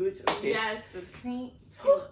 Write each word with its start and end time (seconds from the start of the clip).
Gooch. 0.00 0.16
Okay. 0.26 0.52
Yes, 0.52 0.82
the 0.94 1.00
paint. 1.22 1.52
So, 1.68 2.04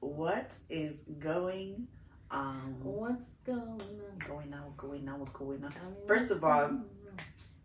what 0.00 0.50
is 0.68 0.96
going 1.18 1.88
on? 2.30 2.76
What's 2.82 3.24
going 3.46 3.58
on? 3.58 4.18
Going 4.18 4.52
on, 4.52 4.74
going 4.76 5.08
on, 5.08 5.20
what's 5.20 5.32
going 5.32 5.64
on. 5.64 5.72
First 6.06 6.30
of 6.30 6.44
all, 6.44 6.82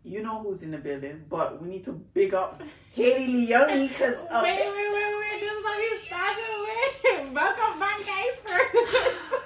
You 0.02 0.22
know 0.22 0.42
who's 0.42 0.62
in 0.62 0.70
the 0.70 0.78
building, 0.78 1.24
but 1.28 1.60
we 1.60 1.68
need 1.68 1.84
to 1.84 1.92
big 1.92 2.32
up 2.32 2.62
Hadie 2.96 3.28
Leonie 3.28 3.88
because 3.88 4.16
wait, 4.16 4.32
of 4.32 4.42
wait, 4.42 4.72
wait, 4.76 5.12
wait. 5.20 5.40
This 5.40 5.52
is 5.52 5.64
how 5.64 5.76
we 5.80 5.88
started 6.08 6.52
with. 6.64 7.32
Welcome 7.32 7.80
back, 7.80 8.00
guys. 8.08 8.36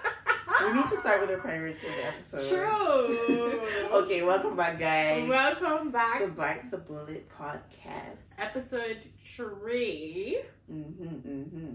We 0.69 0.75
need 0.75 0.91
to 0.91 1.01
start 1.01 1.21
with 1.21 1.31
the 1.31 1.37
of 1.37 1.43
the 1.81 2.07
episode. 2.07 2.49
True. 2.49 3.63
Okay, 3.99 4.23
welcome 4.23 4.55
back, 4.55 4.79
guys. 4.79 5.27
Welcome 5.27 5.91
back. 5.91 6.21
to 6.21 6.29
Bite 6.29 6.71
the 6.71 6.77
Bullet 6.77 7.27
podcast. 7.31 8.19
Episode 8.39 8.99
three. 9.25 10.43
Mm-hmm, 10.71 11.05
mm-hmm. 11.05 11.73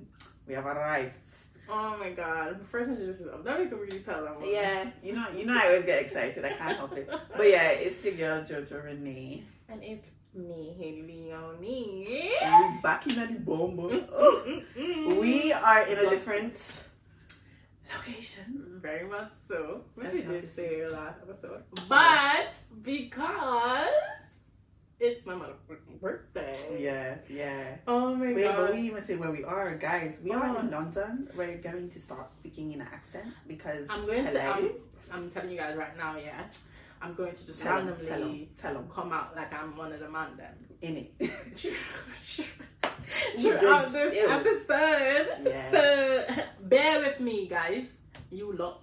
We 0.48 0.53
have 0.53 0.67
arrived. 0.67 1.15
Oh 1.67 1.98
my 1.98 2.11
god. 2.11 2.61
First 2.70 2.89
introduce 2.89 3.20
yourself. 3.20 3.43
Then 3.43 3.61
we 3.61 3.67
can 3.67 3.79
really 3.79 3.99
tell 3.99 4.23
them. 4.23 4.35
Yeah, 4.45 4.91
you 5.01 5.13
know, 5.13 5.25
you 5.35 5.48
know, 5.48 5.57
I 5.57 5.70
always 5.70 5.85
get 5.85 6.03
excited. 6.03 6.45
I 6.45 6.53
can't 6.53 6.77
help 6.77 6.95
it. 6.95 7.09
But 7.35 7.49
yeah, 7.49 7.70
it's 7.70 8.03
your 8.05 8.13
girl 8.13 8.43
Jojo 8.43 8.84
Renee. 8.84 9.43
And 9.70 9.84
it's 9.84 10.07
me, 10.35 10.75
Hadie 10.79 11.07
Leonie. 11.07 12.05
We 12.07 12.81
back 12.84 13.07
in 13.07 13.15
the 13.15 13.39
bomb. 13.39 13.79
Oh. 14.13 14.62
We 15.20 15.51
are 15.51 15.81
in 15.87 15.98
a 15.98 16.09
different 16.12 16.55
location. 17.97 18.79
Very 18.81 19.07
much 19.07 19.29
so. 19.47 19.81
Which 19.95 20.05
That's 20.11 20.15
we 20.17 20.21
did 20.34 20.55
say 20.55 20.88
last 20.88 21.20
episode. 21.27 21.63
But 21.88 22.53
because 22.81 23.88
it's 24.99 25.25
my 25.25 25.34
motherfucking 25.34 25.99
birthday. 26.01 26.57
Yeah, 26.79 27.15
yeah. 27.29 27.75
Oh 27.87 28.15
my 28.15 28.34
Wait, 28.34 28.43
god. 28.43 28.55
but 28.57 28.73
we 28.75 28.81
even 28.81 29.03
say 29.03 29.15
where 29.15 29.31
we 29.31 29.43
are, 29.43 29.75
guys. 29.75 30.20
We 30.23 30.31
are 30.31 30.55
Oh. 30.55 30.59
in 30.59 30.71
London. 30.71 31.29
We're 31.35 31.57
going 31.57 31.90
to 31.91 31.99
start 31.99 32.29
speaking 32.31 32.71
in 32.73 32.81
accents 32.81 33.41
because 33.48 33.87
I'm 33.90 34.05
going 34.05 34.25
to. 34.25 34.31
hello. 34.31 34.51
I'm, 34.53 34.71
I'm 35.12 35.29
telling 35.31 35.51
you 35.51 35.57
guys 35.57 35.75
right 35.75 35.98
now, 35.98 36.18
yeah. 36.18 36.43
I'm 37.01 37.13
going 37.15 37.35
to 37.35 37.46
just 37.46 37.62
tell 37.62 37.77
them, 37.79 37.87
randomly 37.87 38.07
tell 38.07 38.20
them, 38.21 38.48
tell 38.62 38.73
them, 38.75 38.90
come 38.93 39.12
out 39.12 39.35
like 39.35 39.53
I'm 39.53 39.75
one 39.75 39.91
of 39.91 39.99
the 39.99 40.07
man 40.09 40.37
them. 40.37 40.55
in 40.81 40.96
it. 41.20 41.31
Throughout 43.37 43.91
this 43.91 44.13
still. 44.13 44.31
episode. 44.31 45.27
Yeah. 45.45 45.71
So 45.71 46.25
bear 46.61 46.99
with 46.99 47.19
me, 47.19 47.47
guys. 47.47 47.85
You 48.31 48.53
lots. 48.53 48.79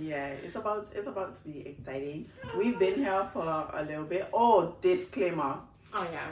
Yeah, 0.00 0.28
it's 0.28 0.56
about 0.56 0.88
it's 0.94 1.06
about 1.06 1.36
to 1.42 1.48
be 1.48 1.66
exciting. 1.66 2.28
We've 2.56 2.78
been 2.78 2.96
here 2.96 3.28
for 3.32 3.42
a 3.42 3.84
little 3.86 4.04
bit. 4.04 4.28
Oh, 4.32 4.76
disclaimer. 4.80 5.58
Oh 5.92 6.08
yeah. 6.12 6.30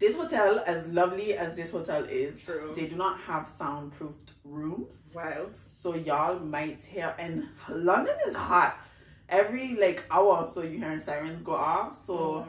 This 0.00 0.16
hotel, 0.16 0.62
as 0.66 0.88
lovely 0.88 1.34
as 1.34 1.54
this 1.54 1.72
hotel 1.72 2.04
is, 2.04 2.42
True. 2.42 2.72
they 2.74 2.86
do 2.86 2.96
not 2.96 3.20
have 3.20 3.46
soundproofed 3.46 4.32
rooms. 4.44 5.10
Wild. 5.14 5.54
So 5.54 5.94
y'all 5.94 6.38
might 6.38 6.82
hear 6.82 7.14
and 7.18 7.46
London 7.68 8.16
is 8.26 8.34
hot. 8.34 8.82
Every 9.28 9.74
like 9.74 10.02
hour 10.10 10.38
or 10.38 10.48
so 10.48 10.62
you 10.62 10.78
hearing 10.78 11.00
sirens 11.00 11.42
go 11.42 11.54
off. 11.54 11.98
So 11.98 12.16
mm. 12.16 12.46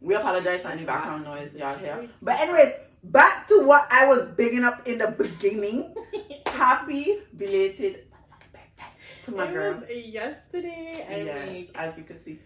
we 0.00 0.14
apologize 0.14 0.62
for 0.62 0.68
any 0.68 0.84
background 0.84 1.24
noise 1.24 1.54
y'all 1.54 1.76
hear. 1.76 2.08
But 2.22 2.40
anyways, 2.40 2.72
back 3.10 3.48
to 3.48 3.64
what 3.66 3.86
I 3.90 4.06
was 4.06 4.26
bigging 4.36 4.64
up 4.64 4.86
in 4.86 4.98
the 4.98 5.08
beginning. 5.08 5.94
Happy 6.46 7.18
belated 7.36 8.04
birthday 8.52 8.92
to 9.24 9.30
my 9.32 9.46
it 9.48 9.52
girl. 9.52 9.74
was 9.80 9.88
yesterday. 9.90 11.06
I 11.08 11.16
Yes, 11.22 11.48
mean, 11.48 11.68
as 11.74 11.96
you 11.98 12.04
can 12.04 12.24
see. 12.24 12.38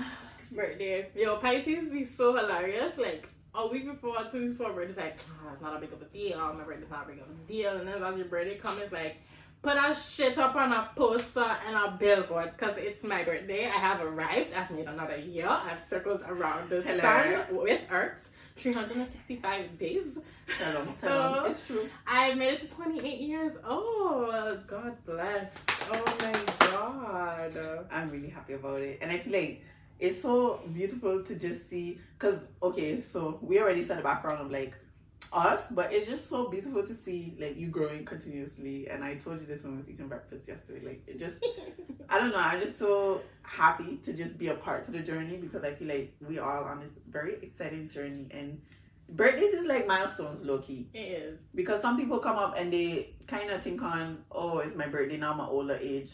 birthday. 0.53 1.09
Yo, 1.15 1.37
Pisces 1.37 1.91
be 1.91 2.05
so 2.05 2.35
hilarious. 2.37 2.97
Like 2.99 3.29
a 3.55 3.67
week 3.69 3.87
before, 3.87 4.17
two 4.31 4.43
weeks 4.43 4.55
before 4.55 4.73
birthday, 4.73 4.91
it's 4.91 4.99
like, 4.99 5.37
oh, 5.45 5.53
it's 5.53 5.63
not 5.63 5.77
a 5.77 5.81
big 5.81 5.93
of 5.93 6.03
a 6.03 6.07
deal. 6.07 6.39
My 6.39 6.65
birthday's 6.65 6.91
not 6.91 7.05
a 7.07 7.09
big 7.09 7.19
of 7.21 7.27
a 7.29 7.49
deal. 7.53 7.77
And 7.79 7.89
then 7.89 8.03
as 8.03 8.17
your 8.17 8.27
birthday 8.27 8.57
comes, 8.57 8.79
it's 8.81 8.93
like, 8.93 9.19
put 9.63 9.77
a 9.77 9.95
shit 9.95 10.39
up 10.39 10.55
on 10.57 10.73
a 10.73 10.89
poster 10.97 11.57
and 11.67 11.77
a 11.77 11.97
billboard 11.99 12.53
because 12.57 12.77
it's 12.79 13.03
my 13.05 13.25
birthday. 13.25 13.67
I 13.67 13.79
have 13.79 14.01
arrived. 14.01 14.53
I've 14.55 14.71
made 14.71 14.87
another 14.87 15.17
year. 15.17 15.49
I've 15.49 15.83
circled 15.83 16.23
around 16.29 16.71
the 16.71 16.83
Hello. 16.83 17.01
sun 17.01 17.57
with 17.57 17.81
Earth. 17.91 18.33
365 18.57 19.79
days. 19.79 20.19
Tell 20.59 20.73
them. 20.73 20.89
So- 21.01 21.45
It's 21.51 21.67
true. 21.67 21.89
I 22.07 22.35
made 22.35 22.55
it 22.55 22.61
to 22.69 22.75
28 22.77 23.21
years 23.21 23.57
old. 23.67 24.67
God 24.67 24.97
bless. 25.07 25.51
Oh 25.93 26.17
my 26.21 26.33
god. 26.71 27.87
I'm 27.91 28.11
really 28.11 28.29
happy 28.31 28.55
about 28.55 28.81
it. 28.81 28.99
And 29.01 29.11
I 29.13 29.19
feel 29.19 29.33
like 29.41 29.63
it's 30.01 30.21
so 30.23 30.61
beautiful 30.75 31.23
to 31.23 31.35
just 31.37 31.69
see. 31.71 32.01
Because, 32.19 32.49
okay, 32.63 33.03
so 33.03 33.39
we 33.43 33.61
already 33.61 33.85
said 33.85 33.99
the 33.99 34.03
background 34.03 34.41
of 34.41 34.51
like 34.51 34.75
us, 35.33 35.63
but 35.71 35.93
it's 35.93 36.09
just 36.09 36.29
so 36.29 36.49
beautiful 36.49 36.87
to 36.87 36.95
see 36.95 37.35
like 37.39 37.57
you 37.57 37.69
growing 37.69 38.05
continuously. 38.05 38.89
And 38.89 39.05
I 39.05 39.17
told 39.17 39.41
you 39.41 39.47
this 39.47 39.63
when 39.63 39.73
we 39.73 39.79
was 39.79 39.89
eating 39.91 40.09
breakfast 40.09 40.49
yesterday. 40.49 40.87
Like, 40.87 41.03
it 41.07 41.19
just, 41.19 41.37
I 42.09 42.19
don't 42.19 42.31
know, 42.31 42.39
I'm 42.39 42.61
just 42.61 42.79
so 42.79 43.21
happy 43.43 43.99
to 44.05 44.13
just 44.13 44.39
be 44.39 44.49
a 44.49 44.55
part 44.55 44.85
to 44.87 44.91
the 44.91 45.01
journey 45.01 45.37
because 45.37 45.65
I 45.65 45.75
feel 45.75 45.89
like 45.89 46.15
we 46.27 46.39
all 46.39 46.65
on 46.65 46.81
this 46.81 46.93
very 47.11 47.35
exciting 47.43 47.89
journey. 47.91 48.27
And 48.31 48.61
birthdays 49.11 49.53
is 49.55 49.67
like 49.67 49.87
milestones, 49.87 50.45
low 50.45 50.59
key. 50.59 50.89
It 50.95 50.99
is. 50.99 51.39
because 51.55 51.81
some 51.83 51.97
people 51.97 52.19
come 52.21 52.37
up 52.37 52.55
and 52.59 52.73
they 52.73 53.15
kind 53.27 53.51
of 53.51 53.63
think 53.63 53.83
on 53.83 54.19
oh 54.33 54.59
it's 54.61 54.75
my 54.77 54.87
birthday 54.87 55.19
now 55.19 55.33
i'm 55.33 55.41
an 55.41 55.47
older 55.51 55.77
age 55.81 56.13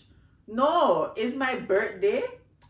no 0.49 1.13
it's 1.17 1.37
my 1.37 1.55
birthday 1.61 2.23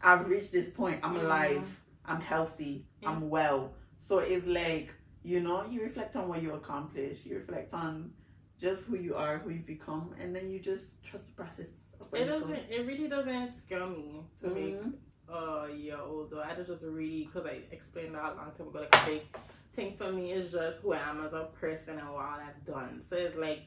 i've 0.02 0.28
reached 0.28 0.52
this 0.52 0.68
point 0.68 1.00
i'm 1.02 1.14
Mhm. 1.14 1.24
alive 1.24 1.62
i'm 2.04 2.20
healthy 2.20 2.84
i'm 3.06 3.30
well 3.30 3.72
so 4.00 4.18
it's 4.18 4.46
like 4.46 4.92
you 5.24 5.40
know 5.40 5.64
you 5.70 5.82
reflect 5.82 6.14
on 6.16 6.28
what 6.28 6.42
you 6.42 6.52
accomplished 6.52 7.24
you 7.26 7.36
reflect 7.36 7.72
on 7.74 8.12
just 8.60 8.84
who 8.84 8.96
you 8.96 9.14
are 9.16 9.38
who 9.38 9.50
you've 9.50 9.66
become 9.66 10.14
and 10.20 10.34
then 10.36 10.50
you 10.50 10.60
just 10.60 11.02
trust 11.04 11.26
the 11.28 11.32
process 11.32 11.72
It 12.12 12.26
doesn't. 12.26 12.64
It 12.70 12.86
really 12.86 13.08
doesn't 13.08 13.50
scare 13.58 13.86
me 13.86 14.22
to 14.42 14.48
make 14.48 14.78
Mhm. 14.80 14.92
a 15.28 15.72
year 15.72 15.98
older. 15.98 16.40
I 16.48 16.54
just 16.54 16.70
really 16.82 17.24
because 17.24 17.46
I 17.46 17.56
explained 17.76 18.14
that 18.14 18.32
a 18.32 18.36
long 18.36 18.52
time 18.56 18.68
ago. 18.68 18.80
Like 18.84 18.94
a 19.02 19.06
big 19.06 19.22
thing 19.72 19.96
for 19.96 20.12
me 20.12 20.32
is 20.32 20.52
just 20.52 20.80
who 20.82 20.92
I 20.92 21.00
am 21.10 21.24
as 21.26 21.32
a 21.32 21.44
person 21.60 21.98
and 21.98 22.08
what 22.16 22.40
I've 22.46 22.62
done. 22.66 23.02
So 23.08 23.16
it's 23.16 23.36
like 23.36 23.62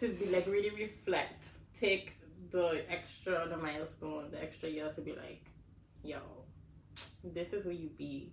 to 0.00 0.08
be 0.18 0.26
like 0.26 0.46
really 0.46 0.70
reflect, 0.86 1.42
take 1.84 2.06
the 2.50 2.66
extra, 2.96 3.48
the 3.48 3.56
milestone, 3.56 4.30
the 4.30 4.40
extra 4.46 4.68
year 4.68 4.88
to 4.96 5.00
be 5.00 5.12
like, 5.12 5.44
yo, 6.04 6.20
this 7.24 7.52
is 7.52 7.64
who 7.64 7.70
you 7.70 7.90
be. 8.04 8.32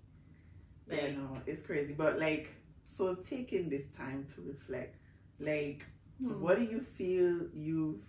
Yeah 0.90 1.02
Like, 1.02 1.18
no 1.18 1.38
it's 1.46 1.62
crazy 1.62 1.94
but 1.94 2.20
like 2.20 2.50
so 2.84 3.16
taking 3.16 3.70
this 3.70 3.86
time 3.96 4.26
to 4.36 4.42
reflect 4.42 4.96
like 5.40 5.86
hmm. 6.20 6.42
What 6.42 6.58
do 6.58 6.64
you 6.66 6.82
feel 6.98 7.48
you've 7.54 8.00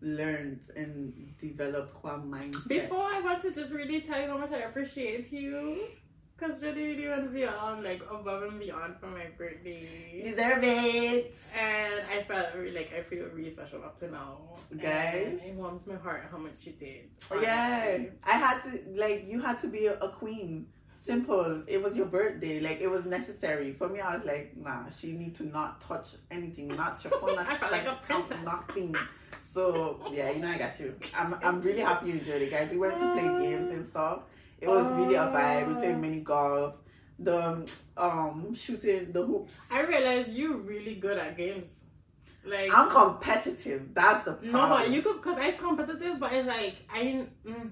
learned 0.00 0.60
and 0.76 1.34
developed 1.40 1.94
qua 1.94 2.16
mindset? 2.18 2.68
Before 2.68 3.04
I 3.04 3.20
want 3.20 3.42
to 3.42 3.50
just 3.52 3.72
really 3.72 4.00
tell 4.00 4.20
you 4.20 4.28
how 4.28 4.38
much 4.38 4.52
I 4.52 4.60
appreciate 4.60 5.32
you. 5.32 5.78
Cause 6.36 6.62
really, 6.64 6.96
really 6.96 7.08
went 7.08 7.32
beyond, 7.32 7.84
like 7.84 8.02
above 8.10 8.42
and 8.42 8.58
beyond 8.58 8.96
for 8.98 9.06
my 9.06 9.26
birthday. 9.38 10.20
deserve 10.24 10.64
it. 10.64 11.32
And 11.56 11.94
I 12.12 12.24
felt 12.24 12.54
really 12.56 12.72
like 12.74 12.92
I 12.92 13.02
feel 13.02 13.26
really 13.32 13.50
special 13.50 13.84
up 13.84 14.00
to 14.00 14.10
now. 14.10 14.38
Guys. 14.76 15.38
It 15.46 15.54
warms 15.54 15.86
my 15.86 15.94
heart 15.94 16.24
how 16.32 16.38
much 16.38 16.54
you 16.62 16.72
did. 16.72 17.08
Yeah. 17.40 17.98
I 18.24 18.32
had 18.32 18.62
to 18.62 18.82
like 18.96 19.26
you 19.28 19.40
had 19.40 19.60
to 19.60 19.68
be 19.68 19.86
a, 19.86 19.94
a 20.00 20.08
queen. 20.08 20.66
Simple. 21.04 21.62
It 21.66 21.82
was 21.82 21.98
your 21.98 22.06
birthday. 22.06 22.60
Like 22.60 22.80
it 22.80 22.90
was 22.90 23.04
necessary 23.04 23.74
for 23.74 23.90
me. 23.90 24.00
I 24.00 24.16
was 24.16 24.24
like, 24.24 24.56
nah, 24.56 24.88
she 24.88 25.12
need 25.12 25.34
to 25.34 25.44
not 25.44 25.78
touch 25.82 26.12
anything, 26.30 26.68
not 26.68 27.04
your 27.04 27.12
phone, 27.20 27.34
not 27.36 27.60
like 27.70 27.86
a 27.86 27.98
princess. 28.06 28.38
nothing. 28.42 28.96
So 29.42 30.00
yeah, 30.10 30.30
you 30.30 30.40
know 30.40 30.48
I 30.48 30.56
got 30.56 30.80
you. 30.80 30.94
I'm 31.14 31.36
I'm 31.42 31.60
really 31.60 31.80
happy 31.82 32.06
you 32.08 32.12
enjoyed 32.14 32.40
it, 32.40 32.50
guys. 32.50 32.70
We 32.70 32.78
went 32.78 32.98
to 32.98 33.12
play 33.12 33.28
games 33.46 33.68
and 33.68 33.86
stuff. 33.86 34.20
It 34.62 34.68
was 34.68 34.86
really 34.92 35.16
a 35.16 35.26
vibe. 35.26 35.68
We 35.68 35.74
played 35.74 35.98
mini 35.98 36.20
golf, 36.20 36.76
the 37.18 37.68
um 37.98 38.54
shooting 38.54 39.12
the 39.12 39.26
hoops. 39.26 39.60
I 39.70 39.82
realized 39.82 40.30
you're 40.30 40.56
really 40.56 40.94
good 40.94 41.18
at 41.18 41.36
games. 41.36 41.70
Like 42.46 42.70
I'm 42.72 42.88
competitive. 42.88 43.92
That's 43.92 44.24
the 44.24 44.32
problem. 44.32 44.52
no, 44.52 44.68
but 44.70 44.88
you 44.90 45.02
could 45.02 45.20
cause 45.20 45.36
I'm 45.38 45.58
competitive, 45.58 46.18
but 46.18 46.32
it's 46.32 46.48
like 46.48 46.76
I. 46.90 47.26
Mm, 47.46 47.70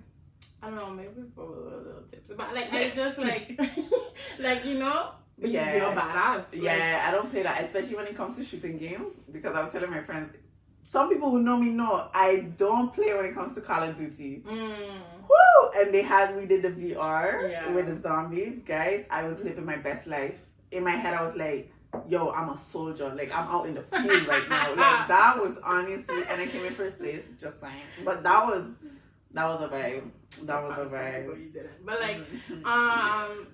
I 0.62 0.66
don't 0.66 0.76
know, 0.76 0.90
maybe 0.90 1.22
for 1.34 1.44
little, 1.44 1.80
little 1.80 2.02
tips, 2.10 2.30
but 2.36 2.54
like 2.54 2.72
I 2.72 2.90
just 2.90 3.18
like, 3.18 3.60
like 4.38 4.64
you 4.64 4.74
know, 4.78 5.10
Yeah. 5.38 5.74
you're 5.76 5.92
badass. 5.92 6.36
Like, 6.52 6.62
Yeah, 6.62 7.04
I 7.06 7.10
don't 7.10 7.30
play 7.30 7.42
that, 7.42 7.62
especially 7.62 7.96
when 7.96 8.06
it 8.06 8.16
comes 8.16 8.36
to 8.36 8.44
shooting 8.44 8.78
games. 8.78 9.20
Because 9.32 9.56
I 9.56 9.62
was 9.62 9.72
telling 9.72 9.90
my 9.90 10.02
friends, 10.02 10.32
some 10.84 11.08
people 11.08 11.30
who 11.30 11.42
know 11.42 11.56
me 11.56 11.70
know 11.70 12.08
I 12.14 12.48
don't 12.56 12.92
play 12.94 13.12
when 13.14 13.24
it 13.24 13.34
comes 13.34 13.54
to 13.54 13.60
Call 13.60 13.82
of 13.82 13.96
Duty. 13.98 14.42
Mm. 14.46 15.00
Woo! 15.28 15.70
And 15.80 15.92
they 15.92 16.02
had 16.02 16.36
we 16.36 16.46
did 16.46 16.62
the 16.62 16.68
VR 16.70 17.50
Yeah. 17.50 17.70
with 17.72 17.86
the 17.86 17.96
zombies, 17.96 18.60
guys. 18.64 19.04
I 19.10 19.24
was 19.26 19.42
living 19.42 19.64
my 19.64 19.76
best 19.76 20.06
life. 20.06 20.38
In 20.70 20.84
my 20.84 20.90
head, 20.92 21.14
I 21.14 21.22
was 21.22 21.34
like, 21.36 21.72
"Yo, 22.08 22.30
I'm 22.30 22.50
a 22.50 22.58
soldier. 22.58 23.12
Like 23.14 23.34
I'm 23.34 23.46
out 23.48 23.66
in 23.66 23.74
the 23.74 23.82
field 23.82 24.26
right 24.26 24.48
now." 24.48 24.68
Like 24.74 25.08
that 25.14 25.36
was 25.38 25.58
honestly, 25.64 26.22
and 26.28 26.40
I 26.40 26.46
came 26.46 26.64
in 26.64 26.74
first 26.74 26.98
place. 26.98 27.28
Just 27.40 27.60
saying, 27.60 27.82
but 28.04 28.22
that 28.22 28.46
was 28.46 28.64
that 29.34 29.46
was 29.46 29.62
a 29.62 29.68
vibe. 29.68 30.10
That 30.44 30.62
was 30.62 30.78
a 30.78 30.86
vibe. 30.86 31.40
You 31.40 31.50
didn't, 31.50 31.84
but 31.86 32.00
like 32.00 32.16
um. 32.64 33.46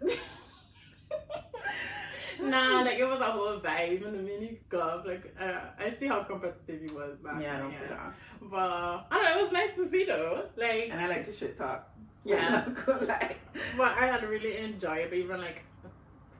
nah, 2.50 2.82
like 2.82 2.98
it 2.98 3.04
was 3.04 3.20
a 3.20 3.24
whole 3.24 3.58
vibe. 3.60 3.92
Even 3.92 4.16
the 4.16 4.22
mini 4.22 4.60
golf, 4.68 5.06
like 5.06 5.34
uh, 5.40 5.60
I 5.78 5.90
see 5.98 6.06
how 6.06 6.22
competitive 6.22 6.80
he 6.88 6.94
was 6.94 7.16
back 7.22 7.40
Yeah, 7.42 7.56
I 7.56 7.56
then, 7.56 7.62
don't 7.62 7.72
yeah. 7.72 8.12
But 8.42 8.58
I 8.58 9.06
don't 9.10 9.24
know, 9.24 9.38
it 9.38 9.42
was 9.42 9.52
nice 9.52 9.74
to 9.76 9.90
see 9.90 10.04
though. 10.04 10.44
Like, 10.56 10.88
And 10.90 11.00
I 11.00 11.08
like 11.08 11.24
to 11.26 11.32
shit 11.32 11.58
talk. 11.58 11.88
yeah. 12.24 12.64
I'm 12.66 12.74
not 12.74 12.86
gonna 12.86 13.06
lie. 13.06 13.36
but 13.76 13.92
I 13.96 14.06
had 14.06 14.22
really 14.28 14.56
enjoyed 14.58 15.12
it. 15.12 15.14
Even 15.14 15.40
like, 15.40 15.62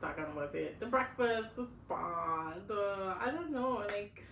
talking 0.00 0.25
about 0.25 0.55
it, 0.55 0.79
the 0.81 0.87
breakfast, 0.87 1.56
the 1.56 1.67
spa, 1.67 2.55
the 2.67 3.14
I 3.20 3.31
don't 3.31 3.50
know, 3.50 3.85
like 3.88 4.25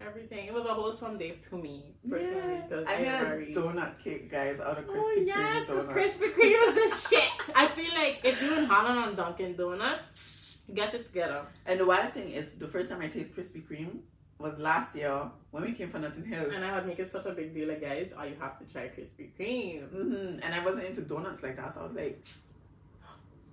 everything. 0.00 0.46
It 0.46 0.54
was 0.54 0.64
a 0.66 0.74
wholesome 0.74 1.18
day 1.18 1.38
to 1.50 1.56
me 1.56 1.94
personally 2.08 2.54
Yeah. 2.54 2.60
because 2.68 2.84
I 2.88 2.98
made 3.00 3.08
I'm 3.08 3.22
a 3.22 3.28
very. 3.28 3.54
donut 3.54 3.98
cake, 4.02 4.30
guys, 4.30 4.60
out 4.60 4.78
of 4.78 4.84
Krispy 4.86 4.98
Oh 4.98 5.14
Kreme 5.18 5.26
yes, 5.26 5.66
the 5.68 5.74
donuts. 5.74 5.92
Krispy 5.96 6.28
Kreme 6.34 6.68
is 6.68 6.74
the 6.92 7.08
shit. 7.08 7.56
I 7.56 7.66
feel 7.68 7.92
like 7.94 8.20
if 8.24 8.42
you 8.42 8.54
in 8.58 8.64
Holland 8.66 8.98
on 8.98 9.16
Dunkin' 9.16 9.56
Donuts, 9.56 10.56
get 10.74 10.94
it 10.94 11.06
together. 11.06 11.42
And 11.64 11.80
the 11.80 11.86
wild 11.86 12.12
thing 12.12 12.30
is, 12.32 12.52
the 12.54 12.68
first 12.68 12.90
time 12.90 13.00
I 13.00 13.08
tasted 13.08 13.36
Krispy 13.36 13.62
Kreme 13.66 13.98
was 14.38 14.58
last 14.58 14.94
year 14.94 15.30
when 15.50 15.62
we 15.62 15.72
came 15.72 15.90
from 15.90 16.02
Notting 16.02 16.24
Hill. 16.24 16.50
And 16.54 16.62
I 16.64 16.74
would 16.74 16.86
make 16.86 16.98
it 16.98 17.10
such 17.10 17.24
a 17.26 17.32
big 17.32 17.54
deal, 17.54 17.68
like 17.68 17.80
guys, 17.80 18.12
oh, 18.18 18.22
you 18.24 18.36
have 18.38 18.58
to 18.58 18.64
try 18.72 18.88
Krispy 18.88 19.30
Kreme. 19.38 19.88
hmm 19.90 20.38
And 20.44 20.54
I 20.54 20.62
wasn't 20.64 20.84
into 20.84 21.00
donuts 21.02 21.42
like 21.42 21.56
that, 21.56 21.72
so 21.72 21.80
I 21.80 21.84
was 21.84 21.92
like, 21.94 22.22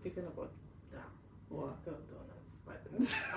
Speaking 0.01 0.24
about 0.28 0.51
that. 0.92 1.07
what? 1.48 1.78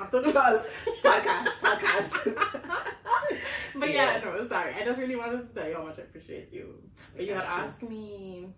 After 0.01 0.23
the 0.23 0.31
Well, 0.31 0.65
podcast, 1.05 1.47
podcast. 1.63 2.35
but 3.77 3.91
yeah, 3.91 4.19
Yeah. 4.19 4.25
no, 4.25 4.49
sorry. 4.49 4.75
I 4.75 4.85
just 4.85 5.01
really 5.01 5.17
wanted 5.17 5.47
to 5.49 5.55
tell 5.55 5.69
you 5.69 5.75
how 5.75 5.85
much 5.85 5.99
I 5.99 6.03
appreciate 6.03 6.53
you. 6.53 6.75
But 7.17 7.27
you 7.27 7.35
had 7.35 7.45
asked 7.45 7.83
me. 7.83 8.49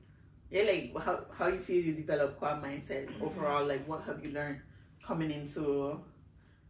yeah, 0.51 0.63
like 0.63 0.97
how 1.05 1.25
how 1.37 1.47
you 1.49 1.61
feel 1.61 1.83
you 1.85 1.93
develop 1.95 2.39
quad 2.39 2.63
mindset 2.63 3.09
overall. 3.21 3.67
Like, 3.67 3.87
what 3.87 4.03
have 4.05 4.25
you 4.25 4.33
learned 4.33 4.61
coming 5.03 5.31
into 5.31 6.01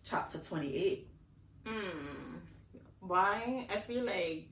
chapter 0.04 0.38
twenty 0.38 0.74
eight? 0.76 1.08
Hmm. 1.66 2.36
Why? 3.00 3.66
I 3.70 3.80
feel 3.80 4.04
like 4.04 4.48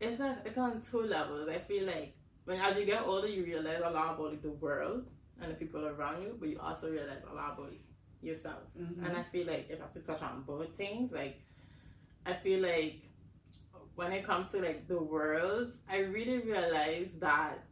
it's 0.00 0.20
a, 0.20 0.36
it's 0.44 0.58
on 0.58 0.80
two 0.82 1.02
levels. 1.02 1.48
I 1.48 1.58
feel 1.58 1.84
like 1.86 2.14
when 2.44 2.60
as 2.60 2.76
you 2.76 2.84
get 2.84 3.02
older, 3.02 3.28
you 3.28 3.44
realize 3.44 3.80
a 3.84 3.90
lot 3.90 4.14
about 4.14 4.30
like, 4.30 4.42
the 4.42 4.50
world 4.50 5.04
and 5.40 5.50
the 5.50 5.54
people 5.54 5.86
around 5.86 6.22
you, 6.22 6.36
but 6.38 6.48
you 6.48 6.58
also 6.60 6.90
realize 6.90 7.22
a 7.30 7.34
lot 7.34 7.54
about 7.58 7.72
yourself. 8.22 8.62
Mm-hmm. 8.80 9.04
And 9.04 9.16
I 9.16 9.22
feel 9.22 9.46
like 9.46 9.68
if 9.70 9.80
I 9.80 9.82
have 9.82 9.92
to 9.94 10.00
touch 10.00 10.22
on 10.22 10.42
both 10.46 10.74
things, 10.76 11.12
like 11.12 11.40
I 12.24 12.34
feel 12.34 12.60
like 12.60 13.02
when 13.94 14.12
it 14.12 14.24
comes 14.24 14.48
to 14.52 14.58
like 14.60 14.88
the 14.88 14.98
world, 14.98 15.72
I 15.90 15.98
really 15.98 16.38
realize 16.38 17.10
that 17.20 17.64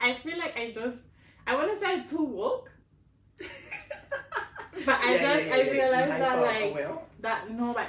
I 0.00 0.14
feel 0.22 0.38
like 0.38 0.56
I 0.56 0.72
just 0.72 0.98
I 1.46 1.54
want 1.54 1.72
to 1.72 1.78
say 1.78 2.04
too 2.04 2.24
woke, 2.24 2.70
but 3.38 5.00
I 5.00 5.18
just 5.18 5.52
I 5.52 5.70
realized 5.70 6.10
that 6.10 6.40
like 6.40 6.74
well, 6.74 7.04
that 7.20 7.50
no 7.50 7.72
like 7.72 7.88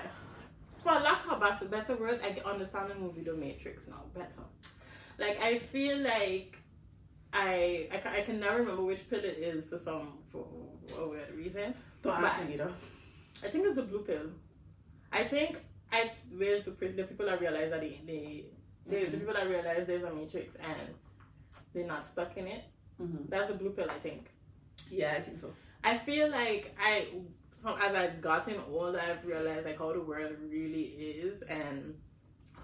for 0.83 0.93
lack 0.93 1.29
of 1.29 1.39
better 1.39 1.65
better 1.65 1.95
words, 1.95 2.21
I 2.23 2.31
can 2.31 2.45
understand 2.45 2.91
the 2.91 2.95
movie 2.95 3.21
The 3.21 3.33
Matrix 3.33 3.87
now 3.87 4.03
better. 4.13 4.43
Like 5.19 5.41
I 5.41 5.57
feel 5.57 5.97
like 5.97 6.56
I 7.45 7.87
I 7.93 7.97
can, 7.97 8.11
I 8.13 8.21
can 8.27 8.39
never 8.39 8.57
remember 8.59 8.83
which 8.83 9.07
pill 9.09 9.19
it 9.31 9.37
is 9.51 9.65
for 9.69 9.79
some 9.87 10.19
for, 10.31 10.45
for 10.87 11.01
a 11.03 11.09
weird 11.09 11.33
reason. 11.35 11.73
don't 12.03 12.23
ask 12.23 12.43
me 12.45 12.53
either. 12.55 12.71
I 13.45 13.47
think 13.49 13.65
it's 13.67 13.75
the 13.75 13.83
blue 13.83 14.03
pill. 14.09 14.27
I 15.11 15.23
think 15.33 15.57
I 15.91 16.11
where's 16.35 16.65
the 16.65 16.71
the 16.71 17.03
people 17.03 17.25
that 17.27 17.39
realize 17.39 17.69
that 17.71 17.81
they 17.81 18.01
they, 18.05 18.45
they 18.87 19.05
the 19.05 19.17
Mhm. 19.17 19.19
people 19.19 19.33
that 19.35 19.47
realize 19.49 19.85
there's 19.87 20.03
a 20.03 20.13
matrix 20.13 20.55
and 20.69 20.87
they're 21.73 21.85
not 21.95 22.05
stuck 22.13 22.35
in 22.37 22.47
it. 22.47 22.63
hmm 22.97 23.17
That's 23.29 23.49
the 23.51 23.57
blue 23.61 23.71
pill. 23.71 23.89
I 23.89 23.99
think. 23.99 24.23
Yeah, 24.89 25.13
I 25.17 25.21
think 25.21 25.37
so. 25.39 25.49
I 25.83 25.99
feel 25.99 26.29
like 26.31 26.75
I, 26.79 27.07
as 27.85 27.95
I've 27.95 28.21
gotten 28.21 28.57
older, 28.71 28.99
I've 28.99 29.23
realized 29.25 29.65
like 29.65 29.77
how 29.79 29.93
the 29.93 30.01
world 30.01 30.33
really 30.49 30.85
is 31.25 31.41
and 31.49 31.93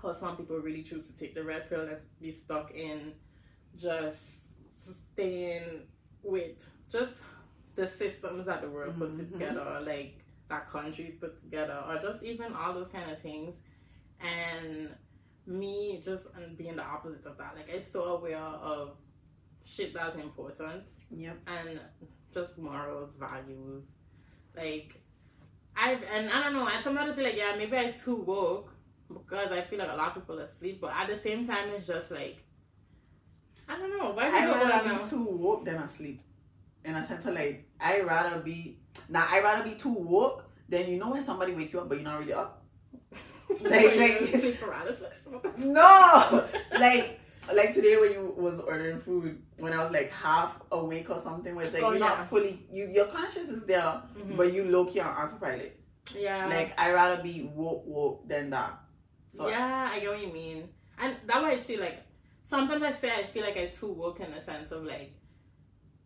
how 0.01 0.13
some 0.13 0.35
people 0.37 0.57
really 0.57 0.83
choose 0.83 1.05
to 1.07 1.13
take 1.21 1.33
the 1.35 1.43
red 1.43 1.69
pill 1.69 1.81
and 1.81 1.97
be 2.21 2.31
stuck 2.31 2.71
in 2.71 3.13
just 3.79 4.42
staying 5.13 5.87
with 6.23 6.69
just 6.91 7.21
the 7.75 7.87
systems 7.87 8.45
that 8.45 8.61
the 8.61 8.69
world 8.69 8.97
puts 8.97 9.17
Mhm. 9.17 9.31
together, 9.31 9.81
like 9.85 10.23
that 10.49 10.69
country 10.69 11.17
put 11.19 11.39
together, 11.39 11.83
or 11.87 11.97
just 11.99 12.23
even 12.23 12.53
all 12.53 12.73
those 12.73 12.87
kind 12.89 13.09
of 13.11 13.19
things. 13.21 13.55
And 14.19 14.95
me 15.45 16.01
just 16.03 16.27
being 16.57 16.75
the 16.77 16.83
opposite 16.83 17.25
of 17.25 17.37
that, 17.37 17.55
like 17.55 17.69
I'm 17.73 17.81
so 17.81 18.03
aware 18.15 18.37
of 18.37 18.97
shit 19.65 19.93
that's 19.93 20.15
important 20.17 20.83
Yep. 21.11 21.37
and 21.47 21.79
just 22.33 22.57
morals, 22.57 23.13
values. 23.19 23.83
Like 24.55 25.01
I've 25.75 26.03
and 26.03 26.29
I 26.29 26.43
don't 26.43 26.53
know, 26.53 26.67
and 26.67 26.83
sometimes 26.83 27.11
I 27.11 27.15
feel 27.15 27.23
like 27.23 27.35
yeah, 27.35 27.55
maybe 27.57 27.75
I'm 27.75 27.97
too 27.97 28.15
woke 28.15 28.71
because 29.07 29.51
I 29.51 29.61
feel 29.63 29.79
like 29.79 29.89
a 29.91 29.95
lot 29.95 30.09
of 30.09 30.21
people 30.23 30.39
are 30.39 30.43
asleep, 30.45 30.79
but 30.79 30.93
at 30.93 31.07
the 31.07 31.17
same 31.17 31.47
time 31.47 31.69
it's 31.69 31.87
just 31.87 32.11
like 32.11 32.42
I 33.67 33.77
don't 33.77 33.97
know. 33.97 34.11
Why 34.11 34.29
I'd 34.29 34.49
rather 34.49 34.89
be 34.89 34.95
now? 34.95 35.05
too 35.05 35.23
woke 35.23 35.65
than 35.65 35.75
asleep. 35.75 36.21
In 36.85 36.95
a 36.95 37.07
sense 37.07 37.25
of 37.25 37.33
like, 37.33 37.65
I'd 37.79 38.05
rather 38.05 38.39
be 38.41 38.77
now. 39.09 39.27
I'd 39.29 39.43
rather 39.43 39.63
be 39.63 39.75
too 39.75 39.93
woke 39.93 40.49
than 40.67 40.89
you 40.89 40.97
know 40.97 41.11
when 41.11 41.23
somebody 41.23 41.53
wake 41.53 41.71
you 41.73 41.79
up 41.79 41.87
but 41.89 41.95
you're 41.95 42.03
not 42.03 42.19
really 42.19 42.33
up. 42.33 42.61
like- 43.61 43.95
like- 43.97 44.27
sleep 44.27 44.59
paralysis. 44.59 45.19
No, 45.57 46.47
like 46.79 47.19
like 47.53 47.73
today 47.73 47.97
when 47.97 48.11
you 48.13 48.33
was 48.37 48.59
ordering 48.61 48.99
food 49.01 49.41
when 49.57 49.73
I 49.73 49.83
was 49.83 49.91
like 49.91 50.09
half 50.11 50.55
awake 50.71 51.09
or 51.09 51.19
something 51.21 51.53
where 51.55 51.65
it's 51.65 51.73
like 51.73 51.83
Oh, 51.83 51.91
you're 51.91 51.99
yeah. 51.99 52.07
not 52.07 52.29
fully 52.29 52.65
you 52.71 52.87
your 52.87 53.05
conscious 53.07 53.49
is 53.49 53.63
there 53.65 53.81
Mhm. 54.17 54.37
but 54.37 54.53
you 54.53 54.65
low 54.65 54.85
key 54.85 54.99
on 55.01 55.07
autopilot. 55.15 55.77
yeah. 56.15 56.47
Like 56.47 56.77
I'd 56.79 56.93
rather 56.93 57.21
be 57.21 57.49
woke 57.53 57.85
woke 57.85 58.27
than 58.27 58.49
that. 58.51 58.79
So 59.33 59.47
yeah, 59.49 59.89
I 59.91 59.99
get 59.99 60.09
what 60.09 60.21
you 60.21 60.31
mean. 60.33 60.69
And 60.97 61.15
that 61.27 61.41
why 61.41 61.51
I 61.51 61.59
see 61.59 61.77
like 61.77 62.02
sometimes 62.43 62.83
I 62.83 62.93
say 62.93 63.11
I 63.11 63.27
feel 63.27 63.43
like 63.43 63.57
I'm 63.57 63.69
too 63.77 63.91
woke 63.91 64.19
in 64.19 64.31
the 64.33 64.41
sense 64.41 64.71
of 64.71 64.83
like 64.83 65.13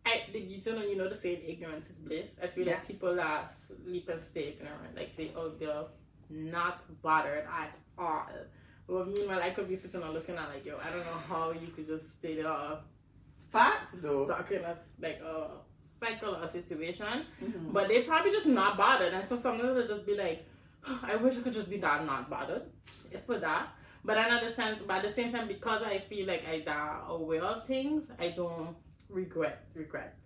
I 0.06 0.22
the 0.32 0.38
you 0.40 0.58
know 0.72 0.82
you 0.82 0.96
know 0.96 1.08
the 1.08 1.16
saying 1.16 1.42
ignorance 1.46 1.90
is 1.90 1.98
bliss. 1.98 2.30
I 2.42 2.46
feel 2.46 2.66
Yeah. 2.66 2.74
like 2.74 2.86
people 2.88 3.20
are 3.20 3.48
sleep 3.52 4.08
and 4.08 4.22
stay 4.22 4.48
ignorant, 4.58 4.94
like 4.96 5.16
they 5.16 5.32
oh 5.36 5.50
they're 5.58 5.84
not 6.30 6.80
bothered 7.02 7.44
at 7.50 7.74
all. 7.98 8.26
Well 8.86 9.04
meanwhile 9.04 9.42
I 9.42 9.50
could 9.50 9.68
be 9.68 9.76
sitting 9.76 10.02
and 10.02 10.12
looking 10.14 10.36
at 10.36 10.48
like 10.48 10.64
yo, 10.64 10.76
I 10.78 10.90
don't 10.90 11.04
know 11.04 11.20
how 11.28 11.52
you 11.52 11.68
could 11.68 11.86
just 11.86 12.12
stay 12.18 12.36
there 12.40 12.78
facts 13.52 13.92
though. 14.02 14.24
stuck 14.26 14.50
in 14.50 14.62
a 14.64 14.76
like 15.00 15.20
a 15.20 15.48
cycle 16.00 16.36
or 16.36 16.42
a 16.44 16.48
situation. 16.48 17.24
Mhm. 17.42 17.72
But 17.72 17.88
they 17.88 18.02
probably 18.04 18.30
just 18.30 18.46
not 18.46 18.76
bothered. 18.76 19.12
And 19.12 19.26
so 19.28 19.38
sometimes 19.38 19.74
they'll 19.74 19.96
just 19.96 20.06
be 20.06 20.16
like, 20.16 20.46
I 21.02 21.16
wish 21.16 21.36
I 21.36 21.40
could 21.40 21.52
just 21.52 21.68
be 21.68 21.78
that 21.78 22.06
not 22.06 22.30
bothered. 22.30 22.62
If 23.10 23.24
for 23.26 23.38
that. 23.38 23.68
But 24.04 24.16
in 24.18 24.24
other 24.32 24.54
sense, 24.54 24.80
but 24.86 24.98
at 24.98 25.02
the 25.02 25.12
same 25.12 25.32
time, 25.32 25.48
because 25.48 25.82
I 25.82 25.98
feel 26.08 26.26
like 26.26 26.44
I 26.48 26.62
that 26.64 27.04
aware 27.08 27.42
of 27.42 27.66
things, 27.66 28.04
I 28.18 28.30
don't 28.30 28.76
regret 29.08 29.64
regret 29.74 30.16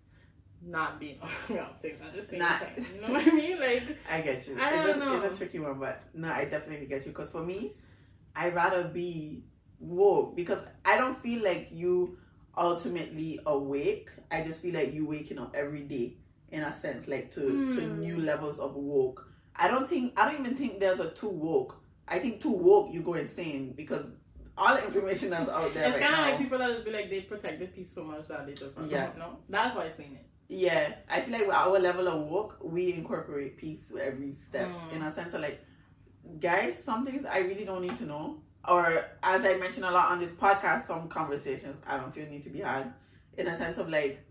not 0.65 1.01
being 1.01 1.19
aware 1.51 1.63
of 1.65 1.81
things 1.81 1.99
at 2.01 2.15
the 2.15 2.25
same 2.25 2.39
Nah. 2.41 2.59
time. 2.59 2.87
You 2.95 3.01
know 3.01 3.13
what 3.13 3.27
I 3.27 3.31
mean? 3.31 3.59
Like 3.61 3.99
I 4.11 4.21
get 4.21 4.47
you. 4.47 4.57
I 4.61 4.71
don't 4.77 4.97
a, 5.03 5.05
know. 5.05 5.23
it's 5.23 5.35
a 5.35 5.37
tricky 5.37 5.59
one, 5.59 5.79
but 5.81 6.03
no, 6.15 6.29
I 6.29 6.45
definitely 6.45 6.87
get 6.87 7.05
you. 7.05 7.13
Because 7.13 7.31
for 7.31 7.43
me, 7.45 7.73
I'd 8.37 8.55
rather 8.55 8.85
be 8.85 9.45
woke 9.81 10.37
because 10.37 10.65
I 10.85 10.97
don't 10.97 11.21
feel 11.21 11.43
like 11.43 11.69
you 11.73 12.19
ultimately 12.57 13.41
awake. 13.47 14.11
I 14.31 14.43
just 14.43 14.63
feel 14.63 14.75
like 14.75 14.93
you 14.95 15.07
waking 15.07 15.39
up 15.39 15.55
every 15.57 15.83
day 15.83 16.17
in 16.51 16.63
a 16.63 16.73
sense, 16.73 17.09
like 17.09 17.33
to 17.33 17.41
to 17.75 17.81
Hmm. 17.83 18.01
new 18.01 18.21
levels 18.21 18.59
of 18.61 18.75
woke. 18.77 19.27
I 19.57 19.69
don't 19.69 19.89
think 19.89 20.13
I 20.19 20.31
don't 20.31 20.41
even 20.41 20.57
think 20.57 20.79
there's 20.79 21.01
a 21.01 21.11
too 21.11 21.29
woke. 21.29 21.82
I 22.09 22.19
think 22.19 22.41
too 22.41 22.51
woke 22.53 22.93
you 22.93 23.01
go 23.03 23.15
insane 23.15 23.73
because 23.77 24.17
all 24.57 24.75
the 24.77 24.85
information 24.85 25.31
that's 25.31 25.49
out 25.49 25.73
there 25.73 25.85
it's 25.85 25.93
right 25.95 26.03
kind 26.03 26.15
of 26.15 26.21
like 26.31 26.39
people 26.39 26.59
that 26.59 26.73
just 26.73 26.85
be 26.85 26.91
like 26.91 27.09
they 27.09 27.23
protect 27.23 27.59
the 27.61 27.67
peace 27.67 27.91
so 27.95 28.05
much 28.05 28.29
that 28.29 28.47
they 28.47 28.53
just 28.55 28.77
don't 28.77 28.89
Yeah. 28.91 29.11
know. 29.19 29.39
That's 29.49 29.75
why 29.75 29.85
I 29.87 29.93
seen 29.97 30.17
it. 30.17 30.27
Yeah, 30.49 30.95
I 31.09 31.23
feel 31.23 31.33
like 31.33 31.47
with 31.47 31.57
our 31.57 31.79
level 31.79 32.09
of 32.09 32.29
work, 32.29 32.59
we 32.63 32.93
incorporate 32.93 33.57
peace 33.57 33.91
with 33.91 34.03
every 34.03 34.35
step 34.35 34.69
Mm. 34.69 34.93
in 34.97 35.03
a 35.03 35.11
sense 35.11 35.33
of 35.33 35.41
like, 35.41 35.65
guys, 36.41 36.83
some 36.85 37.07
things 37.07 37.25
I 37.25 37.39
really 37.39 37.65
don't 37.65 37.81
need 37.81 37.97
to 37.99 38.05
know. 38.05 38.43
Or 38.69 38.85
as 39.23 39.45
I 39.45 39.57
mentioned 39.57 39.87
a 39.87 39.91
lot 39.91 40.11
on 40.13 40.21
this 40.21 40.31
podcast, 40.33 40.83
some 40.83 41.09
conversations 41.09 41.81
I 41.87 41.97
don't 41.97 42.13
feel 42.15 42.29
need 42.29 42.45
to 42.45 42.51
be 42.51 42.61
had 42.61 42.93
in 43.39 43.47
a 43.47 43.57
sense 43.57 43.79
of 43.79 43.89
like, 43.89 44.23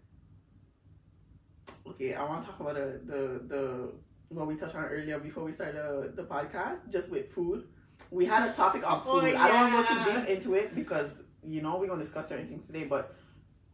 okay, 1.87 2.13
I 2.13 2.23
want 2.23 2.43
to 2.45 2.51
talk 2.51 2.59
about 2.59 2.75
the 2.75 3.01
the 3.05 3.41
the 3.47 3.91
what 4.31 4.47
we 4.47 4.55
touched 4.55 4.75
on 4.75 4.85
earlier 4.85 5.19
before 5.19 5.43
we 5.43 5.51
started 5.51 5.75
the, 5.75 6.13
the 6.15 6.23
podcast, 6.23 6.89
just 6.91 7.09
with 7.09 7.31
food. 7.33 7.65
We 8.09 8.25
had 8.25 8.49
a 8.49 8.53
topic 8.53 8.89
on 8.89 9.01
Oh, 9.05 9.21
food. 9.21 9.35
I 9.35 9.47
don't 9.47 9.73
want 9.73 9.87
to 9.87 9.93
go 9.93 10.03
too 10.03 10.19
deep 10.19 10.29
into 10.29 10.53
it 10.55 10.73
because 10.75 11.21
you 11.43 11.61
know 11.61 11.77
we're 11.77 11.87
gonna 11.87 12.01
discuss 12.03 12.29
certain 12.29 12.47
things 12.47 12.65
today, 12.67 12.83
but 12.85 13.15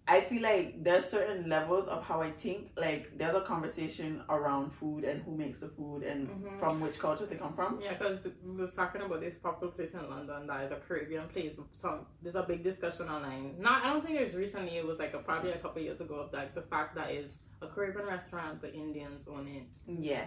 I 0.09 0.21
feel 0.21 0.41
like 0.41 0.83
there's 0.85 1.03
certain 1.05 1.49
levels 1.49 1.87
of 1.89 2.01
how 2.03 2.21
I 2.21 2.31
think. 2.31 2.71
Like 2.77 3.17
there's 3.17 3.35
a 3.35 3.41
conversation 3.41 4.21
around 4.29 4.71
food 4.73 5.03
and 5.03 5.21
who 5.23 5.35
makes 5.35 5.59
the 5.59 5.67
food 5.69 6.03
and 6.03 6.27
Mhm. 6.29 6.59
from 6.59 6.79
which 6.79 6.97
cultures 6.97 7.29
they 7.29 7.35
come 7.35 7.53
from. 7.53 7.79
Yeah, 7.81 7.93
because 7.93 8.19
we 8.45 8.61
was 8.61 8.71
talking 8.73 9.01
about 9.01 9.19
this 9.21 9.35
popular 9.35 9.71
place 9.73 9.93
in 9.93 10.09
London 10.09 10.47
that 10.47 10.63
is 10.65 10.71
a 10.71 10.77
Caribbean 10.87 11.27
place. 11.27 11.53
Some 11.73 12.05
there's 12.21 12.35
a 12.35 12.43
big 12.43 12.63
discussion 12.63 13.09
online. 13.09 13.55
Not, 13.59 13.83
I 13.85 13.91
don't 13.93 14.05
think 14.05 14.19
it 14.19 14.27
was 14.27 14.35
recently. 14.35 14.77
It 14.77 14.85
was 14.87 14.97
like 14.97 15.13
a, 15.13 15.19
probably 15.19 15.51
a 15.51 15.57
couple 15.57 15.81
years 15.81 15.99
ago 15.99 16.15
of 16.15 16.31
like 16.33 16.55
the 16.55 16.61
fact 16.63 16.95
that 16.95 17.11
is 17.11 17.33
a 17.61 17.67
Caribbean 17.67 18.05
restaurant, 18.07 18.61
but 18.61 18.73
Indians 18.75 19.27
own 19.27 19.47
it. 19.47 19.67
Yeah. 19.87 20.25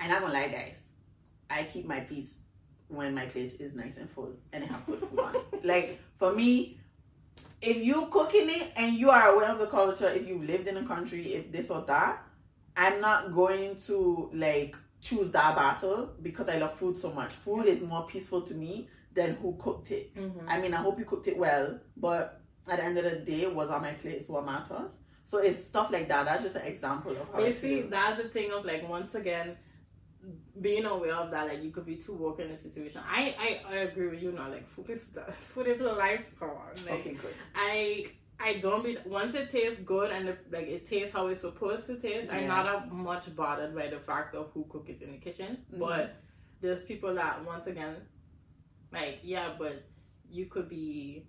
And 0.00 0.12
I'm 0.12 0.22
gonna 0.22 0.32
lie, 0.34 0.48
guys. 0.48 0.74
I 1.48 1.64
keep 1.64 1.86
my 1.86 2.00
peace 2.00 2.38
when 2.88 3.14
my 3.14 3.26
plate 3.26 3.56
is 3.58 3.74
nice 3.74 3.96
and 3.96 4.08
full 4.10 4.32
and 4.52 4.64
I 4.64 4.66
have 4.68 4.86
good 4.86 5.00
food 5.00 5.18
on. 5.18 5.36
Like 5.64 6.00
for 6.18 6.32
me, 6.32 6.78
if 7.60 7.78
you 7.78 8.06
cooking 8.10 8.48
it 8.50 8.72
and 8.76 8.94
you 8.94 9.10
are 9.10 9.34
aware 9.34 9.50
of 9.50 9.58
the 9.58 9.66
culture, 9.66 10.08
if 10.08 10.26
you 10.26 10.38
lived 10.42 10.68
in 10.68 10.76
a 10.76 10.86
country, 10.86 11.34
if 11.34 11.50
this 11.50 11.70
or 11.70 11.82
that, 11.82 12.22
I'm 12.76 13.00
not 13.00 13.34
going 13.34 13.76
to 13.86 14.30
like 14.34 14.76
choose 15.00 15.32
that 15.32 15.56
battle 15.56 16.10
because 16.22 16.48
I 16.48 16.58
love 16.58 16.74
food 16.74 16.96
so 16.96 17.10
much. 17.12 17.32
Food 17.32 17.66
is 17.66 17.82
more 17.82 18.06
peaceful 18.06 18.42
to 18.42 18.54
me 18.54 18.88
than 19.14 19.34
who 19.36 19.56
cooked 19.58 19.90
it. 19.90 20.14
Mm-hmm. 20.14 20.48
I 20.48 20.60
mean, 20.60 20.74
I 20.74 20.78
hope 20.78 20.98
you 20.98 21.04
cooked 21.04 21.26
it 21.26 21.38
well, 21.38 21.80
but 21.96 22.40
at 22.68 22.78
the 22.78 22.84
end 22.84 22.98
of 22.98 23.04
the 23.04 23.16
day, 23.16 23.46
what's 23.46 23.70
on 23.70 23.82
my 23.82 23.92
plate 23.92 24.16
is 24.16 24.28
what 24.28 24.44
matters. 24.44 24.92
So 25.24 25.38
it's 25.38 25.64
stuff 25.64 25.90
like 25.90 26.06
that. 26.08 26.26
That's 26.26 26.44
just 26.44 26.56
an 26.56 26.66
example 26.66 27.12
of 27.12 27.28
how 27.32 27.38
I 27.38 27.46
Basically, 27.46 27.82
feel. 27.82 27.90
that's 27.90 28.22
the 28.22 28.28
thing 28.28 28.52
of 28.52 28.64
like 28.64 28.88
once 28.88 29.14
again 29.14 29.56
being 30.60 30.84
aware 30.84 31.14
of 31.14 31.30
that. 31.30 31.46
Like 31.48 31.62
you 31.62 31.70
could 31.70 31.86
be 31.86 31.96
too 31.96 32.14
woke 32.14 32.40
in 32.40 32.50
a 32.50 32.56
situation. 32.56 33.00
I 33.08 33.34
I, 33.38 33.74
I 33.74 33.76
agree 33.88 34.08
with 34.08 34.22
you 34.22 34.32
now. 34.32 34.48
Like 34.48 34.68
food 34.68 34.90
is 34.90 35.10
food 35.54 35.66
is 35.68 35.80
life. 35.80 36.22
Come 36.38 36.50
on. 36.50 36.84
Like, 36.84 37.00
Okay, 37.00 37.14
good. 37.14 37.34
I 37.54 38.06
I 38.38 38.54
don't 38.60 38.84
be 38.84 38.98
once 39.06 39.34
it 39.34 39.50
tastes 39.50 39.80
good 39.84 40.10
and 40.10 40.28
the, 40.28 40.36
like 40.50 40.66
it 40.66 40.86
tastes 40.86 41.12
how 41.12 41.26
it's 41.28 41.40
supposed 41.40 41.86
to 41.86 41.96
taste. 41.98 42.30
I'm 42.32 42.48
not 42.48 42.66
a 42.66 42.86
much 42.94 43.34
bothered 43.34 43.74
by 43.74 43.88
the 43.88 43.98
fact 43.98 44.34
of 44.34 44.50
who 44.52 44.66
cook 44.68 44.88
it 44.88 45.00
in 45.02 45.12
the 45.12 45.18
kitchen. 45.18 45.58
Mhm. 45.72 45.78
But 45.78 46.16
there's 46.60 46.82
people 46.82 47.14
that 47.14 47.44
once 47.44 47.66
again, 47.66 47.96
like 48.92 49.20
yeah, 49.22 49.54
but 49.58 49.84
you 50.30 50.46
could 50.46 50.68
be 50.68 51.28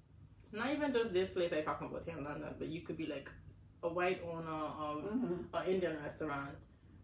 not 0.51 0.71
even 0.73 0.91
just 0.93 1.13
this 1.13 1.29
place 1.29 1.51
I'm 1.53 1.63
talking 1.63 1.87
about 1.87 2.03
here 2.05 2.17
in 2.17 2.23
London, 2.23 2.55
but 2.57 2.67
you 2.69 2.81
could 2.81 2.97
be 2.97 3.05
like 3.05 3.29
a 3.83 3.89
white 3.89 4.21
owner 4.23 4.49
of 4.49 5.03
hmm 5.03 5.33
an 5.53 5.65
Indian 5.67 5.97
restaurant 6.03 6.55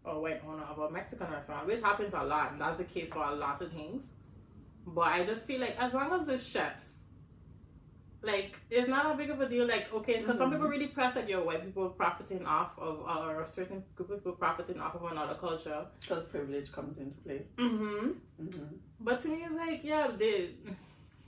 or 0.04 0.20
white 0.20 0.42
owner 0.46 0.62
of 0.64 0.78
a 0.78 0.90
Mexican 0.90 1.30
restaurant, 1.30 1.66
which 1.66 1.80
happens 1.80 2.12
a 2.14 2.22
lot, 2.22 2.52
and 2.52 2.60
that's 2.60 2.78
the 2.78 2.84
case 2.84 3.08
for 3.10 3.24
a 3.24 3.34
lot 3.34 3.60
of 3.60 3.72
things. 3.72 4.04
But 4.86 5.08
I 5.08 5.24
just 5.24 5.46
feel 5.46 5.60
like 5.60 5.76
as 5.78 5.94
long 5.94 6.12
as 6.20 6.26
the 6.26 6.38
chefs, 6.38 6.98
like, 8.22 8.58
it's 8.70 8.88
not 8.88 9.12
a 9.12 9.16
big 9.16 9.28
of 9.30 9.40
a 9.40 9.48
deal. 9.48 9.66
Like, 9.66 9.92
okay, 9.92 10.20
because 10.20 10.38
some 10.38 10.48
Mhm. 10.50 10.54
people 10.54 10.68
really 10.68 10.86
press 10.88 11.14
that 11.14 11.28
you're 11.28 11.44
white 11.44 11.62
people 11.64 11.90
profiting 11.90 12.46
off 12.46 12.78
of, 12.78 13.00
or 13.00 13.42
a 13.42 13.52
certain 13.52 13.84
group 13.94 14.10
of 14.10 14.18
people 14.18 14.32
profiting 14.32 14.80
off 14.80 14.94
of 14.94 15.04
another 15.10 15.34
culture. 15.34 15.86
Because 16.00 16.24
privilege 16.24 16.72
comes 16.72 16.96
into 16.98 17.16
play. 17.18 17.46
Mm-hmm. 17.56 18.10
hmm 18.38 18.76
But 19.00 19.20
to 19.20 19.28
me, 19.28 19.42
it's 19.44 19.54
like, 19.54 19.84
yeah, 19.84 20.08
they 20.16 20.54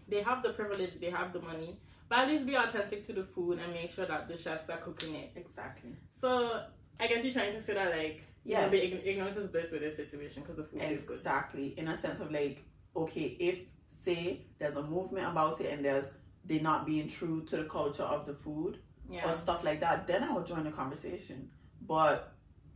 they 0.09 0.23
have 0.23 0.43
the 0.43 0.51
privilege, 0.51 0.99
they 1.01 1.11
have 1.11 1.33
the 1.33 1.41
money, 1.41 1.79
but 2.09 2.19
at 2.21 2.29
least 2.29 2.47
be 2.47 2.55
authentic 2.55 3.05
to 3.07 3.13
the 3.13 3.25
food 3.25 3.59
and 3.59 3.73
make 3.73 3.91
sure 3.91 4.07
that 4.07 4.29
the 4.29 4.37
chefs 4.39 4.71
are 4.71 4.79
cooking 4.79 5.17
it. 5.17 5.33
Exactly. 5.35 5.95
So 6.21 6.63
I 7.01 7.07
guess 7.09 7.25
you're 7.25 7.35
trying 7.35 7.55
to 7.55 7.63
say 7.63 7.75
that 7.75 7.91
like 7.91 8.23
Yeah. 8.47 8.61
yeah, 8.63 8.69
be 8.69 8.79
ign- 8.79 9.05
ignorance 9.07 9.37
is 9.37 9.49
bliss 9.49 9.73
with 9.73 9.81
this 9.83 9.97
situation 9.97 10.43
because 10.43 10.57
the 10.57 10.65
food 10.65 10.81
is 10.83 11.05
good. 11.05 11.15
Exactly. 11.17 11.75
In 11.77 11.89
a 11.89 11.97
sense 11.99 12.21
of 12.21 12.31
like, 12.31 12.65
okay, 12.95 13.37
if 13.41 13.59
say 13.89 14.47
there's 14.59 14.77
a 14.77 14.83
movement 14.83 15.27
about 15.27 15.61
it 15.61 15.73
and 15.73 15.85
there's 15.85 16.11
they 16.45 16.61
not 16.61 16.87
being 16.87 17.09
true 17.09 17.43
to 17.47 17.57
the 17.57 17.65
culture 17.65 18.05
of 18.05 18.25
the 18.25 18.35
food 18.35 18.79
Yeah, 19.11 19.29
or 19.29 19.35
stuff 19.35 19.65
like 19.65 19.81
that, 19.81 20.07
then 20.07 20.23
I 20.23 20.33
will 20.33 20.45
join 20.45 20.65
the 20.65 20.71
conversation. 20.71 21.51
But 21.81 22.33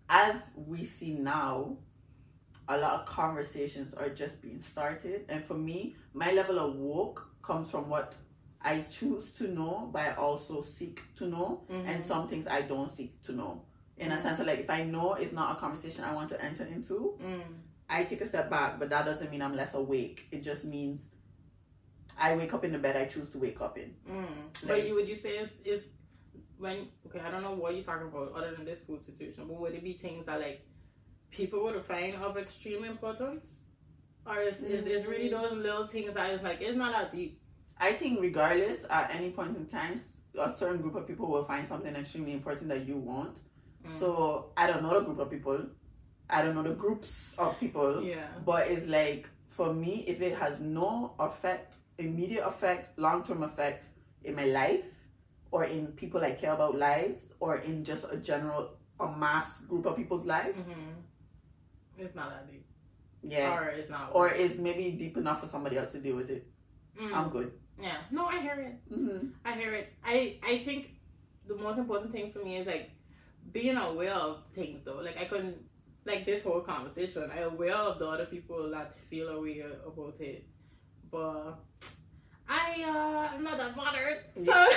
as 0.08 0.50
we 0.56 0.84
see 0.84 1.12
now, 1.14 1.76
a 2.68 2.76
lot 2.76 3.00
of 3.00 3.06
conversations 3.06 3.94
are 3.94 4.08
just 4.08 4.40
being 4.42 4.60
started. 4.60 5.24
And 5.28 5.44
for 5.44 5.54
me, 5.54 5.96
my 6.14 6.32
level 6.32 6.58
of 6.58 6.74
woke 6.76 7.28
comes 7.42 7.70
from 7.70 7.88
what 7.88 8.14
I 8.62 8.82
choose 8.82 9.30
to 9.34 9.48
know, 9.48 9.88
but 9.92 10.02
I 10.02 10.12
also 10.14 10.62
seek 10.62 11.02
to 11.16 11.26
know. 11.26 11.62
Mhm. 11.70 11.86
And 11.86 12.02
some 12.02 12.28
things 12.28 12.46
I 12.46 12.62
don't 12.62 12.90
seek 12.90 13.22
to 13.22 13.32
know. 13.32 13.62
In 14.00 14.12
a 14.12 14.22
sense 14.22 14.40
of 14.40 14.46
like, 14.46 14.60
if 14.60 14.70
I 14.70 14.82
know 14.84 15.14
it's 15.14 15.32
not 15.32 15.56
a 15.56 15.60
conversation 15.60 16.04
I 16.04 16.14
want 16.14 16.28
to 16.30 16.42
enter 16.42 16.64
into, 16.64 17.16
Mm. 17.22 17.42
I 17.88 18.04
take 18.04 18.20
a 18.20 18.26
step 18.26 18.48
back, 18.48 18.78
but 18.78 18.88
that 18.90 19.04
doesn't 19.04 19.30
mean 19.30 19.42
I'm 19.42 19.54
less 19.54 19.74
awake. 19.74 20.26
It 20.30 20.42
just 20.42 20.64
means 20.64 21.00
I 22.16 22.34
wake 22.36 22.54
up 22.54 22.64
in 22.64 22.72
the 22.72 22.78
bed 22.78 22.96
I 22.96 23.06
choose 23.06 23.28
to 23.30 23.38
wake 23.38 23.60
up 23.60 23.76
in. 23.78 23.94
Mm. 24.08 24.26
Like- 24.62 24.68
but 24.68 24.86
you 24.86 24.94
would 24.94 25.08
you 25.08 25.16
say 25.16 25.38
is 25.38 25.50
is 25.64 25.88
when 26.58 26.88
okay 27.06 27.20
I 27.20 27.30
don't 27.30 27.42
know 27.42 27.54
what 27.54 27.74
you're 27.74 27.84
talking 27.84 28.08
about 28.08 28.32
other 28.32 28.52
than 28.56 28.64
this 28.64 28.80
food 28.82 29.04
situation, 29.04 29.44
but 29.48 29.58
would 29.60 29.74
it 29.74 29.82
be 29.84 29.94
things 29.94 30.26
that 30.26 30.40
like 30.40 30.60
people 31.30 31.62
would 31.64 31.80
find 31.82 32.14
of 32.16 32.36
extreme 32.36 32.84
importance, 32.84 33.46
or 34.26 34.38
is 34.40 34.56
is, 34.60 34.86
is 34.86 35.06
really 35.06 35.28
Mm. 35.30 35.40
those 35.42 35.52
little 35.66 35.86
things 35.86 36.14
that 36.14 36.30
is 36.30 36.42
like 36.42 36.60
it's 36.60 36.76
not 36.76 36.92
that 36.92 37.12
deep. 37.14 37.40
I 37.78 37.92
think 37.92 38.20
regardless, 38.20 38.84
at 38.90 39.14
any 39.14 39.30
point 39.30 39.56
in 39.56 39.66
time, 39.66 39.98
a 40.38 40.50
certain 40.50 40.80
group 40.82 40.94
of 40.96 41.06
people 41.06 41.26
will 41.26 41.44
find 41.44 41.66
something 41.66 41.94
extremely 41.96 42.32
important 42.34 42.68
that 42.68 42.86
you 42.86 42.96
want. 42.98 43.38
Mm. 43.86 43.98
So 43.98 44.50
I 44.56 44.66
don't 44.66 44.82
know 44.82 44.98
the 44.98 45.04
group 45.06 45.18
of 45.18 45.30
people. 45.30 45.58
I 46.28 46.42
don't 46.42 46.54
know 46.54 46.62
the 46.62 46.74
groups 46.74 47.34
of 47.38 47.58
people. 47.58 48.02
Yeah. 48.02 48.26
But 48.44 48.68
it's 48.68 48.86
like 48.86 49.28
for 49.48 49.72
me, 49.74 50.04
if 50.06 50.20
it 50.20 50.36
has 50.38 50.60
no 50.60 51.14
effect, 51.18 51.74
immediate 51.98 52.46
effect, 52.46 52.96
long 52.98 53.22
term 53.24 53.42
effect 53.42 53.86
in 54.24 54.34
my 54.36 54.44
life, 54.44 54.84
or 55.50 55.64
in 55.64 55.88
people 55.88 56.22
I 56.22 56.32
care 56.32 56.52
about 56.52 56.76
lives, 56.78 57.34
or 57.40 57.56
in 57.58 57.84
just 57.84 58.04
a 58.10 58.16
general 58.16 58.76
a 59.00 59.10
mass 59.16 59.62
group 59.62 59.86
of 59.86 59.96
people's 59.96 60.26
lives, 60.26 60.56
hmm 60.58 60.92
It's 61.98 62.14
not 62.14 62.30
that 62.30 62.50
deep. 62.50 62.64
yeah. 63.22 63.56
Or 63.58 63.68
it's 63.70 63.90
not. 63.90 64.10
Or 64.12 64.28
it's 64.28 64.58
maybe 64.58 64.90
deep 64.92 65.16
enough 65.16 65.40
for 65.40 65.46
somebody 65.48 65.78
else 65.78 65.92
to 65.92 65.98
deal 66.00 66.16
with 66.16 66.30
it. 66.30 66.46
Mm. 67.00 67.14
I'm 67.14 67.30
good. 67.30 67.52
yeah. 67.80 67.96
No, 68.10 68.26
I 68.26 68.40
hear 68.40 68.54
it. 68.60 68.94
hmm 68.94 69.28
I 69.44 69.52
hear 69.54 69.74
it. 69.74 69.92
I 70.04 70.38
I 70.42 70.62
think 70.64 70.90
the 71.48 71.56
most 71.56 71.78
important 71.78 72.12
thing 72.12 72.30
for 72.30 72.40
me 72.44 72.58
is 72.58 72.66
like 72.66 72.90
being 73.52 73.76
aware 73.76 74.14
of 74.14 74.38
things 74.54 74.82
though. 74.84 75.00
Like 75.00 75.18
I 75.18 75.24
couldn't 75.24 75.56
like 76.04 76.24
this 76.26 76.44
whole 76.44 76.60
conversation. 76.60 77.30
I'm 77.34 77.52
aware 77.54 77.74
of 77.74 77.98
the 77.98 78.06
other 78.06 78.26
people 78.26 78.70
that 78.70 78.94
feel 79.08 79.28
aware 79.28 79.70
about 79.86 80.14
it, 80.20 80.46
but 81.10 81.58
I 82.48 82.82
uh 82.82 83.34
I'm 83.34 83.44
not 83.44 83.58
that 83.58 83.76
bothered. 83.76 84.18
So 84.44 84.68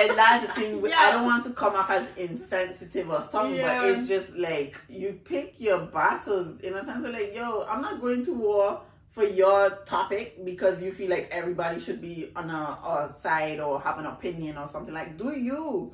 And 0.00 0.16
that's 0.16 0.46
the 0.46 0.52
thing. 0.52 0.80
With, 0.80 0.92
I 0.92 1.10
don't 1.10 1.24
want 1.24 1.42
to 1.44 1.50
come 1.50 1.74
off 1.74 1.90
as 1.90 2.06
insensitive 2.16 3.10
or 3.10 3.22
something, 3.22 3.56
Yeah. 3.56 3.80
but 3.80 3.88
it's 3.98 4.08
just 4.08 4.36
like 4.36 4.78
you 4.88 5.20
pick 5.24 5.54
your 5.58 5.80
battles 5.86 6.60
in 6.60 6.74
a 6.74 6.84
sense 6.84 7.04
of 7.04 7.12
like, 7.12 7.34
yo, 7.34 7.66
I'm 7.68 7.82
not 7.82 8.00
going 8.00 8.24
to 8.26 8.32
war 8.32 8.82
for 9.18 9.24
your 9.24 9.70
topic 9.84 10.44
because 10.44 10.80
you 10.80 10.92
feel 10.92 11.10
like 11.10 11.28
everybody 11.32 11.80
should 11.80 12.00
be 12.00 12.30
on 12.36 12.48
a, 12.50 12.78
a 12.88 13.12
side 13.12 13.58
or 13.58 13.80
have 13.80 13.98
an 13.98 14.06
opinion 14.06 14.56
or 14.56 14.68
something. 14.68 14.94
Like, 14.94 15.18
do 15.18 15.36
you? 15.36 15.90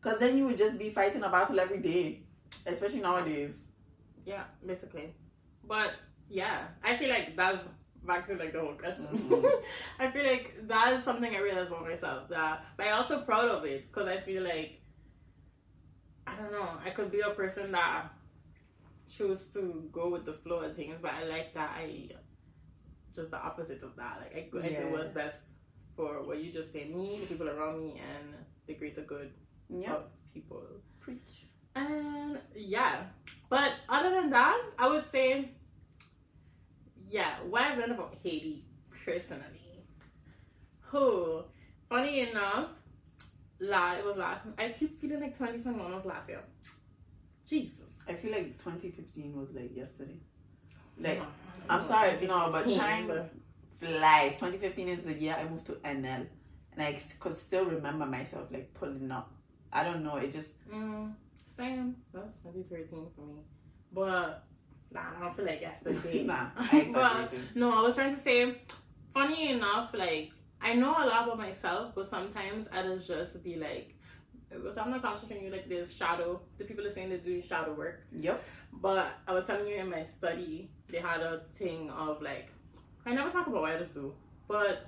Because 0.00 0.18
then 0.18 0.38
you 0.38 0.46
would 0.46 0.56
just 0.56 0.78
be 0.78 0.88
fighting 0.88 1.22
a 1.22 1.28
battle 1.28 1.60
every 1.60 1.76
day, 1.78 2.22
especially 2.66 3.00
nowadays. 3.02 3.54
Yeah, 4.24 4.44
basically. 4.66 5.12
But 5.68 5.90
yeah, 6.30 6.68
I 6.82 6.96
feel 6.96 7.10
like 7.10 7.36
that's 7.36 7.62
back 8.06 8.26
to 8.28 8.34
like 8.36 8.54
the 8.54 8.60
whole 8.60 8.72
question. 8.72 9.08
Mhm. 9.12 9.44
I 9.98 10.10
feel 10.10 10.24
like 10.24 10.66
that 10.66 10.94
is 10.94 11.04
something 11.04 11.34
I 11.34 11.40
realized 11.40 11.68
about 11.68 11.82
myself. 11.82 12.30
That, 12.30 12.64
but 12.78 12.86
I'm 12.86 12.94
also 13.02 13.20
proud 13.20 13.50
of 13.50 13.64
it 13.66 13.92
because 13.92 14.08
I 14.08 14.20
feel 14.20 14.42
like 14.42 14.80
I 16.26 16.34
don't 16.36 16.50
know. 16.52 16.68
I 16.82 16.88
could 16.96 17.12
be 17.12 17.20
a 17.20 17.30
person 17.30 17.72
that 17.72 18.06
choose 19.06 19.48
to 19.52 19.86
go 19.92 20.08
with 20.08 20.24
the 20.24 20.32
flow 20.32 20.60
of 20.60 20.74
things, 20.74 20.96
but 21.02 21.10
I 21.10 21.24
like 21.24 21.52
that 21.52 21.72
I 21.76 22.08
just 23.14 23.30
the 23.30 23.38
opposite 23.38 23.82
of 23.82 23.94
that. 23.96 24.18
Like 24.20 24.34
I, 24.36 24.48
go- 24.50 24.58
I 24.58 24.68
do 24.68 24.72
Yeah. 24.72 24.90
what's 24.90 25.14
best 25.14 25.38
for 25.96 26.22
what 26.22 26.42
you 26.42 26.52
just 26.52 26.72
say, 26.72 26.84
me, 26.86 27.18
the 27.20 27.26
people 27.26 27.48
around 27.48 27.78
me, 27.80 28.00
and 28.00 28.34
the 28.66 28.74
greater 28.74 29.02
good 29.02 29.30
Yeah, 29.68 29.94
of 29.94 30.02
people. 30.32 30.62
preach. 31.00 31.46
And 31.76 32.38
yeah, 32.54 33.02
but 33.48 33.72
other 33.88 34.10
than 34.10 34.30
that, 34.30 34.60
I 34.78 34.88
would 34.88 35.10
say, 35.10 35.50
yeah, 37.10 37.36
what 37.48 37.62
I've 37.62 37.78
learned 37.78 37.92
about 37.92 38.16
Hadie 38.24 38.62
personally. 39.04 39.84
Who, 40.90 41.42
funny 41.88 42.20
enough, 42.30 42.68
la 43.60 43.94
it 43.94 44.04
was 44.04 44.16
last. 44.16 44.46
I 44.58 44.68
keep 44.78 45.00
feeling 45.00 45.20
like 45.20 45.36
2021 45.36 45.92
was 45.92 46.04
last 46.04 46.28
year. 46.28 46.40
Jesus. 47.48 47.80
I 48.08 48.14
feel 48.14 48.32
like 48.32 48.58
2015 48.58 49.36
was 49.36 49.48
like 49.54 49.74
yesterday. 49.76 50.18
Like, 50.98 51.18
No, 51.18 51.26
I'm 51.68 51.84
sorry, 51.84 52.12
no, 52.26 52.48
but 52.50 52.64
2015, 52.64 52.78
time 52.78 53.30
flies. 53.80 54.32
2015 54.32 54.88
is 54.88 55.04
the 55.04 55.14
year 55.14 55.36
I 55.38 55.48
moved 55.48 55.66
to 55.66 55.72
NL, 55.72 56.26
and 56.72 56.82
I 56.82 56.98
could 57.20 57.36
still 57.36 57.66
remember 57.66 58.06
myself 58.06 58.48
like 58.50 58.72
pulling 58.74 59.10
up. 59.10 59.32
I 59.72 59.84
don't 59.84 60.04
know. 60.04 60.16
It 60.16 60.32
just 60.32 60.54
Mm, 60.68 61.14
same. 61.56 61.96
That's 62.12 62.36
2013 62.42 63.06
for 63.14 63.26
me. 63.26 63.34
But 63.92 64.44
nah, 64.92 65.00
I 65.16 65.20
don't 65.20 65.36
feel 65.36 65.46
like 65.46 65.60
yesterday. 65.60 66.22
nah. 66.26 66.48
I 66.56 66.90
but 66.92 67.32
no, 67.54 67.70
I 67.72 67.80
was 67.82 67.94
trying 67.94 68.16
to 68.16 68.22
say, 68.22 68.56
funny 69.12 69.50
enough, 69.52 69.90
like 69.94 70.30
I 70.60 70.74
know 70.74 70.90
a 70.92 71.04
lot 71.06 71.24
about 71.24 71.38
myself, 71.38 71.94
but 71.94 72.08
sometimes 72.08 72.66
I'll 72.72 72.98
just 72.98 73.42
be 73.42 73.56
like, 73.56 73.94
because 74.50 74.78
I'm 74.78 74.90
not 74.90 75.02
concentrating 75.02 75.46
you 75.46 75.52
like 75.52 75.68
this 75.68 75.92
shadow. 75.92 76.40
The 76.58 76.64
people 76.64 76.86
are 76.86 76.92
saying 76.92 77.08
they're 77.10 77.18
doing 77.18 77.42
shadow 77.42 77.74
work, 77.74 78.00
Yep. 78.12 78.42
But 78.80 79.12
I 79.26 79.32
was 79.32 79.44
telling 79.46 79.66
you 79.66 79.76
in 79.76 79.90
my 79.90 80.04
study 80.04 80.70
they 80.90 80.98
had 80.98 81.20
a 81.20 81.42
thing 81.54 81.90
of 81.90 82.20
like 82.22 82.50
I 83.06 83.12
never 83.14 83.30
talk 83.30 83.46
about 83.46 83.62
what 83.62 83.72
I 83.72 83.78
just 83.78 83.94
do, 83.94 84.14
but 84.48 84.86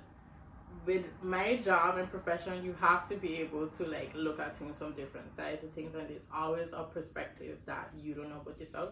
with 0.85 1.05
my 1.21 1.57
job 1.57 1.97
and 1.97 2.09
profession, 2.09 2.63
you 2.63 2.75
have 2.79 3.07
to 3.09 3.15
be 3.15 3.37
able 3.37 3.67
to 3.67 3.85
like 3.85 4.11
look 4.15 4.39
at 4.39 4.57
things 4.57 4.77
from 4.77 4.93
different 4.93 5.35
sides 5.35 5.63
of 5.63 5.71
things, 5.71 5.93
and 5.95 6.09
it's 6.09 6.25
always 6.33 6.67
a 6.73 6.83
perspective 6.83 7.57
that 7.65 7.91
you 7.99 8.13
don't 8.13 8.29
know 8.29 8.41
about 8.41 8.59
yourself. 8.59 8.89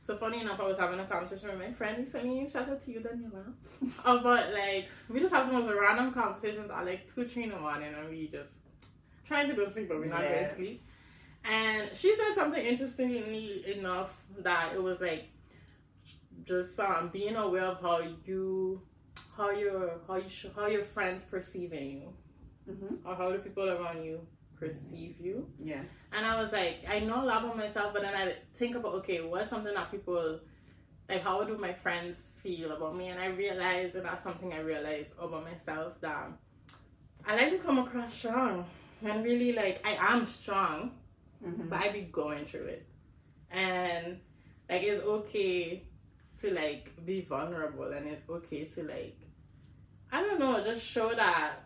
So 0.00 0.16
funny 0.16 0.40
enough, 0.40 0.60
I 0.60 0.64
was 0.64 0.78
having 0.78 1.00
a 1.00 1.04
conversation 1.06 1.48
with 1.48 1.58
my 1.58 1.72
friend 1.72 1.98
recently. 1.98 2.48
Shout 2.50 2.68
out 2.68 2.84
to 2.84 2.90
you, 2.92 3.00
Daniela. 3.00 3.52
about 4.04 4.52
like 4.52 4.88
we 5.08 5.20
just 5.20 5.34
have 5.34 5.46
the 5.50 5.58
most 5.58 5.74
random 5.74 6.12
conversations 6.12 6.70
at 6.70 6.84
like 6.86 7.12
two, 7.14 7.26
three 7.26 7.44
in 7.44 7.50
the 7.50 7.58
morning, 7.58 7.92
and 7.94 8.08
we 8.10 8.28
just 8.28 8.52
trying 9.26 9.48
to 9.48 9.54
go 9.54 9.66
sleep, 9.68 9.88
but 9.88 9.98
we're 9.98 10.06
not 10.06 10.22
Yeah. 10.22 10.30
going 10.30 10.48
to 10.48 10.54
sleep. 10.54 10.82
And 11.48 11.90
she 11.96 12.14
said 12.16 12.34
something 12.34 12.64
interestingly 12.64 13.64
enough 13.78 14.10
that 14.40 14.74
it 14.74 14.82
was 14.82 15.00
like 15.00 15.30
just 16.44 16.78
um 16.80 17.10
being 17.12 17.36
aware 17.36 17.64
of 17.64 17.80
how 17.80 18.00
you 18.24 18.80
how 19.36 19.50
your 19.50 19.98
how 20.06 20.16
you 20.16 20.28
sh- 20.28 20.46
how 20.54 20.66
your 20.66 20.84
friends 20.84 21.22
perceiving 21.30 21.88
you 22.02 22.74
hmm 22.74 22.94
or 23.04 23.14
how 23.14 23.30
the 23.32 23.38
people 23.38 23.68
around 23.68 24.04
you 24.04 24.20
perceive 24.58 25.16
you. 25.20 25.46
Yeah. 25.62 25.82
And 26.12 26.26
I 26.26 26.40
was 26.42 26.52
like, 26.52 26.84
I 26.88 26.98
know 27.00 27.22
a 27.22 27.26
lot 27.26 27.44
about 27.44 27.56
myself, 27.56 27.92
but 27.92 28.02
then 28.02 28.14
I 28.14 28.34
think 28.54 28.76
about 28.76 28.94
okay, 28.96 29.20
what's 29.20 29.50
something 29.50 29.72
that 29.72 29.90
people 29.90 30.40
like? 31.08 31.22
How 31.22 31.44
do 31.44 31.56
my 31.56 31.72
friends 31.72 32.28
feel 32.42 32.72
about 32.72 32.96
me? 32.96 33.08
And 33.08 33.20
I 33.20 33.26
realized, 33.26 33.94
and 33.94 34.04
that's 34.04 34.22
something 34.24 34.52
I 34.52 34.58
realized 34.60 35.10
about 35.18 35.44
myself 35.44 35.94
that 36.00 36.30
I 37.26 37.36
like 37.36 37.50
to 37.52 37.58
come 37.58 37.78
across 37.78 38.12
strong, 38.14 38.64
and 39.04 39.24
really 39.24 39.52
like 39.52 39.80
I 39.86 39.96
am 40.12 40.26
strong, 40.26 40.92
hmm 41.44 41.68
but 41.68 41.78
I 41.80 41.92
be 41.92 42.02
going 42.02 42.44
through 42.46 42.66
it, 42.66 42.86
and 43.50 44.18
like 44.68 44.82
it's 44.82 45.04
okay 45.04 45.84
to 46.40 46.50
like 46.54 46.90
be 47.04 47.22
vulnerable, 47.22 47.92
and 47.92 48.06
it's 48.06 48.28
okay 48.28 48.64
to 48.64 48.82
like 48.84 49.16
I 50.10 50.22
don't 50.22 50.40
know, 50.40 50.62
just 50.64 50.84
show 50.84 51.14
that. 51.14 51.64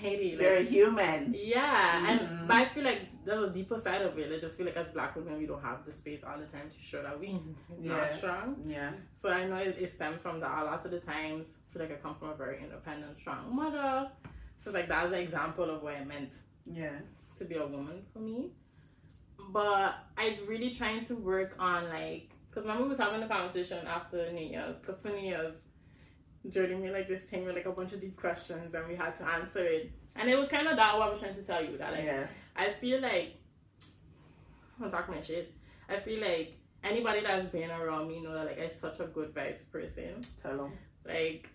Hey, 0.00 0.30
like, 0.32 0.40
You're 0.40 0.62
human. 0.62 1.34
yeah, 1.36 2.00
Mhm. 2.00 2.08
and 2.40 2.48
but 2.48 2.56
I 2.56 2.68
feel 2.68 2.84
like 2.84 3.00
there's 3.24 3.42
a 3.42 3.50
deeper 3.50 3.78
side 3.80 4.02
of 4.02 4.16
it. 4.16 4.32
I 4.32 4.38
just 4.38 4.56
feel 4.56 4.66
like 4.66 4.76
as 4.76 4.86
black 4.88 5.16
women, 5.16 5.36
we 5.38 5.46
don't 5.46 5.60
have 5.60 5.84
the 5.84 5.92
space 5.92 6.22
all 6.24 6.38
the 6.38 6.46
time 6.46 6.70
to 6.70 6.80
show 6.80 7.02
that 7.02 7.18
we 7.18 7.32
not 7.32 7.42
Yeah. 7.82 8.16
strong. 8.16 8.62
Yeah. 8.64 8.92
So 9.20 9.28
I 9.28 9.46
know 9.48 9.56
it, 9.56 9.76
it 9.80 9.92
stems 9.92 10.22
from 10.22 10.38
that. 10.38 10.62
A 10.62 10.64
lot 10.64 10.84
of 10.84 10.90
the 10.92 11.00
times, 11.00 11.48
I 11.48 11.72
feel 11.72 11.82
like 11.82 11.90
I 11.90 11.96
come 11.96 12.14
from 12.14 12.28
a 12.30 12.34
very 12.36 12.62
independent, 12.62 13.18
strong 13.18 13.54
mother. 13.54 14.08
So 14.60 14.70
like 14.70 14.86
that's 14.88 15.08
an 15.08 15.14
example 15.18 15.68
of 15.68 15.82
what 15.82 15.94
it 15.94 16.06
meant 16.06 16.32
Yeah. 16.64 17.00
to 17.38 17.44
be 17.44 17.56
a 17.56 17.66
woman 17.66 18.04
for 18.12 18.20
me. 18.20 18.52
But 19.52 19.94
I'm 20.16 20.46
really 20.46 20.74
trying 20.74 21.04
to 21.06 21.14
work 21.14 21.54
on 21.58 21.88
like, 21.88 22.30
cause 22.52 22.62
remember 22.64 22.84
we 22.84 22.88
was 22.90 22.98
having 22.98 23.22
a 23.22 23.28
conversation 23.28 23.86
after 23.86 24.30
New 24.32 24.46
Year's, 24.46 24.76
cause 24.84 24.98
for 25.00 25.08
New 25.08 25.18
Year's, 25.20 25.54
Jordan 26.50 26.82
made 26.82 26.92
like 26.92 27.08
this 27.08 27.22
thing 27.22 27.44
with 27.46 27.54
like 27.56 27.66
a 27.66 27.72
bunch 27.72 27.92
of 27.92 28.00
deep 28.00 28.16
questions 28.16 28.74
and 28.74 28.88
we 28.88 28.94
had 28.94 29.16
to 29.18 29.24
answer 29.24 29.60
it. 29.60 29.90
And 30.16 30.28
it 30.28 30.36
was 30.38 30.48
kind 30.48 30.66
of 30.66 30.76
that 30.76 30.98
what 30.98 31.08
I 31.08 31.12
was 31.12 31.20
trying 31.20 31.34
to 31.36 31.42
tell 31.42 31.64
you 31.64 31.78
that 31.78 31.92
like 31.92 32.04
Yeah. 32.04 32.26
I 32.56 32.72
feel 32.80 33.00
like 33.00 33.36
I'm 34.82 34.90
talking 34.90 35.14
my 35.14 35.22
shit. 35.22 35.52
I 35.88 35.98
feel 36.00 36.20
like 36.20 36.58
anybody 36.84 37.22
that's 37.22 37.50
been 37.50 37.70
around 37.70 38.08
me 38.08 38.20
know 38.22 38.32
that 38.34 38.46
like 38.46 38.60
I'm 38.60 38.70
such 38.70 39.00
a 39.00 39.04
good 39.06 39.34
vibes 39.34 39.70
person. 39.70 40.22
Tell 40.42 40.56
them. 40.56 40.72
Like 41.06 41.48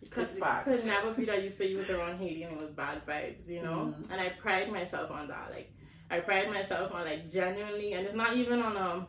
because 0.00 0.36
it 0.36 0.42
could 0.64 0.84
never 0.86 1.12
be 1.12 1.24
that 1.24 1.42
you 1.42 1.50
say 1.50 1.66
you 1.68 1.78
was 1.78 1.90
around 1.90 2.18
Hadie 2.20 2.44
and 2.46 2.52
it 2.56 2.60
was 2.60 2.70
bad 2.70 3.04
vibes, 3.06 3.48
you 3.48 3.62
know? 3.62 3.92
Mhm. 3.98 4.10
And 4.10 4.20
I 4.20 4.28
pride 4.40 4.70
myself 4.70 5.10
on 5.10 5.26
that. 5.28 5.50
Like 5.50 5.72
I 6.10 6.20
pride 6.20 6.48
myself 6.50 6.92
on 6.92 7.04
like 7.04 7.30
genuinely 7.30 7.92
and 7.94 8.06
it's 8.06 8.14
not 8.14 8.36
even 8.36 8.60
on 8.62 8.76
a 8.76 9.06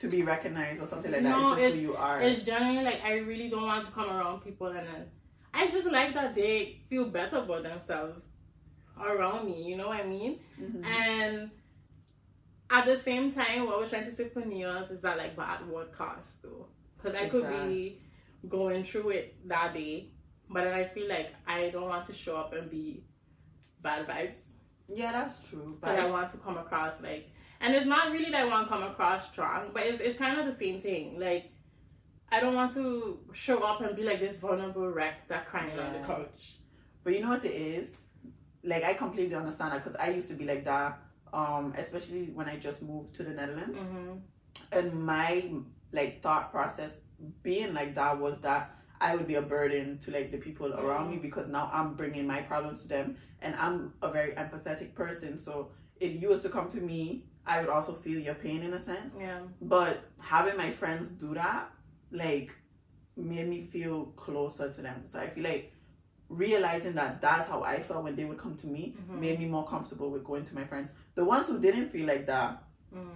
To 0.00 0.08
be 0.08 0.22
recognized 0.22 0.80
or 0.82 0.86
something 0.86 1.10
like 1.10 1.22
No, 1.22 1.30
that. 1.30 1.38
It's 1.38 1.48
just 1.48 1.58
it's- 1.60 1.74
who 1.74 1.80
you 1.80 1.96
are. 1.96 2.20
it's 2.20 2.42
genuinely 2.42 2.84
like 2.84 3.02
I 3.04 3.18
really 3.18 3.48
don't 3.48 3.64
want 3.66 3.84
to 3.86 3.92
come 3.92 4.08
around 4.10 4.40
people 4.42 4.68
and 4.68 4.86
then 4.86 5.06
I 5.54 5.68
just 5.70 5.86
like 5.86 6.14
that 6.14 6.34
they 6.34 6.80
feel 6.88 7.06
better 7.06 7.38
about 7.38 7.62
themselves 7.62 8.22
around 9.00 9.46
me, 9.46 9.62
you 9.62 9.76
know 9.76 9.88
what 9.88 10.00
I 10.00 10.06
mean? 10.06 10.38
Mhm. 10.60 10.84
And 10.84 11.50
at 12.70 12.84
the 12.86 12.96
same 12.96 13.32
time, 13.32 13.66
what 13.66 13.78
we're 13.78 13.88
trying 13.88 14.06
to 14.06 14.12
say 14.12 14.28
for 14.28 14.40
New 14.40 14.58
Year's 14.58 14.90
is 14.90 15.00
that 15.02 15.16
like, 15.18 15.36
but 15.36 15.48
at 15.48 15.66
what 15.66 15.92
cost 15.92 16.42
though? 16.42 16.66
Because 16.96 17.14
I 17.14 17.28
could 17.28 17.48
be 17.68 18.00
going 18.48 18.84
through 18.84 19.10
it 19.10 19.48
that 19.48 19.72
day, 19.74 20.10
but 20.50 20.64
then 20.64 20.74
I 20.74 20.84
feel 20.84 21.08
like 21.08 21.28
I 21.46 21.70
don't 21.70 21.88
want 21.88 22.06
to 22.06 22.14
show 22.14 22.36
up 22.36 22.52
and 22.52 22.70
be 22.70 23.04
bad 23.82 24.06
vibes. 24.06 24.36
Yeah, 24.88 25.12
that's 25.12 25.48
true. 25.48 25.76
But 25.80 25.98
I 25.98 26.06
want 26.10 26.30
to 26.32 26.38
come 26.38 26.58
across 26.58 26.94
like, 27.02 27.30
and 27.60 27.74
it's 27.74 27.86
not 27.86 28.12
really 28.12 28.30
that 28.30 28.42
I 28.42 28.44
want 28.46 28.66
to 28.66 28.72
come 28.72 28.82
across 28.84 29.28
strong, 29.32 29.70
but 29.72 29.82
it's 29.84 30.00
it's 30.00 30.18
kind 30.18 30.38
of 30.38 30.46
the 30.46 30.54
same 30.64 30.80
thing. 30.80 31.18
Like, 31.18 31.50
I 32.30 32.40
don't 32.40 32.54
want 32.54 32.74
to 32.74 33.18
show 33.32 33.62
up 33.62 33.80
and 33.80 33.96
be 33.96 34.02
like 34.02 34.20
this 34.20 34.36
vulnerable 34.36 34.88
wreck 34.88 35.26
that 35.28 35.46
crying 35.48 35.78
on 35.78 35.92
the 35.92 36.00
couch. 36.00 36.56
but 37.02 37.14
you 37.14 37.20
know 37.20 37.30
what 37.30 37.44
it 37.44 37.52
is? 37.54 37.96
Like 38.64 38.84
I 38.84 38.94
completely 38.94 39.34
understand 39.34 39.72
that 39.72 39.84
because 39.84 39.96
I 39.96 40.10
used 40.10 40.28
to 40.28 40.34
be 40.34 40.44
like 40.44 40.64
that. 40.64 40.98
Um, 41.32 41.74
especially 41.76 42.30
when 42.32 42.48
I 42.48 42.56
just 42.56 42.82
moved 42.82 43.14
to 43.16 43.22
the 43.24 43.30
Netherlands. 43.30 43.76
hmm 43.78 44.12
and 44.72 45.04
my 45.04 45.50
like 45.92 46.22
thought 46.22 46.50
process 46.50 46.92
being 47.42 47.74
like 47.74 47.94
that 47.94 48.18
was 48.18 48.40
that 48.40 48.74
I 49.00 49.14
would 49.14 49.26
be 49.26 49.34
a 49.34 49.42
burden 49.42 49.98
to 50.04 50.10
like 50.10 50.30
the 50.32 50.38
people 50.38 50.72
around 50.74 51.10
me 51.10 51.16
because 51.18 51.48
now 51.48 51.70
I'm 51.72 51.94
bringing 51.94 52.26
my 52.26 52.40
problems 52.42 52.82
to 52.82 52.88
them 52.88 53.16
and 53.42 53.54
I'm 53.56 53.92
a 54.02 54.10
very 54.10 54.32
empathetic 54.32 54.94
person 54.94 55.38
so 55.38 55.70
if 56.00 56.20
you 56.20 56.28
was 56.28 56.42
to 56.42 56.48
come 56.48 56.70
to 56.72 56.80
me 56.80 57.24
I 57.46 57.60
would 57.60 57.68
also 57.70 57.92
feel 57.92 58.18
your 58.18 58.34
pain 58.34 58.62
in 58.62 58.72
a 58.74 58.80
sense 58.82 59.12
Yeah. 59.20 59.40
but 59.60 60.04
having 60.20 60.56
my 60.56 60.70
friends 60.70 61.10
do 61.10 61.34
that 61.34 61.70
like 62.10 62.54
made 63.16 63.48
me 63.48 63.66
feel 63.72 64.06
closer 64.16 64.72
to 64.72 64.80
them 64.82 65.02
so 65.06 65.20
I 65.20 65.28
feel 65.28 65.44
like 65.44 65.72
realizing 66.28 66.94
that 66.94 67.20
that's 67.20 67.48
how 67.48 67.62
I 67.62 67.82
felt 67.82 68.02
when 68.04 68.16
they 68.16 68.24
would 68.24 68.38
come 68.38 68.56
to 68.56 68.66
me 68.66 68.96
Mhm. 69.08 69.20
made 69.20 69.38
me 69.38 69.46
more 69.46 69.66
comfortable 69.66 70.10
with 70.10 70.24
going 70.24 70.44
to 70.44 70.54
my 70.54 70.64
friends 70.64 70.90
the 71.14 71.24
ones 71.24 71.46
who 71.46 71.58
didn't 71.60 71.90
feel 71.90 72.06
like 72.06 72.26
that 72.26 72.62
Mm. 72.94 73.08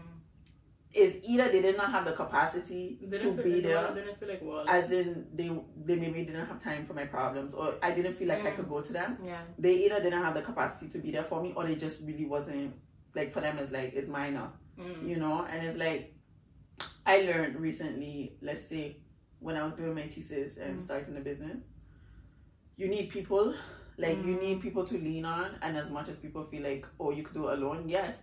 Is 0.93 1.19
either 1.23 1.49
they 1.49 1.63
did 1.63 1.77
not 1.77 1.91
have 1.93 2.05
the 2.05 2.13
capacity 2.13 2.99
to 3.01 3.07
Didn't 3.07 3.37
feel, 3.37 3.45
be 3.45 3.61
there, 3.61 3.95
Didn't 3.95 4.19
feel 4.19 4.29
like 4.29 4.41
well. 4.43 4.65
as 4.69 4.91
in 4.91 5.27
they 5.33 5.49
they 5.85 5.95
maybe 5.97 6.25
didn't 6.25 6.47
have 6.47 6.63
time 6.63 6.85
for 6.87 6.95
my 6.95 7.05
problems, 7.05 7.55
or 7.55 7.75
I 7.83 7.93
didn't 7.93 8.15
feel 8.15 8.29
like 8.29 8.45
I 8.45 8.51
Mm. 8.51 8.57
could 8.57 8.69
go 8.69 8.81
to 8.81 8.93
them. 8.93 9.19
yeah. 9.25 9.43
They 9.59 9.85
either 9.87 10.01
didn't 10.01 10.23
have 10.23 10.35
the 10.35 10.43
capacity 10.43 10.89
to 10.89 10.99
be 10.99 11.13
there 11.13 11.23
for 11.25 11.41
me, 11.43 11.53
or 11.55 11.65
they 11.65 11.77
just 11.77 12.03
really 12.03 12.25
wasn't 12.27 12.75
like 13.15 13.33
for 13.33 13.41
them. 13.41 13.59
It's 13.59 13.71
like 13.73 13.93
it's 13.95 14.09
minor, 14.09 14.51
Mm. 14.79 15.09
you 15.09 15.17
know. 15.17 15.45
And 15.45 15.65
it's 15.67 15.79
like 15.79 16.15
I 17.07 17.21
learned 17.23 17.61
recently. 17.61 18.37
Let's 18.43 18.67
say 18.69 18.97
when 19.39 19.57
I 19.57 19.63
was 19.65 19.75
doing 19.75 19.95
my 19.95 20.07
thesis 20.09 20.57
and 20.59 20.81
Mm. 20.81 20.85
starting 20.85 21.15
the 21.15 21.21
business, 21.21 21.59
you 22.77 22.89
need 22.89 23.11
people. 23.11 23.55
Like 23.97 24.17
you 24.25 24.35
Mm. 24.37 24.41
need 24.41 24.61
people 24.63 24.85
to 24.87 24.95
lean 24.99 25.25
on, 25.25 25.57
and 25.63 25.77
as 25.77 25.89
much 25.91 26.09
as 26.09 26.17
people 26.17 26.45
feel 26.47 26.63
like, 26.63 26.87
oh, 26.99 27.11
you 27.11 27.23
could 27.23 27.35
do 27.35 27.49
it 27.49 27.59
alone, 27.59 27.89
yes, 27.89 28.15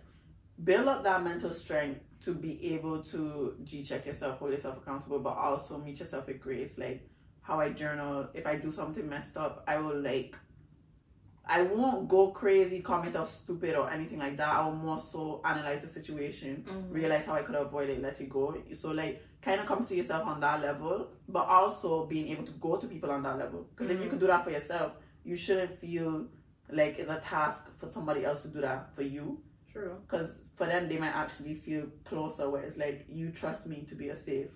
build 0.64 0.88
up 0.88 1.04
that 1.04 1.22
mental 1.22 1.50
strength 1.50 2.00
to 2.20 2.34
be 2.34 2.74
able 2.74 3.02
to 3.02 3.56
G 3.64 3.82
check 3.82 4.06
yourself, 4.06 4.38
hold 4.38 4.52
yourself 4.52 4.78
accountable, 4.78 5.20
but 5.20 5.36
also 5.36 5.78
meet 5.78 6.00
yourself 6.00 6.26
with 6.26 6.40
grace. 6.40 6.76
Like 6.78 7.08
how 7.42 7.60
I 7.60 7.70
journal, 7.70 8.28
if 8.34 8.46
I 8.46 8.56
do 8.56 8.72
something 8.72 9.08
messed 9.08 9.36
up, 9.36 9.64
I 9.68 9.78
will 9.78 10.00
like 10.00 10.34
I 11.50 11.62
won't 11.62 12.08
go 12.08 12.28
crazy, 12.28 12.82
call 12.82 13.02
myself 13.02 13.30
stupid 13.30 13.74
or 13.74 13.90
anything 13.90 14.18
like 14.18 14.36
that. 14.36 14.48
I 14.54 14.66
will 14.66 14.74
more 14.74 15.00
so 15.00 15.40
analyze 15.44 15.80
the 15.80 15.88
situation, 15.88 16.62
Mhm. 16.68 16.92
realize 16.92 17.24
how 17.24 17.32
I 17.34 17.42
could 17.42 17.54
avoid 17.54 17.88
it, 17.88 18.02
let 18.02 18.20
it 18.20 18.28
go. 18.28 18.54
So 18.74 18.90
like 18.90 19.22
kind 19.40 19.58
of 19.60 19.64
come 19.66 19.86
to 19.86 19.94
yourself 19.94 20.26
on 20.26 20.40
that 20.40 20.60
level, 20.60 21.08
but 21.26 21.46
also 21.46 22.04
being 22.04 22.28
able 22.28 22.44
to 22.44 22.52
go 22.52 22.76
to 22.76 22.86
people 22.86 23.10
on 23.10 23.22
that 23.22 23.38
level. 23.38 23.66
Because 23.74 23.90
if 23.90 24.02
you 24.04 24.10
could 24.10 24.20
do 24.20 24.26
that 24.26 24.44
for 24.44 24.50
yourself, 24.50 24.92
you 25.24 25.36
shouldn't 25.36 25.78
feel 25.78 26.26
like 26.70 26.98
it's 26.98 27.08
a 27.08 27.20
task 27.20 27.68
for 27.78 27.88
somebody 27.88 28.26
else 28.26 28.42
to 28.42 28.48
do 28.48 28.60
that 28.60 28.94
for 28.94 29.02
you 29.02 29.40
True. 29.78 29.96
because 30.06 30.44
for 30.56 30.66
them 30.66 30.88
they 30.88 30.98
might 30.98 31.14
actually 31.14 31.54
feel 31.54 31.84
closer 32.04 32.50
where 32.50 32.62
it's 32.62 32.76
like 32.76 33.06
you 33.08 33.30
trust 33.30 33.66
me 33.68 33.86
to 33.88 33.94
be 33.94 34.08
a 34.08 34.16
safe 34.16 34.50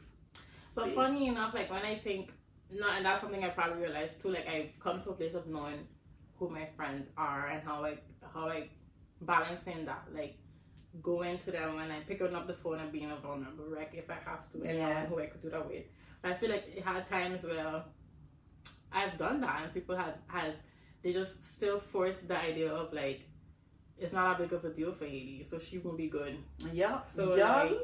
So 0.68 0.82
space. 0.82 0.94
funny 0.94 1.28
enough, 1.28 1.54
like 1.54 1.70
when 1.70 1.82
I 1.84 1.96
think, 2.06 2.32
no, 2.70 2.88
and 2.96 3.04
that's 3.06 3.20
something 3.20 3.44
I 3.44 3.50
probably 3.50 3.82
realized 3.82 4.20
too. 4.20 4.30
Like 4.30 4.48
I've 4.48 4.70
come 4.80 5.00
to 5.02 5.10
a 5.10 5.14
place 5.14 5.34
of 5.34 5.46
knowing 5.46 5.86
who 6.38 6.48
my 6.48 6.66
friends 6.76 7.08
are 7.16 7.46
and 7.52 7.62
how 7.62 7.84
I 7.84 7.98
how 8.34 8.48
I 8.48 8.68
balancing 9.20 9.84
that, 9.90 10.04
like 10.14 10.34
going 11.02 11.38
to 11.44 11.50
them 11.52 11.76
when 11.76 11.90
I'm 11.90 12.02
picking 12.02 12.34
up 12.34 12.46
the 12.46 12.54
phone 12.62 12.78
and 12.80 12.90
being 12.90 13.10
a 13.10 13.16
vulnerable 13.16 13.68
wreck 13.74 13.90
if 13.94 14.08
I 14.10 14.18
have 14.28 14.42
to, 14.52 14.58
and 14.68 14.76
Yeah. 14.78 15.06
who 15.06 15.20
I 15.20 15.26
could 15.26 15.42
do 15.42 15.50
that 15.50 15.66
with. 15.68 15.84
But 16.20 16.32
I 16.32 16.34
feel 16.38 16.50
like 16.50 16.66
it 16.76 16.82
had 16.84 17.06
times 17.06 17.44
where 17.44 17.82
I've 18.92 19.16
done 19.18 19.40
that 19.42 19.62
and 19.62 19.74
people 19.74 19.96
had 19.96 20.14
has 20.26 20.54
they 21.02 21.12
just 21.12 21.44
still 21.44 21.78
force 21.80 22.20
the 22.20 22.38
idea 22.38 22.72
of 22.72 22.92
like 22.92 23.20
it's 24.02 24.12
not 24.12 24.38
that 24.38 24.42
big 24.50 24.52
of 24.58 24.64
a 24.64 24.70
deal 24.70 24.92
for 24.92 25.04
Hadie, 25.06 25.44
so 25.48 25.58
she 25.58 25.78
won't 25.78 25.96
be 25.98 26.08
good. 26.08 26.36
yeah 26.72 27.00
So, 27.14 27.36
yeah 27.36 27.62
like, 27.62 27.78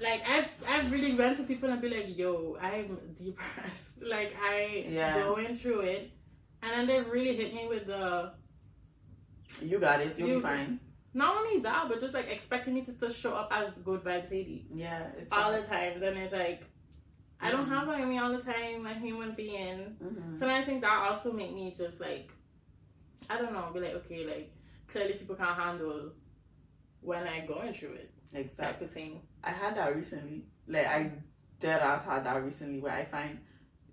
like 0.00 0.22
I've 0.28 0.48
I've 0.68 0.92
really 0.92 1.14
went 1.14 1.36
to 1.38 1.44
people 1.44 1.68
and 1.70 1.80
be 1.80 1.88
like, 1.90 2.16
yo, 2.16 2.56
I'm 2.60 2.98
depressed. 3.16 3.86
Like 4.14 4.34
I 4.42 4.86
Yeah. 4.88 5.14
going 5.24 5.56
through 5.58 5.80
it, 5.80 6.10
and 6.62 6.70
then 6.72 6.86
they 6.86 7.00
really 7.10 7.36
hit 7.36 7.52
me 7.54 7.66
with 7.68 7.86
the 7.86 8.32
you 9.60 9.78
got 9.78 10.00
it 10.00 10.18
you'll 10.18 10.28
You- 10.28 10.34
be 10.36 10.40
fine 10.42 10.80
not 11.12 11.36
only 11.38 11.58
that, 11.60 11.88
but 11.88 12.00
just 12.00 12.14
like 12.14 12.28
expecting 12.30 12.72
me 12.72 12.82
to 12.82 12.92
still 12.92 13.10
show 13.10 13.34
up 13.34 13.48
as 13.50 13.72
good 13.84 14.00
vibes 14.04 14.30
Hadie 14.30 14.62
yeah 14.72 15.08
it's 15.18 15.32
all 15.32 15.50
fine. 15.50 15.60
the 15.62 15.66
time. 15.66 16.00
Then 16.00 16.16
it's 16.16 16.32
like 16.32 16.62
I 17.42 17.50
don't 17.50 17.66
Mhm. 17.66 17.74
have 17.74 17.86
that 17.88 18.00
in 18.00 18.08
me 18.08 18.18
all 18.18 18.30
the 18.32 18.42
time. 18.52 18.86
I'm 18.86 18.86
a 18.86 18.94
human 18.94 19.32
being. 19.34 19.96
Mhm. 20.00 20.34
So 20.38 20.46
then 20.46 20.50
I 20.62 20.64
think 20.64 20.82
that 20.82 20.98
also 21.10 21.32
made 21.32 21.52
me 21.52 21.74
just 21.76 21.98
like 22.00 22.30
I 23.28 23.36
don't 23.38 23.52
know, 23.52 23.70
be 23.74 23.80
like, 23.80 23.94
okay, 24.00 24.24
like 24.24 24.52
clearly 24.92 25.14
people 25.14 25.36
can't 25.36 25.56
handle 25.58 26.10
when 27.00 27.26
I'm 27.26 27.46
going 27.46 27.72
through 27.74 27.94
it. 27.94 28.10
Exactly. 28.32 28.86
Type 28.86 28.94
thing. 28.94 29.20
I 29.42 29.50
had 29.50 29.76
that 29.76 29.94
recently. 29.96 30.44
Like 30.68 30.86
I 30.86 31.10
dead 31.58 31.80
ass 31.80 32.04
had 32.04 32.24
that 32.24 32.42
recently 32.44 32.80
where 32.80 32.92
I 32.92 33.04
find 33.04 33.38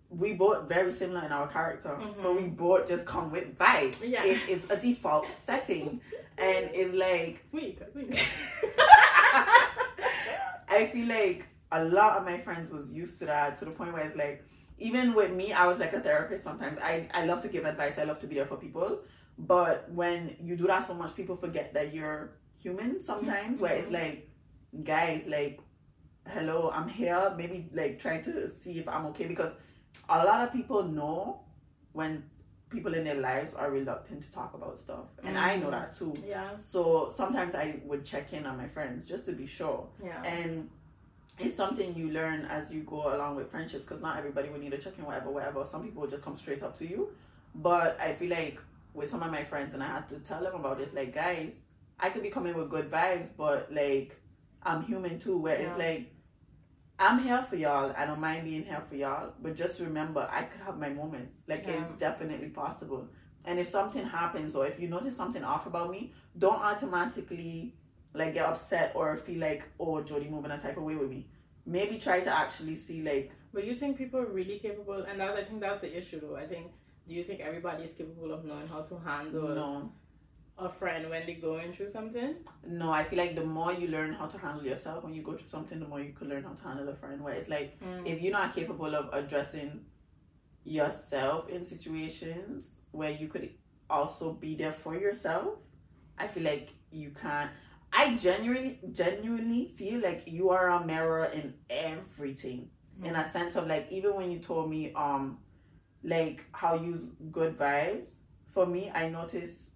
we 0.10 0.34
both 0.34 0.70
very 0.70 0.94
similar 0.94 1.26
in 1.26 1.32
our 1.32 1.48
character. 1.48 1.90
Mhm. 1.90 2.16
So 2.18 2.34
we 2.36 2.44
both 2.48 2.88
just 2.88 3.06
come 3.06 3.32
with 3.32 3.58
vibes. 3.58 4.02
Yeah. 4.08 4.24
It, 4.24 4.40
it's 4.48 4.70
a 4.72 4.78
default 4.78 5.28
setting. 5.44 6.02
And 6.38 6.70
it's 6.74 6.94
like 6.96 7.44
Wait, 7.52 7.80
wait. 7.94 8.10
I 10.70 10.86
feel 10.92 11.08
like 11.08 11.48
a 11.72 11.84
lot 11.84 12.18
of 12.18 12.26
my 12.26 12.38
friends 12.40 12.72
was 12.72 12.94
used 12.94 13.20
to 13.20 13.26
that 13.26 13.58
to 13.60 13.66
the 13.66 13.72
point 13.72 13.94
where 13.94 14.06
it's 14.06 14.16
like 14.16 14.44
even 14.80 15.16
with 15.16 15.32
me, 15.32 15.52
I 15.54 15.66
was 15.66 15.80
like 15.80 15.94
a 15.94 16.00
therapist 16.00 16.44
sometimes. 16.44 16.78
I, 16.84 17.08
I 17.12 17.26
love 17.26 17.42
to 17.42 17.48
give 17.48 17.66
advice, 17.66 17.96
I 17.98 18.04
love 18.04 18.20
to 18.20 18.28
be 18.28 18.36
there 18.36 18.46
for 18.46 18.58
people. 18.58 19.00
But 19.38 19.90
when 19.92 20.36
you 20.42 20.56
do 20.56 20.68
that 20.68 20.88
so 20.88 20.94
much, 20.94 21.16
people 21.16 21.36
forget 21.36 21.74
that 21.74 21.94
you're 21.94 22.32
human 22.60 23.04
sometimes, 23.04 23.60
where 23.60 23.76
it's 23.76 23.86
mm-hmm. 23.92 23.94
like, 23.94 24.30
guys, 24.84 25.24
like, 25.28 25.60
hello, 26.28 26.72
I'm 26.74 26.90
here. 26.90 27.34
Maybe 27.38 27.70
like 27.74 28.00
trying 28.00 28.24
to 28.24 28.50
see 28.50 28.80
if 28.80 28.88
I'm 28.88 29.06
okay 29.08 29.28
because 29.28 29.54
a 30.10 30.26
lot 30.26 30.46
of 30.46 30.54
people 30.54 30.84
know 30.84 31.42
when 31.94 32.24
people 32.70 32.94
in 32.94 33.06
their 33.06 33.16
lives 33.16 33.54
are 33.54 33.72
reluctant 33.72 34.24
to 34.24 34.32
talk 34.32 34.54
about 34.54 34.80
stuff. 34.80 35.06
And 35.24 35.38
I 35.38 35.56
know 35.56 35.72
that 35.72 35.96
too. 35.98 36.12
Mm-hmm. 36.12 36.30
yeah, 36.30 36.50
So 36.60 37.14
sometimes 37.16 37.56
I 37.56 37.80
would 37.86 38.04
check 38.06 38.34
in 38.34 38.46
on 38.46 38.58
my 38.58 38.68
friends 38.68 39.08
just 39.08 39.26
to 39.28 39.32
be 39.32 39.46
sure 39.46 39.88
yeah. 40.04 40.22
and 40.24 40.70
it's 41.40 41.56
something 41.56 41.96
you 41.96 42.10
learn 42.10 42.46
as 42.46 42.74
you 42.74 42.82
go 42.82 43.16
along 43.16 43.36
with 43.36 43.52
friendships 43.52 43.86
because 43.86 44.02
not 44.02 44.18
everybody 44.18 44.50
will 44.50 44.60
need 44.60 44.74
a 44.74 44.78
check-in 44.78 45.06
whatever 45.06 45.30
whatever 45.30 45.66
some 45.70 45.84
people 45.84 46.02
will 46.02 46.10
just 46.10 46.24
come 46.24 46.36
straight 46.36 46.64
up 46.64 46.78
to 46.78 46.88
you 46.88 47.10
but 47.56 48.00
i 48.02 48.14
feel 48.14 48.30
like 48.30 48.60
with 48.98 49.10
some 49.10 49.22
of 49.24 49.32
my 49.32 49.44
friends 49.44 49.74
and 49.74 49.84
i 49.84 49.88
had 49.88 50.10
to 50.10 50.18
tell 50.20 50.42
them 50.44 50.56
about 50.56 50.78
this 50.78 50.94
like 50.94 51.14
guys 51.14 51.54
i 52.00 52.10
could 52.10 52.24
be 52.24 52.30
coming 52.30 52.56
with 52.56 52.70
good 52.70 52.90
vibes 52.92 53.28
but 53.38 53.72
like 53.72 54.20
i'm 54.64 54.84
human 54.84 55.20
too 55.20 55.38
where 55.38 55.56
it's 55.56 55.78
like 55.78 56.14
i'm 57.00 57.20
here 57.24 57.44
for 57.50 57.56
y'all 57.56 57.94
i 57.98 58.06
don't 58.06 58.20
mind 58.20 58.44
being 58.44 58.64
here 58.64 58.84
for 58.90 58.96
y'all 58.96 59.32
but 59.42 59.56
just 59.56 59.80
remember 59.80 60.28
i 60.32 60.42
could 60.44 60.62
have 60.62 60.78
my 60.78 60.90
moments 60.90 61.36
like 61.48 61.64
Yeah. 61.66 61.82
it's 61.82 61.94
definitely 61.94 62.50
possible 62.50 63.08
and 63.46 63.60
if 63.60 63.68
something 63.70 64.06
happens 64.06 64.56
or 64.56 64.68
if 64.68 64.80
you 64.80 64.88
notice 64.90 65.16
something 65.16 65.44
off 65.44 65.68
about 65.68 65.92
me 65.92 66.12
don't 66.38 66.62
automatically 66.72 67.76
like 68.14 68.34
get 68.34 68.46
upset 68.46 68.92
or 68.96 69.16
feel 69.18 69.40
like 69.40 69.64
oh 69.80 70.02
Jody 70.02 70.28
moving 70.28 70.52
a 70.52 70.60
type 70.60 70.78
of 70.78 70.84
way 70.84 70.96
with 70.96 71.10
me. 71.10 71.28
Maybe 71.66 72.00
try 72.00 72.22
to 72.22 72.36
actually 72.44 72.76
see 72.78 73.02
like 73.02 73.32
But 73.54 73.66
you 73.66 73.76
think 73.76 73.98
people 73.98 74.20
are 74.20 74.26
really 74.40 74.60
capable, 74.60 75.02
and 75.04 75.20
that's 75.20 75.38
I 75.38 75.44
think 75.44 75.62
that's 75.62 75.82
the 75.82 75.98
issue 75.98 76.20
though. 76.22 76.36
I 76.36 76.46
think. 76.46 76.68
Do 77.08 77.14
you 77.16 77.24
think 77.24 77.40
everybody 77.40 77.84
is 77.84 77.94
capable 77.96 78.32
of 78.34 78.44
knowing 78.46 78.68
how 78.68 78.82
to 78.82 78.98
handle 79.00 79.48
no, 79.56 79.92
a 80.58 80.70
friend 80.70 81.10
when 81.10 81.26
they're 81.26 81.36
going 81.36 81.72
through 81.74 81.92
something? 81.92 82.36
no. 82.68 82.92
I 82.92 83.04
feel 83.06 83.18
like 83.20 83.36
the 83.36 83.46
more 83.46 83.72
you 83.74 83.88
learn 83.88 84.14
how 84.14 84.26
to 84.28 84.38
handle 84.38 84.66
yourself 84.66 85.04
when 85.04 85.14
you 85.14 85.22
go 85.24 85.34
through 85.34 85.48
something, 85.50 85.80
the 85.80 85.88
more 85.88 86.02
you 86.02 86.12
can 86.14 86.28
learn 86.30 86.44
how 86.44 86.54
to 86.54 86.64
handle 86.64 86.90
a 86.90 86.96
friend. 86.96 87.22
Where 87.24 87.34
it's 87.34 87.50
like 87.50 87.80
Mm. 87.80 88.06
if 88.06 88.22
you're 88.22 88.34
not 88.34 88.54
capable 88.54 88.94
of 88.96 89.14
addressing 89.14 89.86
yourself 90.64 91.50
in 91.50 91.64
situations 91.64 92.76
where 92.92 93.12
you 93.12 93.28
could 93.28 93.52
also 93.90 94.34
be 94.34 94.56
there 94.56 94.74
for 94.74 94.96
yourself, 94.96 95.60
I 96.18 96.28
feel 96.28 96.44
like 96.44 96.70
you 96.92 97.12
can't. 97.12 97.50
I 97.94 98.16
genuinely, 98.18 98.80
genuinely 98.92 99.74
feel 99.78 100.02
like 100.02 100.24
you 100.28 100.50
are 100.50 100.70
a 100.70 100.86
mirror 100.86 101.26
in 101.26 101.54
everything. 101.70 102.70
In 103.04 103.16
a 103.16 103.32
sense 103.32 103.56
of 103.56 103.68
like, 103.68 103.88
even 103.92 104.16
when 104.16 104.32
you 104.32 104.40
told 104.40 104.70
me, 104.70 104.92
um, 104.94 105.38
like 106.04 106.46
how 106.52 106.76
you 106.76 106.92
use 106.92 107.10
good 107.32 107.58
vibes. 107.58 108.10
For 108.52 108.66
me, 108.66 108.92
I 108.94 109.10
notice 109.10 109.70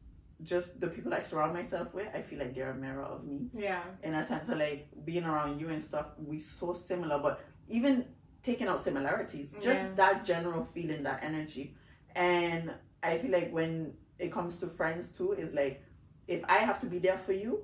just 0.44 0.80
the 0.80 0.88
people 0.88 1.14
I 1.14 1.20
surround 1.22 1.54
myself 1.54 1.94
with. 1.94 2.08
I 2.16 2.22
feel 2.22 2.40
like 2.40 2.56
they're 2.56 2.72
a 2.72 2.76
mirror 2.76 3.04
of 3.04 3.24
me 3.24 3.50
Yeah. 3.54 3.84
in 4.04 4.16
a 4.16 4.26
sense 4.26 4.50
of 4.50 4.58
like 4.58 4.88
being 5.06 5.24
around 5.24 5.60
you 5.60 5.70
and 5.70 5.84
stuff, 5.84 6.08
we 6.18 6.40
so 6.40 6.74
similar, 6.74 7.20
but 7.20 7.42
even 7.70 8.06
taking 8.42 8.68
out 8.68 8.80
similarities, 8.80 9.52
just 9.54 9.66
Yeah. 9.66 9.94
that 9.98 10.26
general 10.26 10.66
feeling, 10.66 11.04
that 11.04 11.24
energy. 11.24 11.76
And 12.16 12.74
I 13.04 13.20
feel 13.20 13.32
like 13.32 13.52
when 13.52 13.94
it 14.18 14.32
comes 14.32 14.58
to 14.58 14.68
friends 14.68 15.10
too, 15.10 15.34
is 15.34 15.54
like 15.54 15.84
if 16.28 16.44
I 16.46 16.58
have 16.60 16.80
to 16.80 16.88
be 16.88 16.98
there 16.98 17.18
for 17.20 17.34
you 17.34 17.64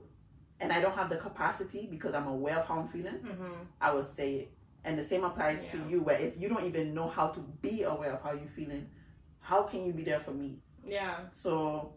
and 0.59 0.71
I 0.71 0.81
don't 0.81 0.95
have 0.95 1.09
the 1.09 1.17
capacity 1.17 1.87
because 1.89 2.13
I'm 2.13 2.27
aware 2.27 2.57
of 2.59 2.67
how 2.67 2.79
I'm 2.79 2.87
feeling, 2.89 3.15
Mm-hmm. 3.15 3.53
I 3.81 3.91
will 3.93 4.03
say 4.03 4.35
it. 4.35 4.56
And 4.83 4.97
the 4.97 5.03
same 5.03 5.23
applies 5.23 5.65
to 5.71 5.77
you, 5.89 6.01
where 6.01 6.17
if 6.17 6.39
you 6.39 6.47
don't 6.49 6.65
even 6.65 6.93
know 6.93 7.07
how 7.09 7.27
to 7.27 7.39
be 7.61 7.83
aware 7.83 8.13
of 8.13 8.21
how 8.23 8.31
you're 8.31 8.47
feeling, 8.55 8.87
how 9.39 9.63
can 9.63 9.85
you 9.85 9.93
be 9.93 10.03
there 10.03 10.19
for 10.19 10.31
me? 10.31 10.59
Yeah. 10.85 11.17
So, 11.33 11.93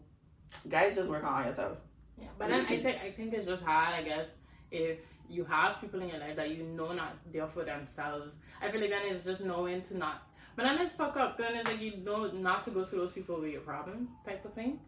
guys, 0.69 0.95
just 0.95 1.09
work 1.09 1.23
on 1.23 1.45
yourself. 1.45 1.77
Yeah. 2.17 2.27
But 2.37 2.49
then 2.49 2.61
I 2.61 2.65
think 2.65 2.85
I 2.85 3.11
think 3.11 3.33
it's 3.33 3.47
just 3.47 3.63
hard. 3.63 3.95
I 3.95 4.03
guess 4.03 4.25
if 4.71 4.99
you 5.29 5.45
have 5.45 5.79
people 5.79 6.01
in 6.01 6.09
your 6.09 6.19
life 6.19 6.35
that 6.35 6.49
you 6.49 6.63
know 6.63 6.91
not 6.93 7.17
there 7.31 7.47
for 7.47 7.63
themselves, 7.63 8.35
I 8.61 8.69
feel 8.71 8.81
like 8.81 8.89
then 8.89 9.03
it's 9.05 9.23
just 9.25 9.41
knowing 9.43 9.81
to 9.83 9.97
not. 9.97 10.23
But 10.55 10.63
then 10.63 10.79
it's 10.81 10.93
fuck 10.95 11.15
up. 11.17 11.37
Then 11.37 11.55
it's 11.55 11.67
like 11.67 11.79
you 11.81 11.97
know 11.97 12.27
not 12.31 12.63
to 12.65 12.71
go 12.71 12.83
to 12.83 12.95
those 12.95 13.11
people 13.13 13.39
with 13.39 13.51
your 13.51 13.61
problems, 13.61 14.09
type 14.25 14.43
of 14.45 14.53
thing. 14.53 14.79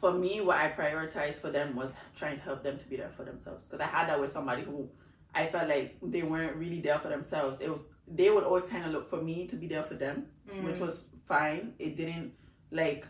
for 0.00 0.12
me, 0.12 0.40
what 0.40 0.56
I 0.58 0.70
prioritized 0.70 1.36
for 1.36 1.50
them 1.50 1.74
was 1.76 1.94
trying 2.16 2.36
to 2.36 2.42
help 2.42 2.62
them 2.62 2.78
to 2.78 2.84
be 2.86 2.96
there 2.96 3.10
for 3.16 3.24
themselves. 3.24 3.64
Because 3.64 3.80
I 3.80 3.86
had 3.86 4.08
that 4.08 4.20
with 4.20 4.32
somebody 4.32 4.62
who 4.62 4.88
I 5.36 5.46
felt 5.46 5.68
like 5.68 5.98
they 6.02 6.22
weren't 6.22 6.56
really 6.56 6.80
there 6.80 6.98
for 6.98 7.08
themselves. 7.08 7.60
It 7.60 7.70
was 7.70 7.82
they 8.08 8.30
would 8.30 8.44
always 8.44 8.64
kind 8.64 8.84
of 8.86 8.92
look 8.92 9.10
for 9.10 9.20
me 9.20 9.46
to 9.48 9.56
be 9.56 9.66
there 9.68 9.82
for 9.82 9.94
them, 9.94 10.26
Mm. 10.48 10.62
which 10.64 10.80
was 10.80 11.04
fine. 11.28 11.74
It 11.78 11.96
didn't 11.96 12.32
like 12.70 13.06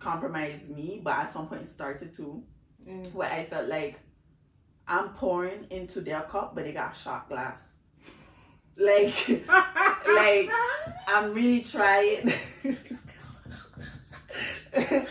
compromise 0.00 0.68
me, 0.68 1.00
but 1.04 1.14
at 1.18 1.32
some 1.32 1.46
point 1.48 1.62
it 1.62 1.70
started 1.70 2.12
to 2.18 2.42
Mm. 2.88 3.12
where 3.14 3.30
I 3.30 3.44
felt 3.44 3.68
like 3.68 4.00
I'm 4.88 5.10
pouring 5.10 5.66
into 5.70 6.00
their 6.00 6.22
cup, 6.22 6.54
but 6.54 6.64
they 6.64 6.72
got 6.72 6.96
shot 6.96 7.28
glass. 7.28 7.62
Like 8.76 9.14
Like, 10.20 10.50
I'm 11.06 11.32
really 11.34 11.60
trying. 11.62 12.32
and 14.74 15.06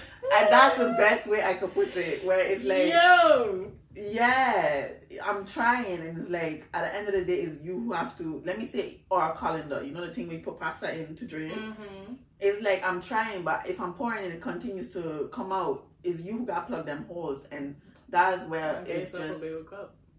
that's 0.49 0.77
the 0.77 0.93
best 0.97 1.27
way 1.27 1.43
I 1.43 1.53
could 1.55 1.73
put 1.73 1.95
it. 1.95 2.25
Where 2.25 2.39
it's 2.39 2.63
like, 2.65 2.89
yo. 2.89 3.71
Yeah, 3.95 4.87
I'm 5.23 5.45
trying, 5.45 5.99
and 6.01 6.17
it's 6.17 6.29
like 6.29 6.65
at 6.73 6.85
the 6.91 6.97
end 6.97 7.07
of 7.07 7.13
the 7.13 7.25
day, 7.25 7.41
is 7.41 7.61
you 7.61 7.79
who 7.79 7.93
have 7.93 8.17
to. 8.19 8.41
Let 8.45 8.57
me 8.57 8.65
say, 8.65 9.01
or 9.09 9.23
a 9.23 9.33
colander. 9.33 9.83
You 9.83 9.91
know 9.91 10.05
the 10.05 10.13
thing 10.13 10.29
we 10.29 10.37
put 10.37 10.59
pasta 10.59 10.93
in 10.93 11.15
to 11.15 11.25
drain. 11.25 11.51
Mm-hmm. 11.51 12.13
It's 12.39 12.61
like 12.61 12.83
I'm 12.83 13.01
trying, 13.01 13.43
but 13.43 13.69
if 13.69 13.79
I'm 13.79 13.93
pouring 13.93 14.25
and 14.25 14.33
it 14.33 14.41
continues 14.41 14.91
to 14.93 15.29
come 15.31 15.51
out, 15.51 15.85
is 16.03 16.23
you 16.23 16.39
who 16.39 16.45
got 16.45 16.67
plug 16.67 16.85
them 16.85 17.05
holes, 17.07 17.45
and 17.51 17.75
that's 18.09 18.47
where 18.47 18.83
it's 18.87 19.11
just. 19.11 19.41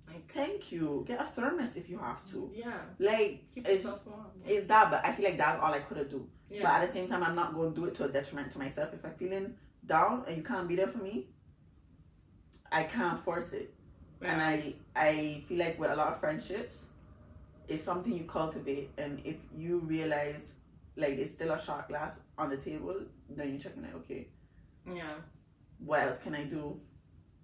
Like, 0.09 0.29
Thank 0.29 0.73
you. 0.73 1.05
Get 1.07 1.21
a 1.21 1.25
thermos 1.25 1.75
if 1.77 1.89
you 1.89 1.99
have 1.99 2.29
to. 2.33 2.51
yeah. 2.55 2.81
Like 2.99 3.45
Keep 3.55 3.67
it's 3.67 3.87
it's 4.47 4.67
that, 4.67 4.91
but 4.91 5.05
I 5.05 5.13
feel 5.13 5.25
like 5.25 5.39
that's 5.39 5.59
all 5.63 5.73
I 5.73 5.79
could 5.79 5.97
have 5.97 6.11
do. 6.11 6.29
But 6.51 6.67
at 6.67 6.87
the 6.87 6.93
same 6.93 7.09
time, 7.09 7.23
I'm 7.23 7.35
not 7.35 7.55
going 7.55 7.73
to 7.73 7.81
do 7.81 7.87
it 7.87 7.95
to 7.95 8.05
a 8.05 8.09
detriment 8.09 8.53
to 8.53 8.59
myself. 8.59 8.93
If 8.93 9.03
I'm 9.07 9.15
feeling 9.15 9.55
down 9.87 10.25
and 10.29 10.37
you 10.37 10.43
can't 10.43 10.69
be 10.69 10.77
there 10.77 10.87
for 10.89 10.99
me, 10.99 11.29
I 12.73 12.85
can't 12.85 13.23
force 13.23 13.53
it. 13.53 13.73
And 14.21 14.41
I 14.41 14.75
I 14.95 15.43
feel 15.49 15.59
like 15.59 15.79
with 15.79 15.91
a 15.91 15.97
lot 15.97 16.09
of 16.15 16.21
friendships, 16.21 16.83
it's 17.69 17.83
something 17.83 18.13
you 18.13 18.25
cultivate. 18.25 18.91
And 18.99 19.21
if 19.25 19.37
you 19.57 19.79
realize 19.81 20.53
like 20.97 21.17
there's 21.17 21.31
still 21.33 21.53
a 21.53 21.61
shot 21.63 21.89
glass 21.89 22.13
on 22.39 22.51
the 22.51 22.57
table, 22.57 22.97
then 23.29 23.51
you're 23.51 23.59
checking 23.61 23.83
like, 23.83 23.95
okay, 23.97 24.29
Yeah. 24.87 25.15
what 25.79 26.01
else 26.01 26.19
can 26.19 26.35
I 26.35 26.45
do? 26.45 26.79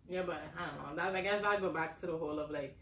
Yeah, 0.09 0.23
but 0.23 0.41
I 0.59 0.67
don't 0.67 0.97
know. 0.97 1.03
That 1.03 1.15
I 1.17 1.21
guess 1.23 1.45
I 1.45 1.59
go 1.61 1.71
back 1.73 1.99
to 2.01 2.07
the 2.07 2.17
whole 2.17 2.39
of 2.39 2.51
like, 2.51 2.77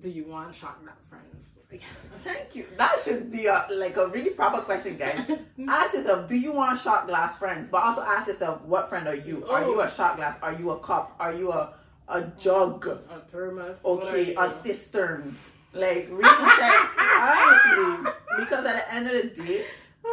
do 0.00 0.10
you 0.10 0.24
want 0.26 0.54
shot 0.54 0.82
glass 0.82 1.04
friends? 1.08 1.50
Like, 1.70 1.82
Thank 2.16 2.56
you. 2.56 2.66
That 2.76 2.98
should 3.00 3.30
be 3.30 3.46
a 3.46 3.66
like 3.70 3.96
a 3.96 4.06
really 4.08 4.30
proper 4.30 4.62
question, 4.62 4.96
guys. 4.96 5.20
ask 5.68 5.94
yourself, 5.94 6.28
do 6.28 6.36
you 6.36 6.52
want 6.52 6.80
shot 6.80 7.06
glass 7.06 7.38
friends? 7.38 7.68
But 7.68 7.82
also 7.82 8.02
ask 8.02 8.28
yourself, 8.28 8.62
what 8.62 8.88
friend 8.88 9.06
are 9.06 9.14
you? 9.14 9.46
Are 9.46 9.62
you 9.62 9.80
a 9.80 9.84
oh. 9.84 9.88
shot 9.88 10.16
glass? 10.16 10.38
Are 10.42 10.52
you 10.52 10.70
a 10.70 10.78
cup? 10.80 11.14
Are 11.18 11.32
you 11.32 11.52
a 11.52 11.74
a 12.08 12.22
jug? 12.38 12.86
a 12.86 13.20
thermos. 13.30 13.76
Okay, 13.84 14.34
a 14.34 14.50
cistern. 14.50 15.36
Like 15.72 16.08
really 16.10 16.56
check 16.56 16.88
honestly. 16.98 18.12
Because 18.38 18.64
at 18.64 18.76
the 18.76 18.94
end 18.94 19.06
of 19.08 19.12
the 19.14 19.42
day, 19.42 19.64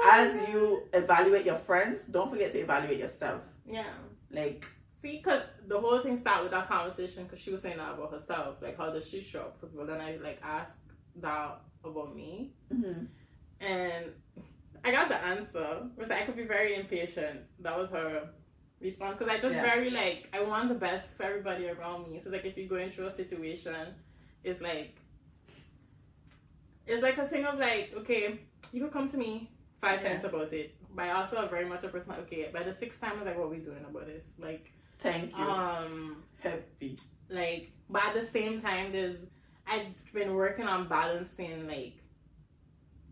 as 0.06 0.50
you 0.50 0.84
evaluate 0.94 1.46
your 1.46 1.58
friends, 1.58 2.06
don't 2.06 2.32
forget 2.32 2.52
to 2.54 2.60
evaluate 2.60 3.00
yourself. 3.00 3.42
Yeah. 3.66 3.84
Like 4.32 4.66
See, 5.02 5.18
because 5.18 5.42
the 5.68 5.80
whole 5.80 6.00
thing 6.00 6.20
started 6.20 6.44
with 6.44 6.52
that 6.52 6.68
conversation 6.68 7.24
because 7.24 7.40
she 7.40 7.52
was 7.52 7.62
saying 7.62 7.78
that 7.78 7.94
about 7.94 8.12
herself. 8.12 8.58
Like, 8.62 8.78
how 8.78 8.92
does 8.92 9.08
she 9.10 9.22
show 9.22 9.42
up 9.42 9.60
for 9.60 9.66
people? 9.68 9.86
Then 9.88 10.00
I, 10.00 10.18
like, 10.22 10.40
asked 10.44 10.78
that 11.18 11.60
about 11.84 12.16
me. 12.16 12.54
mhm. 12.72 13.08
And 13.60 14.14
I 14.84 14.92
got 14.92 15.10
the 15.10 15.16
answer. 15.16 15.88
Was 15.98 16.10
I 16.12 16.24
could 16.26 16.36
be 16.36 16.44
very 16.46 16.76
impatient. 16.76 17.42
That 17.60 17.78
was 17.78 17.90
her 17.92 18.30
response. 18.80 19.18
Because 19.18 19.32
I 19.34 19.40
just 19.40 19.56
Yeah. 19.56 19.62
very, 19.64 19.90
like, 19.90 20.30
I 20.34 20.42
want 20.44 20.70
the 20.70 20.76
best 20.76 21.08
for 21.18 21.24
everybody 21.24 21.68
around 21.70 22.08
me. 22.12 22.20
So, 22.24 22.30
like, 22.30 22.46
if 22.46 22.58
you're 22.58 22.68
going 22.68 22.92
through 22.92 23.08
a 23.08 23.12
situation, 23.12 23.96
it's 24.44 24.62
like, 24.62 24.96
it's 26.88 27.02
like 27.04 27.18
a 27.18 27.28
thing 27.28 27.46
of, 27.46 27.60
like, 27.60 27.94
okay, 27.98 28.40
you 28.72 28.82
can 28.82 28.90
come 28.92 29.10
to 29.10 29.18
me 29.18 29.50
five 29.80 30.02
Yeah. 30.02 30.10
times 30.14 30.24
about 30.26 30.52
it. 30.54 30.76
But 30.94 31.06
I 31.06 31.12
also 31.12 31.48
very 31.48 31.66
much 31.66 31.84
a 31.84 31.88
person 31.90 32.10
like, 32.10 32.20
okay, 32.20 32.50
by 32.54 32.64
the 32.64 32.74
sixth 32.74 33.00
time, 33.02 33.14
I 33.14 33.16
was 33.18 33.26
like, 33.26 33.38
what 33.38 33.46
are 33.46 33.50
we 33.50 33.58
doing 33.58 33.84
about 33.88 34.06
this? 34.08 34.26
Like, 34.40 34.72
Thank 35.02 35.38
you. 35.38 35.44
um, 35.44 36.24
Happy. 36.42 36.98
like, 37.30 37.72
but 37.90 38.04
at 38.06 38.14
the 38.14 38.26
same 38.26 38.62
time, 38.62 38.92
there's 38.92 39.18
I've 39.68 39.88
been 40.14 40.34
working 40.36 40.68
on 40.68 40.88
balancing 40.88 41.68
like 41.68 41.98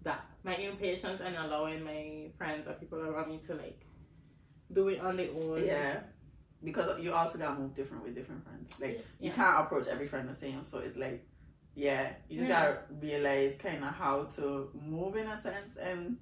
that 0.04 0.26
my 0.44 0.56
impatience 0.56 1.22
and 1.24 1.36
allowing 1.36 1.84
my 1.84 2.30
friends 2.38 2.68
or 2.68 2.74
people 2.74 3.00
around 3.00 3.30
me 3.30 3.40
to 3.48 3.54
like 3.56 3.80
do 4.72 4.88
it 4.90 5.00
on 5.02 5.18
their 5.18 5.30
own. 5.32 5.66
Yeah. 5.66 6.00
Because 6.64 7.02
you 7.02 7.14
also 7.14 7.38
gotta 7.38 7.60
move 7.60 7.74
different 7.74 8.04
with 8.04 8.16
different 8.16 8.44
friends. 8.46 8.80
Like 8.80 9.06
you 9.20 9.30
Yeah. 9.30 9.36
can't 9.36 9.66
approach 9.66 9.88
every 9.88 10.08
friend 10.08 10.30
the 10.30 10.36
same. 10.36 10.64
So 10.64 10.80
it's 10.80 10.98
like, 10.98 11.26
yeah, 11.76 12.14
you 12.30 12.40
just 12.40 12.50
Yeah. 12.50 12.62
gotta 12.66 12.80
realize 13.02 13.56
kind 13.58 13.84
of 13.84 13.94
how 13.94 14.26
to 14.36 14.70
move 14.80 15.16
in 15.16 15.28
a 15.28 15.42
sense, 15.42 15.78
and 15.78 16.18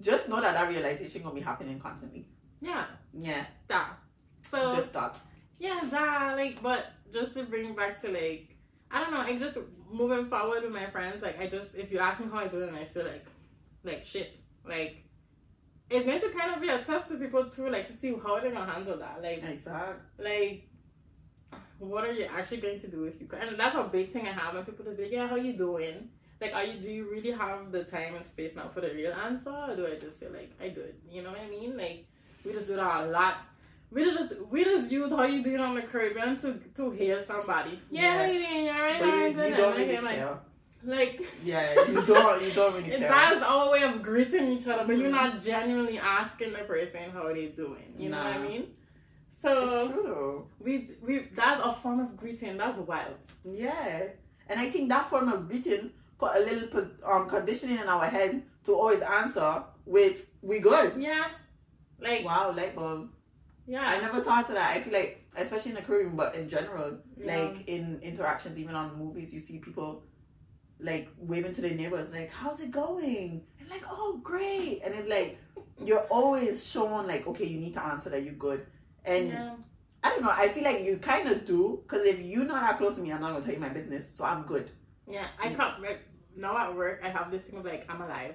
just 0.00 0.28
know 0.28 0.40
that 0.40 0.52
that 0.54 0.68
realization 0.68 1.22
gonna 1.22 1.34
be 1.34 1.40
happening 1.40 1.80
constantly. 1.80 2.26
yeah, 2.60 2.86
Yeah, 3.12 3.46
that. 3.68 3.98
So 4.42 4.74
just 4.76 4.90
start. 4.90 5.16
yeah, 5.58 5.80
that 5.90 6.36
like, 6.36 6.62
but 6.62 6.86
just 7.12 7.34
to 7.34 7.44
bring 7.44 7.74
back 7.74 8.00
to 8.02 8.08
like, 8.08 8.56
I 8.90 9.00
don't 9.00 9.12
know, 9.12 9.18
like 9.18 9.38
just 9.38 9.58
moving 9.90 10.28
forward 10.28 10.62
with 10.62 10.72
my 10.72 10.86
friends. 10.86 11.22
Like, 11.22 11.38
I 11.40 11.46
just 11.48 11.74
if 11.74 11.90
you 11.92 11.98
ask 11.98 12.20
me 12.20 12.26
how 12.30 12.38
I 12.38 12.48
do 12.48 12.60
it, 12.62 12.68
and 12.68 12.76
I 12.76 12.84
feel 12.84 13.04
like, 13.04 13.26
like 13.84 14.04
shit, 14.04 14.36
like. 14.66 15.04
It's 15.90 16.04
going 16.04 16.20
to 16.20 16.28
kind 16.38 16.54
of 16.54 16.60
be 16.60 16.68
a 16.68 16.84
test 16.84 17.08
to 17.08 17.14
people 17.16 17.48
too, 17.48 17.70
like 17.70 17.86
to 17.88 17.96
see 17.96 18.12
how 18.22 18.38
they're 18.40 18.52
gonna 18.52 18.70
handle 18.70 18.98
that. 18.98 19.22
Like, 19.22 19.42
Exactly. 19.42 19.94
like 20.18 20.68
what 21.78 22.04
are 22.04 22.12
you 22.12 22.24
actually 22.24 22.58
going 22.58 22.80
to 22.80 22.88
do 22.88 23.04
if 23.04 23.20
you 23.20 23.26
can 23.26 23.40
and 23.40 23.58
that's 23.58 23.76
a 23.76 23.84
big 23.84 24.12
thing 24.12 24.26
i 24.26 24.32
have 24.32 24.54
when 24.54 24.64
people 24.64 24.84
just 24.84 24.96
be 24.96 25.04
like 25.04 25.12
yeah 25.12 25.28
how 25.28 25.36
you 25.36 25.52
doing 25.52 26.08
like 26.40 26.52
are 26.52 26.64
you 26.64 26.80
do 26.80 26.90
you 26.90 27.10
really 27.10 27.30
have 27.30 27.70
the 27.70 27.84
time 27.84 28.16
and 28.16 28.26
space 28.26 28.56
now 28.56 28.68
for 28.68 28.80
the 28.80 28.88
real 28.90 29.12
answer 29.12 29.50
or 29.50 29.76
do 29.76 29.86
i 29.86 29.94
just 29.98 30.18
feel 30.18 30.30
like 30.32 30.50
i 30.60 30.68
good 30.68 30.94
you 31.10 31.22
know 31.22 31.30
what 31.30 31.40
i 31.40 31.48
mean 31.48 31.76
like 31.76 32.06
we 32.44 32.52
just 32.52 32.66
do 32.66 32.74
that 32.76 33.04
a 33.04 33.06
lot 33.06 33.36
we 33.90 34.04
just 34.04 34.32
we 34.50 34.64
just 34.64 34.90
use 34.90 35.10
how 35.10 35.22
you 35.24 35.42
doing 35.42 35.60
on 35.60 35.74
the 35.74 35.82
Caribbean 35.82 36.38
to 36.40 36.54
to 36.76 36.90
hail 36.90 37.22
somebody. 37.22 37.78
Yeah, 37.90 38.02
Yeah. 38.02 38.16
how 38.26 38.30
you 38.32 38.40
doing? 38.40 38.64
You 38.64 38.70
alright? 38.70 38.98
But 39.00 39.06
you, 39.06 39.12
Alright, 39.12 39.50
you 39.50 39.56
don't 39.56 39.76
really 39.76 39.96
I'm 39.96 40.04
like, 40.04 40.16
care. 40.16 40.38
like 40.84 41.26
Yeah, 41.44 41.72
you 41.88 42.02
don't. 42.04 42.42
You 42.42 42.50
don't 42.52 42.74
really 42.74 42.90
care. 42.98 43.08
that 43.08 43.36
is 43.36 43.42
our 43.42 43.70
way 43.72 43.82
of 43.82 44.02
greeting 44.02 44.48
each 44.52 44.66
other, 44.66 44.84
but 44.86 44.96
you're 44.98 45.08
Mhm. 45.08 45.20
not 45.22 45.42
genuinely 45.42 45.98
asking 45.98 46.52
the 46.52 46.58
person 46.60 47.10
how 47.12 47.24
they're 47.32 47.48
doing. 47.48 47.92
You 47.96 48.10
know 48.10 48.18
what 48.18 48.26
I 48.26 48.38
Nah. 48.38 48.48
mean? 48.48 48.62
It's 49.40 49.42
So 49.42 49.88
true 49.92 50.46
we 50.60 50.90
we 51.00 51.28
that's 51.34 51.60
a 51.64 51.72
form 51.72 52.00
of 52.00 52.16
greeting. 52.16 52.56
That's 52.58 52.76
wild. 52.78 53.16
Yeah, 53.44 54.02
and 54.48 54.58
I 54.60 54.68
think 54.70 54.88
that 54.90 55.08
form 55.08 55.28
of 55.32 55.48
greeting 55.48 55.92
put 56.18 56.34
a 56.36 56.40
little 56.40 56.90
um 57.04 57.28
conditioning 57.28 57.78
in 57.78 57.88
our 57.88 58.04
head 58.06 58.42
to 58.64 58.74
always 58.74 59.00
answer 59.00 59.62
with 59.86 60.28
"we 60.42 60.58
good." 60.58 60.94
Yeah, 61.00 61.28
like 62.00 62.24
Wow, 62.24 62.52
light 62.54 62.74
bulb. 62.74 63.10
Yeah, 63.68 63.86
I 63.86 64.00
never 64.00 64.22
thought 64.22 64.48
of 64.48 64.54
that. 64.54 64.76
I 64.76 64.80
feel 64.80 64.92
like, 64.92 65.24
especially 65.36 65.72
in 65.72 65.76
the 65.76 65.82
Caribbean, 65.82 66.16
but 66.16 66.34
in 66.34 66.48
general, 66.48 66.98
Yeah. 67.16 67.36
like 67.36 67.68
in 67.68 68.00
interactions, 68.02 68.58
even 68.58 68.74
on 68.74 68.98
movies, 68.98 69.34
you 69.34 69.40
see 69.40 69.58
people 69.58 70.02
like 70.80 71.08
waving 71.18 71.52
to 71.54 71.60
their 71.60 71.74
neighbors, 71.74 72.10
like, 72.12 72.30
"How's 72.30 72.60
it 72.60 72.70
going?" 72.70 73.44
And 73.60 73.68
like, 73.68 73.84
"Oh, 73.90 74.20
great!" 74.22 74.80
And 74.84 74.94
it's 74.94 75.08
like 75.08 75.38
you're 75.84 76.06
always 76.10 76.66
shown 76.66 77.06
like, 77.06 77.26
okay, 77.26 77.44
you 77.44 77.60
need 77.60 77.74
to 77.74 77.84
answer 77.84 78.10
that 78.10 78.22
you're 78.22 78.34
good. 78.34 78.66
And 79.04 79.28
yeah. 79.28 79.54
I 80.02 80.10
don't 80.10 80.22
know. 80.22 80.30
I 80.30 80.48
feel 80.48 80.64
like 80.64 80.82
you 80.82 80.98
kind 80.98 81.28
of 81.28 81.44
do 81.44 81.80
because 81.82 82.06
if 82.06 82.20
you're 82.20 82.44
not 82.44 82.60
that 82.62 82.78
close 82.78 82.96
to 82.96 83.00
me, 83.00 83.12
I'm 83.12 83.20
not 83.20 83.32
gonna 83.32 83.44
tell 83.44 83.54
you 83.54 83.60
my 83.60 83.68
business, 83.68 84.08
so 84.08 84.24
I'm 84.24 84.42
good. 84.42 84.70
Yeah, 85.06 85.26
I 85.40 85.48
mm. 85.48 85.56
can't. 85.56 85.80
Like, 85.82 86.02
now 86.36 86.56
at 86.56 86.74
work, 86.74 87.00
I 87.04 87.08
have 87.08 87.30
this 87.30 87.42
thing 87.42 87.58
of 87.58 87.64
like 87.64 87.84
I'm 87.88 88.00
alive. 88.00 88.34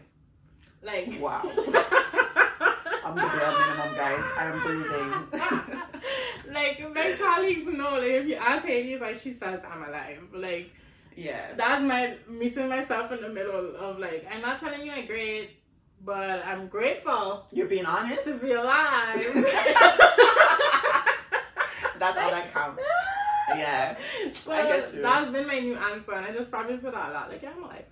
Like 0.81 1.17
Wow. 1.19 1.41
I'm 3.05 3.15
the 3.15 3.21
bare 3.21 3.51
minimum, 3.51 3.95
guys. 3.95 4.23
I'm 4.37 4.61
breathing. 4.63 5.11
like 6.53 6.93
my 6.93 7.15
colleagues 7.19 7.67
know. 7.67 7.91
Like 7.91 8.11
if 8.11 8.25
you 8.27 8.35
ask 8.35 8.65
Hadie, 8.65 8.93
it's 8.93 9.01
like 9.01 9.19
she 9.19 9.33
says 9.33 9.59
I'm 9.69 9.83
alive. 9.83 10.21
Like 10.33 10.71
yeah. 11.15 11.53
that's 11.55 11.83
my 11.83 12.15
meeting 12.27 12.69
myself 12.69 13.11
in 13.11 13.21
the 13.21 13.29
middle 13.29 13.75
of 13.75 13.99
like 13.99 14.25
I'm 14.31 14.41
not 14.41 14.59
telling 14.59 14.85
you 14.85 14.91
I'm 14.91 15.05
great, 15.05 15.51
but 16.03 16.45
I'm 16.45 16.67
grateful 16.67 17.45
You're 17.51 17.67
being 17.67 17.85
honest. 17.85 18.23
to 18.23 18.39
be 18.39 18.53
alive. 18.53 19.15
That's 21.99 22.17
all 22.17 22.31
that 22.31 22.53
counts. 22.53 22.81
Yeah. 23.49 23.97
So 24.31 24.51
that's 24.51 25.31
been 25.31 25.45
my 25.45 25.59
new 25.59 25.75
answer, 25.75 26.13
and 26.13 26.25
I 26.25 26.31
just 26.31 26.49
probably 26.49 26.79
said 26.79 26.93
that 26.93 27.09
a 27.09 27.13
lot. 27.13 27.29
Like 27.29 27.41
yeah, 27.43 27.51
I'm 27.55 27.63
alive. 27.63 27.83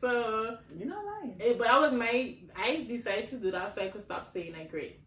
So 0.00 0.58
You're 0.76 0.88
not 0.88 1.04
lying. 1.04 1.36
Eh, 1.40 1.54
but 1.56 1.68
I 1.68 1.78
was 1.78 1.92
my 1.92 2.36
I 2.56 2.84
decided 2.88 3.28
to 3.28 3.36
do 3.36 3.50
that 3.52 3.74
so 3.74 3.82
I 3.82 3.88
could 3.88 4.02
stop 4.02 4.26
saying 4.26 4.54
I 4.54 4.64
great. 4.64 5.00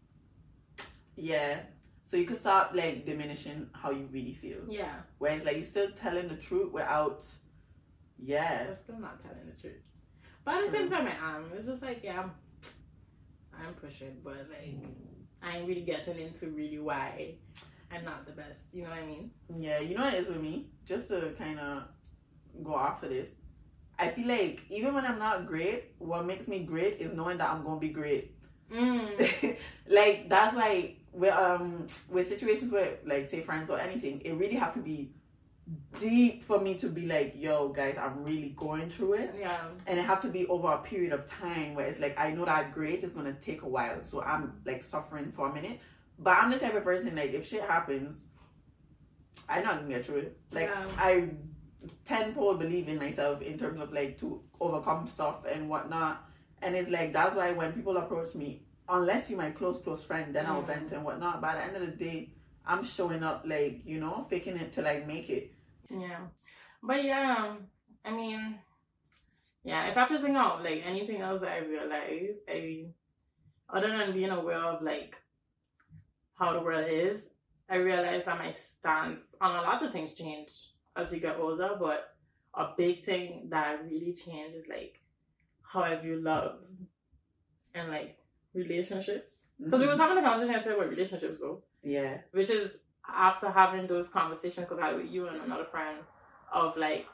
Yeah. 1.16 1.60
So 2.06 2.16
you 2.16 2.24
could 2.24 2.38
stop 2.38 2.72
like 2.74 3.04
diminishing 3.04 3.68
how 3.72 3.90
you 3.90 4.08
really 4.10 4.32
feel. 4.32 4.58
Yeah. 4.68 4.94
Whereas 5.18 5.44
like 5.44 5.56
you're 5.56 5.64
still 5.64 5.90
telling 5.90 6.28
the 6.28 6.36
truth 6.36 6.72
without 6.72 7.22
Yeah. 8.18 8.66
I'm 8.70 8.76
still 8.82 8.98
not 8.98 9.22
telling 9.22 9.46
the 9.46 9.60
truth. 9.60 9.82
But 10.44 10.54
at 10.54 10.66
the 10.66 10.78
same 10.78 10.88
True. 10.88 10.96
time 10.96 11.08
I 11.08 11.36
am. 11.36 11.50
It's 11.56 11.66
just 11.66 11.82
like 11.82 12.00
yeah 12.02 12.20
I'm 12.22 12.32
I'm 13.52 13.74
pushing, 13.74 14.16
but 14.24 14.46
like 14.50 14.76
I 15.42 15.58
ain't 15.58 15.68
really 15.68 15.82
getting 15.82 16.18
into 16.18 16.48
really 16.48 16.78
why 16.78 17.34
I'm 17.92 18.04
not 18.04 18.26
the 18.26 18.32
best. 18.32 18.60
You 18.72 18.84
know 18.84 18.90
what 18.90 18.98
I 19.00 19.06
mean? 19.06 19.30
Yeah, 19.56 19.80
you 19.80 19.96
know 19.96 20.04
what 20.04 20.14
it 20.14 20.20
is 20.22 20.28
with 20.28 20.40
me? 20.40 20.66
Just 20.86 21.08
to 21.08 21.34
kinda 21.36 21.88
go 22.62 22.74
off 22.74 23.02
of 23.02 23.10
this. 23.10 23.28
I 23.98 24.08
feel 24.08 24.28
like 24.28 24.62
even 24.70 24.94
when 24.94 25.04
I'm 25.04 25.18
not 25.18 25.46
great, 25.46 25.94
what 25.98 26.24
makes 26.24 26.46
me 26.46 26.64
great 26.64 26.98
is 26.98 27.12
knowing 27.12 27.38
that 27.38 27.50
I'm 27.50 27.64
gonna 27.64 27.80
be 27.80 27.88
great. 27.88 28.34
Mm. 28.72 29.56
like 29.88 30.28
that's 30.28 30.54
why 30.54 30.96
with 31.12 31.32
um 31.32 31.86
with 32.08 32.28
situations 32.28 32.70
where 32.70 32.98
like 33.04 33.26
say 33.26 33.42
friends 33.42 33.70
or 33.70 33.80
anything, 33.80 34.20
it 34.20 34.34
really 34.34 34.54
have 34.54 34.72
to 34.74 34.80
be 34.80 35.10
deep 36.00 36.44
for 36.44 36.60
me 36.60 36.74
to 36.76 36.88
be 36.88 37.06
like, 37.06 37.34
yo 37.36 37.68
guys, 37.68 37.98
I'm 37.98 38.24
really 38.24 38.54
going 38.56 38.88
through 38.88 39.14
it. 39.14 39.34
Yeah. 39.38 39.58
And 39.86 39.98
it 39.98 40.04
have 40.04 40.20
to 40.22 40.28
be 40.28 40.46
over 40.46 40.68
a 40.68 40.78
period 40.78 41.12
of 41.12 41.28
time 41.28 41.74
where 41.74 41.86
it's 41.86 41.98
like 41.98 42.18
I 42.18 42.30
know 42.30 42.44
that 42.44 42.72
great 42.72 43.02
is 43.02 43.14
gonna 43.14 43.34
take 43.34 43.62
a 43.62 43.68
while. 43.68 44.00
So 44.00 44.22
I'm 44.22 44.60
like 44.64 44.82
suffering 44.82 45.32
for 45.32 45.50
a 45.50 45.54
minute. 45.54 45.80
But 46.20 46.36
I'm 46.36 46.50
the 46.50 46.58
type 46.58 46.74
of 46.74 46.84
person 46.84 47.16
like 47.16 47.32
if 47.32 47.48
shit 47.48 47.62
happens, 47.62 48.26
I 49.48 49.60
know 49.60 49.72
I 49.72 49.76
can 49.78 49.88
get 49.88 50.06
through 50.06 50.18
it. 50.18 50.38
Like 50.52 50.68
Yeah. 50.68 50.86
I 50.96 51.30
tenfold 52.04 52.58
believe 52.58 52.88
in 52.88 52.98
myself 52.98 53.40
in 53.42 53.58
terms 53.58 53.80
of 53.80 53.92
like 53.92 54.18
to 54.20 54.42
overcome 54.60 55.06
stuff 55.06 55.44
and 55.50 55.68
whatnot. 55.68 56.24
And 56.62 56.74
it's 56.74 56.90
like 56.90 57.12
that's 57.12 57.36
why 57.36 57.52
when 57.52 57.72
people 57.72 57.96
approach 57.96 58.34
me, 58.34 58.62
unless 58.88 59.30
you're 59.30 59.38
my 59.38 59.50
close 59.50 59.80
close 59.80 60.04
friend, 60.04 60.34
then 60.34 60.46
I'll 60.46 60.62
Mm. 60.62 60.66
vent 60.66 60.92
and 60.92 61.04
whatnot. 61.04 61.40
But 61.40 61.50
at 61.50 61.56
the 61.58 61.64
end 61.64 61.76
of 61.76 61.98
the 61.98 62.04
day, 62.04 62.30
I'm 62.66 62.82
showing 62.84 63.22
up 63.22 63.44
like 63.46 63.82
you 63.84 64.00
know, 64.00 64.26
faking 64.28 64.56
it 64.56 64.74
till 64.74 64.86
I 64.86 65.04
make 65.06 65.30
it. 65.30 65.52
Yeah. 65.90 66.26
But 66.82 67.04
yeah, 67.04 67.56
I 68.04 68.10
mean, 68.10 68.58
yeah, 69.64 69.88
if 69.88 69.96
I 69.96 70.00
have 70.00 70.08
to 70.10 70.20
think 70.20 70.36
out 70.36 70.62
like 70.64 70.82
anything 70.84 71.20
else 71.20 71.40
that 71.40 71.50
I 71.52 71.58
realize, 71.58 72.36
I, 72.48 72.86
other 73.68 73.88
than 73.96 74.12
being 74.12 74.30
aware 74.30 74.62
of 74.64 74.82
like 74.82 75.16
how 76.38 76.52
the 76.52 76.60
world 76.60 76.86
is, 76.90 77.20
I 77.68 77.76
realize 77.76 78.24
that 78.24 78.38
my 78.38 78.52
stance 78.52 79.22
on 79.40 79.56
a 79.56 79.62
lot 79.62 79.82
of 79.82 79.92
things 79.92 80.14
change 80.14 80.50
as 80.98 81.12
you 81.12 81.20
get 81.20 81.38
older, 81.38 81.70
but 81.78 82.14
a 82.54 82.74
big 82.76 83.04
thing 83.04 83.48
that 83.50 83.84
really 83.84 84.14
changed 84.14 84.56
is 84.56 84.66
like 84.68 85.00
how 85.62 85.80
I 85.80 85.96
view 85.96 86.20
love 86.20 86.56
and 87.74 87.88
like 87.90 88.18
relationships. 88.54 89.40
Because 89.62 89.80
we 89.80 89.86
Mhm. 89.86 89.90
was 89.90 89.98
having 90.00 90.18
a 90.18 90.22
conversation 90.22 90.54
yesterday 90.54 90.76
about 90.76 90.90
relationships 90.90 91.40
though 91.40 91.62
yeah, 91.82 92.18
which 92.32 92.50
is 92.50 92.76
after 93.08 93.50
having 93.50 93.86
those 93.86 94.08
conversations 94.08 94.66
because 94.66 94.78
I 94.82 94.88
had 94.88 94.96
with 94.96 95.06
you 95.10 95.28
and 95.28 95.40
another 95.42 95.64
friend 95.64 95.98
of 96.52 96.76
like 96.76 97.06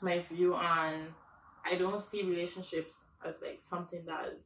my 0.00 0.20
view 0.20 0.54
on 0.54 1.14
I 1.64 1.76
don't 1.76 2.00
see 2.00 2.22
relationships 2.22 2.94
as 3.24 3.34
like 3.42 3.60
something 3.62 4.04
that 4.06 4.26
is 4.28 4.42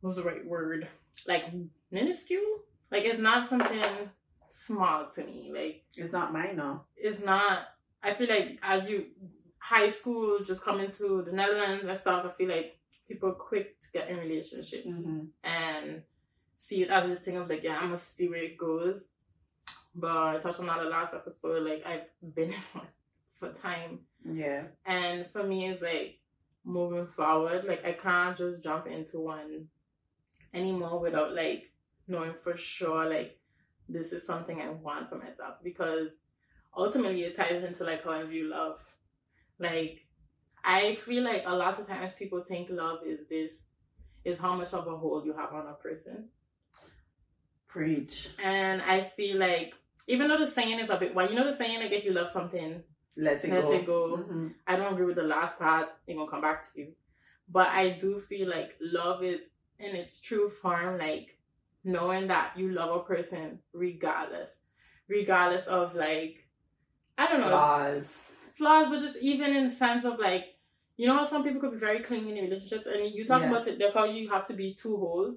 what's 0.00 0.16
the 0.16 0.24
right 0.24 0.44
word 0.46 0.88
like 1.26 1.44
minuscule 1.90 2.60
like 2.90 3.04
it's 3.04 3.20
not 3.20 3.48
something 3.48 3.82
small 4.66 5.06
to 5.08 5.24
me 5.24 5.50
like 5.54 5.84
it's 5.96 6.12
not 6.12 6.32
mine 6.32 6.56
now. 6.56 6.84
it's 6.96 7.22
not 7.24 7.58
I 8.02 8.14
feel 8.14 8.28
like 8.28 8.58
as 8.62 8.88
you 8.88 9.06
high 9.58 9.88
school 9.88 10.38
just 10.44 10.62
coming 10.62 10.90
to 10.92 11.22
the 11.26 11.32
Netherlands 11.32 11.84
and 11.86 11.98
stuff 11.98 12.24
I 12.26 12.30
feel 12.36 12.48
like 12.48 12.78
people 13.08 13.28
are 13.30 13.34
quick 13.50 13.80
to 13.80 13.88
get 13.92 14.08
in 14.10 14.18
relationships 14.18 14.86
Mhm. 14.96 15.28
and 15.44 16.02
see 16.56 16.82
it 16.82 16.90
as 16.90 17.08
this 17.08 17.20
thing 17.24 17.36
of 17.36 17.48
like, 17.48 17.62
yeah, 17.62 17.76
I'm 17.76 17.84
gonna 17.86 17.98
see 17.98 18.28
where 18.28 18.42
it 18.42 18.56
goes. 18.58 19.02
But 19.94 20.16
I 20.16 20.38
touched 20.38 20.60
on 20.60 20.66
that 20.66 20.78
the 20.82 20.88
last 20.88 21.14
episode, 21.14 21.62
like 21.68 21.84
I've 21.86 22.34
been 22.34 22.52
for 23.38 23.52
time. 23.52 24.00
Yeah. 24.24 24.64
And 24.84 25.26
for 25.32 25.42
me 25.42 25.68
it's 25.68 25.82
like 25.82 26.18
moving 26.64 27.06
forward, 27.06 27.64
like 27.64 27.84
I 27.84 27.92
can't 27.92 28.36
just 28.36 28.62
jump 28.64 28.86
into 28.86 29.20
one 29.20 29.68
anymore 30.54 31.00
without 31.00 31.32
like 31.34 31.70
knowing 32.08 32.34
for 32.42 32.56
sure 32.56 33.08
like 33.08 33.38
this 33.88 34.12
is 34.12 34.26
something 34.26 34.60
I 34.60 34.70
want 34.70 35.08
for 35.08 35.16
myself 35.16 35.56
because 35.62 36.08
ultimately 36.76 37.22
it 37.22 37.36
ties 37.36 37.62
into 37.64 37.84
like 37.84 38.04
how 38.04 38.10
I 38.12 38.24
view 38.24 38.48
love. 38.48 38.78
Like 39.58 40.04
I 40.64 40.96
feel 40.96 41.22
like 41.22 41.44
a 41.46 41.54
lot 41.54 41.78
of 41.78 41.86
times 41.86 42.12
people 42.14 42.42
think 42.42 42.68
love 42.70 43.00
is 43.06 43.20
this 43.28 43.52
is 44.24 44.38
how 44.38 44.54
much 44.56 44.72
of 44.74 44.86
a 44.86 44.96
hold 44.96 45.24
you 45.24 45.32
have 45.34 45.52
on 45.52 45.66
a 45.68 45.74
person. 45.74 46.28
Preach. 47.68 48.30
And 48.42 48.80
I 48.82 49.04
feel 49.16 49.38
like 49.38 49.74
even 50.08 50.28
though 50.28 50.38
the 50.38 50.46
saying 50.46 50.78
is 50.78 50.90
a 50.90 50.96
bit 50.96 51.14
well, 51.14 51.28
you 51.28 51.36
know 51.36 51.50
the 51.50 51.56
saying 51.56 51.80
like 51.80 51.92
if 51.92 52.04
you 52.04 52.12
love 52.12 52.30
something, 52.30 52.82
Let 53.16 53.44
it 53.44 53.50
let 53.50 53.64
go. 53.64 53.72
it 53.72 53.86
go. 53.86 54.16
Mhm. 54.18 54.54
I 54.66 54.76
don't 54.76 54.92
agree 54.92 55.06
with 55.06 55.16
the 55.16 55.22
last 55.22 55.58
part. 55.58 55.88
They're 56.06 56.16
gonna 56.16 56.30
come 56.30 56.40
back 56.40 56.64
to 56.72 56.80
you. 56.80 56.92
But 57.48 57.68
I 57.68 57.90
do 57.90 58.18
feel 58.20 58.48
like 58.48 58.76
love 58.80 59.22
is 59.22 59.40
in 59.78 59.94
its 59.94 60.20
true 60.20 60.48
form, 60.48 60.98
like 60.98 61.35
knowing 61.86 62.26
that 62.28 62.52
you 62.56 62.70
love 62.70 62.94
a 62.94 63.04
person 63.04 63.60
regardless. 63.72 64.50
Regardless 65.08 65.66
of 65.66 65.94
like 65.94 66.44
I 67.16 67.28
don't 67.28 67.40
know 67.40 67.48
flaws, 67.48 68.24
flaws, 68.58 68.86
but 68.90 69.00
just 69.00 69.16
even 69.18 69.54
in 69.56 69.68
the 69.68 69.74
sense 69.74 70.04
of 70.04 70.18
like 70.18 70.44
you 70.96 71.06
know 71.06 71.16
how 71.16 71.24
some 71.24 71.44
people 71.44 71.60
could 71.60 71.72
be 71.72 71.78
very 71.78 72.00
clingy 72.00 72.36
in 72.38 72.44
relationships 72.44 72.86
and 72.86 73.14
you 73.14 73.24
talk 73.26 73.42
Yeah. 73.42 73.50
about 73.50 73.68
it, 73.68 73.78
they 73.78 73.90
call 73.90 74.06
you 74.06 74.28
have 74.30 74.46
to 74.48 74.54
be 74.54 74.74
two 74.74 74.96
wholes. 74.96 75.36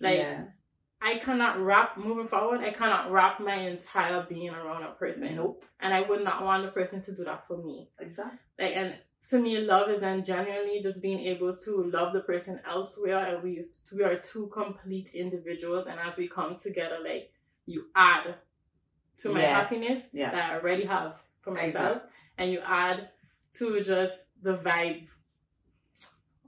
Like 0.00 0.18
yeah. 0.18 0.44
I 1.00 1.18
cannot 1.18 1.60
wrap 1.60 1.96
moving 1.96 2.28
forward, 2.28 2.60
I 2.60 2.72
cannot 2.72 3.10
wrap 3.10 3.40
my 3.40 3.54
entire 3.54 4.26
being 4.28 4.50
around 4.50 4.82
a 4.82 4.92
person. 4.92 5.36
Nope. 5.36 5.64
And 5.80 5.94
I 5.94 6.02
would 6.02 6.22
not 6.24 6.44
want 6.44 6.64
the 6.64 6.70
person 6.72 7.02
to 7.02 7.12
do 7.14 7.24
that 7.24 7.46
for 7.48 7.56
me 7.58 7.88
Exactly. 7.98 8.38
like 8.58 8.76
and 8.76 8.94
to 9.28 9.38
me 9.38 9.58
love 9.58 9.90
is 9.90 10.00
then 10.00 10.24
genuinely 10.24 10.80
just 10.82 11.00
being 11.02 11.20
able 11.20 11.54
to 11.56 11.84
love 11.84 12.12
the 12.12 12.20
person 12.20 12.60
elsewhere 12.68 13.18
and 13.26 13.42
we 13.42 13.64
we 13.92 14.02
are 14.02 14.16
two 14.16 14.46
complete 14.48 15.14
individuals 15.14 15.86
and 15.86 15.98
as 15.98 16.16
we 16.16 16.28
come 16.28 16.56
together 16.60 16.98
like 17.02 17.32
you 17.66 17.86
add 17.94 18.36
to 19.18 19.30
my 19.30 19.40
Yeah. 19.40 19.54
happiness 19.60 20.04
Yeah. 20.12 20.30
that 20.30 20.50
I 20.52 20.54
already 20.58 20.84
have 20.84 21.14
for 21.40 21.50
myself 21.52 21.96
Exactly. 21.96 22.10
and 22.38 22.52
you 22.52 22.60
add 22.64 23.08
to 23.54 23.82
just 23.82 24.18
the 24.42 24.58
vibe 24.58 25.08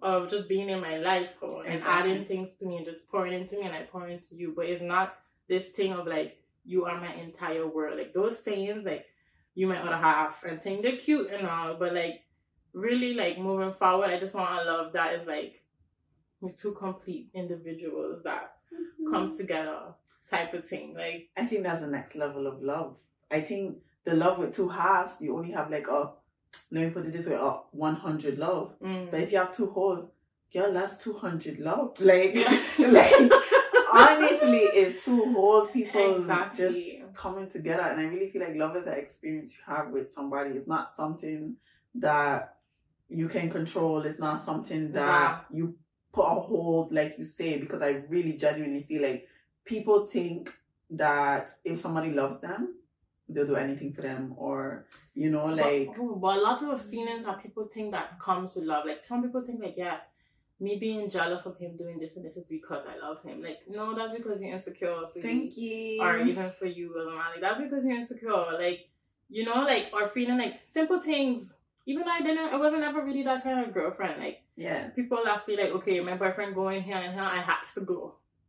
of 0.00 0.30
just 0.30 0.48
being 0.48 0.68
in 0.68 0.80
my 0.80 0.98
life 0.98 1.30
or, 1.42 1.64
and 1.64 1.74
Exactly. 1.74 2.12
adding 2.12 2.24
things 2.26 2.50
to 2.60 2.66
me 2.66 2.76
and 2.76 2.86
just 2.86 3.08
pouring 3.10 3.32
into 3.32 3.56
me 3.56 3.62
and 3.62 3.74
I 3.74 3.82
pour 3.82 4.06
into 4.06 4.36
you 4.36 4.52
but 4.54 4.66
it's 4.66 4.82
not 4.82 5.16
this 5.48 5.68
thing 5.70 5.92
of 5.92 6.06
like 6.06 6.40
you 6.64 6.84
are 6.84 7.00
my 7.00 7.12
entire 7.14 7.66
world 7.66 7.98
like 7.98 8.12
those 8.14 8.38
sayings 8.38 8.84
like 8.84 9.06
you 9.54 9.66
my 9.66 9.78
other 9.78 9.96
half 9.96 10.44
and 10.44 10.62
think 10.62 10.82
they're 10.82 10.96
cute 10.96 11.32
and 11.32 11.48
all, 11.48 11.74
but 11.74 11.92
like 11.92 12.22
really 12.78 13.14
like 13.14 13.38
moving 13.38 13.74
forward, 13.78 14.10
I 14.10 14.18
just 14.20 14.34
want 14.34 14.60
a 14.60 14.64
love 14.70 14.92
that 14.92 15.14
is 15.14 15.26
like 15.26 15.62
we're 16.40 16.52
two 16.52 16.72
complete 16.74 17.30
individuals 17.34 18.22
that 18.24 18.52
Mm-hmm. 18.70 19.12
come 19.14 19.36
together 19.36 19.78
type 20.30 20.52
of 20.52 20.68
thing. 20.68 20.94
Like 20.94 21.30
I 21.34 21.46
think 21.46 21.62
that's 21.62 21.80
the 21.80 21.86
next 21.86 22.14
level 22.16 22.46
of 22.46 22.62
love. 22.62 22.96
I 23.30 23.40
think 23.40 23.78
the 24.04 24.14
love 24.14 24.36
with 24.38 24.54
two 24.54 24.68
halves, 24.68 25.22
you 25.22 25.34
only 25.34 25.52
have 25.52 25.70
like 25.70 25.88
a, 25.88 26.10
let 26.70 26.84
me 26.84 26.90
put 26.90 27.06
it 27.06 27.14
this 27.14 27.26
way, 27.26 27.34
a 27.34 27.60
100 27.72 28.38
love. 28.38 28.74
mm. 28.84 29.10
But 29.10 29.20
if 29.20 29.32
you 29.32 29.38
have 29.38 29.52
two 29.56 29.68
wholes, 29.70 30.10
girl, 30.52 30.70
that's 30.74 30.98
200 31.02 31.58
love. 31.60 31.94
Like, 32.02 32.34
Yeah. 32.34 32.88
like 32.88 33.12
honestly, 33.94 34.58
it's 34.58 35.04
two 35.04 35.24
wholes, 35.32 35.70
people 35.70 36.24
just 36.54 36.78
coming 37.14 37.48
together. 37.48 37.82
And 37.84 38.00
I 38.00 38.04
really 38.04 38.28
feel 38.30 38.42
like 38.42 38.54
love 38.54 38.76
is 38.76 38.86
an 38.86 38.94
experience 38.98 39.54
you 39.54 39.60
have 39.74 39.88
with 39.90 40.10
somebody. 40.10 40.50
It's 40.50 40.68
not 40.68 40.94
something 40.94 41.56
that 41.94 42.56
you 43.08 43.28
can 43.28 43.50
control. 43.50 44.02
It's 44.02 44.18
not 44.18 44.42
something 44.42 44.92
that 44.92 45.46
you 45.52 45.74
put 46.12 46.22
a 46.24 46.40
hold, 46.40 46.92
like 46.92 47.18
you 47.18 47.24
say, 47.24 47.58
because 47.58 47.82
I 47.82 48.02
really 48.08 48.34
genuinely 48.36 48.82
feel 48.82 49.02
like 49.02 49.28
people 49.64 50.06
think 50.06 50.52
that 50.90 51.50
if 51.64 51.78
somebody 51.78 52.10
loves 52.12 52.40
them, 52.40 52.74
they'll 53.28 53.46
do 53.46 53.56
anything 53.56 53.92
for 53.92 54.02
them, 54.02 54.34
or 54.36 54.84
you 55.14 55.30
know, 55.30 55.46
like 55.46 55.88
but, 55.96 56.20
but 56.20 56.38
a 56.38 56.40
lot 56.40 56.62
of 56.62 56.82
feelings 56.82 57.24
that 57.24 57.42
people 57.42 57.66
think 57.66 57.92
that 57.92 58.18
comes 58.18 58.54
with 58.54 58.64
love. 58.64 58.86
Like 58.86 59.04
some 59.04 59.22
people 59.22 59.42
think 59.42 59.62
like, 59.62 59.74
yeah, 59.76 59.98
me 60.60 60.76
being 60.76 61.08
jealous 61.10 61.44
of 61.46 61.58
him 61.58 61.76
doing 61.76 61.98
this 61.98 62.16
and 62.16 62.24
this 62.24 62.36
is 62.36 62.46
because 62.46 62.84
I 62.88 62.98
love 63.06 63.22
him. 63.22 63.42
Like, 63.42 63.58
no, 63.68 63.94
that's 63.94 64.14
because 64.16 64.42
you're 64.42 64.54
insecure. 64.54 65.02
So 65.06 65.20
thank 65.20 65.56
you. 65.56 66.02
or 66.02 66.18
even 66.18 66.50
for 66.50 66.66
you 66.66 66.98
as 67.00 67.06
a 67.06 67.10
man. 67.10 67.24
Like 67.32 67.40
that's 67.42 67.60
because 67.60 67.84
you're 67.84 67.96
insecure. 67.96 68.52
Like 68.58 68.88
you 69.28 69.44
know, 69.44 69.62
like 69.62 69.86
or 69.92 70.08
feeling 70.08 70.38
like 70.38 70.60
simple 70.66 71.00
things. 71.00 71.52
Even 71.90 72.04
though 72.04 72.16
I 72.20 72.20
didn't, 72.28 72.52
I 72.54 72.56
wasn't 72.64 72.84
ever 72.84 73.00
really 73.08 73.22
that 73.24 73.42
kind 73.42 73.58
of 73.64 73.72
girlfriend. 73.74 74.20
Like 74.22 74.38
yeah, 74.56 74.88
people 74.98 75.20
that 75.24 75.44
feel 75.46 75.58
like, 75.62 75.70
okay, 75.78 75.98
my 76.00 76.16
boyfriend 76.22 76.54
going 76.54 76.82
here 76.82 76.96
and 77.04 77.14
here, 77.14 77.22
I 77.38 77.40
have 77.50 77.72
to 77.74 77.80
go. 77.92 78.00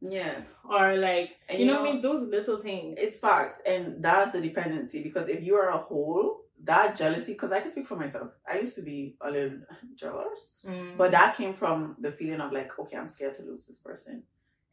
yeah. 0.01 0.35
Or 0.69 0.95
like, 0.97 1.29
you, 1.51 1.59
you 1.59 1.65
know, 1.67 1.81
what 1.81 1.89
I 1.89 1.93
mean, 1.93 2.01
those 2.01 2.23
little 2.35 2.59
things. 2.67 2.97
It's 2.99 3.17
facts, 3.19 3.57
and 3.65 4.03
that's 4.03 4.31
the 4.33 4.41
dependency. 4.41 5.01
Because 5.07 5.27
if 5.29 5.41
you 5.47 5.55
are 5.55 5.69
a 5.69 5.77
whole, 5.89 6.41
that 6.63 6.97
jealousy. 6.97 7.33
Because 7.33 7.51
I 7.53 7.61
can 7.61 7.71
speak 7.71 7.87
for 7.87 7.95
myself. 7.95 8.29
I 8.51 8.59
used 8.59 8.75
to 8.75 8.81
be 8.91 9.15
a 9.21 9.31
little 9.31 9.59
jealous, 9.95 10.65
Mm. 10.67 10.97
but 10.97 11.11
that 11.11 11.37
came 11.37 11.53
from 11.61 11.95
the 12.05 12.11
feeling 12.11 12.41
of 12.41 12.51
like, 12.51 12.71
okay, 12.81 12.97
I'm 12.97 13.07
scared 13.07 13.35
to 13.37 13.43
lose 13.43 13.65
this 13.67 13.79
person, 13.89 14.23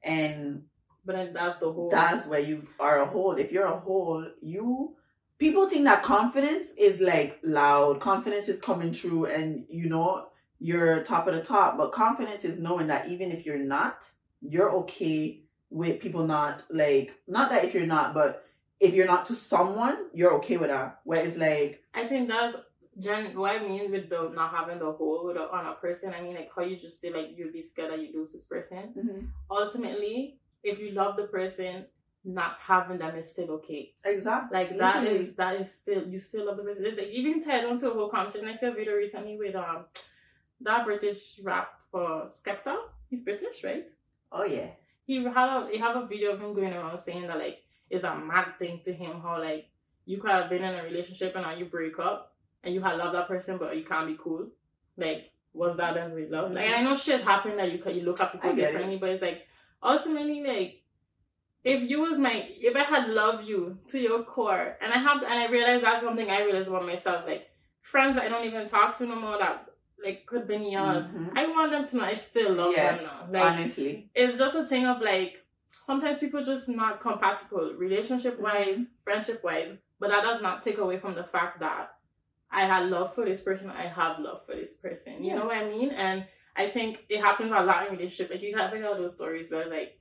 and 0.03 0.65
but 1.05 1.15
then 1.17 1.33
that's 1.33 1.61
the 1.61 1.71
whole. 1.73 1.89
that's 1.91 2.27
where 2.27 2.41
you 2.41 2.67
are 2.81 3.03
a 3.03 3.07
whole. 3.07 3.33
If 3.45 3.53
you're 3.53 3.67
a 3.67 3.79
whole, 3.79 4.27
you 4.41 4.97
people 5.39 5.69
think 5.69 5.85
that 5.85 6.03
confidence 6.03 6.73
is 6.79 7.01
like 7.01 7.39
loud. 7.43 8.01
Confidence 8.01 8.49
is 8.49 8.61
coming 8.61 8.93
through, 8.93 9.27
and 9.27 9.65
you 9.69 9.89
know 9.89 10.29
you're 10.59 11.03
top 11.05 11.27
of 11.27 11.35
the 11.35 11.43
top. 11.43 11.77
But 11.77 11.93
confidence 11.93 12.45
is 12.45 12.59
knowing 12.59 12.87
that 12.89 13.09
even 13.09 13.31
if 13.31 13.45
you're 13.45 13.59
not, 13.59 14.05
you're 14.41 14.73
okay 14.79 15.43
with 15.71 16.01
people 16.01 16.27
not 16.27 16.65
like 16.71 17.15
not 17.27 17.51
that 17.51 17.65
if 17.65 17.75
you're 17.75 17.87
not, 17.87 18.15
but 18.15 18.45
if 18.81 18.95
you're 18.95 19.07
not 19.07 19.27
to 19.27 19.35
someone, 19.35 19.97
you're 20.13 20.35
okay 20.35 20.57
with 20.57 20.71
that. 20.71 21.01
Where 21.05 21.25
it's 21.25 21.37
like, 21.37 21.83
I 21.95 22.07
think 22.07 22.29
that's 22.29 22.57
gen. 22.99 23.37
What 23.37 23.57
I 23.57 23.67
mean 23.67 23.91
with 23.91 24.09
the 24.09 24.31
not 24.35 24.51
having 24.53 24.79
the 24.79 24.93
whole 24.93 25.27
with 25.27 25.37
on 25.37 25.67
a 25.67 25.75
person, 25.75 26.15
I 26.15 26.23
mean 26.23 26.35
like 26.35 26.51
how 26.55 26.63
you 26.63 26.79
just 26.79 27.01
say 27.01 27.11
like 27.11 27.31
you'll 27.37 27.53
be 27.53 27.63
scared 27.63 27.93
that 27.93 28.01
you 28.01 28.11
lose 28.15 28.33
this 28.33 28.47
person. 28.47 28.95
Mm-hmm. 28.97 29.27
Ultimately, 29.51 30.39
if 30.63 30.79
you 30.79 30.93
love 30.93 31.17
the 31.17 31.25
person, 31.25 31.87
not 32.27 32.57
having 32.61 32.99
them 32.99 33.15
is 33.17 33.31
still 33.31 33.51
okay. 33.53 33.93
exactly, 34.05 34.59
Like 34.59 34.77
that 34.79 35.03
Literally. 35.03 35.21
is 35.29 35.35
that 35.37 35.61
is 35.61 35.73
still 35.73 36.07
you 36.07 36.19
still 36.19 36.47
love 36.47 36.57
the 36.57 36.65
person. 36.65 36.85
It's 36.85 36.99
like 36.99 37.09
even 37.09 37.43
ties 37.43 37.65
onto 37.65 37.89
a 37.89 37.95
whole 37.95 38.09
conversation. 38.09 38.49
I 38.49 38.57
saw 38.57 38.67
a 38.67 38.73
video 38.75 38.95
recently 38.95 39.37
with 39.39 39.55
um 39.55 39.85
that 40.61 40.85
British 40.85 41.41
rap 41.45 41.69
uh, 41.95 42.25
Skepta. 42.27 42.77
He's 43.09 43.23
British, 43.23 43.63
right? 43.65 43.87
oh 44.33 44.45
yeah, 44.45 44.67
He 45.07 45.23
had 45.23 45.49
a 45.49 45.69
he 45.71 45.79
have 45.79 45.97
a 45.97 46.07
video 46.07 46.33
of 46.33 46.41
him 46.41 46.53
going 46.53 46.73
around 46.73 46.99
saying 47.01 47.29
that 47.29 47.39
like 47.39 47.63
it's 47.89 48.03
a 48.03 48.17
mad 48.19 48.59
thing 48.59 48.81
to 48.85 48.93
him 48.93 49.21
how 49.23 49.39
like 49.41 49.69
you 50.05 50.19
could 50.19 50.31
have 50.33 50.51
been 50.51 50.65
in 50.65 50.75
a 50.75 50.83
relationship 50.83 51.35
and 51.37 51.45
now 51.45 51.55
you 51.55 51.67
break 51.67 51.97
up 52.01 52.35
and 52.65 52.75
you 52.75 52.83
had 52.83 52.97
loved 52.97 53.15
that 53.15 53.29
person 53.29 53.57
but 53.57 53.77
you 53.77 53.85
can't 53.85 54.09
be 54.09 54.17
cool. 54.21 54.49
Like 54.97 55.31
was 55.53 55.77
that 55.77 55.95
then 55.95 56.13
with 56.13 56.31
love? 56.31 56.51
Like 56.51 56.69
I 56.71 56.83
know 56.83 56.97
shit 56.97 57.23
happened 57.23 57.59
that 57.61 57.71
you 57.71 57.79
can 57.79 57.95
you 57.95 58.03
look 58.03 58.21
at 58.21 58.33
people 58.33 58.53
get 58.53 58.59
it. 58.59 58.73
differently, 58.73 58.99
but 58.99 59.11
it's 59.11 59.23
like 59.23 59.47
ultimately 59.83 60.43
like 60.43 60.83
if 61.67 61.91
you 61.91 62.01
was 62.01 62.17
my 62.17 62.49
if 62.61 62.77
I 62.77 62.85
had 62.85 63.09
loved 63.11 63.45
you 63.47 63.79
to 63.89 63.99
your 63.99 64.23
core 64.23 64.77
and 64.81 64.93
I 64.93 64.99
have 64.99 65.23
and 65.23 65.33
I 65.45 65.47
realized 65.49 65.85
that's 65.85 66.05
something 66.05 66.31
I 66.31 66.43
realized 66.45 66.69
about 66.69 66.87
myself, 66.87 67.27
like 67.27 67.51
friends 67.83 68.15
that 68.15 68.25
I 68.25 68.29
don't 68.29 68.47
even 68.47 68.69
talk 68.69 68.97
to 68.99 69.07
no 69.07 69.17
more 69.17 69.37
that 69.39 69.69
like 70.03 70.27
could 70.27 70.47
be 70.47 70.55
years. 70.57 71.07
Mhm. 71.07 71.33
I 71.35 71.47
want 71.49 71.73
them 71.73 71.89
to 71.89 71.97
know 71.97 72.05
I 72.05 72.17
still 72.17 72.53
love 72.55 72.73
yes, 72.73 72.99
them 72.99 73.05
now. 73.05 73.29
Like 73.33 73.53
honestly, 73.53 74.11
it's 74.15 74.39
just 74.39 74.55
a 74.55 74.65
thing 74.65 74.87
of 74.87 75.01
like 75.01 75.45
sometimes 75.67 76.21
people 76.21 76.45
just 76.45 76.69
not 76.69 77.01
compatible 77.01 77.75
relationship 77.77 78.39
wise, 78.39 78.87
friendship 79.03 79.43
wise, 79.43 79.77
but 79.99 80.11
that 80.11 80.23
does 80.23 80.41
not 80.41 80.63
take 80.63 80.79
away 80.79 80.99
from 80.99 81.17
the 81.17 81.25
fact 81.25 81.59
that 81.61 81.95
I 82.49 82.65
had 82.67 82.91
love 82.91 83.15
for 83.17 83.25
this 83.25 83.43
person, 83.43 83.71
I 83.71 83.89
have 83.89 84.21
love 84.21 84.47
for 84.47 84.55
this 84.55 84.75
person. 84.75 85.15
You 85.25 85.31
Yeah. 85.31 85.39
know 85.41 85.47
what 85.47 85.57
I 85.57 85.69
mean? 85.69 85.91
And 85.91 86.27
I 86.55 86.71
think 86.71 87.05
it 87.09 87.21
happens 87.21 87.51
a 87.51 87.61
lot 87.61 87.87
in 87.89 87.97
relationship. 87.97 88.31
Like 88.31 88.43
you 88.43 88.57
have 88.57 88.73
like 88.73 88.85
all 88.85 88.95
those 88.97 89.15
stories 89.15 89.51
where 89.51 89.69
like 89.69 89.99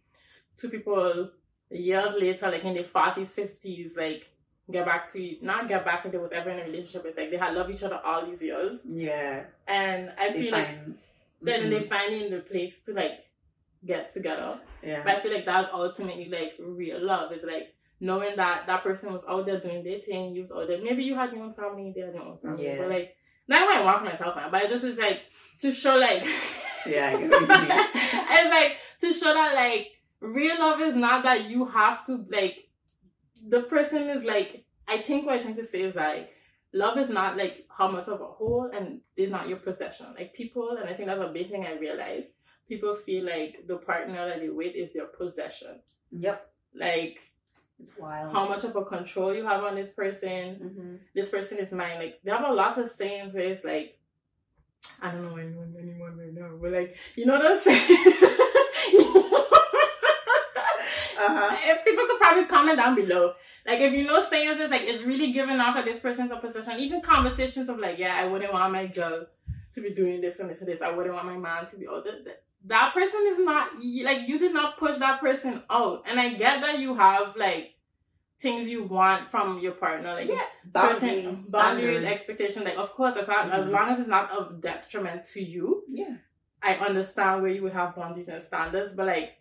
two 0.58 0.70
people 0.70 1.32
years 1.72 2.14
later, 2.20 2.50
like 2.52 2.64
in 2.64 2.74
their 2.76 2.84
forties, 2.84 3.32
fifties, 3.32 3.94
like 3.98 4.26
get 4.72 4.86
back 4.86 5.12
to 5.14 5.36
not 5.42 5.68
get 5.68 5.86
back 5.86 6.06
if 6.06 6.12
they 6.12 6.18
was 6.18 6.32
ever 6.34 6.50
in 6.50 6.60
a 6.60 6.64
relationship. 6.64 7.06
It's 7.06 7.18
like 7.18 7.32
they 7.32 7.38
had 7.38 7.54
loved 7.54 7.72
each 7.72 7.84
other 7.84 8.00
all 8.04 8.26
these 8.26 8.42
years. 8.42 8.80
yeah. 8.86 9.44
And 9.68 10.12
I 10.18 10.32
They 10.32 10.42
feel 10.44 10.52
like 10.52 10.68
find, 10.68 10.96
then 11.42 11.70
they 11.70 11.82
finally 11.82 12.26
in 12.26 12.32
the 12.32 12.40
place 12.40 12.74
to 12.86 12.94
like 12.94 13.26
get 13.86 14.14
together. 14.14 14.60
yeah. 14.84 15.04
But 15.04 15.16
I 15.18 15.22
feel 15.22 15.34
like 15.34 15.46
that's 15.46 15.70
ultimately 15.74 16.30
like 16.30 16.54
real 16.60 17.04
love. 17.06 17.32
It's 17.32 17.44
like 17.44 17.74
knowing 18.00 18.36
that 18.36 18.66
that 18.68 18.84
person 18.84 19.14
was 19.14 19.22
out 19.30 19.46
there 19.46 19.60
doing 19.60 19.84
their 19.84 20.00
thing, 20.00 20.36
you 20.36 20.42
was 20.44 20.52
out 20.52 20.68
there. 20.68 20.82
Maybe 20.82 21.04
you 21.04 21.16
had 21.16 21.32
your 21.32 21.44
own 21.44 21.54
family, 21.54 21.94
they 21.96 22.02
had 22.02 22.14
your 22.16 22.24
own 22.24 22.38
family. 22.40 22.66
Yeah. 22.66 22.78
But 22.80 22.90
like 22.90 23.16
not 23.48 23.62
I 23.70 23.84
want 23.84 24.00
for 24.00 24.06
myself, 24.06 24.36
man. 24.36 24.50
But 24.50 24.64
it 24.64 24.70
just 24.70 24.84
is 24.84 24.98
like 24.98 25.22
to 25.62 25.72
show 25.72 25.98
like 25.98 26.26
Yeah, 26.88 27.10
I 27.16 27.22
get 27.22 27.30
what 27.30 27.42
you 27.42 27.48
mean. 27.48 27.88
it's 28.32 28.50
like 28.50 28.78
to 29.02 29.14
show 29.14 29.34
that 29.34 29.54
like 29.54 29.90
real 30.26 30.60
love 30.60 30.82
is 30.82 30.96
not 30.96 31.24
that 31.24 31.46
you 31.50 31.66
have 31.66 32.06
to 32.08 32.26
like 32.30 32.70
the 33.48 33.62
person 33.64 34.10
is 34.10 34.24
like 34.24 34.66
I 34.88 35.02
think 35.02 35.26
what 35.26 35.36
I'm 35.36 35.42
trying 35.44 35.56
to 35.58 35.68
say 35.68 35.82
is 35.82 35.96
like 35.96 36.30
love 36.74 36.98
is 36.98 37.10
not 37.10 37.38
like 37.38 37.66
how 37.76 37.90
much 37.90 38.08
of 38.08 38.22
a 38.22 38.26
whole 38.26 38.70
and 38.74 39.02
is 39.18 39.30
not 39.30 39.48
your 39.48 39.58
possession. 39.58 40.08
Like 40.18 40.34
people 40.34 40.78
and 40.80 40.90
I 40.90 40.94
think 40.94 41.08
that's 41.08 41.22
a 41.22 41.28
big 41.34 41.50
thing 41.50 41.66
I 41.66 41.74
realized. 41.80 42.28
People 42.68 42.96
feel 42.96 43.26
like 43.26 43.66
the 43.68 43.78
partner 43.78 44.28
that 44.28 44.40
they 44.40 44.50
with 44.50 44.76
is 44.76 44.92
their 44.94 45.06
possession. 45.06 45.80
Yep, 46.12 46.52
Like 46.74 47.18
it's 47.80 47.96
wild. 47.98 48.32
how 48.34 48.48
much 48.48 48.64
of 48.64 48.76
a 48.76 48.86
control 48.86 49.36
you 49.36 49.46
have 49.46 49.64
on 49.64 49.76
this 49.76 49.92
person. 49.92 50.56
hmm 50.56 50.96
This 51.14 51.30
person 51.30 51.60
is 51.60 51.72
mine. 51.72 52.00
Like 52.00 52.20
they 52.24 52.32
have 52.32 52.46
a 52.50 52.54
lot 52.54 52.80
of 52.80 52.90
sayings 52.90 53.34
where 53.34 53.44
it's 53.54 53.64
like 53.64 54.00
I 55.02 55.12
don't 55.12 55.24
know 55.24 55.36
anyone, 55.38 55.76
anyone 55.80 56.18
right 56.18 56.34
now, 56.34 56.52
but 56.62 56.72
like, 56.72 56.96
you 57.16 57.26
know 57.26 57.34
what 57.34 57.46
I'm 57.46 57.60
saying? 57.60 58.32
Uh-huh. 61.26 61.76
people 61.86 62.06
could 62.08 62.20
probably 62.20 62.46
comment 62.46 62.78
down 62.78 62.96
below. 62.96 63.34
Like 63.66 63.80
if 63.80 63.94
you 63.94 64.06
know 64.06 64.22
saying 64.22 64.58
this, 64.58 64.70
like 64.72 64.84
it's 64.84 65.04
really 65.04 65.32
giving 65.32 65.60
off 65.60 65.76
at 65.76 65.86
this 65.86 66.00
person's 66.00 66.32
opposition. 66.32 66.74
Even 66.80 67.02
conversations 67.02 67.70
of 67.70 67.80
like, 67.80 67.98
yeah, 67.98 68.16
I 68.16 68.26
wouldn't 68.26 68.54
want 68.54 68.72
my 68.74 68.88
girl 68.88 69.26
to 69.74 69.82
be 69.82 69.94
doing 69.94 70.22
this 70.22 70.40
and 70.40 70.50
this 70.50 70.60
and 70.60 70.68
this. 70.70 70.82
I 70.82 70.92
wouldn't 70.92 71.16
want 71.16 71.28
my 71.28 71.38
man 71.38 71.66
to 71.68 71.78
be 71.78 71.88
all 71.88 72.02
that. 72.04 72.24
that- 72.26 72.42
That 72.68 72.94
person 72.96 73.22
is 73.28 73.40
not 73.40 73.70
like 74.10 74.28
you 74.28 74.40
did 74.40 74.54
not 74.54 74.78
push 74.80 74.98
that 75.00 75.20
person 75.22 75.64
out. 75.70 76.04
And 76.08 76.20
I 76.20 76.30
get 76.34 76.62
that 76.62 76.80
you 76.80 76.96
have 76.96 77.36
like 77.36 77.76
things 78.40 78.68
you 78.68 78.84
want 78.84 79.30
from 79.32 79.60
your 79.60 79.74
partner, 79.74 80.14
like 80.14 80.28
Yeah, 80.28 80.36
certain 80.36 80.66
boundaries, 80.72 81.50
boundaries, 81.50 81.86
standards. 82.02 82.06
expectations. 82.06 82.66
Like 82.66 82.78
of 82.78 82.92
course, 82.94 83.16
as 83.18 83.28
long, 83.28 83.50
as 83.52 83.68
long 83.68 83.90
as 83.90 84.00
it's 84.00 84.10
not 84.10 84.32
of 84.32 84.62
detriment 84.62 85.26
to 85.34 85.42
you, 85.44 85.84
Yeah. 85.90 86.16
I 86.62 86.74
understand 86.76 87.44
where 87.44 87.52
you 87.52 87.62
would 87.64 87.74
have 87.74 87.96
boundaries 87.96 88.28
and 88.28 88.42
standards, 88.44 88.94
but 88.96 89.06
like 89.06 89.34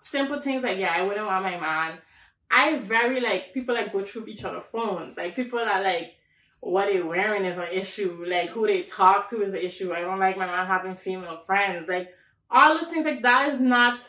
simple 0.00 0.40
things 0.40 0.62
like 0.62 0.78
yeah, 0.78 0.92
I 0.92 1.02
wouldn't 1.02 1.26
want 1.26 1.44
my 1.44 1.58
man. 1.58 1.98
I 2.50 2.78
very 2.78 3.20
like 3.20 3.52
people 3.52 3.74
like 3.74 3.92
go 3.92 4.04
through 4.04 4.26
each 4.26 4.44
other 4.44 4.62
phones. 4.72 5.16
Like 5.16 5.34
people 5.34 5.58
that 5.58 5.82
like 5.82 6.14
what 6.60 6.86
they 6.86 7.02
wearing 7.02 7.44
is 7.44 7.58
an 7.58 7.68
issue. 7.72 8.24
Like 8.26 8.50
who 8.50 8.66
they 8.66 8.82
talk 8.82 9.28
to 9.30 9.42
is 9.42 9.52
an 9.52 9.60
issue. 9.60 9.92
I 9.92 10.00
don't 10.00 10.18
like 10.18 10.36
my 10.36 10.46
man 10.46 10.66
having 10.66 10.96
female 10.96 11.42
friends. 11.46 11.88
Like 11.88 12.10
all 12.50 12.78
those 12.78 12.88
things 12.88 13.04
like 13.04 13.22
that 13.22 13.54
is 13.54 13.60
not 13.60 14.00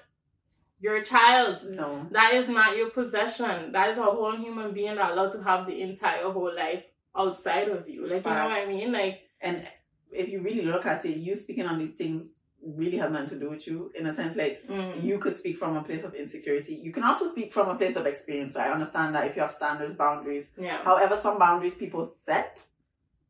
your 0.80 1.04
child. 1.04 1.62
No. 1.70 2.08
That 2.12 2.36
is 2.36 2.48
not 2.48 2.78
your 2.78 2.92
possession. 2.92 3.72
That 3.72 3.90
is 3.90 3.98
a 3.98 4.04
whole 4.04 4.38
human 4.38 4.74
being 4.74 4.96
that 4.96 5.12
allowed 5.12 5.32
to 5.32 5.44
have 5.44 5.66
the 5.66 5.82
entire 5.82 6.30
whole 6.30 6.54
life 6.56 6.84
outside 7.16 7.70
of 7.70 7.90
you. 7.90 8.08
Like 8.08 8.26
you 8.26 8.32
know 8.32 8.46
what 8.46 8.62
I 8.62 8.66
mean? 8.66 8.92
Like 8.92 9.22
And 9.42 9.68
if 10.12 10.30
you 10.30 10.42
really 10.42 10.64
look 10.64 10.86
at 10.86 11.06
it, 11.06 11.18
you 11.18 11.36
speaking 11.36 11.66
on 11.66 11.80
these 11.80 11.94
things 11.94 12.40
really 12.76 12.98
has 12.98 13.12
nothing 13.12 13.30
to 13.30 13.40
do 13.40 13.50
with 13.50 13.66
you. 13.68 13.92
In 13.96 14.08
a 14.08 14.14
sense, 14.14 14.36
like 14.36 14.64
mm, 14.68 15.04
you 15.04 15.18
could 15.20 15.36
speak 15.36 15.58
from 15.58 15.78
a 15.78 15.84
place 15.84 16.04
of 16.04 16.14
insecurity. 16.16 16.76
You 16.76 16.92
can 16.92 17.04
also 17.04 17.28
speak 17.28 17.54
from 17.54 17.70
a 17.70 17.76
place 17.76 17.96
of 17.96 18.06
experience. 18.06 18.54
So 18.54 18.60
I 18.62 18.72
understand 18.72 19.16
that 19.16 19.26
if 19.28 19.36
you 19.36 19.42
have 19.42 19.52
standards, 19.52 19.96
boundaries. 19.96 20.48
yeah. 20.58 20.84
However, 20.84 21.16
some 21.16 21.40
boundaries 21.40 21.76
people 21.76 22.06
set 22.06 22.62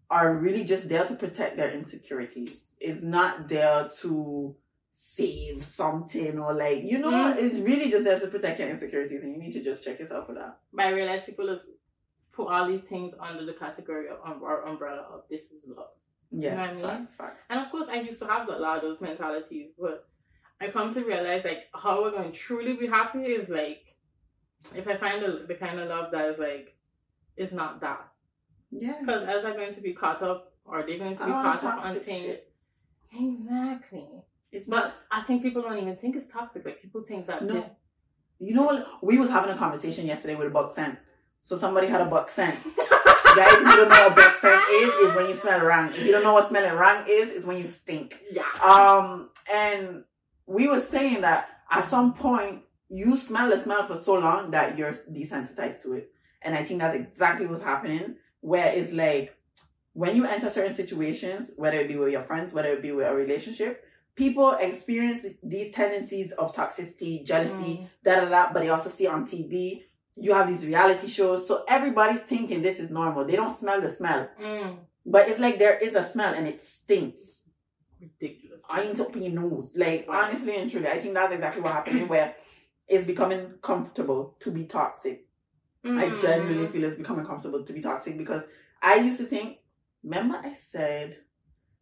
are 0.10 0.36
really 0.36 0.64
just 0.64 0.88
there 0.90 1.06
to 1.06 1.16
protect 1.16 1.58
their 1.58 1.70
insecurities. 1.72 2.74
It's 2.80 3.02
not 3.02 3.48
there 3.50 3.90
to 4.02 4.56
save 4.92 5.64
something 5.64 6.40
or 6.40 6.54
like 6.54 6.84
you 6.84 6.98
know, 6.98 7.12
Mm. 7.12 7.38
it's 7.38 7.56
really 7.56 7.92
just 7.92 8.04
there 8.04 8.20
to 8.20 8.28
protect 8.28 8.60
your 8.60 8.70
insecurities 8.70 9.22
and 9.22 9.32
you 9.34 9.38
need 9.44 9.54
to 9.54 9.64
just 9.64 9.84
check 9.84 10.00
yourself 10.00 10.26
for 10.28 10.34
that. 10.34 10.60
But 10.74 10.86
I 10.88 10.90
realize 10.92 11.24
people 11.24 11.46
just 11.48 11.68
put 12.32 12.48
all 12.48 12.68
these 12.68 12.82
things 12.82 13.14
under 13.20 13.46
the 13.46 13.54
category 13.54 14.08
of 14.10 14.18
um, 14.26 14.42
or 14.42 14.62
umbrella 14.64 15.06
of 15.14 15.22
this 15.30 15.44
is 15.52 15.64
love. 15.68 15.90
Yeah, 16.32 16.56
know 16.56 16.62
what 16.62 16.70
I 16.70 16.74
mean? 16.74 16.82
facts, 16.84 17.16
facts. 17.16 17.46
And 17.50 17.60
of 17.60 17.72
course, 17.72 17.88
I 17.90 18.02
used 18.02 18.20
to 18.22 18.28
have 18.28 18.48
a 18.50 18.52
lot 18.58 18.78
of 18.78 18.82
those 18.84 19.02
mentalities, 19.02 19.70
but 19.80 20.08
I 20.60 20.70
come 20.70 20.94
to 20.94 21.04
realize 21.04 21.44
like 21.46 21.64
how 21.74 22.02
we're 22.02 22.12
going 22.12 22.32
to 22.32 22.38
truly 22.38 22.74
be 22.76 22.88
happy 22.88 23.20
is 23.24 23.48
like 23.50 23.84
if 24.76 24.88
I 24.88 24.98
find 24.98 25.22
the, 25.24 25.46
the 25.48 25.56
kind 25.56 25.80
of 25.80 25.88
love 25.88 26.12
that 26.12 26.26
is 26.32 26.40
like 26.40 26.76
is 27.38 27.52
not 27.54 27.80
that. 27.82 28.08
yeah. 28.72 28.96
Because 29.00 29.24
as 29.24 29.46
I'm 29.46 29.54
going 29.56 29.74
to 29.74 29.82
be 29.82 29.94
caught 29.94 30.22
up, 30.22 30.54
or 30.66 30.84
they're 30.86 30.98
going 30.98 31.16
to 31.16 31.24
be 31.24 31.32
don't 31.32 31.44
caught 31.44 31.64
up 31.64 31.86
on 31.86 31.96
things. 32.00 32.24
shit. 32.24 32.52
Exactly. 33.18 34.08
It's 34.52 34.68
But 34.68 34.76
not 34.76 34.94
I 35.12 35.22
think 35.24 35.44
people 35.44 35.62
don't 35.62 35.78
even 35.78 35.96
think 35.96 36.16
it's 36.16 36.28
toxic. 36.28 36.66
Like 36.66 36.82
people 36.82 37.02
think 37.04 37.28
that 37.28 37.44
No. 37.44 37.64
You 38.40 38.54
know 38.54 38.66
what? 38.66 38.86
We 39.02 39.18
was 39.18 39.30
having 39.30 39.50
a 39.52 39.58
conversation 39.58 40.06
yesterday 40.06 40.36
with 40.36 40.48
a 40.48 40.52
buck 40.52 40.72
scent. 40.72 41.00
So 41.42 41.56
somebody 41.58 41.88
had 41.88 42.02
a 42.02 42.06
buck 42.06 42.30
scent. 42.30 42.56
Guys, 43.38 43.54
if 43.54 43.60
you 43.60 43.76
don't 43.76 43.90
know 43.90 44.08
what 44.08 44.16
buck 44.16 44.38
scent 44.40 44.62
is, 44.72 44.90
is 44.90 45.16
when 45.16 45.30
you 45.30 45.36
smell 45.36 45.62
wrong. 45.66 45.88
If 45.90 46.04
you 46.04 46.12
don't 46.12 46.24
know 46.24 46.34
what 46.34 46.50
smelling 46.50 46.74
wrong 46.74 47.06
is, 47.08 47.30
is 47.30 47.46
when 47.46 47.58
you 47.58 47.66
stink. 47.66 48.22
Yeah. 48.32 48.44
Um, 48.64 49.30
and 49.54 50.04
we 50.48 50.68
were 50.68 50.82
saying 50.82 51.22
that 51.22 51.48
at 51.70 51.84
some 51.84 52.14
point 52.14 52.64
you 52.90 53.16
smell 53.18 53.50
the 53.50 53.58
smell 53.60 53.86
for 53.88 53.96
so 53.96 54.16
long 54.16 54.52
that 54.52 54.78
you're 54.78 54.92
desensitized 54.92 55.82
to 55.84 55.94
it. 55.94 56.12
And 56.42 56.56
I 56.56 56.64
think 56.64 56.80
that's 56.80 56.96
exactly 56.96 57.46
what's 57.46 57.62
happening. 57.62 58.16
Where 58.42 58.68
it's 58.68 58.92
like 58.94 59.36
when 59.94 60.16
you 60.16 60.26
enter 60.26 60.50
certain 60.50 60.74
situations, 60.74 61.52
whether 61.58 61.78
it 61.78 61.88
be 61.88 61.98
with 61.98 62.12
your 62.12 62.24
friends, 62.24 62.54
whether 62.54 62.70
it 62.70 62.82
be 62.82 62.92
with 62.92 63.06
a 63.08 63.14
relationship, 63.14 63.84
people 64.16 64.52
experience 64.54 65.26
these 65.44 65.74
tendencies 65.74 66.32
of 66.34 66.56
toxicity, 66.56 67.26
jealousy, 67.26 67.54
Mm. 67.54 67.90
da 68.04 68.22
da 68.22 68.30
da, 68.30 68.54
but 68.54 68.62
they 68.62 68.70
also 68.70 68.90
see 68.90 69.08
on 69.08 69.26
TV. 69.28 69.84
You 70.20 70.34
have 70.34 70.48
these 70.48 70.66
reality 70.66 71.08
shows, 71.08 71.48
so 71.48 71.64
everybody's 71.68 72.22
thinking 72.22 72.62
this 72.62 72.80
is 72.80 72.90
normal. 72.90 73.26
They 73.26 73.36
don't 73.36 73.56
smell 73.56 73.80
the 73.82 73.90
smell, 73.94 74.28
Mm. 74.42 74.80
but 75.06 75.30
it's 75.30 75.40
like 75.40 75.60
there 75.60 75.78
is 75.78 75.96
a 75.96 76.04
smell 76.04 76.34
and 76.34 76.48
it 76.48 76.62
stinks. 76.62 77.44
Ridiculous. 78.02 78.62
I 78.70 78.82
ain't 78.84 79.00
open 79.00 79.22
your 79.24 79.34
nose. 79.34 79.76
Like 79.76 80.08
Right. 80.08 80.26
honestly 80.30 80.56
and 80.56 80.70
truly, 80.70 80.88
I 80.88 81.00
think 81.00 81.14
that's 81.14 81.34
exactly 81.34 81.62
what 81.62 81.74
happening. 81.74 82.08
Where 82.08 82.36
it's 82.88 83.06
becoming 83.06 83.54
comfortable 83.62 84.36
to 84.40 84.52
be 84.52 84.66
toxic. 84.66 85.26
I 85.84 86.10
Mm. 86.10 86.20
genuinely 86.22 86.68
feel 86.68 86.84
it's 86.84 86.96
becoming 86.96 87.26
comfortable 87.26 87.64
to 87.64 87.74
be 87.74 87.82
toxic 87.82 88.18
because 88.18 88.44
I 88.82 88.96
used 88.96 89.18
to 89.20 89.26
think. 89.26 89.60
Remember, 90.04 90.36
I 90.44 90.54
said 90.54 91.18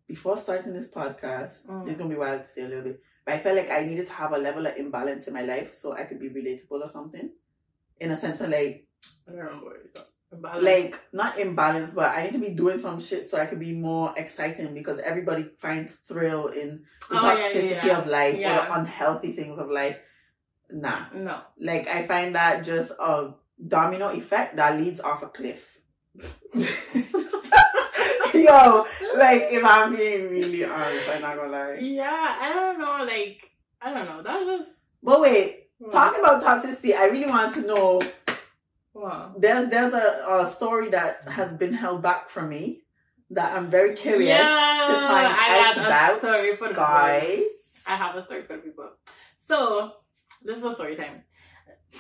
before 0.07 0.37
starting 0.37 0.73
this 0.73 0.87
podcast, 0.89 1.65
Mm. 1.67 1.87
it's 1.87 1.97
gonna 1.97 2.09
be 2.09 2.15
wild 2.15 2.43
to 2.45 2.51
say 2.51 2.63
a 2.63 2.67
little 2.67 2.83
bit, 2.83 3.01
but 3.25 3.33
I 3.35 3.39
felt 3.39 3.57
like 3.57 3.69
I 3.71 3.85
needed 3.85 4.07
to 4.07 4.13
have 4.13 4.33
a 4.33 4.37
level 4.37 4.65
of 4.67 4.75
imbalance 4.77 5.27
in 5.27 5.33
my 5.33 5.43
life 5.43 5.73
so 5.75 5.93
I 5.93 6.03
could 6.03 6.19
be 6.19 6.29
relatable 6.29 6.81
or 6.85 6.89
something. 6.89 7.31
In 7.99 8.11
a 8.11 8.17
sense 8.19 8.41
of 8.41 8.49
like, 8.49 8.87
I 9.27 9.31
don't 9.31 9.39
remember 9.39 9.65
what 9.65 9.75
you're 9.95 10.03
like 10.61 10.99
not 11.13 11.39
imbalance, 11.39 11.93
but 11.93 12.09
I 12.15 12.23
need 12.23 12.33
to 12.33 12.39
be 12.39 12.53
doing 12.53 12.77
some 12.77 12.99
shit 12.99 13.29
so 13.29 13.39
I 13.39 13.45
could 13.45 13.59
be 13.59 13.73
more 13.73 14.13
exciting 14.17 14.73
because 14.73 14.99
everybody 14.99 15.45
finds 15.61 15.93
thrill 16.07 16.47
in 16.47 16.83
the 17.09 17.15
Oh, 17.17 17.21
toxicity 17.21 17.71
yeah, 17.71 17.85
yeah. 17.85 17.97
of 17.99 18.07
life 18.07 18.35
or 18.35 18.39
the 18.39 18.73
unhealthy 18.73 19.31
things 19.31 19.57
of 19.57 19.69
life. 19.69 19.97
Nah. 20.69 21.05
no. 21.13 21.39
Like 21.59 21.87
I 21.87 22.05
find 22.05 22.35
that 22.35 22.65
just 22.65 22.91
a 22.99 23.33
domino 23.65 24.09
effect 24.09 24.57
that 24.57 24.77
leads 24.77 24.99
off 24.99 25.23
a 25.23 25.27
cliff. 25.27 25.79
Yo, 28.33 28.85
like 29.15 29.43
if 29.49 29.63
I'm 29.63 29.95
being 29.95 30.29
really 30.29 30.65
honest, 30.65 31.07
I'm 31.09 31.21
not 31.21 31.35
gonna 31.37 31.51
lie. 31.51 31.77
Yeah, 31.81 32.37
I 32.41 32.53
don't 32.53 32.79
know. 32.79 33.03
Like, 33.05 33.49
I 33.81 33.93
don't 33.93 34.05
know. 34.05 34.21
That 34.21 34.45
was. 34.45 34.65
But 35.01 35.21
wait, 35.21 35.64
Hmm. 35.83 35.89
talking 35.91 36.21
about 36.21 36.41
toxicity, 36.41 36.95
I 36.95 37.05
really 37.07 37.27
want 37.27 37.53
to 37.55 37.61
know. 37.61 38.01
Wow. 38.93 39.35
There's 39.37 39.69
there's 39.69 39.93
a, 39.93 40.25
a 40.29 40.49
story 40.49 40.89
that 40.89 41.27
has 41.27 41.53
been 41.53 41.73
held 41.73 42.01
back 42.01 42.29
from 42.29 42.49
me 42.49 42.83
that 43.31 43.55
I'm 43.55 43.69
very 43.69 43.95
curious 43.95 44.29
Yeah, 44.39 44.85
to 44.87 44.93
find 44.93 45.27
I 45.35 45.73
out 45.75 45.77
about. 45.77 46.19
story 46.19 46.55
for 46.55 46.67
the 46.69 46.75
guys. 46.75 47.43
I 47.85 47.97
have 47.97 48.15
a 48.15 48.23
story 48.23 48.43
for 48.43 48.55
the 48.55 48.61
people. 48.63 48.89
So, 49.47 49.91
this 50.43 50.57
is 50.57 50.63
a 50.63 50.73
story 50.73 50.95
time. 50.95 51.23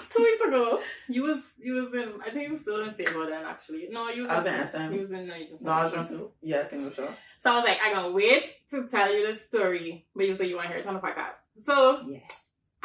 Two 0.09 0.23
weeks 0.23 0.41
ago, 0.41 0.81
you 1.09 1.23
was 1.23 1.39
you 1.57 1.73
was 1.73 1.93
in. 1.93 2.19
I 2.21 2.29
think 2.29 2.45
you 2.47 2.51
was 2.53 2.61
still 2.61 2.81
in 2.81 2.93
Stable 2.93 3.25
then. 3.27 3.43
Actually, 3.45 3.87
no, 3.91 4.09
you 4.09 4.23
was. 4.23 4.31
I 4.31 4.35
was 4.37 4.45
in 4.45 4.67
SM. 4.67 4.93
You 4.93 5.01
was 5.01 5.11
in. 5.11 5.27
No, 5.27 5.35
you 5.35 5.47
just 5.49 5.61
No, 5.61 5.71
I 5.71 5.83
was 5.83 5.93
just 5.93 6.13
yeah, 6.41 6.65
single 6.65 6.91
show. 6.91 7.07
So 7.39 7.51
I 7.51 7.55
was 7.55 7.63
like, 7.65 7.77
I'm 7.83 7.93
gonna 7.93 8.11
wait 8.13 8.49
to 8.71 8.87
tell 8.87 9.13
you 9.13 9.31
the 9.31 9.37
story, 9.39 10.07
but 10.15 10.25
you 10.27 10.35
say 10.35 10.47
you 10.47 10.55
want 10.55 10.67
to 10.67 10.73
hear 10.73 10.81
it 10.81 10.87
on 10.87 10.95
the 10.95 10.99
podcast. 10.99 11.35
So 11.63 12.01
Yeah, 12.09 12.19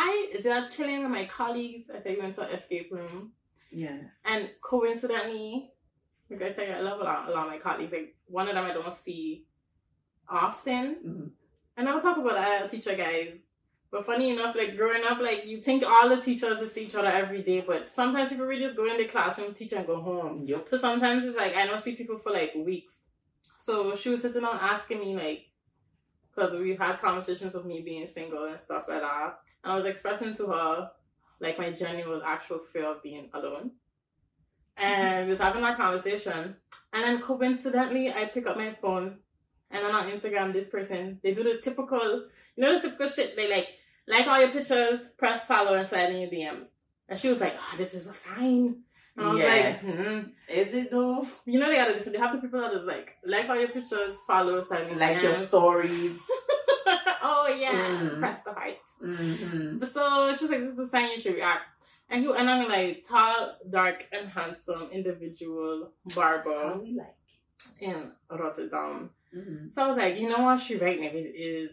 I 0.03 0.41
did 0.43 0.71
chilling 0.71 1.03
with 1.03 1.11
my 1.11 1.27
colleagues. 1.27 1.91
I 1.95 1.99
think 2.01 2.17
we 2.17 2.23
went 2.23 2.35
to 2.37 2.43
an 2.43 2.55
escape 2.59 2.91
room. 2.91 3.33
yeah. 3.71 3.99
And 4.25 4.51
coincidentally, 4.63 5.71
I'm 6.31 6.39
gonna 6.39 6.55
tell 6.55 6.67
you, 6.67 6.73
I 6.73 6.81
love 6.81 7.01
a 7.01 7.05
lot, 7.05 7.29
a 7.29 7.33
lot 7.33 7.47
of 7.47 7.53
my 7.53 7.59
colleagues. 7.59 7.93
Like 7.93 8.15
one 8.27 8.49
of 8.49 8.55
them 8.55 8.65
I 8.65 8.73
don't 8.73 8.97
see 9.05 9.47
often, 10.29 10.97
hmm 11.05 11.27
and 11.77 11.89
I'll 11.89 12.01
talk 12.03 12.19
about 12.19 12.37
our 12.37 12.69
teacher 12.69 12.95
guys. 12.95 13.33
But 13.91 14.05
funny 14.07 14.31
enough, 14.31 14.55
like 14.55 14.77
growing 14.77 15.03
up, 15.05 15.19
like 15.19 15.47
you 15.47 15.61
think 15.63 15.83
all 15.85 16.09
the 16.09 16.21
teachers 16.21 16.73
see 16.73 16.85
each 16.87 16.95
other 16.95 17.09
every 17.09 17.43
day, 17.43 17.61
but 17.67 17.89
sometimes 17.89 18.29
people 18.31 18.47
really 18.47 18.65
just 18.67 18.77
go 18.77 18.87
in 18.87 18.99
the 18.99 19.07
classroom, 19.07 19.55
teach, 19.55 19.73
and 19.73 19.87
go 19.87 20.01
home. 20.01 20.45
Yep. 20.47 20.69
So 20.71 20.79
sometimes 20.79 21.25
it's 21.25 21.37
like 21.37 21.55
I 21.57 21.67
don't 21.67 21.83
see 21.83 21.95
people 21.97 22.19
for 22.19 22.33
like 22.33 22.53
weeks. 22.55 22.95
So 23.61 23.97
she 23.97 24.11
was 24.11 24.23
sitting 24.23 24.45
on 24.45 24.59
asking 24.61 25.01
me 25.01 25.17
like, 25.17 25.47
because 26.35 26.53
we've 26.59 26.79
had 26.79 27.01
conversations 27.01 27.55
of 27.55 27.67
me 27.67 27.81
being 27.83 28.07
single 28.09 28.45
and 28.45 28.61
stuff 28.61 28.85
like 28.89 29.01
that, 29.01 29.39
and 29.65 29.73
I 29.73 29.77
was 29.77 29.87
expressing 29.87 30.37
to 30.37 30.47
her 30.47 30.91
like 31.41 31.59
my 31.59 31.71
genuine 31.73 32.21
actual 32.25 32.61
fear 32.73 32.85
of 32.87 33.03
being 33.03 33.31
alone. 33.35 33.73
And 34.77 35.27
we 35.27 35.31
was 35.33 35.41
having 35.41 35.63
that 35.63 35.77
conversation, 35.77 36.57
and 36.93 37.05
then 37.05 37.21
coincidentally, 37.21 38.11
I 38.13 38.27
pick 38.33 38.47
up 38.47 38.57
my 38.57 38.75
phone, 38.81 39.19
and 39.71 39.85
then 39.85 39.95
on 39.95 40.09
Instagram, 40.11 40.53
this 40.55 40.69
person 40.69 41.21
they 41.23 41.35
do 41.35 41.43
the 41.43 41.61
typical, 41.63 42.29
you 42.57 42.65
know, 42.65 42.75
the 42.77 42.81
typical 42.89 43.09
shit. 43.09 43.37
They 43.37 43.49
like 43.51 43.69
like 44.09 44.27
all 44.27 44.41
your 44.41 44.51
pictures, 44.53 45.01
press 45.19 45.45
follow, 45.47 45.75
and 45.75 45.87
slide 45.87 46.11
in 46.15 46.21
your 46.23 46.31
DMs. 46.31 46.67
And 47.09 47.19
she 47.21 47.29
was 47.29 47.41
like, 47.41 47.55
"Oh, 47.59 47.77
this 47.77 47.93
is 47.93 48.07
a 48.07 48.15
sign." 48.15 48.83
And 49.17 49.27
I 49.27 49.31
was 49.31 49.39
Yeah. 49.39 49.47
like, 49.55 49.81
hmm. 49.81 50.21
Is 50.49 50.73
it 50.75 50.91
though? 50.91 51.27
You 51.45 51.59
know 51.59 51.69
they 51.69 51.77
got 51.77 51.91
a 51.91 51.95
different. 51.95 52.13
They 52.15 52.19
have 52.19 52.33
the 52.37 52.41
people 52.41 52.61
that 52.61 52.73
is 52.73 52.87
like 52.87 53.17
like 53.27 53.49
all 53.51 53.59
your 53.59 53.69
pictures, 53.69 54.17
follow, 54.27 54.63
slide 54.63 54.89
in 54.89 54.99
Like 54.99 55.21
your 55.23 55.35
stories. 55.35 56.19
oh 57.23 57.55
yeah, 57.59 57.73
Mm. 57.73 58.19
press 58.21 58.41
the 58.47 58.53
heart. 58.53 58.77
Hmm 59.01 59.79
But 59.79 59.93
so 59.93 60.35
she 60.37 60.45
was 60.45 60.51
like, 60.51 60.61
"This 60.61 60.71
is 60.71 60.77
the 60.77 60.89
sign 60.89 61.11
you 61.11 61.21
should 61.21 61.35
react." 61.35 61.65
And 62.09 62.23
he 62.25 62.33
and 62.33 62.51
I'm 62.51 62.69
like 62.69 63.05
tall, 63.09 63.57
dark, 63.71 64.05
and 64.13 64.29
handsome 64.29 64.91
individual 64.93 65.93
barber 66.15 66.79
we 66.83 66.95
like. 66.97 67.17
in 67.81 68.13
Rotterdam. 68.31 69.11
Mm-hmm. 69.37 69.67
So 69.75 69.83
I 69.83 69.89
was 69.89 69.97
like, 69.99 70.19
you 70.19 70.29
know 70.29 70.41
what? 70.43 70.61
She 70.61 70.77
right, 70.77 70.99
maybe 71.01 71.19
it 71.21 71.37
is. 71.39 71.71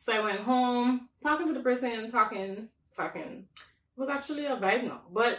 So 0.00 0.12
I 0.12 0.20
went 0.20 0.40
home, 0.40 1.08
talking 1.22 1.46
to 1.48 1.52
the 1.54 1.60
person, 1.60 2.10
talking, 2.10 2.68
talking. 2.96 3.46
It 3.96 4.00
was 4.00 4.08
actually 4.10 4.46
a 4.46 4.56
vibe 4.56 4.84
now. 4.84 5.02
But 5.12 5.38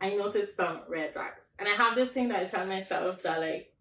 I 0.00 0.10
noticed 0.16 0.56
some 0.56 0.82
red 0.88 1.12
flags. 1.12 1.40
And 1.58 1.68
I 1.68 1.72
have 1.72 1.94
this 1.96 2.10
thing 2.10 2.28
that 2.28 2.40
I 2.40 2.44
tell 2.46 2.66
myself 2.66 3.22
that 3.22 3.40
like 3.40 3.72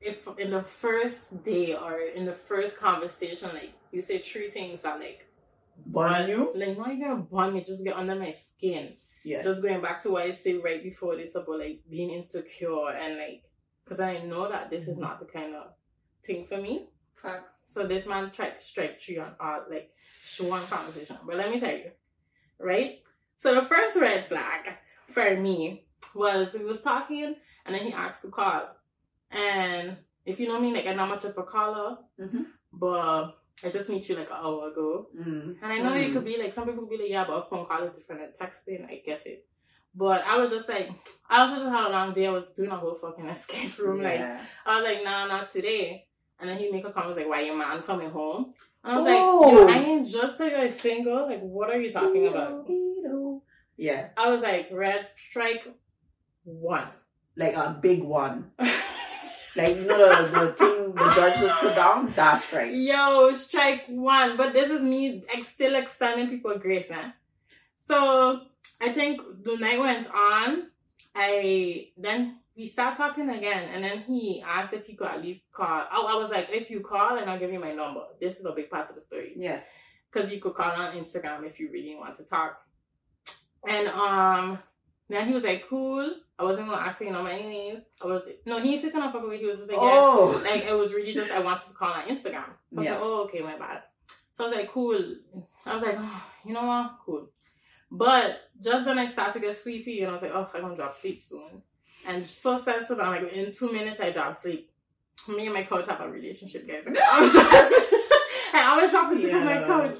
if 0.00 0.26
in 0.38 0.50
the 0.50 0.62
first 0.62 1.42
day 1.44 1.74
or 1.74 1.98
in 2.00 2.26
the 2.26 2.32
first 2.34 2.78
conversation, 2.78 3.50
like 3.52 3.72
you 3.92 4.02
say 4.02 4.18
three 4.18 4.50
things 4.50 4.82
that 4.82 4.98
like 4.98 5.26
Burn 5.86 6.28
you? 6.28 6.52
like 6.54 6.76
not 6.78 6.92
even 6.92 7.22
bond 7.30 7.54
me, 7.54 7.62
just 7.62 7.84
get 7.84 7.96
under 7.96 8.14
my 8.14 8.34
skin. 8.34 8.94
Yeah. 9.24 9.42
Just 9.42 9.62
going 9.62 9.80
back 9.80 10.02
to 10.02 10.10
what 10.10 10.22
I 10.22 10.32
said 10.32 10.62
right 10.64 10.82
before 10.82 11.16
this 11.16 11.34
about 11.34 11.58
like 11.58 11.80
being 11.88 12.10
insecure 12.10 12.88
and 12.90 13.16
like, 13.18 13.44
because 13.84 14.00
I 14.00 14.18
know 14.18 14.48
that 14.48 14.70
this 14.70 14.88
is 14.88 14.96
not 14.98 15.20
the 15.20 15.26
kind 15.26 15.54
of 15.54 15.68
thing 16.24 16.46
for 16.48 16.56
me. 16.58 16.88
Facts. 17.14 17.58
So 17.68 17.86
this 17.86 18.04
man 18.06 18.32
tried 18.34 18.58
to 18.58 18.64
strike 18.66 19.00
three 19.00 19.18
on 19.18 19.32
uh, 19.38 19.60
like 19.70 19.90
one 20.40 20.62
conversation. 20.66 21.16
But 21.24 21.36
let 21.36 21.50
me 21.50 21.60
tell 21.60 21.70
you, 21.70 21.90
right? 22.58 22.98
So 23.38 23.54
the 23.54 23.68
first 23.68 23.96
red 23.96 24.26
flag 24.28 24.74
for 25.12 25.36
me 25.36 25.84
was 26.14 26.52
we 26.52 26.64
was 26.64 26.80
talking 26.80 27.36
and 27.64 27.74
then 27.74 27.84
he 27.86 27.92
asked 27.92 28.22
to 28.22 28.28
call. 28.28 28.62
And 29.30 29.98
if 30.26 30.40
you 30.40 30.48
know 30.48 30.58
me, 30.60 30.72
like 30.74 30.86
I'm 30.86 30.96
not 30.96 31.08
much 31.10 31.24
of 31.24 31.38
a 31.38 31.42
caller, 31.44 31.98
Mm-hmm. 32.20 32.42
but 32.72 33.32
I 33.64 33.70
just 33.70 33.88
meet 33.88 34.08
you 34.08 34.16
like 34.16 34.28
an 34.30 34.36
hour 34.42 34.68
ago. 34.68 35.08
Mm. 35.18 35.56
And 35.62 35.72
I 35.72 35.78
know 35.78 35.94
it 35.94 36.10
Mm. 36.10 36.12
could 36.14 36.24
be 36.24 36.36
like 36.38 36.54
some 36.54 36.66
people 36.66 36.86
be 36.86 36.96
like, 36.98 37.10
yeah, 37.10 37.24
but 37.26 37.48
phone 37.48 37.66
call 37.66 37.84
is 37.84 37.94
different 37.94 38.22
than 38.38 38.48
texting. 38.48 38.84
I 38.90 39.02
get 39.04 39.26
it. 39.26 39.46
But 39.94 40.24
I 40.24 40.38
was 40.38 40.50
just 40.50 40.68
like, 40.68 40.88
I 41.28 41.42
was 41.44 41.52
just 41.52 41.64
had 41.68 41.86
a 41.88 41.90
long 41.90 42.14
day. 42.14 42.26
I 42.26 42.30
was 42.30 42.48
doing 42.56 42.70
a 42.70 42.76
whole 42.76 42.98
fucking 43.00 43.26
escape 43.26 43.78
room. 43.78 44.02
Like 44.02 44.20
I 44.66 44.76
was 44.76 44.84
like, 44.84 45.04
nah, 45.04 45.26
not 45.26 45.50
today. 45.50 46.06
And 46.40 46.48
then 46.48 46.58
he 46.58 46.72
make 46.72 46.84
a 46.84 46.92
comment 46.92 47.16
like, 47.16 47.28
why 47.28 47.42
your 47.42 47.56
man 47.56 47.82
coming 47.82 48.10
home? 48.10 48.54
And 48.82 48.92
I 48.94 48.96
was 48.96 49.06
Oh. 49.08 49.64
like, 49.66 49.76
I 49.76 49.78
ain't 49.80 50.08
just 50.08 50.40
like 50.40 50.52
a 50.54 50.70
single. 50.72 51.26
Like, 51.28 51.40
what 51.40 51.70
are 51.70 51.80
you 51.80 51.92
talking 51.92 52.26
about? 52.26 52.66
Yeah. 53.76 54.08
I 54.16 54.28
was 54.30 54.40
like, 54.42 54.68
red 54.72 55.08
strike 55.28 55.62
one. 56.44 56.88
Like 57.36 57.54
a 57.54 57.78
big 57.80 58.02
one. 58.02 58.50
Like 59.54 59.76
you 59.76 59.84
know 59.84 59.98
the, 60.24 60.38
the 60.40 60.52
thing 60.52 60.94
the 60.94 61.10
judge 61.14 61.38
just 61.40 61.60
put 61.60 61.74
down? 61.76 62.12
That's 62.16 62.44
strike. 62.44 62.70
Yo, 62.72 63.32
strike 63.34 63.82
one. 63.88 64.36
But 64.36 64.52
this 64.52 64.70
is 64.70 64.80
me 64.80 65.24
ex- 65.32 65.48
still 65.48 65.74
extending 65.76 66.28
people 66.30 66.58
grace, 66.58 66.88
man. 66.88 67.12
So 67.86 68.40
I 68.80 68.92
think 68.92 69.20
the 69.44 69.56
night 69.56 69.78
went 69.78 70.06
on. 70.12 70.68
I 71.14 71.88
then 71.98 72.38
we 72.56 72.66
start 72.66 72.96
talking 72.96 73.28
again, 73.28 73.68
and 73.74 73.84
then 73.84 73.98
he 74.00 74.42
asked 74.46 74.72
if 74.72 74.86
he 74.86 74.94
could 74.94 75.08
at 75.08 75.22
least 75.22 75.42
call. 75.52 75.66
I, 75.66 75.96
I 75.96 76.14
was 76.16 76.30
like, 76.30 76.48
if 76.50 76.70
you 76.70 76.80
call, 76.80 77.18
and 77.18 77.28
I'll 77.30 77.38
give 77.38 77.52
you 77.52 77.58
my 77.60 77.72
number. 77.72 78.02
This 78.20 78.36
is 78.36 78.44
a 78.44 78.52
big 78.52 78.70
part 78.70 78.88
of 78.88 78.94
the 78.94 79.00
story 79.00 79.32
Yeah. 79.36 79.60
because 80.12 80.30
you 80.32 80.40
could 80.40 80.54
call 80.54 80.70
on 80.72 80.94
Instagram 80.96 81.44
if 81.46 81.58
you 81.60 81.70
really 81.70 81.94
want 81.98 82.16
to 82.18 82.24
talk. 82.24 82.58
And 83.66 83.88
um, 83.88 84.58
then 85.12 85.28
he 85.28 85.34
was 85.34 85.44
like, 85.44 85.66
cool. 85.68 86.10
I 86.38 86.44
wasn't 86.44 86.68
gonna 86.68 86.80
ask 86.82 86.98
for 86.98 87.04
your 87.04 87.12
number 87.12 87.30
anyways. 87.30 87.82
I 88.02 88.06
was 88.06 88.28
no, 88.46 88.60
he 88.60 88.80
said 88.80 88.92
kind 88.92 89.04
of 89.04 89.12
fuck 89.12 89.28
with. 89.28 89.38
He 89.40 89.46
was 89.46 89.58
just 89.58 89.70
like, 89.70 89.80
yeah 89.80 89.88
Oh. 89.92 90.40
like 90.44 90.64
it 90.64 90.72
was 90.72 90.92
really 90.92 91.12
just 91.12 91.30
I 91.30 91.38
wanted 91.40 91.66
to 91.68 91.74
call 91.74 91.92
on 91.92 92.02
Instagram. 92.08 92.44
So 92.46 92.76
I 92.76 92.76
was 92.76 92.84
Yeah. 92.86 92.92
like, 92.92 93.00
oh 93.02 93.22
okay, 93.24 93.40
my 93.40 93.56
bad. 93.58 93.82
So 94.32 94.44
I 94.44 94.48
was 94.48 94.56
like, 94.56 94.70
cool. 94.70 95.14
I 95.66 95.74
was 95.74 95.82
like, 95.82 95.96
oh, 95.98 96.24
you 96.44 96.52
know 96.54 96.64
what, 96.64 96.96
cool. 97.04 97.28
But 97.90 98.40
just 98.60 98.84
then 98.86 98.98
I 98.98 99.06
started 99.06 99.34
to 99.34 99.46
get 99.46 99.56
sleepy, 99.56 100.00
and 100.00 100.10
I 100.10 100.12
was 100.14 100.22
like, 100.22 100.32
oh, 100.34 100.48
I'm 100.54 100.60
gonna 100.62 100.76
drop 100.76 100.94
sleep 100.96 101.20
soon. 101.20 101.62
And 102.08 102.24
so 102.26 102.60
sad, 102.60 102.86
so 102.88 102.94
that 102.94 103.08
like 103.08 103.32
in 103.32 103.52
two 103.54 103.70
minutes 103.70 104.00
I 104.00 104.10
drop 104.10 104.36
sleep. 104.38 104.70
Me 105.28 105.44
and 105.44 105.54
my 105.54 105.62
coach 105.62 105.86
have 105.88 106.00
a 106.00 106.08
relationship, 106.10 106.66
guys. 106.66 106.84
I 107.12 107.20
was 107.20 107.32
just, 107.32 107.44
I 108.54 108.64
always 108.70 108.90
drop 108.90 109.12
asleep 109.12 109.32
with 109.34 109.44
my 109.44 109.62
coach. 109.62 109.98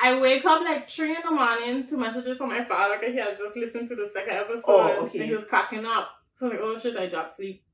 I 0.00 0.18
wake 0.20 0.44
up 0.44 0.62
like 0.62 0.88
three 0.88 1.10
in 1.16 1.22
the 1.24 1.30
morning 1.30 1.86
to 1.88 1.96
messages 1.96 2.38
from 2.38 2.50
my 2.50 2.64
father 2.64 2.98
because 2.98 3.14
he 3.14 3.18
had 3.20 3.36
just 3.38 3.56
listened 3.56 3.88
to 3.88 3.96
the 3.96 4.08
second 4.12 4.34
episode 4.34 4.62
Oh, 4.66 5.06
okay. 5.06 5.18
and 5.18 5.28
he 5.28 5.34
was 5.34 5.44
cracking 5.46 5.84
up. 5.84 6.08
So 6.36 6.46
I 6.46 6.50
was 6.50 6.52
like, 6.52 6.60
oh 6.62 6.78
shit, 6.78 6.96
I 6.96 7.06
dropped 7.08 7.32
sleep. 7.32 7.64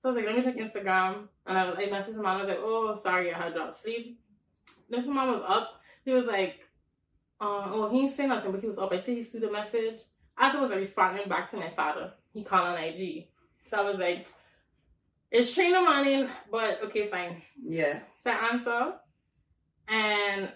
So 0.00 0.10
I 0.10 0.12
was 0.12 0.16
like, 0.16 0.26
let 0.26 0.36
me 0.36 0.42
check 0.42 0.56
Instagram. 0.56 1.26
And 1.46 1.58
I, 1.58 1.68
was, 1.68 1.76
I 1.76 1.86
messaged 1.86 2.16
my 2.16 2.22
mom. 2.22 2.36
I 2.36 2.40
was 2.40 2.48
like, 2.48 2.58
oh, 2.60 2.96
sorry, 3.02 3.34
I 3.34 3.38
had 3.42 3.54
dropped 3.54 3.74
sleep. 3.74 4.20
Then 4.88 5.06
my 5.08 5.12
mom 5.14 5.32
was 5.32 5.42
up. 5.46 5.80
He 6.04 6.12
was 6.12 6.26
like, 6.26 6.60
um, 7.40 7.64
oh, 7.72 7.88
he 7.90 8.02
didn't 8.02 8.14
say 8.16 8.26
nothing, 8.26 8.52
but 8.52 8.60
he 8.60 8.68
was 8.68 8.78
up. 8.78 8.92
I 8.92 9.00
see 9.00 9.16
he 9.16 9.24
see 9.24 9.38
the 9.38 9.50
message. 9.50 10.00
As 10.38 10.54
I 10.54 10.60
was 10.60 10.70
responding 10.70 11.28
back 11.28 11.50
to 11.50 11.56
my 11.56 11.70
father, 11.70 12.12
he 12.32 12.44
called 12.44 12.68
on 12.68 12.78
IG. 12.78 13.26
So 13.66 13.78
I 13.78 13.82
was 13.82 13.96
like, 13.98 14.28
it's 15.32 15.52
three 15.52 15.66
in 15.66 15.72
the 15.72 15.80
morning, 15.80 16.28
but 16.50 16.78
okay, 16.84 17.08
fine. 17.08 17.42
Yeah. 17.62 17.98
So 18.22 18.30
I 18.30 18.52
answer. 18.52 18.92
And 19.88 20.50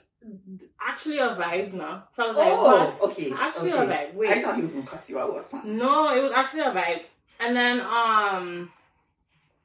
actually 0.80 1.18
a 1.18 1.28
vibe 1.28 1.72
now. 1.72 2.04
So 2.14 2.24
I 2.24 2.28
was 2.28 2.36
like? 2.36 2.52
Oh, 2.52 2.98
okay. 3.02 3.32
Actually 3.32 3.72
okay. 3.72 3.82
a 3.82 3.86
vibe. 3.86 4.14
Wait. 4.14 4.30
I 4.30 4.42
thought 4.42 4.56
he 4.56 4.62
was 4.62 4.70
gonna 4.70 4.86
cuss 4.86 5.10
you 5.10 5.18
out 5.18 5.30
or 5.30 5.42
something. 5.42 5.76
No, 5.76 6.14
it 6.14 6.22
was 6.22 6.32
actually 6.34 6.62
a 6.62 6.70
vibe. 6.70 7.02
And 7.40 7.56
then 7.56 7.80
um 7.80 8.70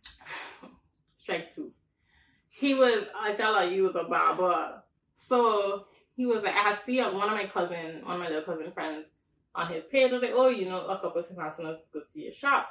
strike 1.18 1.54
two. 1.54 1.72
He 2.50 2.74
was 2.74 3.08
I 3.18 3.34
tell 3.34 3.56
her 3.56 3.70
he 3.70 3.82
was 3.82 3.96
a 3.96 4.04
barber. 4.04 4.82
So 5.16 5.86
he 6.16 6.26
was 6.26 6.44
like 6.44 6.56
I 6.56 6.78
see 6.86 7.00
uh, 7.00 7.12
one 7.12 7.30
of 7.30 7.36
my 7.36 7.48
cousin, 7.48 8.02
one 8.06 8.16
of 8.16 8.20
my 8.20 8.28
little 8.28 8.44
cousin 8.44 8.72
friends 8.72 9.06
on 9.56 9.72
his 9.72 9.86
page. 9.86 10.12
I 10.12 10.14
was 10.14 10.22
like, 10.22 10.34
Oh, 10.34 10.50
you 10.50 10.70
know, 10.70 10.86
a 10.86 11.00
couple 11.00 11.22
of 11.22 11.28
to 11.28 11.34
go 11.94 12.02
to 12.14 12.20
your 12.22 12.34
shop. 12.34 12.70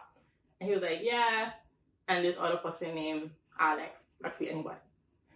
And 0.60 0.68
he 0.68 0.74
was 0.74 0.82
like, 0.82 1.00
Yeah. 1.02 1.50
And 2.08 2.24
this 2.24 2.36
other 2.38 2.56
person 2.56 2.94
named 2.94 3.30
Alex. 3.58 4.00
Be 4.38 4.50
anybody. 4.50 4.76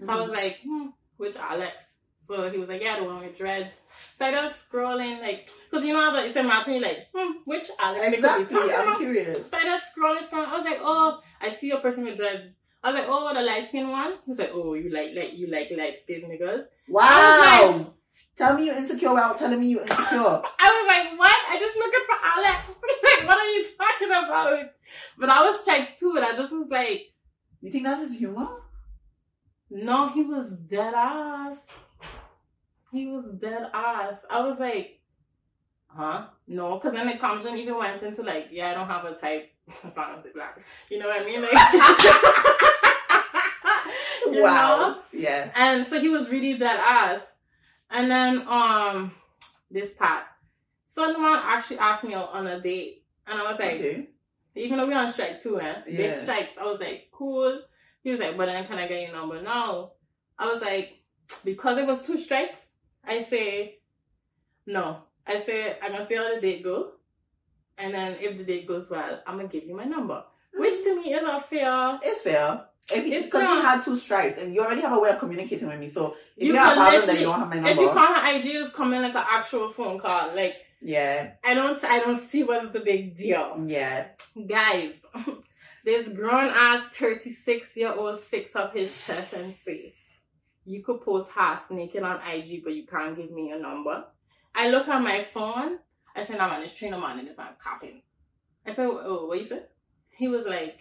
So 0.04 0.12
I 0.12 0.20
was 0.20 0.30
like, 0.30 0.60
hmm, 0.64 0.86
which 1.16 1.36
Alex? 1.36 1.84
So 2.30 2.48
he 2.48 2.58
was 2.58 2.68
like, 2.68 2.80
yeah, 2.80 2.96
the 2.96 3.04
one 3.04 3.18
with 3.18 3.36
dreads. 3.36 3.70
So 4.16 4.24
I 4.24 4.30
just 4.30 4.70
scrolling, 4.70 5.20
like, 5.20 5.48
because 5.68 5.84
you 5.84 5.92
know, 5.92 6.14
it's 6.14 6.36
a 6.36 6.44
matter, 6.44 6.70
you're 6.70 6.80
like, 6.80 7.08
hmm, 7.12 7.32
which 7.44 7.68
Alex? 7.76 8.06
Exactly. 8.06 8.72
I'm 8.72 8.96
curious. 8.96 9.50
So 9.50 9.56
I 9.56 9.64
just 9.64 9.96
scrolling, 9.96 10.20
scrolling. 10.20 10.46
I 10.46 10.56
was 10.56 10.64
like, 10.64 10.78
oh, 10.80 11.20
I 11.40 11.50
see 11.50 11.72
a 11.72 11.78
person 11.78 12.04
with 12.04 12.18
dreads. 12.18 12.44
I 12.84 12.92
was 12.92 13.00
like, 13.00 13.08
oh, 13.08 13.34
the 13.34 13.40
light 13.40 13.66
skin 13.66 13.90
one. 13.90 14.12
He 14.24 14.30
was 14.30 14.38
like, 14.38 14.52
oh, 14.54 14.74
you 14.74 14.94
like, 14.94 15.10
like, 15.16 15.36
you 15.36 15.50
like 15.50 15.72
light 15.76 16.00
skin 16.00 16.22
niggas. 16.22 16.66
Wow. 16.88 17.94
Tell 18.36 18.54
me 18.54 18.66
you're 18.66 18.76
insecure 18.76 19.12
without 19.12 19.36
telling 19.36 19.58
me 19.58 19.66
you're 19.66 19.82
insecure. 19.82 19.96
I 20.60 20.70
was 20.70 20.86
like, 20.86 21.18
what? 21.18 21.38
I 21.50 21.58
just 21.58 21.76
looking 21.76 22.00
for 22.06 22.16
Alex. 22.24 22.78
like, 23.18 23.28
what 23.28 23.38
are 23.38 23.50
you 23.50 23.66
talking 23.76 24.08
about? 24.08 24.70
But 25.18 25.30
I 25.30 25.44
was 25.44 25.64
checked 25.64 25.98
too, 25.98 26.14
and 26.14 26.24
I 26.24 26.36
just 26.36 26.52
was 26.52 26.68
like, 26.70 27.12
You 27.60 27.72
think 27.72 27.84
that's 27.84 28.02
his 28.02 28.16
humor? 28.16 28.46
No, 29.68 30.08
he 30.08 30.22
was 30.22 30.52
dead 30.52 30.94
ass. 30.94 31.66
He 32.92 33.06
was 33.06 33.26
dead 33.40 33.62
ass. 33.72 34.16
I 34.30 34.40
was 34.40 34.58
like, 34.58 35.00
huh? 35.86 36.26
No, 36.48 36.74
because 36.74 36.92
then 36.92 37.06
the 37.08 37.18
conversation 37.18 37.58
even 37.58 37.78
went 37.78 38.02
into 38.02 38.22
like, 38.22 38.48
yeah, 38.50 38.70
I 38.70 38.74
don't 38.74 38.86
have 38.86 39.04
a 39.04 39.14
type 39.14 39.50
as 39.84 39.96
long 39.96 40.16
as 40.16 40.24
they're 40.24 40.32
black. 40.32 40.58
You 40.90 40.98
know 40.98 41.08
what 41.08 41.22
I 41.22 41.24
mean? 41.24 41.42
Like, 41.42 41.52
wow. 44.42 44.78
know? 44.78 44.98
Yeah. 45.12 45.50
And 45.54 45.86
so 45.86 46.00
he 46.00 46.08
was 46.08 46.30
really 46.30 46.58
dead 46.58 46.80
ass. 46.80 47.20
And 47.90 48.10
then 48.10 48.46
um, 48.48 49.12
this 49.70 49.94
part. 49.94 50.24
So 50.94 51.12
the 51.12 51.18
man 51.18 51.40
actually 51.44 51.78
asked 51.78 52.04
me 52.04 52.14
on 52.14 52.46
a 52.46 52.60
date, 52.60 53.04
and 53.26 53.38
I 53.40 53.50
was 53.50 53.58
like, 53.58 53.74
Okay. 53.74 54.08
even 54.56 54.78
though 54.78 54.86
we're 54.86 54.96
on 54.98 55.12
strike 55.12 55.42
too, 55.42 55.60
eh? 55.60 55.74
Yeah. 55.86 55.96
Big 55.96 56.18
strikes. 56.18 56.50
I 56.60 56.64
was 56.64 56.80
like, 56.80 57.08
cool. 57.12 57.60
He 58.02 58.10
was 58.10 58.20
like, 58.20 58.36
but 58.36 58.46
then 58.46 58.66
can 58.66 58.78
I 58.78 58.88
get 58.88 59.02
your 59.02 59.12
number? 59.12 59.40
No. 59.40 59.92
I 60.38 60.52
was 60.52 60.62
like, 60.62 60.98
because 61.44 61.78
it 61.78 61.86
was 61.86 62.02
two 62.02 62.18
strikes, 62.18 62.59
I 63.06 63.22
say, 63.24 63.78
no. 64.66 65.02
I 65.26 65.40
say, 65.40 65.76
I'm 65.82 65.92
gonna 65.92 66.06
see 66.06 66.14
how 66.16 66.34
the 66.34 66.40
date 66.40 66.64
go. 66.64 66.92
And 67.78 67.94
then 67.94 68.16
if 68.20 68.36
the 68.36 68.44
date 68.44 68.66
goes 68.66 68.88
well, 68.90 69.22
I'm 69.26 69.36
gonna 69.36 69.48
give 69.48 69.64
you 69.64 69.76
my 69.76 69.84
number. 69.84 70.22
Which 70.54 70.82
to 70.84 70.96
me 71.00 71.12
is 71.14 71.22
not 71.22 71.48
fair. 71.48 71.98
It's 72.02 72.20
fair. 72.22 72.64
If 72.92 73.06
It's 73.06 73.26
because 73.26 73.42
fair. 73.42 73.54
you 73.54 73.62
had 73.62 73.82
two 73.82 73.96
strikes 73.96 74.38
and 74.38 74.52
you 74.52 74.62
already 74.62 74.80
have 74.80 74.92
a 74.92 74.98
way 74.98 75.10
of 75.10 75.18
communicating 75.18 75.68
with 75.68 75.78
me, 75.78 75.88
so 75.88 76.16
if 76.36 76.42
You 76.46 76.54
you, 76.54 76.58
have 76.58 76.72
a 76.72 76.80
problem, 76.80 77.06
then 77.06 77.16
you 77.16 77.22
don't 77.22 77.38
have 77.38 77.48
my 77.48 77.54
number. 77.56 77.70
If 77.70 77.78
you 77.78 77.88
call 77.90 78.14
her 78.14 78.32
IG, 78.36 78.46
it's 78.46 78.74
coming 78.74 79.00
like 79.00 79.14
an 79.14 79.24
actual 79.30 79.70
phone 79.70 80.00
call. 80.00 80.34
Like 80.34 80.56
yeah, 80.82 81.32
I 81.44 81.54
don't, 81.54 81.82
I 81.84 82.00
don't 82.00 82.18
see 82.18 82.42
what's 82.42 82.70
the 82.72 82.80
big 82.80 83.16
deal. 83.16 83.62
yeah. 83.66 84.06
Guys, 84.46 84.92
this 85.84 86.08
grown 86.08 86.48
ass 86.50 86.88
36 86.96 87.76
year 87.76 87.92
old 87.94 88.20
fix 88.20 88.56
up 88.56 88.74
his 88.74 88.90
chest 89.06 89.34
and 89.34 89.54
say, 89.54 89.92
You 90.70 90.84
could 90.84 91.00
post 91.00 91.30
half 91.34 91.68
naked 91.68 92.04
on 92.04 92.20
IG, 92.24 92.62
but 92.62 92.74
you 92.74 92.86
can't 92.86 93.16
give 93.16 93.32
me 93.32 93.48
your 93.48 93.58
number. 93.58 94.04
I 94.54 94.68
look 94.68 94.86
at 94.86 95.02
my 95.02 95.26
phone. 95.34 95.78
I 96.14 96.24
said, 96.24 96.38
No, 96.38 96.48
man, 96.48 96.62
it's 96.62 96.74
train 96.74 96.92
man 96.92 97.18
and 97.18 97.26
this 97.26 97.36
man 97.36 97.48
copying. 97.58 98.02
I 98.64 98.72
said, 98.72 98.86
Oh, 98.88 99.26
what 99.26 99.40
you 99.40 99.46
said? 99.46 99.66
He 100.10 100.28
was 100.28 100.46
like, 100.46 100.78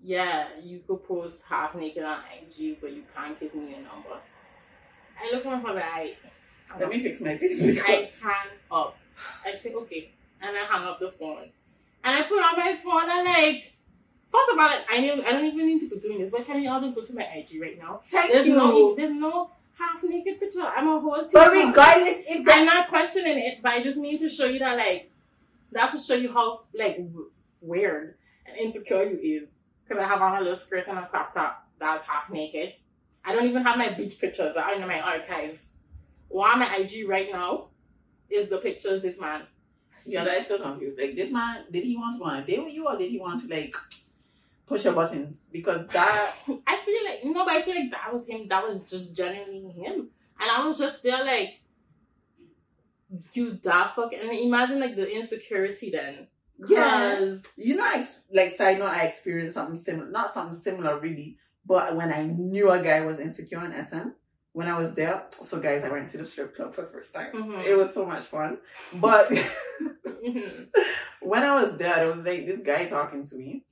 Yeah, 0.00 0.46
you 0.62 0.80
could 0.86 1.02
post 1.02 1.42
half 1.48 1.74
naked 1.74 2.04
on 2.04 2.20
IG, 2.20 2.80
but 2.80 2.92
you 2.92 3.02
can't 3.16 3.38
give 3.40 3.52
me 3.52 3.70
your 3.70 3.80
number. 3.80 4.20
I 5.20 5.32
look 5.32 5.44
at 5.44 5.52
my 5.52 5.60
phone 5.60 5.74
like, 5.74 5.84
I, 5.84 6.78
Let 6.78 6.88
me 6.88 7.02
fix 7.02 7.20
my 7.20 7.36
face 7.36 7.60
I 7.64 7.66
because 7.66 8.22
hang 8.22 8.50
up. 8.70 8.96
I 9.44 9.56
say, 9.56 9.72
okay. 9.72 10.12
And 10.40 10.56
I 10.56 10.64
hang 10.64 10.86
up 10.86 11.00
the 11.00 11.10
phone. 11.18 11.50
And 12.04 12.16
I 12.16 12.22
put 12.28 12.40
on 12.40 12.56
my 12.56 12.76
phone 12.76 13.10
and 13.10 13.24
like 13.24 13.71
First 14.32 14.50
of 14.50 14.58
all, 14.58 14.64
I 14.64 15.00
don't, 15.00 15.24
I 15.26 15.32
don't 15.32 15.44
even 15.44 15.66
need 15.66 15.80
to 15.80 15.90
be 15.90 16.00
doing 16.00 16.18
this, 16.18 16.30
but 16.30 16.46
can 16.46 16.62
y'all 16.62 16.80
just 16.80 16.94
go 16.94 17.04
to 17.04 17.14
my 17.14 17.24
IG 17.24 17.60
right 17.60 17.78
now? 17.78 18.00
Thank 18.08 18.32
There's 18.32 18.46
you. 18.46 18.56
no, 18.56 18.94
there's 18.94 19.12
no 19.12 19.50
half 19.78 20.02
naked 20.04 20.40
picture. 20.40 20.62
I'm 20.62 20.88
a 20.88 21.00
whole 21.00 21.16
teacher. 21.16 21.30
but 21.32 21.52
regardless, 21.52 22.24
if 22.28 22.44
that 22.46 22.58
I'm 22.58 22.66
not 22.66 22.88
questioning 22.88 23.38
it, 23.38 23.58
but 23.62 23.72
I 23.72 23.82
just 23.82 23.98
need 23.98 24.18
to 24.20 24.30
show 24.30 24.46
you 24.46 24.58
that, 24.60 24.76
like, 24.78 25.10
that's 25.70 25.92
to 25.94 26.00
show 26.00 26.18
you 26.18 26.32
how, 26.32 26.60
like, 26.72 27.04
weird 27.60 28.14
and 28.46 28.56
insecure 28.56 29.04
you 29.04 29.18
is. 29.42 29.48
Because 29.86 30.02
I 30.02 30.08
have 30.08 30.22
on 30.22 30.36
a 30.36 30.40
little 30.40 30.56
skirt 30.56 30.86
and 30.88 30.98
a 30.98 31.06
crop 31.06 31.34
top 31.34 31.68
that's 31.78 32.06
half 32.06 32.30
naked. 32.30 32.74
I 33.24 33.34
don't 33.34 33.46
even 33.46 33.62
have 33.64 33.76
my 33.76 33.92
beach 33.92 34.18
pictures 34.18 34.54
that 34.54 34.64
are 34.64 34.74
in 34.74 34.86
my 34.86 35.00
archives. 35.00 35.72
One 36.28 36.50
on 36.50 36.58
my 36.60 36.76
IG 36.76 37.08
right 37.08 37.28
now 37.30 37.68
is 38.30 38.48
the 38.48 38.58
pictures 38.58 39.02
this 39.02 39.20
man. 39.20 39.42
Yeah, 40.06 40.24
that 40.24 40.38
is 40.38 40.46
so 40.46 40.58
confused. 40.58 40.98
Like 40.98 41.14
this 41.14 41.30
man, 41.30 41.64
did 41.70 41.84
he 41.84 41.96
want 41.96 42.16
to 42.16 42.18
go 42.18 42.24
on 42.24 42.42
a 42.42 42.46
date 42.46 42.64
with 42.64 42.72
you 42.72 42.86
or 42.86 42.96
did 42.96 43.10
he 43.10 43.18
want 43.18 43.42
to 43.42 43.54
like 43.54 43.74
push 44.66 44.84
your 44.84 44.94
buttons? 44.94 45.46
Because 45.52 45.86
that 45.88 46.34
I 46.66 46.78
feel 46.84 47.04
like 47.04 47.24
no, 47.24 47.44
but 47.44 47.54
I 47.54 47.62
feel 47.62 47.74
like 47.74 47.90
that 47.90 48.12
was 48.12 48.26
him. 48.26 48.48
That 48.48 48.66
was 48.66 48.82
just 48.84 49.16
genuinely 49.16 49.70
him, 49.72 50.08
and 50.40 50.50
I 50.50 50.66
was 50.66 50.78
just 50.78 51.02
there 51.02 51.24
like, 51.24 51.60
you 53.34 53.58
that 53.62 53.94
fuck. 53.94 54.12
And 54.12 54.30
imagine 54.30 54.80
like 54.80 54.96
the 54.96 55.08
insecurity 55.10 55.90
then. 55.90 56.28
Yeah, 56.68 57.36
you 57.56 57.76
know, 57.76 57.82
I 57.84 58.06
like 58.32 58.54
side 58.56 58.78
note, 58.78 58.90
I 58.90 59.06
experienced 59.06 59.54
something 59.54 59.78
similar. 59.78 60.10
Not 60.10 60.32
something 60.32 60.58
similar 60.58 60.98
really, 60.98 61.38
but 61.66 61.96
when 61.96 62.12
I 62.12 62.22
knew 62.24 62.70
a 62.70 62.80
guy 62.82 63.00
was 63.00 63.18
insecure 63.18 63.64
in 63.64 63.72
SM, 63.72 64.10
when 64.52 64.68
I 64.68 64.78
was 64.78 64.94
there. 64.94 65.24
So 65.42 65.58
guys, 65.60 65.82
I 65.82 65.88
went 65.88 66.10
to 66.10 66.18
the 66.18 66.24
strip 66.24 66.54
club 66.54 66.74
for 66.74 66.82
the 66.82 66.88
first 66.88 67.12
time. 67.12 67.32
Mhm. 67.32 67.66
It 67.66 67.76
was 67.76 67.92
so 67.94 68.06
much 68.06 68.24
fun, 68.26 68.58
but. 68.94 69.28
Mhm. 69.28 70.66
when 71.20 71.42
I 71.42 71.54
was 71.62 71.76
there, 71.78 71.96
there 71.96 72.10
was 72.12 72.24
like 72.24 72.46
this 72.46 72.60
guy 72.60 72.86
talking 72.86 73.24
to 73.26 73.36
me, 73.36 73.64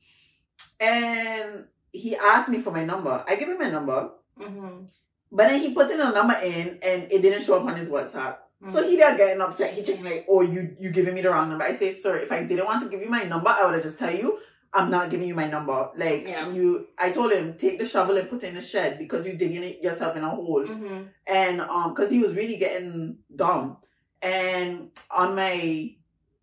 and 0.80 1.66
he 1.92 2.16
asked 2.16 2.48
me 2.48 2.60
for 2.60 2.70
my 2.70 2.84
number. 2.84 3.24
I 3.28 3.36
gave 3.36 3.48
him 3.48 3.58
my 3.58 3.70
number, 3.70 4.10
Mhm. 4.40 4.90
but 5.30 5.48
then 5.48 5.60
he 5.60 5.74
put 5.74 5.90
in 5.90 6.00
a 6.00 6.10
number 6.12 6.34
in, 6.42 6.78
and 6.82 7.10
it 7.10 7.20
didn't 7.22 7.42
show 7.42 7.56
up 7.60 7.66
on 7.66 7.76
his 7.76 7.88
WhatsApp. 7.88 8.36
So 8.68 8.86
he 8.86 8.96
there 8.96 9.16
getting 9.16 9.40
upset. 9.40 9.72
He 9.72 9.82
checking 9.82 10.04
like, 10.04 10.26
"Oh, 10.28 10.42
you 10.42 10.76
you 10.78 10.90
giving 10.90 11.14
me 11.14 11.22
the 11.22 11.30
wrong 11.30 11.48
number?" 11.48 11.64
I 11.64 11.72
say, 11.74 11.92
"Sir, 11.92 12.18
if 12.18 12.30
I 12.30 12.42
didn't 12.42 12.66
want 12.66 12.82
to 12.82 12.90
give 12.90 13.00
you 13.00 13.08
my 13.08 13.22
number, 13.24 13.48
I 13.48 13.64
would 13.64 13.74
have 13.74 13.82
just 13.82 13.98
tell 13.98 14.14
you." 14.14 14.38
I'm 14.72 14.88
not 14.88 15.10
giving 15.10 15.26
you 15.26 15.34
my 15.34 15.48
number. 15.48 15.90
Like 15.96 16.28
Yeah. 16.28 16.48
you, 16.52 16.86
I 16.96 17.10
told 17.10 17.32
him 17.32 17.54
take 17.54 17.80
the 17.80 17.86
shovel 17.88 18.16
and 18.18 18.30
put 18.30 18.44
it 18.44 18.50
in 18.50 18.54
the 18.54 18.62
shed 18.62 18.98
because 18.98 19.26
you're 19.26 19.34
digging 19.34 19.64
it 19.64 19.82
yourself 19.82 20.14
in 20.14 20.22
a 20.22 20.30
hole 20.30 20.64
Mhm. 20.64 21.08
and 21.26 21.60
um 21.62 21.92
because 21.92 22.08
he 22.08 22.20
was 22.20 22.36
really 22.36 22.54
getting 22.56 23.18
dumb 23.34 23.78
and 24.22 24.92
on 25.10 25.34
my 25.34 25.90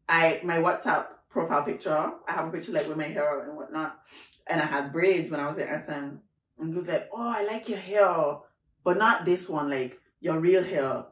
i 0.10 0.42
my 0.44 0.58
whatsapp 0.58 1.06
profile 1.30 1.64
picture 1.64 2.12
i 2.28 2.32
have 2.32 2.48
a 2.48 2.52
picture 2.52 2.72
like 2.72 2.88
with 2.88 2.98
my 2.98 3.08
hair 3.08 3.44
and 3.44 3.56
whatnot. 3.58 4.00
And 4.48 4.62
i 4.62 4.66
had 4.66 4.94
braids 4.94 5.30
when 5.30 5.40
i 5.40 5.50
was 5.50 5.60
at 5.60 5.86
sm 5.86 6.20
and 6.60 6.70
he 6.70 6.74
was 6.74 6.88
like 6.88 7.10
oh 7.14 7.30
i 7.30 7.44
like 7.46 7.70
your 7.70 7.80
hair. 7.80 8.38
But 8.84 8.98
not 8.98 9.26
this 9.26 9.50
one 9.50 9.70
like 9.70 10.00
your 10.22 10.40
real 10.40 10.64
hair. 10.64 11.06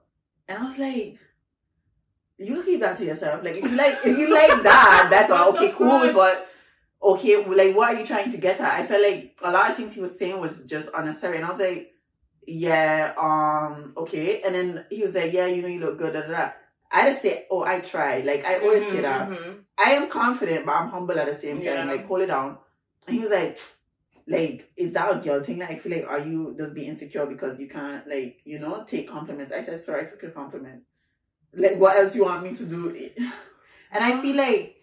And 0.47 0.57
i 0.57 0.63
was 0.63 0.78
like 0.78 1.20
you 2.38 2.63
keep 2.63 2.82
that 2.82 2.97
to 2.97 3.05
yourself. 3.05 3.43
Like 3.43 3.55
if 3.55 3.63
you 3.63 3.78
like 3.78 3.97
if 4.05 4.18
you 4.18 4.34
like 4.34 4.63
that 4.63 5.07
that's 5.11 5.32
all. 5.32 5.55
Okay 5.55 5.74
cool 5.76 6.13
but 6.13 6.49
okay 7.01 7.45
like 7.45 7.76
what 7.76 7.93
are 7.93 7.99
you 7.99 8.05
trying 8.05 8.32
to 8.32 8.38
get 8.38 8.59
at? 8.59 8.80
I 8.80 8.86
felt 8.86 9.03
like 9.03 9.38
a 9.43 9.51
lot 9.51 9.72
of 9.72 9.78
things 9.78 9.93
he 9.93 10.01
was 10.01 10.18
saying 10.18 10.39
was 10.39 10.57
just 10.66 10.89
unnecessary. 10.95 11.38
And 11.38 11.45
i 11.45 11.49
was 11.49 11.59
like 11.59 11.91
yeah, 12.47 13.13
um, 13.18 13.93
okay. 13.97 14.41
And 14.41 14.55
then 14.55 14.86
he 14.89 15.01
was 15.01 15.16
like, 15.16 15.34
yeah, 15.34 15.47
you 15.47 15.61
know, 15.61 15.68
you 15.68 15.80
look 15.80 15.97
good, 15.97 16.13
da, 16.13 16.22
da, 16.22 16.28
da. 16.28 16.51
I 16.96 17.10
just 17.10 17.22
say, 17.22 17.46
oh, 17.52 17.64
I 17.64 17.80
tried. 17.82 18.26
Like, 18.26 18.46
I 18.46 18.60
always 18.60 18.84
say 18.84 18.98
Mhm, 19.00 19.02
that. 19.02 19.30
mhm. 19.30 19.64
I 19.78 19.91
am 19.91 20.10
confident, 20.10 20.66
but 20.66 20.72
I'm 20.76 20.89
humble 20.89 21.20
at 21.20 21.28
the 21.28 21.36
same 21.36 21.58
time. 21.58 21.66
Yeah. 21.66 21.84
Like, 21.86 22.08
hold 22.08 22.22
it 22.22 22.28
down. 22.28 22.58
And 23.08 23.16
he 23.16 23.22
was 23.22 23.32
like, 23.32 23.58
like, 24.28 24.72
is 24.78 24.93
that 24.93 25.12
a 25.16 25.20
girl 25.20 25.43
thing? 25.43 25.60
Like, 25.60 25.72
I 25.72 25.78
feel 25.78 25.91
like, 25.98 26.08
are 26.08 26.20
you 26.20 26.56
just 26.58 26.74
being 26.74 26.88
insecure 26.89 27.26
because 27.26 27.60
you 27.60 27.68
can't, 27.68 28.08
like, 28.08 28.39
you 28.46 28.60
know, 28.60 28.84
take 28.88 29.10
compliments? 29.10 29.52
I 29.52 29.64
said, 29.64 29.80
sorry, 29.80 30.04
I 30.04 30.06
took 30.10 30.22
your 30.22 30.32
compliment. 30.32 30.84
Like, 31.54 31.78
what 31.78 31.98
else 31.98 32.16
you 32.16 32.24
want 32.26 32.43
me 32.43 32.56
to 32.56 32.66
do? 32.66 33.10
And 33.91 34.04
I 34.04 34.22
feel 34.22 34.36
like 34.36 34.76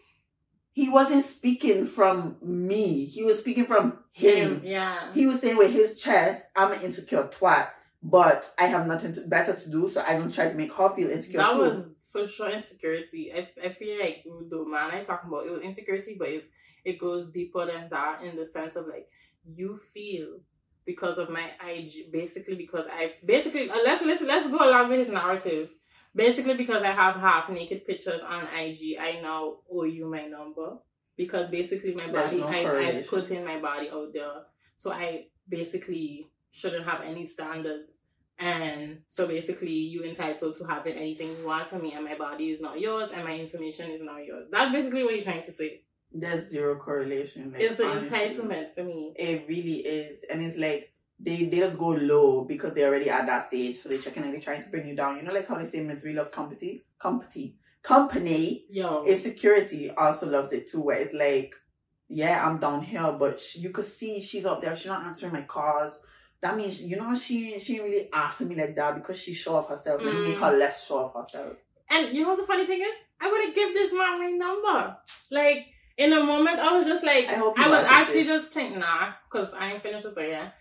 he 0.73 0.89
wasn't 0.89 1.25
speaking 1.27 1.87
from 1.87 2.37
me. 2.41 3.05
He 3.07 3.23
was 3.23 3.39
speaking 3.41 3.67
from 3.67 3.99
him. 4.13 4.57
Him, 4.57 4.63
yeah. 4.65 5.13
He 5.13 5.27
was 5.27 5.41
saying 5.41 5.59
with 5.59 5.71
his 5.73 6.01
chest, 6.01 6.45
I'm 6.57 6.73
an 6.73 6.81
insecure 6.81 7.25
twat, 7.25 7.69
but 8.03 8.51
I 8.59 8.67
have 8.69 8.87
nothing 8.87 9.13
to, 9.15 9.21
better 9.27 9.53
to 9.55 9.71
do, 9.71 9.89
so 9.89 10.03
I 10.07 10.17
don't 10.17 10.33
try 10.33 10.49
to 10.49 10.55
make 10.55 10.73
her 10.73 10.89
feel 10.95 11.11
insecure 11.11 11.41
That 11.41 11.53
too. 11.53 11.59
was 11.59 11.89
for 12.13 12.27
sure 12.27 12.51
insecurity. 12.51 13.33
I, 13.33 13.49
I 13.65 13.73
feel 13.73 13.99
like 13.99 14.25
the 14.25 14.65
man 14.67 14.91
I 14.91 15.05
talking 15.05 15.29
about 15.29 15.47
it 15.47 15.53
was 15.53 15.63
insecurity, 15.63 16.17
but 16.19 16.29
it's, 16.29 16.47
it 16.85 16.99
goes 16.99 17.31
deeper 17.31 17.67
than 17.67 17.89
that 17.91 18.23
in 18.23 18.37
the 18.37 18.47
sense 18.47 18.77
of 18.77 18.87
like 18.87 19.09
you 19.45 19.79
feel 19.93 20.41
because 20.85 21.19
of 21.19 21.31
my 21.31 21.51
IG, 21.67 22.13
basically 22.13 22.57
because 22.57 22.87
I 22.91 23.15
basically 23.25 23.71
uh, 23.71 23.77
let's 23.85 24.05
let's 24.05 24.23
let's 24.23 24.49
go 24.49 24.59
along 24.59 24.91
with 24.91 24.99
his 24.99 25.11
narrative. 25.11 25.71
Basically, 26.15 26.55
because 26.55 26.83
I 26.83 26.93
have 26.93 27.17
half 27.17 27.49
naked 27.49 27.87
pictures 27.87 28.21
on 28.21 28.45
IG, 28.55 28.99
I 29.01 29.21
now 29.23 29.55
owe 29.73 29.85
you 29.85 30.11
my 30.11 30.27
number 30.27 30.77
because 31.17 31.51
basically 31.51 31.95
my 31.95 32.13
body 32.13 32.37
no 32.37 32.49
I, 32.49 32.99
I 32.99 33.03
put 33.09 33.31
in 33.31 33.47
my 33.47 33.59
body 33.59 33.89
out 33.89 34.13
there, 34.13 34.43
so 34.77 34.93
I 34.93 35.29
basically 35.49 36.29
shouldn't 36.51 36.85
have 36.85 37.01
any 37.03 37.27
standards. 37.27 37.92
And 38.43 39.03
so 39.09 39.29
basically, 39.29 39.71
you 39.71 40.03
entitled 40.03 40.57
to 40.59 40.65
having 40.65 40.95
anything 40.97 41.29
you 41.39 41.47
want 41.47 41.69
from 41.69 41.83
me, 41.83 41.93
and 41.93 42.05
my 42.05 42.17
body 42.17 42.51
is 42.51 42.61
not 42.61 42.81
yours, 42.81 43.11
and 43.15 43.25
my 43.25 43.37
information 43.39 43.91
is 43.93 44.03
not 44.03 44.25
yours. 44.25 44.49
That's 44.51 44.73
basically 44.73 45.05
what 45.05 45.15
you're 45.15 45.23
trying 45.23 45.45
to 45.45 45.53
say. 45.53 45.83
There's 46.13 46.49
zero 46.51 46.77
correlation. 46.77 47.53
Like, 47.53 47.63
It's 47.63 47.77
the 47.77 47.87
honestly. 47.87 48.19
entitlement 48.19 48.75
for 48.75 48.83
me. 48.83 49.15
It 49.17 49.47
really 49.49 49.77
is. 49.99 50.25
And 50.29 50.43
it's 50.43 50.59
like, 50.59 50.93
they, 51.21 51.45
they 51.45 51.59
just 51.61 51.79
go 51.79 51.91
low 51.91 52.45
because 52.45 52.75
they're 52.75 52.89
already 52.89 53.09
at 53.09 53.27
that 53.27 53.47
stage, 53.47 53.77
so 53.77 53.89
they're 53.89 53.99
checking 53.99 54.25
and 54.25 54.33
they're 54.33 54.41
trying 54.41 54.65
to 54.65 54.69
bring 54.71 54.89
you 54.89 54.97
down. 54.97 55.19
You 55.19 55.23
know, 55.23 55.33
like 55.33 55.47
how 55.47 55.57
they 55.57 55.65
say 55.65 55.81
misery 55.81 56.13
loves 56.13 56.33
company? 56.33 56.83
Company. 57.01 57.55
Company. 57.83 58.65
Yo, 58.71 59.05
Insecurity 59.05 59.91
also 59.93 60.29
loves 60.29 60.53
it 60.53 60.69
too, 60.69 60.81
where 60.83 60.97
it's 60.97 61.15
like, 61.15 61.55
yeah, 62.09 62.45
I'm 62.45 62.59
down 62.59 62.83
here, 62.83 63.13
but 63.13 63.41
she, 63.41 63.61
you 63.61 63.71
could 63.71 63.87
see 63.87 64.21
she's 64.21 64.45
up 64.45 64.61
there. 64.63 64.75
She's 64.77 64.87
not 64.87 65.05
answering 65.07 65.33
my 65.33 65.43
calls. 65.43 66.01
That 66.43 66.57
means, 66.57 66.83
you 66.83 66.97
know, 66.97 67.15
she 67.17 67.59
she 67.61 67.81
really 67.81 68.09
after 68.13 68.45
me 68.45 68.55
like 68.57 68.75
that 68.77 68.97
because 68.97 69.19
she's 69.19 69.37
sure 69.37 69.59
of 69.59 69.69
herself. 69.69 70.03
Let 70.03 70.15
me 70.15 70.21
make 70.23 70.37
Mm. 70.37 70.41
her 70.41 70.57
less 70.59 70.87
sure 70.87 71.05
of 71.05 71.15
herself. 71.15 71.57
and 71.89 72.15
you 72.17 72.23
know 72.23 72.31
what 72.31 72.39
the 72.41 72.47
funny 72.47 72.67
thing 72.67 72.81
is? 72.81 72.97
I 73.21 73.31
would 73.31 73.45
have 73.45 73.55
give 73.55 73.73
this 73.75 73.93
man 73.93 74.19
my 74.21 74.31
number. 74.31 74.97
Like 75.31 75.67
in 75.97 76.13
a 76.13 76.23
moment, 76.25 76.59
I 76.59 76.75
was 76.77 76.87
just 76.87 77.05
like, 77.05 77.29
I 77.29 77.35
I 77.37 77.69
was 77.69 77.87
actually 77.89 78.25
this. 78.25 78.43
just 78.43 78.53
playing 78.53 78.79
nah, 78.81 79.13
cause 79.31 79.53
I 79.57 79.73
ain't 79.73 79.83
finished 79.83 80.05
this 80.05 80.17
yet. 80.19 80.55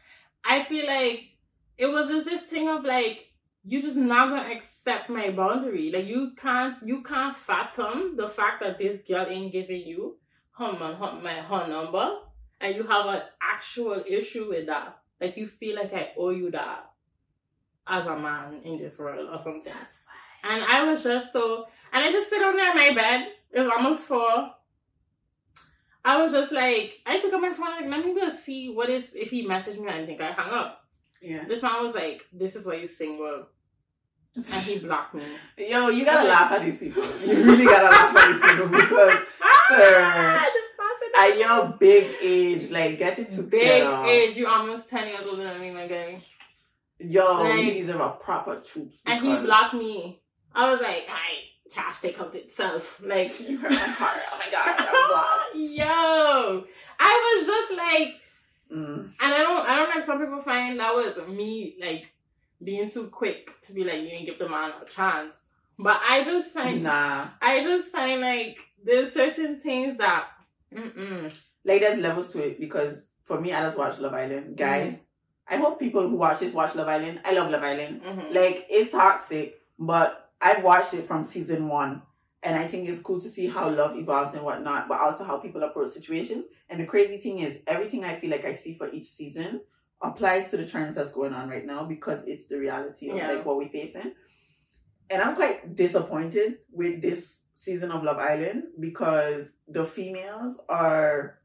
I 0.46 0.66
feel 0.66 0.86
like 0.86 1.20
it 1.78 1.88
was 1.88 2.10
just 2.10 2.26
this 2.26 2.44
thing 2.44 2.70
of 2.70 2.84
like 2.84 3.28
you 3.64 3.82
just 3.82 3.98
not 3.98 4.30
gonna 4.30 4.54
accept 4.56 5.10
my 5.10 5.32
boundary. 5.32 5.92
Like 5.92 6.06
you 6.06 6.32
can't 6.38 6.76
you 6.86 7.02
can't 7.02 7.38
fathom 7.38 8.16
the 8.18 8.30
fact 8.30 8.62
that 8.62 8.78
this 8.78 9.02
girl 9.08 9.26
ain't 9.28 9.52
giving 9.52 9.82
you 9.88 10.18
her 10.58 10.74
her, 10.74 11.20
my 11.24 11.36
her 11.42 11.68
number, 11.68 12.18
and 12.60 12.76
you 12.76 12.84
have 12.84 13.06
an 13.08 13.22
actual 13.42 14.04
issue 14.08 14.50
with 14.50 14.68
that. 14.68 14.98
Like 15.22 15.38
you 15.38 15.48
feel 15.48 15.76
like 15.76 15.94
I 15.94 16.10
owe 16.18 16.32
you 16.32 16.50
that 16.52 16.90
as 17.88 18.08
a 18.08 18.18
man 18.18 18.62
in 18.66 18.80
this 18.80 18.98
world 18.98 19.30
or 19.32 19.40
something. 19.42 19.72
That's 19.72 20.02
why. 20.06 20.54
And 20.54 20.64
I 20.64 20.92
was 20.92 21.04
just 21.04 21.32
so, 21.32 21.68
and 21.94 22.04
I 22.04 22.12
just 22.12 22.30
sit 22.30 22.42
on 22.42 22.58
there 22.58 22.72
in 22.72 22.78
my 22.78 22.94
bed. 23.00 23.28
It 23.54 23.60
was 23.60 23.70
almost 23.70 24.04
four. 24.04 24.52
I 26.04 26.20
was 26.20 26.32
just 26.32 26.52
like, 26.52 27.00
I 27.06 27.20
pick 27.20 27.32
up 27.32 27.40
my 27.40 27.54
phone, 27.54 27.68
like, 27.68 27.88
let 27.88 28.04
me 28.04 28.16
go 28.16 28.30
see 28.32 28.74
what 28.74 28.90
is, 28.90 29.14
if 29.14 29.30
he 29.30 29.48
messaged 29.48 29.80
me, 29.80 29.88
I 29.88 30.04
think 30.04 30.20
I 30.20 30.32
hung 30.32 30.50
up. 30.52 30.84
Yeah. 31.22 31.44
This 31.48 31.62
man 31.62 31.84
was 31.84 31.94
like, 31.94 32.24
this 32.34 32.56
is 32.56 32.66
why 32.66 32.76
you 32.76 32.88
single. 32.88 33.46
And 34.36 34.46
he 34.46 34.80
blocked 34.80 35.14
me. 35.14 35.24
Yo, 35.58 35.90
you 35.90 36.06
gotta 36.06 36.28
laugh 36.28 36.52
at 36.54 36.66
these 36.66 36.80
people. 36.80 37.04
You 37.24 37.44
really 37.44 37.66
gotta 37.66 37.86
laugh 37.86 38.16
at 38.16 38.32
these 38.34 38.42
people 38.42 38.68
because 38.70 39.16
Ah, 39.44 40.48
at 41.30 41.38
your 41.38 41.68
big 41.80 42.08
age, 42.22 42.70
like 42.70 42.98
get 42.98 43.20
it 43.20 43.32
together. 43.32 43.50
Big 43.50 44.08
age, 44.08 44.38
you 44.38 44.48
almost 44.48 44.90
10 44.90 45.08
years 45.08 45.28
older 45.30 45.44
than 45.44 45.62
me, 45.62 45.74
my 45.74 45.88
guy. 45.88 46.22
Yo, 47.00 47.42
Like- 47.44 47.58
you 47.66 47.74
deserve 47.74 48.02
a 48.02 48.10
proper 48.12 48.62
troop. 48.62 48.92
And 49.06 49.26
he 49.26 49.38
blocked 49.46 49.74
me. 49.74 50.22
I 50.54 50.70
was 50.72 50.80
like, 50.82 51.04
alright, 51.08 51.46
trash 51.72 52.02
take 52.02 52.20
out 52.20 52.36
itself. 52.36 53.02
Like, 53.04 53.32
You 53.50 53.58
hurt 53.58 53.72
my 53.72 53.78
heart. 53.78 54.20
Oh 54.32 54.38
my 54.38 54.52
god, 54.52 54.76
I'm 54.80 55.08
blocked. 55.10 55.56
Yo, 55.56 56.66
I 57.00 57.36
was 57.38 57.48
just 57.48 57.78
like, 57.78 58.16
Mm. 58.74 59.12
and 59.20 59.34
I 59.34 59.38
don't, 59.40 59.68
I 59.68 59.76
don't 59.76 59.90
know 59.90 60.00
if 60.00 60.06
some 60.06 60.20
people 60.20 60.42
find 60.42 60.80
that 60.80 60.96
was 60.96 61.18
me 61.28 61.76
like 61.82 62.06
being 62.64 62.90
too 62.90 63.08
quick 63.08 63.60
to 63.64 63.74
be 63.74 63.84
like, 63.84 64.00
you 64.02 64.08
didn't 64.10 64.28
give 64.28 64.40
the 64.40 64.48
man 64.48 64.72
a 64.82 64.86
chance. 64.90 65.34
But 65.78 66.00
I 66.08 66.24
just 66.24 66.54
find, 66.54 66.82
Nah. 66.84 67.28
I 67.42 67.64
just 67.66 67.92
find 67.92 68.22
like 68.22 68.58
there's 68.82 69.12
certain 69.14 69.60
things 69.60 69.98
that, 69.98 70.24
mm-mm. 70.74 71.34
Like 71.64 71.82
there's 71.82 72.00
levels 72.00 72.30
to 72.34 72.44
it 72.46 72.60
because 72.60 73.14
for 73.24 73.40
me, 73.40 73.54
I 73.54 73.64
just 73.64 73.78
watch 73.78 74.00
Love 74.00 74.14
Island. 74.14 74.58
Guys, 74.58 74.98
I 75.48 75.58
hope 75.58 75.80
people 75.80 76.08
who 76.08 76.16
watch 76.16 76.40
this 76.40 76.54
watch 76.54 76.76
Love 76.76 76.88
Island. 76.88 77.22
I 77.24 77.34
love 77.34 77.52
Love 77.52 77.64
Island. 77.64 78.02
Mm-hmm. 78.02 78.34
Like 78.34 78.66
it's 78.70 78.92
toxic, 78.92 79.56
but 79.78 80.30
I've 80.42 80.64
watched 80.64 80.94
it 80.94 81.08
from 81.08 81.24
season 81.24 81.68
one. 81.68 82.02
And 82.44 82.58
I 82.58 82.66
think 82.68 82.90
it's 82.90 83.02
cool 83.02 83.22
to 83.22 83.30
see 83.30 83.46
how 83.48 83.70
love 83.70 83.96
evolves 83.96 84.34
and 84.34 84.44
whatnot, 84.44 84.88
but 84.88 85.00
also 85.00 85.24
how 85.24 85.38
people 85.38 85.62
approach 85.62 85.92
situations. 85.92 86.46
And 86.70 86.80
the 86.80 86.86
crazy 86.88 87.18
thing 87.20 87.38
is, 87.38 87.60
everything 87.68 88.04
I 88.04 88.20
feel 88.20 88.32
like 88.32 88.46
I 88.46 88.56
see 88.56 88.76
for 88.76 88.90
each 88.92 89.06
season 89.06 89.62
applies 90.02 90.50
to 90.50 90.58
the 90.58 90.66
trends 90.66 90.96
that's 90.96 91.12
going 91.12 91.34
on 91.34 91.48
right 91.50 91.64
now 91.64 91.84
because 91.86 92.26
it's 92.26 92.48
the 92.48 92.58
reality 92.58 93.12
of 93.12 93.18
Yeah. 93.18 93.32
like 93.34 93.46
what 93.46 93.58
we're 93.58 93.70
facing. 93.70 94.14
And 95.12 95.22
I'm 95.22 95.36
quite 95.36 95.76
disappointed 95.76 96.58
with 96.72 97.02
this 97.04 97.41
season 97.66 97.92
of 97.92 98.04
Love 98.04 98.18
Island 98.18 98.64
because 98.80 99.56
the 99.68 99.86
females 99.86 100.60
are 100.68 101.38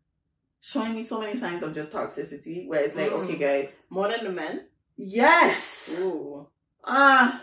showing 0.60 0.94
me 0.94 1.02
so 1.02 1.20
many 1.20 1.38
signs 1.38 1.62
of 1.62 1.74
just 1.74 1.92
toxicity 1.92 2.66
where 2.66 2.80
it's 2.84 2.96
like, 2.96 3.10
Mm. 3.10 3.24
okay 3.24 3.36
guys, 3.36 3.72
More 3.90 4.08
than 4.08 4.24
the 4.24 4.30
men. 4.32 4.66
yes. 4.96 5.90
Ooh. 6.00 6.46
Ah, 6.84 7.42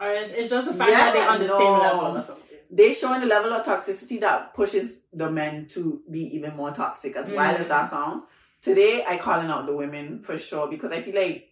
Or 0.00 0.08
it's, 0.10 0.32
it's 0.32 0.50
just 0.50 0.66
the 0.66 0.74
fact 0.74 0.90
Yeah, 0.90 0.98
that 1.04 1.12
they're 1.14 1.30
on 1.30 1.40
the 1.40 1.46
no. 1.46 1.58
same 1.58 1.78
level 1.78 2.16
or 2.18 2.22
something. 2.22 2.58
they 2.70 2.92
showing 2.94 3.20
the 3.20 3.26
level 3.26 3.52
of 3.52 3.66
toxicity 3.66 4.20
that 4.20 4.54
pushes 4.54 5.00
the 5.12 5.30
men 5.30 5.66
to 5.68 6.02
be 6.10 6.22
even 6.36 6.54
more 6.56 6.70
toxic. 6.72 7.16
As 7.16 7.26
wild 7.32 7.56
as 7.60 7.66
Mm. 7.66 7.68
that 7.68 7.90
sounds, 7.90 8.22
today 8.62 9.04
I 9.06 9.16
calling 9.18 9.48
out 9.50 9.66
the 9.66 9.74
women 9.74 10.22
for 10.22 10.38
sure 10.38 10.68
because 10.68 10.92
I 10.92 11.00
feel 11.02 11.14
like. 11.16 11.46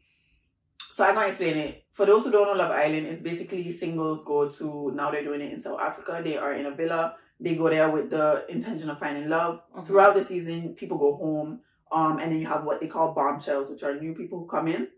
So 0.81 1.05
I'm 1.05 1.15
gonna 1.15 1.29
explain 1.29 1.57
it. 1.57 1.85
For 1.93 2.07
those 2.07 2.25
who 2.25 2.31
don't 2.31 2.47
know 2.47 2.53
Love 2.53 2.73
Island, 2.73 3.07
it's 3.07 3.23
basically 3.23 3.71
singles 3.71 4.25
go 4.25 4.49
to 4.49 4.93
now 4.95 5.11
they're 5.11 5.23
doing 5.23 5.41
it 5.41 5.53
in 5.53 5.61
South 5.61 5.81
Africa. 5.81 6.21
They 6.25 6.37
are 6.37 6.55
in 6.55 6.67
a 6.67 6.73
villa. 6.75 7.15
They 7.41 7.55
go 7.55 7.69
there 7.69 7.89
with 7.89 8.11
the 8.11 8.45
intention 8.49 8.91
of 8.91 8.99
finding 8.99 9.29
love. 9.29 9.61
Mhm. 9.77 9.87
Throughout 9.87 10.17
the 10.17 10.25
season, 10.25 10.75
people 10.75 10.99
go 10.99 11.15
home. 11.17 11.61
Um, 11.91 12.19
and 12.19 12.33
then 12.33 12.41
you 12.41 12.47
have 12.49 12.65
what 12.65 12.81
they 12.81 12.89
call 12.89 13.15
bombshells, 13.15 13.71
which 13.71 13.83
are 13.83 13.95
new 13.95 14.15
people 14.15 14.41
who 14.41 14.47
come 14.47 14.69
in. 14.69 14.89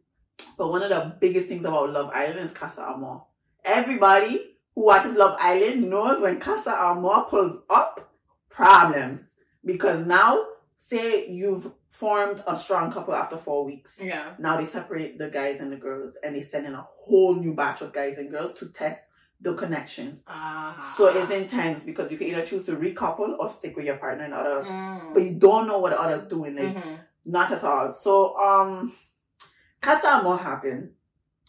But 0.57 0.69
one 0.69 0.83
of 0.83 0.91
the 0.91 1.17
biggest 1.21 1.49
things 1.49 1.65
about 1.65 1.91
Love 1.91 2.11
Island 2.15 2.41
is 2.41 2.53
Casa 2.53 2.83
Amor. 2.83 3.23
Everybody 3.65 4.57
who 4.75 4.87
watches 4.87 5.17
Love 5.17 5.37
Island 5.39 5.89
knows 5.89 6.21
when 6.21 6.41
Casa 6.41 6.71
Amor 6.71 7.27
pulls 7.29 7.63
up, 7.69 8.11
problems. 8.49 9.31
Because 9.65 10.07
now, 10.07 10.45
say 10.79 11.29
you've 11.29 11.71
formed 12.01 12.43
a 12.47 12.57
strong 12.57 12.91
couple 12.91 13.15
after 13.15 13.37
four 13.37 13.65
weeks. 13.65 13.93
Yeah. 14.01 14.35
Now 14.39 14.57
they 14.59 14.65
separate 14.65 15.19
the 15.19 15.29
guys 15.29 15.61
and 15.61 15.71
the 15.71 15.77
girls 15.77 16.17
and 16.23 16.35
they 16.35 16.41
send 16.53 16.67
in 16.67 16.75
a 16.75 16.87
whole 17.05 17.35
new 17.35 17.55
batch 17.55 17.83
of 17.83 17.93
guys 17.93 18.17
and 18.19 18.31
girls 18.31 18.55
to 18.55 18.69
test 18.71 19.03
the 19.43 19.55
connections. 19.55 20.23
Ah. 20.27 20.93
So 20.97 21.09
it's 21.09 21.31
intense 21.31 21.83
because 21.83 22.11
you 22.13 22.19
can 22.19 22.27
either 22.29 22.45
choose 22.45 22.65
to 22.67 22.73
recouple 22.77 23.37
or 23.39 23.49
stick 23.51 23.77
with 23.77 23.87
your 23.87 23.97
partner 24.05 24.25
and 24.25 24.35
other, 24.35 24.57
Mm. 24.63 25.15
but 25.15 25.23
you 25.23 25.35
don't 25.39 25.67
know 25.67 25.79
what 25.79 25.91
the 25.93 26.01
other's 26.01 26.27
doing. 26.27 26.57
Like, 26.57 26.77
Mhm. 26.77 26.99
not 27.25 27.51
at 27.53 27.65
all. 27.65 27.93
So, 27.93 28.37
um, 28.37 28.93
Casa 29.81 30.09
Amor 30.09 30.37
happened, 30.37 30.93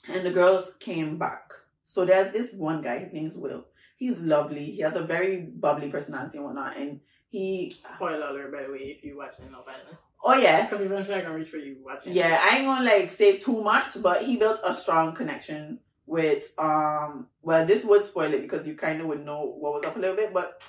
and 0.08 0.26
the 0.26 0.32
girls 0.32 0.74
came 0.80 1.18
back. 1.18 1.52
So 1.84 2.06
there's 2.06 2.32
this 2.32 2.54
one 2.54 2.82
guy. 2.82 3.00
His 3.00 3.14
name's 3.14 3.36
Will. 3.36 3.66
He's 3.98 4.22
lovely. 4.24 4.66
He 4.66 4.80
has 4.88 4.96
a 4.96 5.04
very 5.04 5.42
bubbly 5.42 5.90
personality 5.90 6.38
and 6.38 6.46
whatnot. 6.46 6.78
And 6.78 7.02
he, 7.30 7.76
Spoiler 7.96 8.28
alert, 8.30 8.52
by 8.54 8.64
the 8.64 8.72
way, 8.72 8.80
if 8.98 9.04
you're 9.04 9.18
watching 9.18 9.52
Love 9.52 9.66
Island. 9.68 9.98
Oh 10.24 10.34
yeah, 10.34 10.64
Because 10.64 10.82
eventually 10.82 11.16
I'm 11.16 11.26
to 11.26 11.32
reach 11.32 11.50
for 11.50 11.58
you 11.58 11.78
watching. 11.84 12.14
yeah. 12.14 12.40
I 12.42 12.58
ain't 12.58 12.66
gonna 12.66 12.84
like 12.86 13.12
say 13.12 13.38
too 13.38 13.62
much, 13.62 14.02
but 14.02 14.24
he 14.24 14.38
built 14.38 14.60
a 14.64 14.74
strong 14.74 15.14
connection 15.16 15.80
with. 16.06 16.52
Um, 16.58 17.28
well, 17.42 17.66
this 17.66 17.84
would 17.84 18.04
spoil 18.04 18.34
it 18.34 18.42
because 18.42 18.66
you 18.68 18.76
kind 18.76 19.02
of 19.02 19.08
would 19.08 19.26
know 19.26 19.46
what 19.60 19.74
was 19.74 19.84
up 19.86 19.96
a 19.96 20.00
little 20.00 20.16
bit, 20.16 20.34
but 20.34 20.64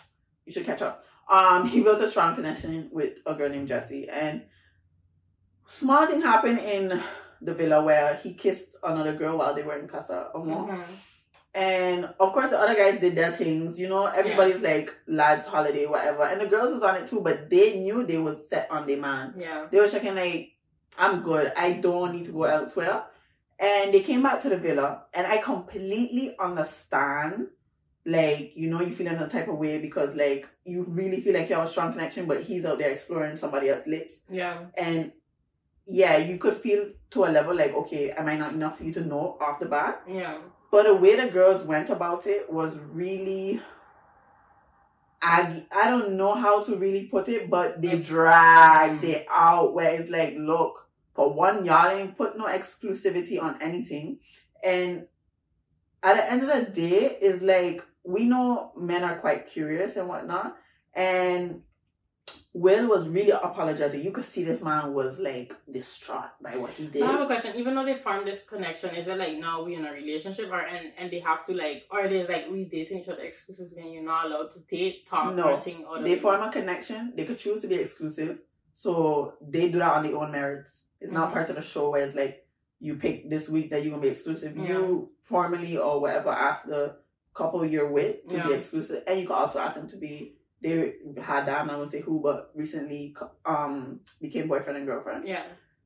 you 0.46 0.52
should 0.52 0.64
catch 0.66 0.82
up. 0.82 1.04
Um, 1.30 1.66
he 1.68 1.80
built 1.82 2.00
a 2.02 2.10
strong 2.10 2.34
connection 2.34 2.88
with 2.92 3.18
a 3.26 3.34
girl 3.34 3.48
named 3.48 3.68
Jessie, 3.68 4.08
and 4.08 4.42
small 5.66 6.06
thing 6.06 6.20
happened 6.22 6.58
in 6.58 7.02
the 7.40 7.54
villa 7.54 7.82
where 7.82 8.16
he 8.16 8.34
kissed 8.34 8.76
another 8.82 9.14
girl 9.14 9.38
while 9.38 9.54
they 9.54 9.62
were 9.62 9.78
in 9.78 9.88
Casa 9.88 10.30
Amor. 10.34 10.72
Mhm. 10.72 10.84
And 11.54 12.06
of 12.18 12.32
course, 12.32 12.50
the 12.50 12.58
other 12.58 12.74
guys 12.74 12.98
did 13.00 13.14
their 13.14 13.32
things. 13.32 13.78
You 13.78 13.88
know, 13.88 14.06
everybody's 14.06 14.60
like 14.60 14.94
lads' 15.06 15.44
holiday, 15.44 15.86
whatever. 15.86 16.24
And 16.24 16.40
the 16.40 16.46
girls 16.46 16.72
was 16.72 16.82
on 16.82 16.96
it 16.96 17.08
too, 17.08 17.20
but 17.20 17.50
they 17.50 17.78
knew 17.78 18.06
they 18.06 18.18
was 18.18 18.48
set 18.48 18.70
on 18.70 18.86
their 18.86 19.00
man. 19.00 19.34
Yeah. 19.36 19.66
They 19.70 19.78
were 19.78 19.88
checking 19.88 20.14
like, 20.14 20.52
I'm 20.98 21.22
good. 21.22 21.52
I 21.56 21.74
don't 21.74 22.14
need 22.14 22.24
to 22.26 22.32
go 22.32 22.44
elsewhere. 22.44 23.04
And 23.58 23.92
they 23.92 24.02
came 24.02 24.22
back 24.22 24.40
to 24.42 24.48
the 24.48 24.56
villa, 24.56 25.04
and 25.14 25.26
I 25.26 25.38
completely 25.38 26.36
understand. 26.38 27.48
Like, 28.04 28.54
you 28.56 28.68
know, 28.68 28.80
you 28.80 28.90
feel 28.90 29.06
in 29.06 29.14
a 29.14 29.28
type 29.28 29.46
of 29.46 29.58
way 29.58 29.80
because 29.80 30.16
like 30.16 30.48
you 30.64 30.84
really 30.88 31.20
feel 31.20 31.34
like 31.34 31.48
you 31.48 31.54
have 31.54 31.66
a 31.66 31.70
strong 31.70 31.92
connection, 31.92 32.26
but 32.26 32.42
he's 32.42 32.64
out 32.64 32.78
there 32.78 32.90
exploring 32.90 33.36
somebody 33.36 33.68
else's 33.68 33.86
lips. 33.86 34.22
Yeah. 34.28 34.64
And 34.76 35.12
yeah, 35.86 36.16
you 36.16 36.38
could 36.38 36.56
feel 36.56 36.90
to 37.10 37.24
a 37.24 37.26
level 37.26 37.54
like, 37.54 37.72
okay, 37.72 38.10
am 38.10 38.26
I 38.26 38.36
not 38.36 38.54
enough 38.54 38.78
for 38.78 38.84
you 38.84 38.92
to 38.94 39.04
know 39.04 39.38
off 39.40 39.60
the 39.60 39.66
bat? 39.66 40.02
Yeah. 40.08 40.38
But 40.72 40.84
the 40.84 40.94
way 40.96 41.14
the 41.14 41.30
girls 41.30 41.62
went 41.62 41.90
about 41.90 42.26
it 42.26 42.50
was 42.50 42.94
really 42.94 43.60
I, 45.22 45.64
I 45.70 45.88
don't 45.88 46.16
know 46.16 46.34
how 46.34 46.64
to 46.64 46.74
really 46.74 47.06
put 47.06 47.28
it, 47.28 47.48
but 47.48 47.80
they 47.80 47.98
mm. 47.98 48.04
dragged 48.04 49.04
mm. 49.04 49.08
it 49.08 49.26
out 49.30 49.72
where 49.72 49.94
it's 49.94 50.10
like, 50.10 50.34
look, 50.36 50.88
for 51.14 51.32
one, 51.32 51.64
y'all 51.64 51.90
ain't 51.90 52.16
put 52.16 52.36
no 52.36 52.46
exclusivity 52.46 53.40
on 53.40 53.60
anything. 53.62 54.18
And 54.64 55.06
at 56.02 56.16
the 56.16 56.32
end 56.32 56.42
of 56.42 56.48
the 56.48 56.72
day, 56.72 57.18
it's 57.20 57.40
like 57.40 57.84
we 58.02 58.24
know 58.24 58.72
men 58.76 59.04
are 59.04 59.18
quite 59.18 59.46
curious 59.46 59.96
and 59.96 60.08
whatnot. 60.08 60.56
And 60.94 61.62
Will 62.54 62.86
was 62.86 63.08
really 63.08 63.30
apologetic. 63.30 64.04
You 64.04 64.10
could 64.12 64.26
see 64.26 64.44
this 64.44 64.62
man 64.62 64.92
was 64.92 65.18
like 65.18 65.54
distraught 65.70 66.32
by 66.42 66.56
what 66.58 66.70
he 66.72 66.86
did. 66.86 67.02
I 67.02 67.06
have 67.12 67.20
a 67.22 67.26
question. 67.26 67.56
Even 67.56 67.74
though 67.74 67.84
they 67.84 67.96
formed 67.96 68.26
this 68.26 68.44
connection, 68.44 68.90
is 68.94 69.08
it 69.08 69.16
like 69.16 69.38
now 69.38 69.62
we 69.64 69.74
in 69.74 69.86
a 69.86 69.92
relationship, 69.92 70.50
or 70.50 70.60
and, 70.60 70.92
and 70.98 71.10
they 71.10 71.20
have 71.20 71.46
to 71.46 71.54
like, 71.54 71.84
or 71.90 72.00
it 72.00 72.12
is 72.12 72.28
like 72.28 72.50
we 72.50 72.64
dating 72.66 73.00
each 73.00 73.08
other 73.08 73.22
exclusively, 73.22 73.80
and 73.80 73.94
you're 73.94 74.02
not 74.02 74.26
allowed 74.26 74.52
to 74.52 74.58
date, 74.68 75.06
talk, 75.06 75.34
No. 75.34 75.44
or 75.44 75.52
anything? 75.54 75.86
Or 75.86 76.02
they 76.02 76.16
form 76.16 76.42
a 76.42 76.52
connection. 76.52 77.14
They 77.16 77.24
could 77.24 77.38
choose 77.38 77.60
to 77.62 77.68
be 77.68 77.76
exclusive, 77.76 78.40
so 78.74 79.34
they 79.40 79.70
do 79.70 79.78
that 79.78 79.94
on 79.94 80.02
their 80.02 80.16
own 80.16 80.30
merits. 80.30 80.82
It's 81.00 81.10
not 81.12 81.30
Mhm. 81.30 81.32
part 81.32 81.48
of 81.48 81.56
the 81.56 81.62
show 81.62 81.90
where 81.90 82.04
it's 82.04 82.14
like 82.14 82.46
you 82.80 82.96
pick 82.96 83.30
this 83.30 83.48
week 83.48 83.70
that 83.70 83.82
you're 83.82 83.92
gonna 83.92 84.02
be 84.02 84.08
exclusive. 84.08 84.54
You 84.58 85.10
formally 85.22 85.78
or 85.78 86.00
whatever 86.02 86.28
ask 86.28 86.66
the 86.66 86.96
couple 87.32 87.64
you're 87.64 87.90
with 87.90 88.28
to 88.28 88.42
be 88.46 88.52
exclusive, 88.52 89.04
and 89.06 89.18
you 89.20 89.26
can 89.26 89.36
also 89.36 89.58
ask 89.58 89.76
them 89.76 89.88
to 89.88 89.96
be. 89.96 90.36
They 90.62 90.94
had 91.20 91.46
that. 91.46 91.60
I'm 91.60 91.66
not 91.66 91.76
gonna 91.76 91.88
say 91.90 92.00
who, 92.00 92.20
but 92.22 92.50
recently 92.54 93.14
um 93.44 94.00
became 94.20 94.48
boyfriend 94.48 94.76
and 94.78 94.86
girlfriend. 94.86 95.26
Yeah. 95.26 95.42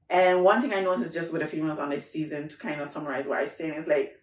And 0.08 0.44
one 0.44 0.60
thing 0.62 0.72
I 0.72 0.82
noticed 0.82 1.14
just 1.14 1.32
with 1.32 1.42
the 1.42 1.48
females 1.48 1.78
on 1.78 1.90
this 1.90 2.08
season 2.10 2.46
to 2.48 2.56
kind 2.56 2.80
of 2.80 2.88
summarize 2.88 3.26
what 3.26 3.38
I'm 3.38 3.48
saying 3.48 3.74
is 3.74 3.88
like, 3.88 4.20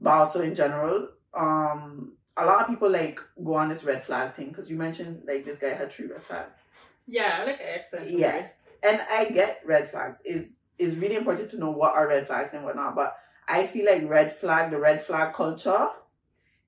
but 0.00 0.10
also 0.10 0.42
in 0.42 0.54
general, 0.54 1.08
um, 1.32 2.16
a 2.36 2.44
lot 2.44 2.62
of 2.62 2.68
people 2.68 2.90
like 2.90 3.18
go 3.42 3.54
on 3.54 3.68
this 3.70 3.84
red 3.84 4.04
flag 4.04 4.34
thing 4.34 4.48
because 4.48 4.70
you 4.70 4.76
mentioned 4.76 5.22
like 5.26 5.44
this 5.46 5.58
guy 5.58 5.70
had 5.74 5.90
three 5.92 6.06
red 6.08 6.20
flags, 6.22 6.58
Yeah, 7.06 7.44
like 7.46 7.60
accent. 7.60 8.10
Yeah. 8.10 8.48
and 8.82 9.00
I 9.10 9.30
get 9.30 9.62
red 9.64 9.90
flags 9.90 10.20
is 10.26 10.60
is 10.76 10.96
really 10.96 11.14
important 11.16 11.50
to 11.52 11.58
know 11.58 11.70
what 11.70 11.94
are 11.94 12.08
red 12.08 12.26
flags 12.26 12.52
and 12.52 12.64
whatnot, 12.64 12.96
but 12.96 13.16
I 13.46 13.66
feel 13.66 13.86
like 13.86 14.08
red 14.08 14.34
flag, 14.34 14.72
the 14.72 14.78
red 14.78 15.04
flag 15.04 15.32
culture, 15.34 15.88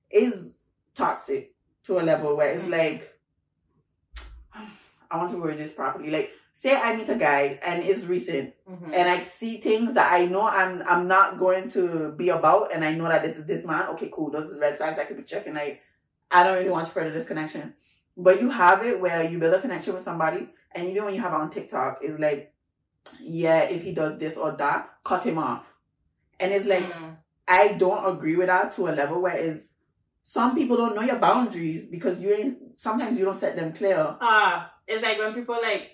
is 0.09 0.61
toxic 0.95 1.53
to 1.83 1.99
a 1.99 2.01
level 2.03 2.35
where 2.35 2.49
it's 2.53 2.63
Mm. 2.65 2.69
like, 2.71 3.16
I 5.11 5.17
want 5.17 5.31
to 5.31 5.37
word 5.37 5.57
this 5.57 5.73
properly, 5.73 6.09
like. 6.11 6.31
Say 6.59 6.75
I 6.75 6.95
meet 6.95 7.07
a 7.07 7.13
guy 7.13 7.59
and 7.63 7.83
it's 7.83 8.05
recent 8.05 8.55
Mm-hmm. 8.67 8.91
and 8.91 9.07
I 9.07 9.23
see 9.25 9.57
things 9.57 9.93
that 9.93 10.11
I 10.11 10.25
know 10.25 10.41
I'm 10.47 10.81
I'm 10.89 11.07
not 11.07 11.37
going 11.37 11.69
to 11.69 12.11
be 12.13 12.29
about, 12.29 12.73
and 12.73 12.83
I 12.83 12.95
know 12.95 13.07
that 13.07 13.21
this 13.21 13.37
is 13.37 13.45
this 13.45 13.63
man. 13.63 13.89
Okay, 13.89 14.09
cool. 14.11 14.31
Those 14.31 14.49
is 14.49 14.59
red 14.59 14.75
flags 14.77 14.97
I 14.97 15.05
could 15.05 15.17
be 15.17 15.21
checking. 15.23 15.53
Like, 15.53 15.81
I 16.31 16.43
don't 16.43 16.57
really 16.57 16.71
want 16.71 16.87
to 16.87 16.91
further 16.91 17.11
this 17.11 17.27
connection. 17.27 17.75
But 18.17 18.41
you 18.41 18.49
have 18.49 18.83
it 18.83 18.99
where 18.99 19.29
you 19.29 19.37
build 19.37 19.53
a 19.53 19.61
connection 19.61 19.93
with 19.93 20.01
somebody, 20.01 20.49
and 20.71 20.87
even 20.89 21.05
when 21.05 21.13
you 21.13 21.21
have 21.21 21.31
it 21.33 21.39
on 21.39 21.51
TikTok, 21.51 21.99
it's 22.01 22.19
like, 22.19 22.51
yeah, 23.21 23.61
if 23.65 23.83
he 23.83 23.93
does 23.93 24.17
this 24.17 24.35
or 24.35 24.51
that, 24.53 24.89
cut 25.05 25.23
him 25.23 25.37
off. 25.37 25.63
And 26.39 26.51
it's 26.51 26.65
like 26.65 26.83
Mm. 26.91 27.17
I 27.47 27.73
don't 27.73 28.15
agree 28.15 28.35
with 28.35 28.47
that 28.47 28.71
to 28.77 28.87
a 28.87 28.89
level 28.89 29.21
where 29.21 29.37
it's 29.37 29.73
some 30.23 30.55
people 30.55 30.75
don't 30.75 30.95
know 30.95 31.01
your 31.03 31.19
boundaries 31.19 31.85
because 31.85 32.19
you 32.19 32.33
ain't. 32.33 32.57
Sometimes 32.79 33.17
you 33.19 33.25
don't 33.25 33.39
set 33.39 33.55
them 33.55 33.73
clear. 33.73 34.17
Ah, 34.19 34.73
it's 34.87 35.03
like 35.03 35.17
when 35.19 35.33
people 35.33 35.57
like. 35.61 35.91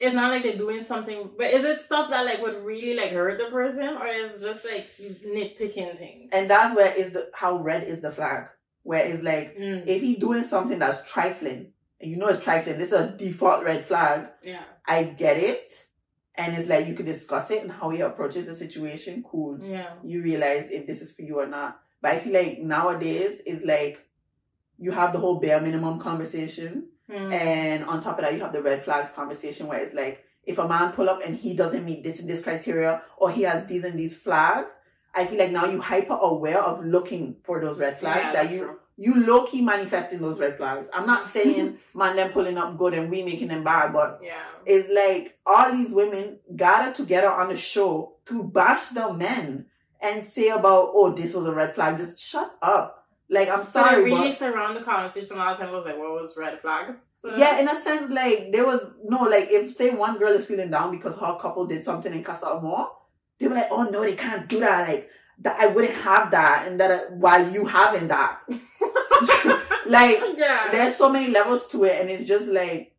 It's 0.00 0.14
not 0.14 0.32
like 0.32 0.42
they're 0.42 0.56
doing 0.58 0.82
something, 0.84 1.30
but 1.38 1.46
is 1.52 1.64
it 1.64 1.84
stuff 1.84 2.10
that 2.10 2.26
like 2.26 2.42
would 2.42 2.64
really 2.64 2.94
like 2.94 3.12
hurt 3.12 3.38
the 3.38 3.44
person, 3.50 3.96
or 3.96 4.06
is 4.08 4.34
it 4.34 4.40
just 4.40 4.64
like 4.64 4.86
nitpicking 5.24 5.96
things? 5.98 6.30
And 6.32 6.50
that's 6.50 6.74
where 6.76 6.92
is 6.94 7.12
the 7.12 7.30
how 7.32 7.58
red 7.58 7.84
is 7.84 8.02
the 8.02 8.10
flag. 8.10 8.46
Where 8.82 9.06
it's 9.06 9.22
like 9.22 9.56
Mm. 9.56 9.86
if 9.86 10.02
he 10.02 10.16
doing 10.16 10.44
something 10.44 10.78
that's 10.80 11.08
trifling, 11.10 11.72
and 12.00 12.10
you 12.10 12.16
know 12.16 12.26
it's 12.26 12.42
trifling, 12.42 12.76
this 12.78 12.88
is 12.92 13.00
a 13.00 13.16
default 13.16 13.64
red 13.64 13.86
flag. 13.86 14.26
Yeah. 14.42 14.64
I 14.84 15.04
get 15.04 15.38
it. 15.38 15.70
And 16.34 16.56
it's 16.58 16.68
like 16.68 16.88
you 16.88 16.94
could 16.94 17.06
discuss 17.06 17.50
it 17.52 17.62
and 17.62 17.70
how 17.70 17.90
he 17.90 18.00
approaches 18.00 18.46
the 18.46 18.56
situation. 18.56 19.22
Cool. 19.26 19.60
Yeah. 19.62 19.90
You 20.02 20.20
realize 20.22 20.66
if 20.72 20.86
this 20.88 21.00
is 21.02 21.14
for 21.14 21.22
you 21.22 21.38
or 21.38 21.46
not. 21.46 21.80
But 22.02 22.12
I 22.14 22.18
feel 22.18 22.32
like 22.34 22.58
nowadays 22.58 23.40
is 23.46 23.62
like 23.64 24.04
you 24.76 24.90
have 24.90 25.12
the 25.12 25.20
whole 25.20 25.38
bare 25.38 25.60
minimum 25.60 26.00
conversation. 26.00 26.88
Mm. 27.10 27.32
And 27.32 27.84
on 27.84 28.02
top 28.02 28.18
of 28.18 28.24
that, 28.24 28.34
you 28.34 28.40
have 28.40 28.52
the 28.52 28.62
red 28.62 28.84
flags 28.84 29.12
conversation 29.12 29.66
where 29.66 29.78
it's 29.80 29.94
like 29.94 30.24
if 30.44 30.58
a 30.58 30.66
man 30.68 30.92
pull 30.92 31.08
up 31.08 31.22
and 31.24 31.36
he 31.36 31.54
doesn't 31.54 31.84
meet 31.84 32.02
this 32.02 32.20
and 32.20 32.28
this 32.28 32.42
criteria 32.42 33.02
or 33.16 33.30
he 33.30 33.42
has 33.42 33.66
these 33.66 33.84
and 33.84 33.98
these 33.98 34.16
flags, 34.16 34.72
I 35.14 35.26
feel 35.26 35.38
like 35.38 35.52
now 35.52 35.66
you 35.66 35.80
hyper 35.80 36.18
aware 36.20 36.60
of 36.60 36.84
looking 36.84 37.36
for 37.44 37.60
those 37.60 37.78
red 37.78 38.00
flags 38.00 38.20
Yeah, 38.24 38.32
that 38.32 38.50
you 38.52 38.58
true. 38.64 38.78
you 38.96 39.26
low 39.26 39.44
key 39.46 39.60
manifesting 39.62 40.20
those 40.20 40.40
red 40.40 40.56
flags. 40.56 40.88
I'm 40.92 41.06
not 41.06 41.24
saying 41.26 41.78
man 41.94 42.16
them 42.16 42.30
pulling 42.32 42.58
up 42.58 42.76
good 42.78 42.94
and 42.94 43.10
we 43.10 43.22
making 43.22 43.48
them 43.48 43.64
bad, 43.64 43.92
but 43.92 44.20
Yeah. 44.22 44.34
it's 44.66 44.88
like 44.88 45.38
all 45.46 45.72
these 45.72 45.90
women 45.92 46.38
gathered 46.56 46.94
together 46.94 47.30
on 47.30 47.48
the 47.48 47.56
show 47.56 48.14
to 48.26 48.42
bash 48.44 48.88
the 48.88 49.12
men 49.12 49.66
and 50.00 50.22
say 50.24 50.48
about 50.48 50.90
oh 50.92 51.12
this 51.12 51.32
was 51.34 51.46
a 51.46 51.52
red 51.54 51.74
flag. 51.74 51.96
Just 51.98 52.18
shut 52.18 52.56
up. 52.60 53.03
Like 53.34 53.48
I'm 53.48 53.64
So 53.64 53.70
sorry, 53.80 54.04
really 54.04 54.30
but 54.30 54.38
surround 54.38 54.76
the 54.76 54.82
conversation 54.82 55.38
all 55.38 55.52
the 55.54 55.58
time. 55.62 55.68
I 55.74 55.76
was 55.76 55.84
like, 55.84 55.98
what 55.98 56.12
was 56.20 56.36
red 56.36 56.60
flag? 56.60 56.94
So- 57.20 57.34
yeah, 57.36 57.58
in 57.60 57.68
a 57.68 57.80
sense, 57.80 58.10
like 58.10 58.52
there 58.52 58.66
was 58.66 58.94
no 59.04 59.22
like 59.24 59.48
if 59.50 59.74
say 59.74 59.90
one 59.94 60.18
girl 60.18 60.32
is 60.32 60.46
feeling 60.46 60.70
down 60.70 60.90
because 60.96 61.14
her 61.18 61.36
couple 61.40 61.66
did 61.66 61.82
something 61.84 62.12
in 62.12 62.22
Casa 62.22 62.46
Amor, 62.56 62.86
they 63.38 63.48
were 63.48 63.54
like, 63.54 63.68
oh 63.70 63.84
no, 63.84 64.02
they 64.02 64.14
can't 64.14 64.48
do 64.48 64.60
that. 64.60 64.88
Like 64.88 65.08
that, 65.40 65.58
I 65.60 65.66
wouldn't 65.66 65.94
have 65.94 66.30
that, 66.30 66.68
and 66.68 66.78
that 66.80 66.90
uh, 66.90 66.98
while 67.24 67.50
you 67.50 67.64
having 67.66 68.08
that, 68.08 68.40
like 69.86 70.20
yeah. 70.36 70.68
there's 70.70 70.96
so 70.96 71.10
many 71.10 71.30
levels 71.32 71.66
to 71.68 71.84
it, 71.84 72.00
and 72.00 72.10
it's 72.10 72.28
just 72.28 72.46
like 72.46 72.94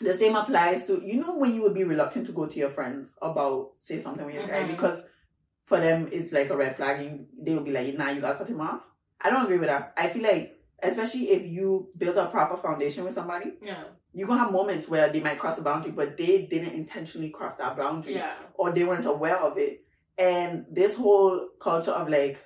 the 0.00 0.14
same 0.14 0.34
applies 0.36 0.86
to 0.86 1.00
you 1.04 1.20
know 1.20 1.36
when 1.36 1.54
you 1.54 1.62
would 1.62 1.74
be 1.74 1.84
reluctant 1.84 2.26
to 2.26 2.32
go 2.32 2.46
to 2.46 2.58
your 2.58 2.70
friends 2.70 3.16
about 3.22 3.72
say 3.78 4.00
something 4.00 4.24
with 4.26 4.34
your 4.34 4.46
guy 4.46 4.62
Mhm. 4.64 4.68
because 4.68 5.02
for 5.66 5.78
them 5.80 6.08
it's 6.10 6.32
like 6.32 6.50
a 6.50 6.56
red 6.56 6.76
flag. 6.76 7.02
You 7.02 7.26
they 7.40 7.54
will 7.54 7.62
be 7.62 7.72
like, 7.72 7.96
nah, 7.96 8.08
you 8.10 8.20
gotta 8.20 8.38
cut 8.38 8.48
him 8.48 8.60
off. 8.60 8.80
I 9.20 9.30
don't 9.30 9.42
agree 9.44 9.58
with 9.58 9.68
that. 9.68 9.92
I 9.96 10.08
feel 10.08 10.22
like 10.22 10.56
especially 10.82 11.30
if 11.30 11.46
you 11.46 11.88
build 11.96 12.16
a 12.16 12.26
proper 12.28 12.56
foundation 12.56 13.04
with 13.04 13.14
somebody 13.14 13.52
yeah. 13.62 13.84
you're 14.14 14.26
gonna 14.26 14.40
have 14.40 14.50
moments 14.52 14.88
where 14.88 15.10
they 15.10 15.20
might 15.20 15.38
cross 15.38 15.58
a 15.58 15.62
boundary, 15.62 15.92
but 15.92 16.16
they 16.16 16.46
didn't 16.46 16.72
intentionally 16.72 17.28
cross 17.30 17.56
that 17.56 17.76
boundary, 17.76 18.14
Yeah. 18.14 18.32
or 18.54 18.72
they 18.72 18.84
weren't 18.84 19.04
aware 19.06 19.36
of 19.36 19.58
it. 19.58 19.84
And 20.18 20.64
this 20.70 20.96
whole 20.96 21.48
culture 21.60 21.92
of 21.92 22.08
like 22.08 22.38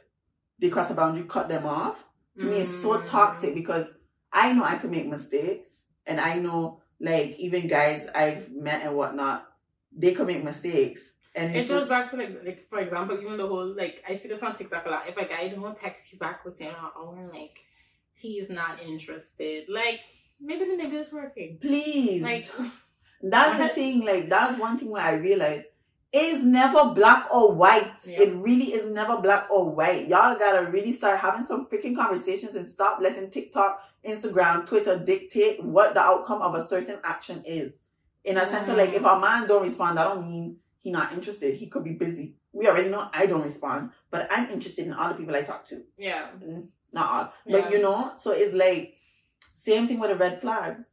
they 0.58 0.68
cross 0.70 0.90
a 0.90 0.94
boundary, 0.94 1.24
cut 1.28 1.48
them 1.48 1.64
off, 1.66 2.04
to 2.40 2.46
me 2.46 2.58
is 2.60 2.82
so 2.82 2.98
Mm. 2.98 3.06
toxic 3.06 3.54
because 3.54 3.86
I 4.32 4.52
know 4.52 4.64
I 4.64 4.76
could 4.76 4.90
make 4.90 5.06
mistakes, 5.06 5.68
and 6.06 6.20
I 6.20 6.38
know 6.38 6.82
like 7.00 7.36
even 7.38 7.68
guys 7.68 8.08
I've 8.14 8.50
met 8.50 8.82
and 8.84 8.96
whatnot, 8.96 9.46
they 9.96 10.12
could 10.14 10.26
make 10.26 10.42
mistakes, 10.44 11.12
and 11.34 11.54
It 11.54 11.60
it's 11.60 11.70
goes 11.70 11.88
back 11.88 12.10
to 12.10 12.16
like, 12.16 12.40
like 12.44 12.68
for 12.68 12.78
example, 12.78 13.18
even 13.20 13.36
the 13.36 13.46
whole 13.46 13.74
like 13.74 14.02
I 14.08 14.16
see 14.16 14.28
this 14.28 14.42
on 14.42 14.54
TikTok 14.56 14.86
a 14.86 14.90
lot. 14.90 15.08
If 15.08 15.16
a 15.16 15.26
guy 15.26 15.48
don't 15.48 15.76
text 15.76 16.12
you 16.12 16.18
back 16.18 16.44
within 16.44 16.68
an 16.68 16.74
hour, 16.96 17.30
like 17.32 17.58
he's 18.14 18.48
not 18.48 18.82
interested. 18.82 19.64
Like 19.68 20.00
maybe 20.40 20.64
the 20.64 20.82
nigga 20.82 21.00
is 21.00 21.12
working. 21.12 21.58
please. 21.60 22.22
Like 22.22 22.48
That's 23.24 23.58
the 23.58 23.68
thing, 23.74 24.04
like 24.04 24.28
that's 24.28 24.58
one 24.60 24.78
thing 24.78 24.90
where 24.90 25.02
I 25.02 25.14
realized 25.14 25.64
it's 26.12 26.44
never 26.44 26.90
black 26.90 27.32
or 27.34 27.54
white. 27.54 27.92
Yeah. 28.04 28.22
It 28.22 28.36
really 28.36 28.72
is 28.72 28.88
never 28.92 29.20
black 29.20 29.50
or 29.50 29.70
white. 29.70 30.06
Y'all 30.06 30.38
gotta 30.38 30.70
really 30.70 30.92
start 30.92 31.18
having 31.18 31.44
some 31.44 31.66
freaking 31.66 31.96
conversations 31.96 32.54
and 32.54 32.68
stop 32.68 33.00
letting 33.00 33.30
TikTok, 33.30 33.80
Instagram, 34.06 34.66
Twitter 34.66 34.98
dictate 34.98 35.64
what 35.64 35.94
the 35.94 36.00
outcome 36.00 36.42
of 36.42 36.54
a 36.54 36.62
certain 36.62 37.00
action 37.02 37.42
is. 37.44 37.72
In 38.24 38.36
a 38.36 38.48
sense 38.48 38.68
of 38.68 38.76
like, 38.76 38.90
if 38.90 39.02
mm-hmm. 39.02 39.18
a 39.18 39.20
man 39.20 39.48
don't 39.48 39.64
respond, 39.64 39.98
I 39.98 40.04
don't 40.04 40.30
mean 40.30 40.56
he 40.84 40.90
not 40.92 41.12
interested. 41.14 41.54
He 41.54 41.66
could 41.66 41.82
be 41.82 41.94
busy. 41.94 42.36
We 42.52 42.68
already 42.68 42.90
know 42.90 43.08
I 43.12 43.24
don't 43.26 43.42
respond, 43.42 43.90
but 44.10 44.28
I'm 44.30 44.50
interested 44.50 44.86
in 44.86 44.92
all 44.92 45.08
the 45.08 45.14
people 45.16 45.34
I 45.34 45.42
talk 45.42 45.66
to 45.68 45.82
yeah. 45.96 46.26
Mm, 46.40 46.66
not 46.92 47.06
all, 47.10 47.32
Yeah. 47.46 47.60
but 47.62 47.72
you 47.72 47.80
know, 47.82 48.12
so 48.18 48.30
it's 48.32 48.52
like 48.54 48.94
same 49.54 49.88
thing 49.88 49.98
with 49.98 50.10
the 50.10 50.16
red 50.16 50.40
flags. 50.42 50.92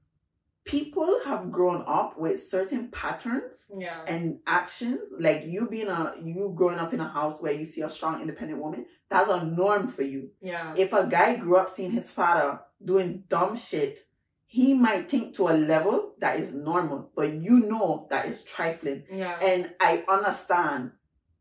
People 0.63 1.19
have 1.25 1.51
grown 1.51 1.83
up 1.87 2.17
with 2.17 2.41
certain 2.41 2.87
patterns 2.89 3.65
Yeah. 3.75 4.01
and 4.07 4.39
actions. 4.47 5.01
Like 5.19 5.45
you 5.45 5.67
being 5.67 5.87
a 5.87 6.13
you 6.23 6.53
growing 6.55 6.79
up 6.79 6.93
in 6.93 7.01
a 7.01 7.09
house 7.09 7.41
where 7.41 7.51
you 7.51 7.65
see 7.65 7.81
a 7.81 7.89
strong, 7.89 8.21
independent 8.21 8.61
woman, 8.61 8.85
that's 9.09 9.29
a 9.29 9.43
norm 9.43 9.91
for 9.91 10.03
you. 10.03 10.29
Yeah. 10.39 10.73
If 10.77 10.93
a 10.93 11.05
guy 11.07 11.35
grew 11.35 11.57
up 11.57 11.69
seeing 11.69 11.91
his 11.91 12.11
father 12.11 12.59
doing 12.83 13.23
dumb 13.27 13.57
shit, 13.57 14.05
he 14.53 14.73
might 14.73 15.09
think 15.09 15.33
to 15.33 15.47
a 15.47 15.55
level 15.55 16.11
that 16.19 16.37
is 16.37 16.53
normal, 16.53 17.09
but 17.15 17.31
you 17.31 17.61
know 17.69 18.05
that 18.09 18.25
is 18.25 18.43
trifling. 18.43 19.03
Yeah. 19.09 19.39
And 19.41 19.71
I 19.79 20.03
understand 20.09 20.91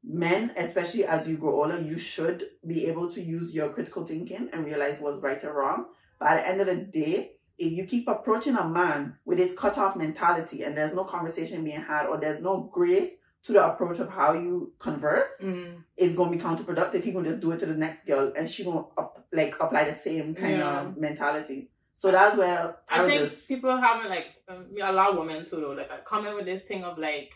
men, 0.05 0.53
especially 0.57 1.05
as 1.05 1.29
you 1.29 1.37
grow 1.37 1.61
older, 1.63 1.81
you 1.81 1.99
should 1.99 2.45
be 2.65 2.87
able 2.87 3.11
to 3.13 3.21
use 3.21 3.53
your 3.53 3.71
critical 3.71 4.07
thinking 4.07 4.49
and 4.53 4.65
realize 4.65 5.01
what's 5.01 5.21
right 5.21 5.43
or 5.45 5.53
wrong. 5.55 5.87
But 6.21 6.29
at 6.31 6.37
the 6.43 6.49
end 6.51 6.61
of 6.61 6.67
the 6.69 6.77
day, 6.85 7.33
if 7.59 7.73
you 7.73 7.85
keep 7.85 8.07
approaching 8.07 8.55
a 8.55 8.69
man 8.69 9.17
with 9.25 9.39
this 9.39 9.55
cutoff 9.55 9.97
mentality 9.97 10.63
and 10.63 10.77
there's 10.77 10.95
no 10.95 11.03
conversation 11.03 11.65
being 11.65 11.83
had 11.83 12.07
or 12.07 12.17
there's 12.17 12.41
no 12.41 12.71
grace 12.73 13.11
to 13.43 13.53
the 13.55 13.65
approach 13.73 13.99
of 13.99 14.09
how 14.09 14.35
you 14.35 14.73
converse, 14.79 15.31
Mm. 15.43 15.83
it's 15.97 16.15
gonna 16.15 16.31
be 16.31 16.39
counterproductive. 16.39 17.03
He 17.03 17.11
gonna 17.11 17.31
just 17.31 17.41
do 17.41 17.51
it 17.51 17.59
to 17.59 17.67
the 17.67 17.75
next 17.75 18.07
girl 18.07 18.33
and 18.37 18.49
she 18.49 18.63
gonna 18.63 18.85
like 19.33 19.57
apply 19.59 19.85
the 19.91 19.95
same 19.95 20.37
kind 20.37 20.59
Yeah. 20.59 20.83
of 20.83 20.97
mentality. 20.97 21.71
So 22.01 22.11
that's 22.11 22.35
where 22.35 22.77
I, 22.91 23.05
I 23.05 23.07
think 23.07 23.25
just 23.25 23.47
people 23.47 23.77
haven't 23.77 24.09
like 24.09 24.29
um, 24.49 24.69
a 24.83 24.91
lot 24.91 25.11
of 25.11 25.19
women 25.19 25.45
too 25.45 25.57
though 25.57 25.73
like 25.73 26.07
come 26.07 26.27
in 26.27 26.35
with 26.35 26.47
this 26.47 26.63
thing 26.63 26.83
of 26.83 26.97
like 26.97 27.31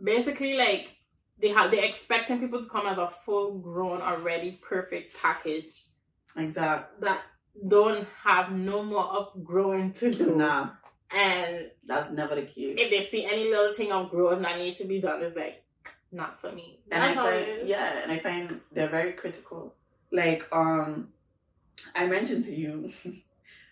basically 0.00 0.56
like 0.56 0.90
they 1.40 1.48
have 1.48 1.72
they 1.72 1.82
expecting 1.82 2.38
people 2.38 2.62
to 2.62 2.68
come 2.68 2.86
as 2.86 2.98
a 2.98 3.10
full 3.26 3.58
grown 3.58 4.00
already 4.00 4.60
perfect 4.62 5.20
package 5.20 5.86
exact. 6.36 7.00
that 7.00 7.22
don't 7.66 8.06
have 8.22 8.52
no 8.52 8.84
more 8.84 9.06
of 9.06 9.32
growing 9.42 9.92
to 9.94 10.12
do. 10.12 10.36
Nah, 10.36 10.68
and 11.10 11.68
that's 11.84 12.12
never 12.12 12.36
the 12.36 12.42
case. 12.42 12.76
if 12.78 12.90
they 12.90 13.06
see 13.06 13.24
any 13.24 13.50
little 13.50 13.74
thing 13.74 13.90
of 13.90 14.08
growth 14.08 14.40
that 14.40 14.56
needs 14.56 14.78
to 14.78 14.84
be 14.84 15.00
done 15.00 15.20
it's 15.20 15.36
like 15.36 15.64
not 16.12 16.40
for 16.40 16.52
me. 16.52 16.78
And 16.92 17.02
I 17.02 17.08
That's 17.08 17.18
how 17.18 17.26
it 17.26 17.56
find 17.56 17.68
yeah, 17.68 18.02
and 18.04 18.12
I 18.12 18.18
find 18.18 18.60
they're 18.70 18.88
very 18.88 19.14
critical. 19.14 19.74
Like 20.12 20.46
um, 20.52 21.08
I 21.96 22.06
mentioned 22.06 22.44
to 22.44 22.54
you 22.54 22.92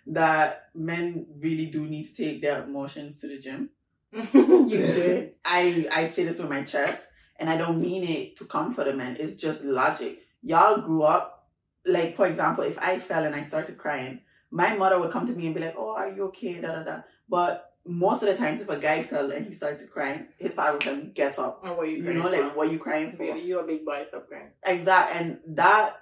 that 0.06 0.68
men 0.74 1.26
really 1.40 1.66
do 1.66 1.86
need 1.86 2.04
to 2.04 2.14
take 2.14 2.40
their 2.42 2.62
emotions 2.62 3.16
to 3.18 3.28
the 3.28 3.38
gym. 3.38 3.70
you 4.12 4.68
did 4.68 5.32
I 5.44 5.86
I 5.92 6.08
say 6.08 6.24
this 6.24 6.38
with 6.38 6.48
my 6.48 6.62
chest, 6.62 7.02
and 7.38 7.50
I 7.50 7.56
don't 7.56 7.80
mean 7.80 8.04
it 8.04 8.36
to 8.36 8.44
comfort 8.44 8.88
a 8.88 8.94
man. 8.94 9.16
It's 9.18 9.34
just 9.34 9.64
logic. 9.64 10.20
Y'all 10.42 10.80
grew 10.80 11.02
up 11.02 11.48
like, 11.84 12.16
for 12.16 12.26
example, 12.26 12.64
if 12.64 12.78
I 12.78 12.98
fell 12.98 13.24
and 13.24 13.34
I 13.34 13.42
started 13.42 13.78
crying, 13.78 14.20
my 14.50 14.74
mother 14.76 14.98
would 14.98 15.12
come 15.12 15.26
to 15.26 15.32
me 15.32 15.46
and 15.46 15.54
be 15.54 15.60
like, 15.60 15.74
"Oh, 15.76 15.90
are 15.90 16.10
you 16.10 16.24
okay?" 16.24 16.60
Da 16.60 16.68
da 16.72 16.82
da. 16.82 17.00
But 17.28 17.72
most 17.84 18.22
of 18.22 18.28
the 18.28 18.36
times, 18.36 18.60
if 18.60 18.68
a 18.68 18.78
guy 18.78 19.02
fell 19.02 19.30
and 19.30 19.46
he 19.46 19.52
started 19.52 19.88
crying, 19.90 20.26
his 20.38 20.54
father 20.54 20.72
would 20.72 20.80
tell 20.82 20.96
me, 20.96 21.10
"Get 21.14 21.38
up." 21.38 21.62
and 21.64 21.76
what 21.76 21.88
you 21.88 21.96
You 22.02 22.14
know, 22.14 22.28
like, 22.30 22.52
for? 22.52 22.56
what 22.58 22.72
you 22.72 22.78
crying 22.78 23.12
for? 23.12 23.18
Baby, 23.18 23.40
you're 23.40 23.62
a 23.62 23.66
big 23.66 23.84
boy 23.84 24.04
stop 24.08 24.28
crying 24.28 24.50
Exact, 24.64 25.14
and 25.14 25.38
that 25.48 25.96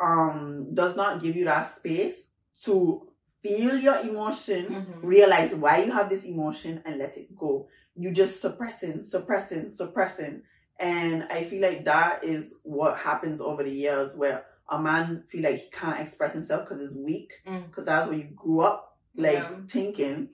um 0.00 0.68
does 0.74 0.96
not 0.96 1.22
give 1.22 1.36
you 1.36 1.44
that 1.46 1.70
space 1.70 2.24
to 2.64 3.08
feel 3.42 3.76
your 3.78 3.98
emotion, 4.00 4.66
Mhm. 4.66 5.02
realize 5.02 5.54
why 5.54 5.82
you 5.84 5.92
have 5.92 6.08
this 6.08 6.24
emotion, 6.24 6.82
and 6.84 6.98
let 6.98 7.16
it 7.16 7.36
go. 7.36 7.68
You 7.94 8.12
just 8.12 8.40
suppressing, 8.40 9.02
suppressing, 9.02 9.68
suppressing, 9.70 10.42
and 10.78 11.24
I 11.24 11.44
feel 11.44 11.60
like 11.62 11.84
that 11.84 12.24
is 12.24 12.54
what 12.62 12.98
happens 12.98 13.40
over 13.40 13.62
the 13.62 13.70
years, 13.70 14.14
where 14.16 14.44
a 14.68 14.80
man 14.80 15.24
feel 15.28 15.42
like 15.42 15.60
he 15.60 15.70
can't 15.70 16.00
express 16.00 16.32
himself 16.34 16.64
because 16.66 16.80
he's 16.80 16.96
weak, 16.96 17.32
Mm. 17.46 17.66
because 17.66 17.84
that's 17.86 18.06
what 18.08 18.16
you 18.16 18.24
grew 18.34 18.60
up 18.60 18.98
like 19.16 19.34
Yeah. 19.34 19.56
thinking, 19.68 20.30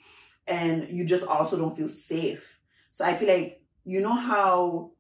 and 0.47 0.89
you 0.91 1.05
just 1.05 1.27
also 1.27 1.57
don't 1.59 1.77
feel 1.77 1.89
safe. 1.89 2.45
So 2.93 3.05
I 3.05 3.15
feel 3.17 3.29
like 3.29 3.63
you 3.85 4.01
know 4.01 4.15
how 4.15 4.93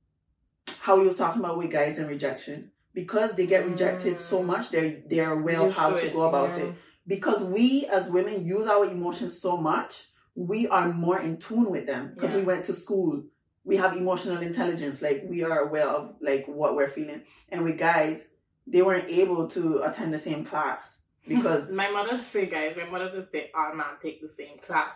how 0.80 0.96
you 1.00 1.08
was 1.08 1.16
talking 1.16 1.40
about 1.42 1.58
with 1.58 1.70
guys 1.70 1.98
and 1.98 2.08
rejection 2.08 2.70
because 2.94 3.32
they 3.34 3.46
get 3.46 3.66
rejected 3.68 4.18
so 4.18 4.40
Mm. 4.42 4.46
much 4.46 4.70
they're 4.70 5.02
they're 5.06 5.32
aware 5.32 5.60
of 5.60 5.72
how 5.72 5.90
to 5.96 6.08
go 6.10 6.22
about 6.22 6.50
yeah. 6.56 6.64
it 6.66 6.74
because 7.08 7.42
we 7.42 7.86
as 7.86 8.08
women 8.08 8.46
use 8.46 8.66
our 8.68 8.84
emotions 8.84 9.40
so 9.40 9.56
much 9.56 10.04
we 10.34 10.68
are 10.68 10.92
more 10.92 11.18
in 11.18 11.36
tune 11.36 11.68
with 11.68 11.84
them. 11.86 12.12
Because 12.14 12.32
we 12.32 12.42
went 12.42 12.64
to 12.66 12.72
school 12.72 13.24
we 13.64 13.76
have 13.76 13.96
emotional 13.96 14.38
intelligence 14.50 15.02
like 15.02 15.24
we 15.32 15.42
are 15.42 15.58
aware 15.66 15.88
of 15.88 16.14
like 16.20 16.46
what 16.46 16.76
we're 16.76 16.88
feeling. 16.98 17.22
And 17.50 17.64
with 17.64 17.76
guys 17.78 18.26
they 18.72 18.82
weren't 18.82 19.08
able 19.22 19.48
to 19.56 19.82
attend 19.82 20.12
the 20.14 20.18
same 20.28 20.44
class 20.44 20.98
because 21.34 21.72
my 21.72 21.90
mother 21.90 22.16
say 22.18 22.46
guys. 22.46 22.76
My 22.76 22.88
mother 22.94 23.10
just 23.18 23.32
say 23.32 23.50
all 23.58 23.74
man 23.74 23.94
take 24.02 24.20
the 24.22 24.28
same 24.40 24.58
class. 24.66 24.94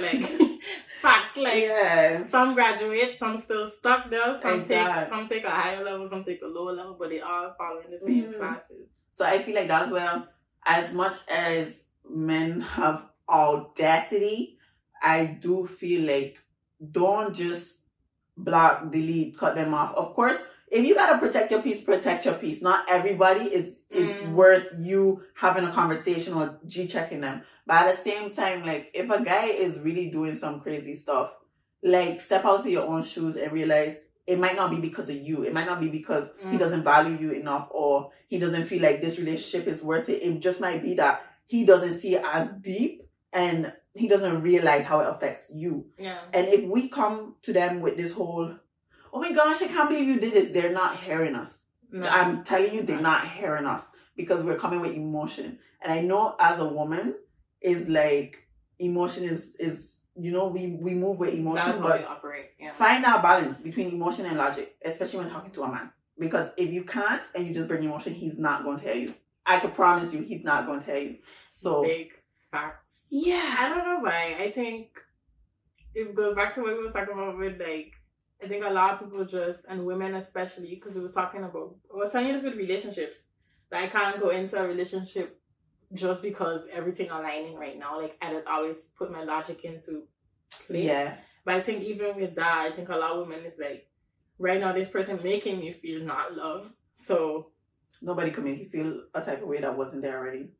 Like 0.00 0.22
fact 1.02 1.36
like 1.36 1.62
yeah. 1.64 2.26
some 2.28 2.54
graduate 2.54 3.16
some 3.18 3.42
still 3.42 3.70
stuck 3.78 4.10
there 4.10 4.38
some 4.42 4.60
Exact. 4.60 4.98
take 5.00 5.08
some 5.08 5.28
take 5.28 5.44
a 5.44 5.50
higher 5.50 5.82
level 5.84 6.06
some 6.08 6.22
take 6.24 6.42
a 6.42 6.46
lower 6.46 6.72
level 6.72 6.96
but 6.98 7.08
they 7.10 7.20
all 7.20 7.54
following 7.58 7.90
the 7.90 8.00
same 8.04 8.24
Mhm. 8.24 8.38
classes. 8.38 8.86
So 9.12 9.24
I 9.24 9.38
feel 9.42 9.54
like 9.56 9.68
that's 9.68 9.90
where, 9.90 10.24
as 10.66 10.92
much 10.92 11.18
as 11.28 11.84
men 12.08 12.60
have 12.60 13.02
audacity, 13.28 14.58
I 15.02 15.24
do 15.26 15.66
feel 15.66 16.06
like 16.06 16.38
don't 16.90 17.34
just 17.34 17.76
block, 18.36 18.90
delete, 18.90 19.38
cut 19.38 19.54
them 19.54 19.74
off. 19.74 19.94
Of 19.94 20.14
course, 20.14 20.38
if 20.70 20.84
you 20.84 20.94
gotta 20.94 21.18
protect 21.18 21.50
your 21.50 21.62
peace, 21.62 21.80
protect 21.80 22.24
your 22.24 22.34
peace. 22.34 22.62
Not 22.62 22.86
everybody 22.88 23.44
is 23.44 23.80
is 23.90 24.08
Mm. 24.22 24.34
worth 24.34 24.68
you 24.78 25.22
having 25.34 25.64
a 25.64 25.72
conversation 25.72 26.34
or 26.34 26.60
g 26.66 26.86
checking 26.86 27.20
them. 27.20 27.42
But 27.66 27.86
at 27.86 27.96
the 27.96 28.02
same 28.02 28.32
time, 28.32 28.64
like 28.64 28.90
if 28.94 29.10
a 29.10 29.22
guy 29.22 29.46
is 29.46 29.80
really 29.80 30.10
doing 30.10 30.36
some 30.36 30.60
crazy 30.60 30.96
stuff, 30.96 31.32
like 31.82 32.20
step 32.20 32.44
out 32.44 32.60
of 32.60 32.66
your 32.66 32.86
own 32.86 33.02
shoes 33.02 33.36
and 33.36 33.52
realize 33.52 33.96
it 34.30 34.38
might 34.38 34.56
not 34.56 34.70
be 34.70 34.80
because 34.88 35.08
of 35.08 35.16
you. 35.16 35.42
It 35.42 35.52
might 35.52 35.66
not 35.66 35.80
be 35.80 35.88
because 35.88 36.30
he 36.50 36.56
Mm. 36.56 36.58
doesn't 36.58 36.84
value 36.84 37.16
you 37.16 37.30
enough 37.32 37.68
or 37.70 38.10
he 38.28 38.38
doesn't 38.38 38.64
feel 38.70 38.82
like 38.82 39.00
this 39.00 39.18
relationship 39.18 39.66
is 39.66 39.82
worth 39.82 40.08
it. 40.08 40.22
It 40.22 40.38
just 40.40 40.60
might 40.60 40.82
be 40.82 40.94
that 40.94 41.22
he 41.46 41.64
doesn't 41.64 41.98
see 41.98 42.14
it 42.16 42.24
as 42.24 42.48
deep 42.62 43.02
and 43.32 43.72
he 43.94 44.06
doesn't 44.08 44.42
realize 44.42 44.84
how 44.84 45.00
it 45.00 45.08
affects 45.08 45.50
you. 45.52 45.86
Yeah. 45.98 46.18
And 46.32 46.46
if 46.48 46.62
we 46.64 46.88
come 46.88 47.34
to 47.42 47.52
them 47.52 47.80
with 47.80 47.96
this 47.96 48.12
whole, 48.12 48.54
oh 49.12 49.20
my 49.20 49.32
gosh, 49.32 49.60
I 49.62 49.66
can't 49.68 49.88
believe 49.90 50.06
you 50.06 50.20
did 50.20 50.32
this, 50.32 50.50
they're 50.52 50.72
not 50.72 50.96
hearing 51.00 51.34
us. 51.34 51.64
No. 51.90 52.06
I'm 52.06 52.44
telling 52.44 52.72
you, 52.72 52.82
they're 52.82 53.00
not 53.00 53.28
hearing 53.28 53.66
us 53.66 53.84
because 54.16 54.44
we're 54.44 54.58
coming 54.58 54.80
with 54.80 54.94
emotion. 54.94 55.58
And 55.82 55.92
I 55.92 56.02
know 56.02 56.36
as 56.38 56.60
a 56.60 56.68
woman, 56.68 57.16
is 57.60 57.88
like 57.88 58.46
emotion 58.78 59.24
is 59.24 59.54
is 59.56 59.99
you 60.16 60.32
know 60.32 60.48
we 60.48 60.78
we 60.80 60.94
move 60.94 61.18
with 61.18 61.34
emotion, 61.34 61.80
but 61.80 62.00
we 62.00 62.06
operate. 62.06 62.50
Yeah. 62.58 62.72
find 62.72 63.04
that 63.04 63.22
balance 63.22 63.58
between 63.58 63.88
emotion 63.90 64.26
and 64.26 64.36
logic, 64.36 64.76
especially 64.84 65.20
when 65.20 65.30
talking 65.30 65.50
to 65.52 65.62
a 65.62 65.70
man. 65.70 65.90
Because 66.18 66.52
if 66.56 66.70
you 66.70 66.84
can't 66.84 67.22
and 67.34 67.46
you 67.46 67.54
just 67.54 67.68
bring 67.68 67.82
emotion, 67.82 68.12
he's 68.14 68.38
not 68.38 68.64
going 68.64 68.78
to 68.78 68.84
tell 68.84 68.96
you. 68.96 69.14
I 69.46 69.58
can 69.58 69.70
promise 69.70 70.12
you, 70.12 70.20
he's 70.22 70.44
not 70.44 70.66
going 70.66 70.80
to 70.80 70.86
tell 70.86 70.98
you. 70.98 71.16
So 71.50 71.82
Big 71.82 72.10
facts. 72.50 73.00
yeah, 73.08 73.56
I 73.58 73.68
don't 73.70 73.84
know 73.84 74.00
why. 74.00 74.36
I 74.38 74.52
think 74.52 74.90
it 75.94 76.14
goes 76.14 76.34
back 76.36 76.54
to 76.54 76.62
what 76.62 76.76
we 76.76 76.84
were 76.84 76.92
talking 76.92 77.14
about 77.14 77.38
with 77.38 77.58
like. 77.60 77.92
I 78.42 78.48
think 78.48 78.64
a 78.64 78.70
lot 78.70 78.94
of 78.94 79.00
people 79.00 79.24
just 79.26 79.64
and 79.68 79.84
women 79.86 80.14
especially 80.14 80.74
because 80.74 80.94
we 80.94 81.02
were 81.02 81.12
talking 81.12 81.42
about. 81.44 81.76
I 81.92 81.96
was 81.96 82.12
telling 82.12 82.28
you 82.28 82.34
this 82.34 82.42
with 82.44 82.56
relationships. 82.56 83.16
That 83.70 83.84
I 83.84 83.88
can't 83.88 84.20
go 84.20 84.30
into 84.30 84.58
a 84.60 84.66
relationship 84.66 85.39
just 85.92 86.22
because 86.22 86.68
everything 86.72 87.10
aligning 87.10 87.56
right 87.56 87.78
now. 87.78 88.00
Like 88.00 88.16
I 88.22 88.32
just 88.32 88.46
always 88.46 88.76
put 88.96 89.10
my 89.10 89.24
logic 89.24 89.64
into 89.64 90.04
play. 90.66 90.86
yeah, 90.86 91.16
But 91.44 91.54
I 91.54 91.60
think 91.62 91.82
even 91.84 92.16
with 92.16 92.34
that, 92.36 92.58
I 92.58 92.72
think 92.72 92.88
a 92.88 92.96
lot 92.96 93.12
of 93.12 93.26
women 93.26 93.44
is 93.44 93.58
like, 93.58 93.88
right 94.38 94.60
now 94.60 94.72
this 94.72 94.88
person 94.88 95.20
making 95.22 95.58
me 95.58 95.72
feel 95.72 96.02
not 96.04 96.34
loved. 96.34 96.70
So 97.04 97.50
nobody 98.02 98.30
could 98.30 98.44
make 98.44 98.58
you 98.60 98.68
feel 98.68 99.02
a 99.14 99.20
type 99.22 99.42
of 99.42 99.48
way 99.48 99.60
that 99.60 99.76
wasn't 99.76 100.02
there 100.02 100.18
already. 100.18 100.50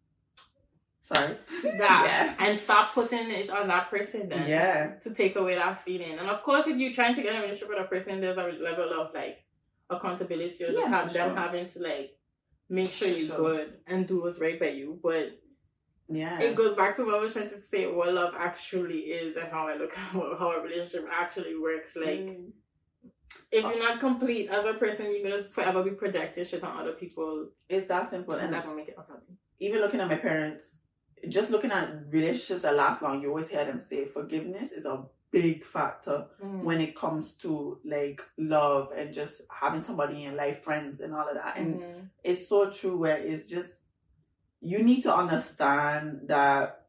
Sorry. 1.02 1.36
that 1.62 2.36
and 2.38 2.58
stop 2.58 2.92
putting 2.94 3.30
it 3.30 3.50
on 3.50 3.68
that 3.68 3.90
person 3.90 4.28
then. 4.28 4.46
yeah, 4.48 4.94
to 5.02 5.12
take 5.14 5.34
away 5.36 5.54
that 5.56 5.82
feeling. 5.84 6.18
And 6.18 6.28
of 6.28 6.42
course, 6.42 6.66
if 6.66 6.76
you're 6.76 6.92
trying 6.92 7.14
to 7.16 7.22
get 7.22 7.34
a 7.34 7.40
relationship 7.40 7.68
with 7.70 7.78
a 7.80 7.84
person, 7.84 8.20
there's 8.20 8.36
a 8.36 8.42
level 8.62 8.92
of 9.00 9.14
like 9.14 9.38
accountability 9.88 10.62
or 10.64 10.72
just 10.72 10.78
Yeah, 10.78 10.88
have 10.88 11.12
them 11.12 11.30
sure. 11.30 11.36
having 11.38 11.68
to 11.70 11.78
like 11.80 12.16
make 12.70 12.90
sure 12.90 13.08
you're 13.08 13.26
sure. 13.26 13.36
good 13.36 13.74
and 13.86 14.06
do 14.08 14.22
what's 14.22 14.38
right 14.38 14.58
by 14.58 14.68
you. 14.68 14.98
But 15.02 15.38
yeah. 16.08 16.40
it 16.40 16.56
goes 16.56 16.76
back 16.76 16.96
to 16.96 17.04
what 17.04 17.16
I 17.16 17.20
was 17.20 17.32
trying 17.34 17.50
to 17.50 17.60
say 17.70 17.86
what 17.86 18.12
love 18.14 18.34
actually 18.38 19.00
is 19.20 19.36
and 19.36 19.48
how 19.50 19.68
I 19.68 19.76
look 19.76 19.90
at 19.90 19.98
how 20.40 20.52
a 20.56 20.62
relationship 20.62 21.06
actually 21.12 21.56
works. 21.58 21.96
Like, 21.96 22.20
Mm. 22.20 22.52
if 23.52 23.62
you're 23.64 23.78
not 23.78 24.00
complete 24.00 24.48
as 24.50 24.64
a 24.64 24.74
person, 24.74 25.06
you're 25.12 25.28
gonna 25.30 25.42
forever 25.42 25.82
be 25.84 25.90
projecting 25.90 26.44
shit 26.44 26.62
on 26.64 26.78
other 26.80 26.92
people, 26.92 27.48
it's 27.68 27.86
that 27.86 28.08
simple. 28.10 28.34
and 28.34 28.52
that 28.54 28.66
will 28.66 28.74
make 28.74 28.88
it 28.88 28.96
unhealthy. 28.98 29.34
even 29.58 29.80
looking 29.80 30.00
at 30.00 30.08
my 30.08 30.16
parents, 30.16 30.78
just 31.28 31.50
looking 31.50 31.70
at 31.70 31.86
relationships 32.08 32.62
that 32.62 32.74
last 32.74 33.02
long, 33.02 33.20
you 33.22 33.28
always 33.28 33.48
hear 33.50 33.64
them 33.64 33.78
say 33.80 34.04
forgiveness 34.06 34.72
is 34.72 34.84
a 34.86 35.04
big 35.30 35.64
factor 35.64 36.26
Mm. 36.42 36.62
when 36.64 36.80
it 36.80 36.96
comes 36.96 37.36
to 37.36 37.78
like 37.84 38.20
love 38.36 38.90
and 38.96 39.14
just 39.14 39.42
having 39.50 39.82
somebody 39.82 40.14
in 40.16 40.20
your 40.20 40.32
life, 40.34 40.62
friends, 40.64 41.00
and 41.00 41.14
all 41.14 41.28
of 41.28 41.34
that. 41.34 41.56
And 41.56 41.80
Mhm. 41.80 42.10
it's 42.24 42.48
so 42.48 42.70
true 42.70 42.96
where 42.96 43.16
it's 43.18 43.48
just 43.48 43.74
you 44.60 44.82
need 44.82 45.02
to 45.02 45.14
understand 45.14 46.22
that 46.28 46.86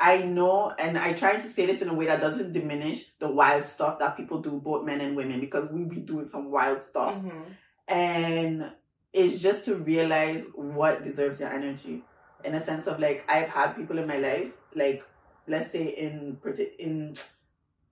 I 0.00 0.22
know, 0.22 0.70
and 0.70 0.98
I 0.98 1.12
try 1.12 1.36
to 1.36 1.48
say 1.48 1.66
this 1.66 1.80
in 1.82 1.88
a 1.88 1.94
way 1.94 2.06
that 2.06 2.20
doesn't 2.20 2.50
diminish 2.52 3.12
the 3.20 3.30
wild 3.30 3.64
stuff 3.64 4.00
that 4.00 4.16
people 4.16 4.40
do, 4.40 4.60
both 4.60 4.84
men 4.84 5.00
and 5.00 5.14
women, 5.16 5.38
because 5.38 5.70
we 5.70 5.84
be 5.84 6.00
doing 6.00 6.26
some 6.26 6.50
wild 6.50 6.82
stuff 6.82 7.14
Mhm. 7.14 7.44
and 7.88 8.72
it's 9.12 9.40
just 9.40 9.64
to 9.66 9.76
realize 9.76 10.44
what 10.54 11.04
deserves 11.04 11.38
your 11.40 11.50
energy 11.50 12.02
in 12.44 12.54
a 12.54 12.62
sense 12.62 12.86
of 12.86 12.98
like 12.98 13.24
i've 13.28 13.48
had 13.48 13.74
people 13.74 13.98
in 13.98 14.06
my 14.06 14.16
life 14.18 14.52
like 14.74 15.04
let's 15.46 15.70
say 15.70 15.84
in 15.88 16.38
in 16.78 17.14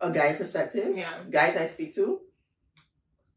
a 0.00 0.10
guy 0.10 0.32
perspective 0.34 0.96
Yeah. 0.96 1.18
guys 1.30 1.56
i 1.56 1.66
speak 1.68 1.94
to 1.96 2.20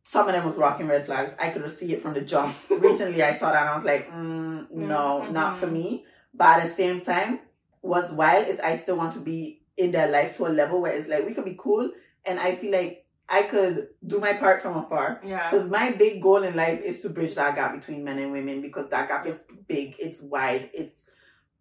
some 0.03 0.28
of 0.28 0.34
them 0.34 0.45
was 0.45 0.55
rocking 0.55 0.88
red 0.88 1.05
flags 1.05 1.36
i 1.39 1.49
could 1.49 1.70
see 1.72 1.93
it 1.93 2.01
from 2.01 2.14
the 2.14 2.22
jump 2.22 2.55
recently 2.70 3.24
i 3.24 3.34
saw 3.34 3.51
that 3.51 3.61
and 3.61 3.70
i 3.70 3.76
was 3.76 3.86
like 3.86 4.09
mm, 4.09 4.70
no 4.72 5.22
Mhm. 5.26 5.32
not 5.32 5.59
for 5.59 5.68
me 5.68 6.05
but 6.34 6.59
at 6.59 6.64
the 6.68 6.74
same 6.74 7.01
time 7.01 7.39
what's 7.82 8.11
wild 8.11 8.47
is 8.47 8.59
i 8.59 8.78
still 8.78 8.95
want 8.97 9.14
to 9.14 9.20
be 9.20 9.61
in 9.78 9.91
their 9.91 10.09
life 10.09 10.38
to 10.38 10.45
a 10.47 10.49
level 10.49 10.82
where 10.82 10.93
it's 10.93 11.09
like 11.09 11.26
we 11.26 11.34
could 11.34 11.45
be 11.45 11.57
cool 11.57 11.89
and 12.26 12.39
i 12.39 12.55
feel 12.55 12.72
like 12.72 13.05
i 13.30 13.43
could 13.43 13.88
do 14.05 14.20
my 14.20 14.34
part 14.34 14.61
from 14.61 14.78
afar 14.78 15.20
Yeah. 15.24 15.49
because 15.49 15.70
my 15.70 15.91
big 15.91 16.22
goal 16.22 16.43
in 16.43 16.55
life 16.55 16.82
is 16.82 17.01
to 17.01 17.09
bridge 17.09 17.36
that 17.36 17.55
gap 17.55 17.74
between 17.80 18.03
men 18.03 18.20
and 18.20 18.32
women 18.32 18.61
because 18.61 18.88
that 18.89 19.07
gap 19.07 19.26
is 19.26 19.39
big, 19.68 19.95
it's 19.97 20.22
wide, 20.22 20.70
it's 20.74 21.09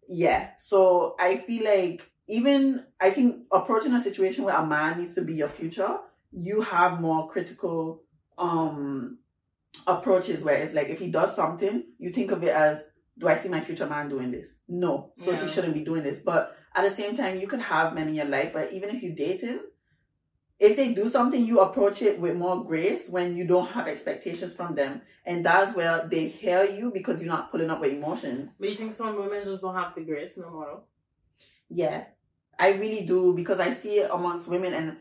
yeah. 0.09 0.49
So 0.57 1.15
I 1.17 1.37
feel 1.37 1.63
like 1.63 2.01
even 2.27 2.85
I 2.99 3.11
think 3.11 3.43
approaching 3.51 3.93
a 3.93 4.01
situation 4.01 4.43
where 4.45 4.55
a 4.55 4.65
man 4.65 4.99
needs 4.99 5.13
to 5.15 5.21
be 5.23 5.33
your 5.35 5.49
future, 5.49 5.97
you 6.31 6.61
have 6.61 7.01
more 7.01 7.29
critical 7.29 8.03
um 8.37 9.19
approaches 9.87 10.43
where 10.43 10.55
it's 10.55 10.73
like 10.73 10.89
if 10.89 10.99
he 10.99 11.11
does 11.11 11.35
something, 11.35 11.83
you 11.97 12.09
think 12.11 12.31
of 12.31 12.43
it 12.43 12.49
as 12.51 12.83
do 13.17 13.27
I 13.27 13.35
see 13.35 13.49
my 13.49 13.61
future 13.61 13.85
man 13.87 14.09
doing 14.09 14.31
this? 14.31 14.49
No. 14.67 15.11
So 15.15 15.31
Yeah. 15.31 15.43
he 15.43 15.49
shouldn't 15.51 15.73
be 15.73 15.83
doing 15.83 16.03
this. 16.03 16.19
But 16.19 16.55
at 16.73 16.83
the 16.83 16.95
same 16.95 17.15
time, 17.15 17.39
you 17.39 17.47
could 17.47 17.59
have 17.61 17.93
men 17.93 18.07
in 18.07 18.15
your 18.15 18.25
life 18.25 18.53
where 18.53 18.69
even 18.71 18.89
if 18.89 19.03
you 19.03 19.13
date 19.13 19.41
him, 19.41 19.59
if 20.59 20.75
they 20.75 20.93
do 20.93 21.09
something, 21.09 21.45
you 21.45 21.59
approach 21.59 22.01
it 22.01 22.19
with 22.19 22.37
more 22.37 22.63
grace 22.63 23.09
when 23.09 23.35
you 23.35 23.45
don't 23.45 23.67
have 23.67 23.87
expectations 23.87 24.55
from 24.55 24.75
them. 24.75 25.01
And 25.25 25.45
that's 25.45 25.75
where 25.75 26.07
they 26.07 26.27
hear 26.29 26.63
you 26.63 26.91
because 26.91 27.21
you're 27.21 27.33
not 27.33 27.51
pulling 27.51 27.69
up 27.69 27.81
with 27.81 27.91
emotions. 27.93 28.51
But 28.59 28.69
you 28.69 28.75
think 28.75 28.93
some 28.93 29.15
women 29.17 29.43
just 29.43 29.61
don't 29.61 29.75
have 29.75 29.93
the 29.93 30.01
grace 30.01 30.37
no 30.37 30.49
more? 30.49 30.81
Yeah, 31.69 32.05
I 32.59 32.73
really 32.73 33.05
do 33.05 33.33
because 33.33 33.59
I 33.59 33.73
see 33.73 33.99
it 33.99 34.09
amongst 34.11 34.47
women 34.47 34.73
and 34.73 34.97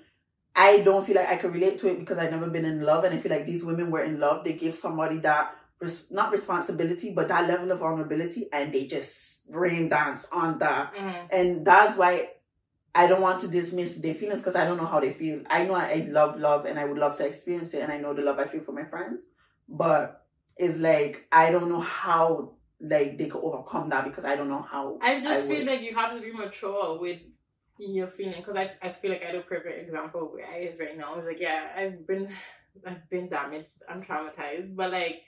I 0.54 0.80
don't 0.80 1.06
feel 1.06 1.16
like 1.16 1.28
I 1.28 1.36
can 1.36 1.52
relate 1.52 1.78
to 1.80 1.88
it 1.88 1.98
because 1.98 2.18
I've 2.18 2.30
never 2.30 2.48
been 2.48 2.64
in 2.64 2.82
love. 2.82 3.04
And 3.04 3.14
I 3.14 3.18
feel 3.18 3.32
like 3.32 3.46
these 3.46 3.64
women 3.64 3.90
were 3.90 4.04
in 4.04 4.20
love. 4.20 4.44
They 4.44 4.52
gave 4.54 4.74
somebody 4.74 5.18
that, 5.20 5.56
res- 5.80 6.10
not 6.10 6.30
responsibility, 6.30 7.12
but 7.12 7.28
that 7.28 7.48
level 7.48 7.72
of 7.72 7.78
vulnerability 7.78 8.48
and 8.52 8.72
they 8.72 8.86
just 8.86 9.42
rain 9.48 9.88
dance 9.88 10.26
on 10.30 10.58
that. 10.58 10.94
Mm. 10.94 11.28
And 11.30 11.66
that's 11.66 11.96
why 11.96 12.30
I 12.94 13.06
don't 13.06 13.22
want 13.22 13.40
to 13.40 13.48
dismiss 13.48 13.96
their 13.96 14.14
feelings 14.14 14.40
because 14.40 14.56
I 14.56 14.66
don't 14.66 14.76
know 14.76 14.86
how 14.86 15.00
they 15.00 15.14
feel. 15.14 15.42
I 15.48 15.64
know 15.64 15.74
I, 15.74 15.92
I 15.92 16.08
love 16.10 16.38
love 16.38 16.66
and 16.66 16.78
I 16.78 16.84
would 16.84 16.98
love 16.98 17.16
to 17.16 17.26
experience 17.26 17.72
it 17.72 17.82
and 17.82 17.90
I 17.90 17.98
know 17.98 18.12
the 18.12 18.22
love 18.22 18.38
I 18.38 18.46
feel 18.46 18.62
for 18.62 18.72
my 18.72 18.84
friends. 18.84 19.28
But 19.68 20.26
it's 20.56 20.78
like 20.78 21.26
I 21.32 21.50
don't 21.50 21.70
know 21.70 21.80
how 21.80 22.52
like 22.83 23.16
they 23.18 23.28
could 23.28 23.43
overcome 23.43 23.89
that 23.91 24.05
because 24.05 24.24
I 24.24 24.35
don't 24.37 24.49
know 24.49 24.62
how 24.62 24.99
I 25.01 25.20
just 25.20 25.47
feel 25.49 25.59
would. 25.59 25.66
like 25.66 25.83
you 25.83 25.95
have 25.95 26.14
to 26.16 26.20
be 26.20 26.33
mature 26.33 26.99
with 27.01 27.20
your 27.78 28.09
feeling 28.09 28.41
because 28.41 28.57
I, 28.57 28.70
I 28.83 28.93
feel 28.93 29.12
like 29.12 29.22
I 29.26 29.33
do 29.33 29.39
a 29.39 29.43
perfect 29.43 29.83
example 29.87 30.30
where 30.33 30.47
I 30.47 30.59
is 30.59 30.78
right 30.78 30.97
now. 30.97 31.14
It's 31.16 31.26
like 31.26 31.41
yeah, 31.41 31.68
I've 31.76 32.07
been 32.07 32.28
I've 32.87 33.09
been 33.09 33.28
damaged. 33.28 33.68
I'm 33.89 34.03
traumatized, 34.03 34.74
but 34.74 34.91
like 34.91 35.22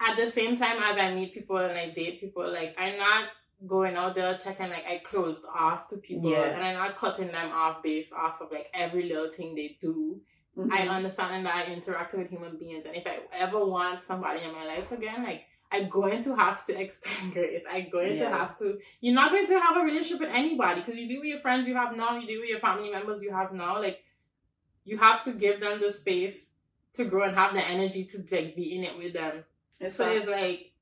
at 0.00 0.16
the 0.16 0.30
same 0.30 0.56
time 0.58 0.82
as 0.82 0.98
I 0.98 1.14
meet 1.14 1.32
people 1.34 1.56
and 1.56 1.76
I 1.76 1.90
date 1.90 2.20
people, 2.20 2.50
like 2.52 2.74
I'm 2.78 2.98
not 2.98 3.28
going 3.66 3.96
out 3.96 4.14
there 4.14 4.38
checking 4.44 4.68
like 4.68 4.84
I 4.86 5.00
closed 5.08 5.42
off 5.52 5.88
to 5.88 5.96
people 5.96 6.30
Yeah. 6.30 6.44
and 6.54 6.62
I'm 6.62 6.74
not 6.74 6.98
cutting 6.98 7.28
them 7.28 7.50
off 7.52 7.82
based 7.82 8.12
off 8.12 8.40
of 8.42 8.52
like 8.52 8.66
every 8.74 9.04
little 9.08 9.32
thing 9.32 9.54
they 9.54 9.78
do. 9.80 10.20
I 10.58 10.82
Mhm. 10.86 10.90
understand 10.90 11.44
that 11.46 11.54
I 11.54 11.72
interact 11.72 12.14
with 12.14 12.30
human 12.30 12.56
beings, 12.58 12.84
and 12.86 12.96
if 12.96 13.06
I 13.06 13.18
ever 13.32 13.62
want 13.64 14.02
somebody 14.02 14.40
in 14.42 14.52
my 14.52 14.64
life 14.64 14.90
again, 14.90 15.22
like 15.22 15.42
I'm 15.72 15.88
going 15.88 16.22
to 16.24 16.36
have 16.36 16.64
to 16.66 16.80
extend 16.80 17.32
grace. 17.32 17.62
I'm 17.70 17.90
going 17.90 18.18
to 18.18 18.28
have 18.28 18.56
to. 18.58 18.78
You're 19.00 19.14
not 19.14 19.32
going 19.32 19.46
to 19.46 19.60
have 19.60 19.76
a 19.76 19.80
relationship 19.80 20.20
with 20.20 20.30
anybody 20.30 20.80
because 20.80 20.98
you 20.98 21.08
do 21.08 21.16
with 21.16 21.28
your 21.28 21.40
friends 21.40 21.66
you 21.68 21.74
have 21.74 21.96
now, 21.96 22.18
you 22.18 22.26
do 22.26 22.40
with 22.40 22.48
your 22.48 22.60
family 22.60 22.90
members 22.90 23.22
you 23.22 23.32
have 23.32 23.52
now. 23.52 23.80
Like 23.80 24.02
you 24.84 24.98
have 24.98 25.24
to 25.24 25.32
give 25.32 25.60
them 25.60 25.80
the 25.80 25.92
space 25.92 26.50
to 26.94 27.04
grow 27.04 27.24
and 27.24 27.36
have 27.36 27.52
the 27.52 27.62
energy 27.62 28.04
to 28.04 28.18
like 28.30 28.56
be 28.56 28.76
in 28.76 28.84
it 28.84 28.96
with 28.96 29.12
them. 29.12 29.44
it's 29.80 29.96
So 29.96 30.08
it's 30.08 30.26
like 30.26 30.72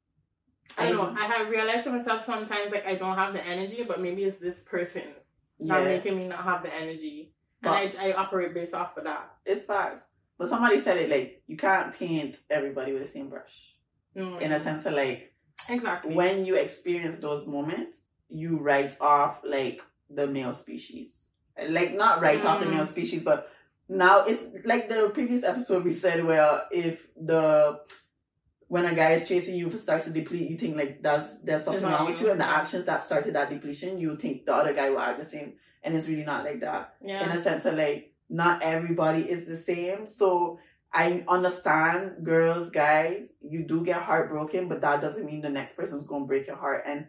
I 0.78 0.90
don't 0.90 1.14
know. 1.14 1.20
I 1.20 1.26
have 1.26 1.48
realized 1.48 1.84
to 1.84 1.90
myself 1.90 2.24
sometimes 2.24 2.72
like 2.72 2.86
I 2.86 2.94
don't 2.94 3.16
have 3.16 3.32
the 3.32 3.44
energy, 3.44 3.84
but 3.86 4.00
maybe 4.00 4.24
it's 4.24 4.38
this 4.38 4.60
person 4.60 5.02
yeah, 5.58 5.80
that 5.80 5.84
making 5.84 6.16
me 6.16 6.28
not 6.28 6.44
have 6.44 6.62
the 6.62 6.74
energy, 6.74 7.32
and 7.62 7.72
I 7.72 7.94
I 7.98 8.12
operate 8.14 8.54
based 8.54 8.74
off 8.74 8.96
of 8.96 9.04
that. 9.04 9.30
it's 9.44 9.64
facts. 9.64 10.02
But 10.36 10.48
somebody 10.48 10.80
said 10.80 10.96
it 10.98 11.10
like 11.10 11.42
you 11.46 11.56
can't 11.56 11.94
paint 11.94 12.36
everybody 12.50 12.92
with 12.92 13.02
the 13.02 13.08
same 13.08 13.28
brush. 13.28 13.73
Mm. 14.16 14.40
In 14.40 14.52
a 14.52 14.60
sense 14.60 14.86
of 14.86 14.94
like 14.94 15.32
exactly. 15.68 16.14
when 16.14 16.44
you 16.44 16.54
experience 16.56 17.18
those 17.18 17.46
moments, 17.46 17.98
you 18.28 18.58
write 18.58 18.96
off 19.00 19.38
like 19.44 19.82
the 20.08 20.26
male 20.26 20.52
species. 20.52 21.22
Like 21.68 21.94
not 21.94 22.20
write 22.20 22.44
off 22.44 22.60
the 22.60 22.66
Mm. 22.66 22.74
male 22.74 22.86
species, 22.86 23.22
but 23.22 23.50
now 23.88 24.24
it's 24.24 24.42
like 24.64 24.88
the 24.88 25.10
previous 25.10 25.44
episode 25.44 25.84
we 25.84 25.92
said 25.92 26.24
where 26.24 26.62
if 26.70 27.06
the 27.16 27.80
when 28.68 28.86
a 28.86 28.94
guy 28.94 29.12
is 29.12 29.28
chasing 29.28 29.54
you 29.54 29.76
starts 29.76 30.06
to 30.06 30.10
deplete, 30.10 30.50
you 30.50 30.56
think 30.56 30.76
like 30.76 31.02
that's 31.02 31.40
there's 31.40 31.64
something 31.64 31.84
wrong 31.84 32.06
with 32.06 32.20
you. 32.20 32.26
you, 32.26 32.32
and 32.32 32.40
the 32.40 32.46
actions 32.46 32.84
that 32.86 33.04
started 33.04 33.34
that 33.34 33.50
depletion, 33.50 33.98
you 33.98 34.16
think 34.16 34.46
the 34.46 34.54
other 34.54 34.72
guy 34.72 34.90
will 34.90 34.98
act 35.00 35.18
the 35.18 35.24
same, 35.24 35.52
and 35.82 35.94
it's 35.94 36.08
really 36.08 36.24
not 36.24 36.44
like 36.44 36.60
that 36.60 36.94
yeah. 37.02 37.24
in 37.24 37.36
a 37.36 37.40
sense 37.40 37.64
of 37.66 37.74
like 37.76 38.12
not 38.28 38.62
everybody 38.62 39.22
is 39.22 39.46
the 39.46 39.56
same. 39.56 40.06
So 40.06 40.58
I 40.94 41.24
understand 41.26 42.24
girls, 42.24 42.70
guys, 42.70 43.32
you 43.42 43.64
do 43.66 43.84
get 43.84 44.02
heartbroken, 44.02 44.68
but 44.68 44.80
that 44.82 45.00
doesn't 45.00 45.26
mean 45.26 45.42
the 45.42 45.50
next 45.50 45.76
person's 45.76 46.06
gonna 46.06 46.24
break 46.24 46.46
your 46.46 46.56
heart. 46.56 46.84
And 46.86 47.06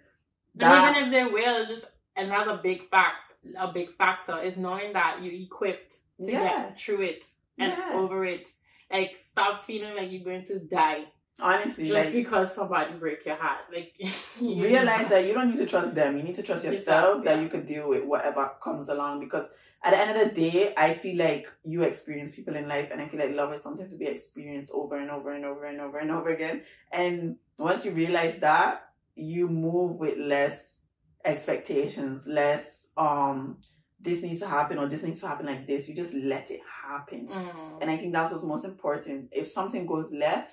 that, 0.55 0.88
and 0.88 0.97
even 0.97 1.03
if 1.05 1.11
they 1.11 1.31
will, 1.31 1.65
just 1.67 1.86
another 2.17 2.59
big 2.63 2.89
fact, 2.89 3.33
a 3.57 3.71
big 3.71 3.95
factor 3.95 4.41
is 4.41 4.57
knowing 4.57 4.93
that 4.93 5.21
you're 5.21 5.33
equipped 5.33 5.93
to 6.19 6.31
yeah, 6.31 6.39
get 6.39 6.79
through 6.79 7.01
it 7.01 7.23
and 7.59 7.71
Yeah. 7.71 7.91
over 7.93 8.25
it. 8.25 8.47
Like 8.91 9.11
stop 9.29 9.65
feeling 9.65 9.95
like 9.95 10.11
you're 10.11 10.23
going 10.23 10.45
to 10.47 10.59
die 10.59 11.05
honestly, 11.39 11.88
just 11.88 12.05
like 12.05 12.13
because 12.13 12.55
somebody 12.55 12.93
break 12.93 13.25
your 13.25 13.36
heart. 13.36 13.65
Like 13.73 13.93
you 14.41 14.63
realize 14.63 15.09
that 15.09 15.25
you 15.25 15.33
don't 15.33 15.49
need 15.51 15.57
to 15.57 15.65
trust 15.65 15.93
them. 15.93 16.17
You 16.17 16.23
need 16.23 16.36
to 16.36 16.43
trust 16.43 16.65
yourself 16.65 17.17
Yourself, 17.17 17.25
that 17.25 17.41
you 17.41 17.49
could 17.49 17.67
deal 17.67 17.89
with 17.89 18.03
whatever 18.03 18.51
comes 18.63 18.89
along. 18.89 19.19
Because 19.19 19.49
at 19.86 19.91
the 19.91 19.97
end 19.99 20.17
of 20.17 20.27
the 20.27 20.41
day, 20.41 20.73
I 20.75 20.93
feel 20.93 21.17
like 21.17 21.47
you 21.63 21.83
experience 21.83 22.33
people 22.33 22.55
in 22.55 22.67
life, 22.67 22.89
and 22.91 22.99
I 22.99 23.07
feel 23.07 23.19
like 23.19 23.36
love 23.36 23.53
is 23.53 23.61
something 23.61 23.88
to 23.88 23.95
be 23.95 24.07
experienced 24.07 24.71
over 24.73 24.97
and 24.97 25.11
over 25.11 25.31
and 25.31 25.45
over 25.45 25.65
and 25.65 25.79
over 25.79 25.99
and 25.99 26.09
over 26.09 26.29
again. 26.29 26.63
And 26.91 27.38
once 27.59 27.86
you 27.86 27.91
realize 27.91 28.39
that, 28.39 28.89
you 29.15 29.47
move 29.47 29.97
with 29.97 30.17
less 30.17 30.81
expectations, 31.23 32.25
less 32.25 32.88
um, 32.97 33.57
this 33.99 34.23
needs 34.23 34.39
to 34.39 34.47
happen 34.47 34.79
or 34.79 34.88
this 34.88 35.03
needs 35.03 35.21
to 35.21 35.27
happen 35.27 35.45
like 35.45 35.67
this. 35.67 35.88
You 35.88 35.95
just 35.95 36.13
let 36.13 36.49
it 36.49 36.61
happen. 36.83 37.27
Mm. 37.27 37.81
And 37.81 37.91
I 37.91 37.97
think 37.97 38.11
that's 38.11 38.31
what's 38.31 38.43
most 38.43 38.65
important. 38.65 39.29
If 39.31 39.47
something 39.47 39.86
goes 39.86 40.11
left, 40.11 40.51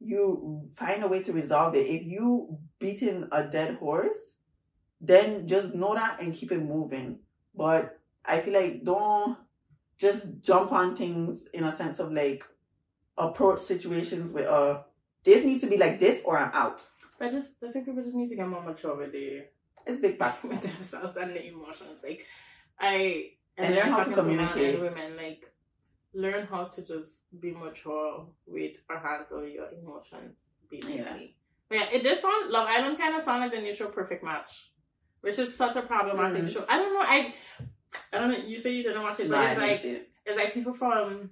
you 0.00 0.68
find 0.76 1.02
a 1.02 1.08
way 1.08 1.22
to 1.22 1.32
resolve 1.32 1.74
it. 1.74 1.86
If 1.86 2.04
you 2.04 2.58
beating 2.78 3.26
a 3.32 3.44
dead 3.44 3.76
horse, 3.76 4.34
then 5.00 5.48
just 5.48 5.74
know 5.74 5.94
that 5.94 6.20
and 6.20 6.34
keep 6.34 6.52
it 6.52 6.62
moving. 6.62 7.20
But 7.54 7.98
I 8.26 8.40
feel 8.40 8.54
like 8.54 8.84
don't 8.84 9.36
just 9.98 10.40
jump 10.42 10.72
on 10.72 10.94
things 10.96 11.46
in 11.54 11.64
a 11.64 11.74
sense 11.74 11.98
of 12.00 12.12
like 12.12 12.44
approach 13.18 13.60
situations 13.60 14.30
with 14.32 14.46
uh 14.46 14.82
this 15.24 15.44
needs 15.44 15.60
to 15.62 15.66
be 15.68 15.76
like 15.76 15.98
this 15.98 16.22
or 16.24 16.38
I'm 16.38 16.50
out. 16.52 16.84
I 17.20 17.28
just 17.28 17.54
I 17.66 17.70
think 17.72 17.86
people 17.86 18.02
just 18.02 18.14
need 18.14 18.28
to 18.28 18.36
get 18.36 18.46
more 18.48 18.62
mature 18.62 18.94
with 18.96 19.12
the 19.12 19.44
It's 19.86 20.00
big 20.00 20.18
back. 20.18 20.42
with 20.44 20.60
themselves 20.60 21.16
and 21.16 21.30
their 21.34 21.42
emotions. 21.42 22.00
Like 22.02 22.24
I 22.78 23.30
And 23.56 23.74
learn 23.74 23.90
how 23.90 24.02
to 24.02 24.12
communicate. 24.14 24.74
and 24.74 24.82
women 24.82 25.16
like 25.16 25.42
learn 26.14 26.46
how 26.46 26.64
to 26.64 26.82
just 26.86 27.22
be 27.40 27.52
mature 27.52 28.26
with 28.46 28.76
or 28.90 28.98
handle 28.98 29.46
your 29.48 29.68
emotions 29.70 30.36
basically. 30.70 30.96
Yeah. 30.96 31.16
But 31.68 31.74
yeah, 31.78 31.86
it 31.92 32.02
does 32.02 32.20
sound 32.20 32.50
Love 32.50 32.68
Island 32.68 32.98
kind 32.98 33.16
of 33.16 33.24
sounded 33.24 33.46
like 33.46 33.54
the 33.54 33.60
new 33.62 33.88
Perfect 33.92 34.22
Match, 34.22 34.70
which 35.20 35.38
is 35.38 35.56
such 35.56 35.74
a 35.76 35.82
problematic 35.82 36.44
Mhm. 36.44 36.52
show. 36.52 36.64
I 36.68 36.78
don't 36.78 36.92
know. 36.94 37.00
I 37.00 37.34
I 38.12 38.18
don't 38.18 38.30
know. 38.30 38.38
You 38.38 38.58
say 38.58 38.72
you 38.72 38.82
didn't 38.82 39.02
watch 39.02 39.20
it, 39.20 39.28
but 39.30 39.36
Nah, 39.40 39.50
it's 39.50 39.60
like 39.60 39.84
it. 39.84 40.08
it's 40.24 40.36
like 40.36 40.54
people 40.54 40.74
from 40.74 41.30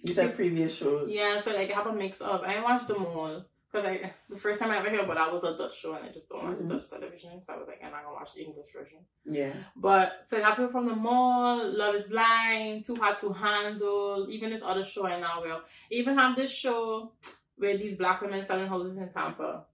You 0.00 0.12
said 0.14 0.34
previous 0.36 0.76
shows. 0.76 1.10
yeah. 1.10 1.40
So 1.40 1.52
like 1.52 1.70
I 1.70 1.74
have 1.74 1.86
a 1.86 1.92
mix 1.92 2.20
of. 2.20 2.42
I 2.42 2.62
watched 2.62 2.88
them 2.88 3.04
all 3.04 3.44
because 3.70 3.86
I 3.86 4.12
the 4.30 4.38
first 4.38 4.60
time 4.60 4.70
I 4.70 4.78
ever 4.78 4.88
heard 4.90 5.00
about 5.00 5.16
that 5.16 5.32
was 5.32 5.44
a 5.44 5.56
Dutch 5.56 5.78
show, 5.78 5.94
and 5.94 6.04
I 6.08 6.12
just 6.12 6.28
don't 6.28 6.44
watch 6.44 6.58
Mhm. 6.58 6.68
Dutch 6.70 6.88
television, 6.88 7.42
so 7.44 7.52
I 7.52 7.56
was 7.58 7.68
like, 7.68 7.80
I'm 7.84 7.90
not 7.90 8.04
gonna 8.04 8.14
watch 8.14 8.32
the 8.34 8.42
English 8.42 8.72
version. 8.74 8.98
Yeah. 9.24 9.52
But 9.76 10.22
so 10.24 10.42
I 10.42 10.50
people 10.52 10.68
from 10.68 10.86
the 10.86 10.94
mall, 10.96 11.68
Love 11.70 11.94
is 11.96 12.06
Blind, 12.06 12.86
Too 12.86 12.96
Hot 12.96 13.18
to 13.20 13.32
Handle, 13.32 14.26
even 14.30 14.50
this 14.50 14.62
other 14.62 14.84
show 14.84 15.06
I 15.06 15.20
now 15.20 15.42
will. 15.42 15.60
Even 15.90 16.16
have 16.16 16.36
this 16.36 16.50
show 16.52 17.12
where 17.56 17.76
these 17.76 17.96
black 17.96 18.20
women 18.22 18.44
selling 18.44 18.68
houses 18.68 18.96
in 18.98 19.12
Tampa. 19.12 19.64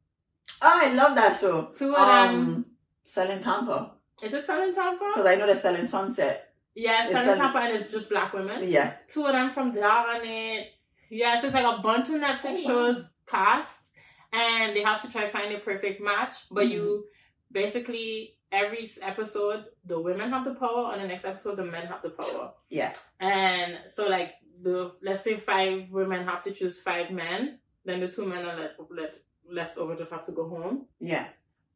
Oh, 0.62 0.80
I 0.82 0.94
love 0.94 1.14
that 1.16 1.38
show. 1.38 1.66
Two 1.76 1.94
of 1.94 2.06
them. 2.08 2.34
Um, 2.40 2.66
selling 3.04 3.42
Tampa. 3.42 3.92
Is 4.22 4.32
it 4.32 4.46
selling 4.46 4.74
Tampa? 4.74 5.12
Because 5.14 5.26
I 5.26 5.34
know 5.36 5.46
they're 5.46 5.56
selling 5.56 5.86
Sunset. 5.86 6.52
Yeah, 6.74 7.06
selling 7.08 7.24
selling- 7.24 7.40
Tampa 7.40 7.58
and 7.58 7.76
it's 7.76 7.92
just 7.92 8.08
black 8.08 8.32
women. 8.32 8.60
Yeah. 8.62 8.94
Two 9.08 9.24
of 9.26 9.32
them 9.32 9.50
from 9.50 9.74
there 9.74 9.84
on 9.88 10.24
it. 10.24 10.72
Yeah, 11.10 11.40
so 11.40 11.46
it's 11.46 11.54
like 11.54 11.78
a 11.78 11.82
bunch 11.82 12.08
of 12.08 12.16
Netflix 12.16 12.44
Oh, 12.44 12.52
wow. 12.52 12.94
shows 12.94 13.04
cast 13.26 13.92
and 14.32 14.74
they 14.74 14.82
have 14.82 15.02
to 15.02 15.08
try 15.10 15.26
to 15.26 15.30
find 15.30 15.54
a 15.54 15.58
perfect 15.58 16.00
match. 16.00 16.34
But 16.50 16.68
you 16.68 16.80
mm-hmm. 16.82 17.52
basically 17.52 18.36
every 18.50 18.90
episode 19.02 19.64
the 19.84 20.00
women 20.00 20.30
have 20.30 20.44
the 20.44 20.54
power 20.54 20.92
and 20.92 21.02
the 21.02 21.08
next 21.08 21.24
episode 21.24 21.56
the 21.56 21.64
men 21.64 21.86
have 21.86 22.02
the 22.02 22.10
power. 22.10 22.52
Yeah. 22.68 22.94
And 23.20 23.78
so 23.90 24.06
like 24.06 24.34
the 24.62 24.92
let's 25.02 25.22
say 25.22 25.36
five 25.36 25.90
women 25.90 26.26
have 26.26 26.42
to 26.44 26.52
choose 26.52 26.80
five 26.80 27.10
men, 27.10 27.58
then 27.84 28.00
the 28.00 28.08
two 28.08 28.24
men 28.26 28.44
are 28.46 28.56
let, 28.56 28.76
let 28.90 29.16
left 29.48 29.78
over 29.78 29.94
just 29.94 30.10
have 30.10 30.26
to 30.26 30.32
go 30.32 30.48
home. 30.48 30.86
Yeah. 31.00 31.26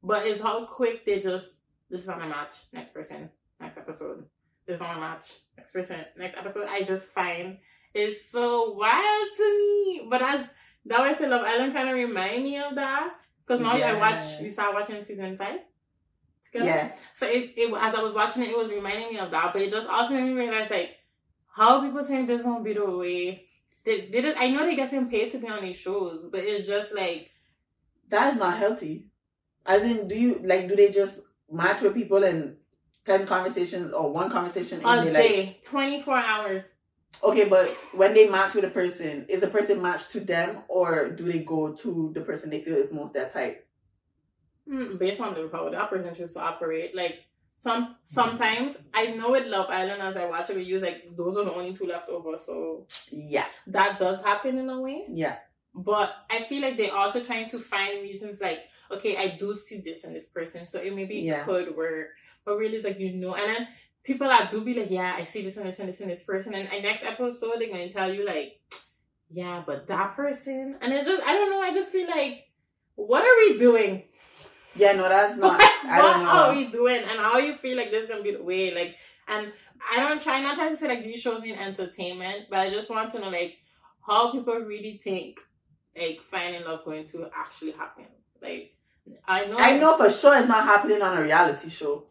But 0.03 0.26
it's 0.26 0.41
how 0.41 0.64
quick 0.66 1.05
they 1.05 1.20
just 1.20 1.57
this 1.91 2.03
is 2.03 2.07
not 2.07 2.18
my 2.18 2.28
match, 2.28 2.55
next 2.72 2.93
person, 2.95 3.30
next 3.61 3.78
episode. 3.78 4.24
This 4.66 4.74
is 4.74 4.80
not 4.80 4.95
my 4.97 5.01
match, 5.01 5.32
next 5.57 5.72
person, 5.72 6.05
next 6.18 6.36
episode. 6.39 6.66
I 6.68 6.82
just 6.82 7.09
find 7.09 7.59
it's 7.95 8.30
so 8.30 8.72
wild 8.72 9.28
to 9.36 9.59
me. 9.59 10.07
But 10.11 10.22
as 10.22 10.47
that 10.86 11.01
way, 11.03 11.14
say 11.16 11.28
Love 11.28 11.47
Island 11.47 11.72
kind 11.72 11.89
of 11.89 11.95
remind 11.97 12.45
me 12.45 12.59
of 12.59 12.74
that 12.74 13.09
because 13.47 13.61
now 13.61 13.72
I 13.76 13.95
watch, 13.95 14.22
we 14.41 14.51
start 14.53 14.74
watching 14.74 15.05
season 15.05 15.36
five. 15.39 15.61
together. 16.53 16.66
Yeah. 16.66 16.93
So 17.14 17.26
it, 17.26 17.55
it 17.57 17.72
as 17.74 17.95
I 17.95 18.03
was 18.03 18.14
watching 18.14 18.43
it, 18.43 18.51
it 18.51 18.59
was 18.59 18.70
reminding 18.70 19.11
me 19.12 19.18
of 19.18 19.30
that. 19.30 19.53
But 19.53 19.62
it 19.62 19.70
just 19.70 19.89
also 19.89 20.14
made 20.14 20.24
me 20.24 20.32
realize 20.32 20.70
like 20.70 20.91
how 21.57 21.80
people 21.82 22.05
think 22.05 22.26
this 22.28 22.45
won't 22.45 22.64
be 22.64 22.74
the 22.74 22.84
way. 22.91 23.45
They, 23.84 24.09
they 24.12 24.22
just, 24.22 24.36
I 24.36 24.51
know 24.51 24.66
they 24.66 24.76
getting 24.76 25.09
paid 25.09 25.32
to 25.32 25.39
be 25.39 25.49
on 25.49 25.62
these 25.62 25.78
shows, 25.78 26.28
but 26.30 26.41
it's 26.41 26.66
just 26.66 26.93
like 26.95 27.30
That 28.09 28.34
is 28.34 28.39
not 28.39 28.59
healthy. 28.59 29.07
As 29.66 29.82
in, 29.82 30.09
do 30.09 30.14
you 30.18 30.41
like? 30.45 30.68
Do 30.68 30.76
they 30.76 30.93
just 30.93 31.20
match 31.51 31.82
with 31.82 31.94
people 31.94 32.24
and 32.24 32.57
ten 33.05 33.26
conversations 33.26 33.92
or 33.92 34.12
one 34.12 34.30
conversation? 34.30 34.80
a 34.84 34.88
And 34.88 35.07
they 35.07 35.12
like, 35.12 35.22
day, 35.28 35.59
twenty 35.64 36.03
four 36.03 36.16
hours. 36.18 36.64
okay, 37.22 37.49
but 37.49 37.68
when 37.94 38.14
they 38.14 38.28
match 38.28 38.55
with 38.55 38.64
a 38.64 38.70
person, 38.70 39.26
is 39.28 39.40
the 39.40 39.49
person 39.49 39.80
matched 39.82 40.12
to 40.12 40.20
them 40.20 40.62
or 40.68 41.11
do 41.11 41.24
they 41.24 41.40
go 41.40 41.72
to 41.72 42.11
the 42.14 42.20
person 42.20 42.51
they 42.51 42.62
feel 42.62 42.76
is 42.76 42.92
most 42.92 43.14
their 43.14 43.28
type? 43.28 43.66
Mm, 44.68 44.99
based 44.99 45.20
on 45.20 45.34
the 45.34 45.49
how 45.51 45.68
that 45.70 45.88
person 45.90 46.14
chooses 46.14 46.34
to 46.34 46.40
operate. 46.40 46.94
Like 46.94 47.24
some 47.57 47.96
sometimes 48.05 48.76
I 48.92 49.07
know 49.09 49.30
with 49.32 49.46
Love 49.46 49.70
Island 49.70 50.03
as 50.03 50.16
I 50.16 50.26
watch 50.26 50.51
it, 50.51 50.57
we 50.57 50.62
use 50.64 50.82
like 50.82 51.16
those 51.16 51.36
are 51.36 51.44
the 51.44 51.53
only 51.55 51.74
two 51.74 51.86
left 51.86 52.09
over, 52.11 52.38
so 52.38 52.86
Yeah. 53.11 53.46
that 53.68 53.99
does 53.99 54.22
happen 54.24 54.59
in 54.59 54.68
a 54.68 54.80
way. 54.80 55.05
Yeah. 55.09 55.36
But 55.74 56.11
I 56.30 56.44
feel 56.49 56.61
like 56.62 56.76
they're 56.76 56.94
also 56.94 57.22
trying 57.24 57.51
to 57.51 57.61
find 57.61 58.03
reasons 58.03 58.40
like, 58.40 58.59
okay, 58.91 59.16
I 59.16 59.36
do 59.39 59.55
see 59.55 59.80
this 59.80 60.05
in 60.05 60.12
this 60.14 60.28
person, 60.28 60.66
so 60.68 60.80
it 60.80 60.95
maybe 60.95 61.16
Yeah. 61.16 61.45
could 61.45 61.76
work. 61.76 62.09
But 62.45 62.57
really 62.57 62.76
it's 62.76 62.84
like 62.84 62.99
you 62.99 63.12
know 63.12 63.34
and 63.34 63.45
then 63.55 63.68
people 64.05 64.26
that 64.28 64.51
do 64.51 64.62
be 64.62 64.74
like, 64.74 64.91
Yeah, 64.91 65.14
I 65.16 65.24
see 65.24 65.43
this 65.43 65.57
and 65.57 65.66
this 65.68 65.78
and 65.78 65.89
this 65.89 66.01
and 66.01 66.11
this 66.11 66.22
person 66.22 66.55
and, 66.55 66.72
and 66.72 66.82
next 66.82 67.03
episode 67.05 67.55
they're 67.59 67.68
gonna 67.68 67.93
tell 67.93 68.12
you 68.12 68.24
like, 68.26 68.61
Yeah, 69.30 69.62
but 69.66 69.86
that 69.89 70.16
person 70.16 70.76
and 70.80 70.93
it 70.93 71.05
just 71.05 71.22
I 71.22 71.32
don't 71.34 71.51
know, 71.51 71.61
I 71.61 71.74
just 71.74 71.93
feel 71.93 72.09
like 72.09 72.45
what 72.95 73.22
are 73.22 73.36
we 73.53 73.59
doing? 73.59 74.05
Yeah. 74.74 74.93
No, 74.93 75.09
that's 75.09 75.36
not. 75.36 75.59
Like, 75.61 75.70
I 75.84 76.03
don't 76.03 76.26
what 76.26 76.36
are 76.36 76.53
know. 76.55 76.59
we 76.59 76.66
doing 76.72 77.03
and 77.03 77.18
how 77.18 77.39
you 77.39 77.57
feel 77.57 77.76
like 77.76 77.91
this 77.91 78.05
is 78.05 78.09
gonna 78.09 78.22
be 78.22 78.32
the 78.32 78.43
way 78.43 78.74
like 78.74 78.97
and 79.28 79.53
i 79.93 80.01
don't 80.01 80.20
try 80.22 80.41
not 80.43 80.57
trying 80.57 80.70
to 80.74 80.76
say 80.76 80.89
like 80.89 81.05
these 81.05 81.20
shows 81.20 81.41
need 81.43 81.57
entertainment 81.57 82.47
but 82.51 82.59
i 82.59 82.68
just 82.70 82.91
want 82.91 83.12
to 83.12 83.18
know 83.20 83.28
like 83.28 83.57
how 84.07 84.32
people 84.32 84.55
really 84.55 84.99
think 85.03 85.39
like 85.97 86.19
finding 86.31 86.65
love 86.65 86.85
going 86.85 87.06
to 87.06 87.28
actually 87.36 87.73
happen 87.73 88.06
like 88.43 88.74
i 89.26 89.47
know 89.47 89.56
I 89.59 89.78
know 89.78 89.97
for 89.97 90.10
sure 90.10 90.36
it's 90.39 90.48
not 90.48 90.64
happening 90.64 91.01
on 91.02 91.16
a 91.18 91.22
reality 91.22 91.68
show. 91.70 92.05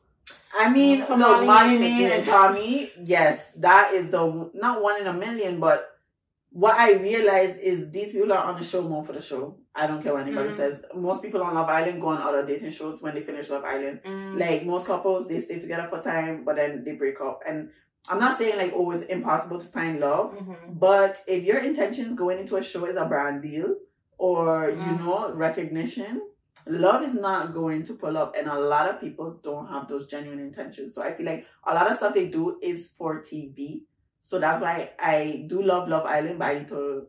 I 0.57 0.69
mean, 0.69 1.03
For 1.05 1.15
no, 1.17 1.33
Molly 1.33 1.45
Molly-Mae, 1.47 2.11
and. 2.17 2.25
Tommy, 2.25 2.91
yes, 3.03 3.53
that 3.53 3.93
is 3.93 4.11
the 4.11 4.49
not 4.53 4.81
one 4.81 4.99
in 5.01 5.07
a 5.07 5.13
million, 5.13 5.59
but 5.59 5.79
what 6.51 6.75
I 6.75 6.93
realize 6.93 7.55
is 7.57 7.91
these 7.91 8.11
people 8.13 8.31
are 8.33 8.43
on 8.49 8.57
the 8.59 8.65
show 8.65 8.81
more 8.81 9.03
for 9.05 9.13
the 9.13 9.21
show. 9.21 9.57
I 9.75 9.85
don't 9.85 10.01
care 10.01 10.13
what 10.13 10.23
anybody 10.23 10.49
Mhm. 10.49 10.57
says. 10.57 10.83
Most 10.95 11.21
people 11.21 11.43
on 11.43 11.53
Love 11.53 11.69
Island 11.69 12.01
go 12.01 12.07
on 12.07 12.21
other 12.21 12.43
dating 12.45 12.71
shows 12.71 13.01
when 13.01 13.13
they 13.13 13.21
finish 13.21 13.49
Love 13.49 13.63
Island. 13.65 13.99
Mm, 14.03 14.39
Like 14.39 14.65
most 14.65 14.87
couples, 14.87 15.27
they 15.27 15.39
stay 15.39 15.59
together 15.59 15.87
for 15.91 15.99
time, 16.01 16.43
but 16.45 16.55
then 16.55 16.83
they 16.83 16.93
break 16.93 17.21
up. 17.21 17.41
And 17.47 17.69
I'm 18.09 18.19
not 18.19 18.37
saying 18.39 18.57
like 18.57 18.71
oh 18.73 18.89
it's 18.91 19.05
impossible 19.05 19.59
to 19.59 19.67
find 19.67 19.99
love, 19.99 20.33
mhm. 20.33 20.55
but 20.79 21.21
if 21.27 21.43
your 21.43 21.59
intentions 21.59 22.15
going 22.17 22.39
into 22.39 22.55
a 22.55 22.63
show 22.63 22.85
is 22.85 22.95
a 22.95 23.05
brand 23.05 23.43
deal 23.43 23.75
or 24.17 24.69
you 24.71 24.91
Mm. 24.93 24.99
know 25.05 25.31
recognition, 25.47 26.21
love 26.69 27.03
is 27.03 27.13
not 27.13 27.53
going 27.53 27.85
to 27.85 27.93
pull 27.95 28.17
up, 28.17 28.35
and 28.37 28.47
a 28.47 28.59
lot 28.59 28.89
of 28.89 28.99
people 29.01 29.39
don't 29.43 29.67
have 29.67 29.87
those 29.87 30.07
genuine 30.07 30.39
intentions. 30.39 30.93
So 30.95 31.01
I 31.03 31.13
feel 31.13 31.25
like 31.25 31.45
a 31.65 31.73
lot 31.73 31.89
of 31.89 31.97
stuff 31.97 32.13
they 32.13 32.29
do 32.29 32.57
is 32.61 32.89
for 32.97 33.21
TV. 33.21 33.83
So 34.21 34.39
that's 34.39 34.61
why 34.61 34.91
I 34.99 35.45
do 35.47 35.61
love 35.63 35.87
Love 35.87 36.05
Island, 36.05 36.39
but 36.39 36.45
I 36.45 36.59
need 36.59 36.67
to 36.69 37.07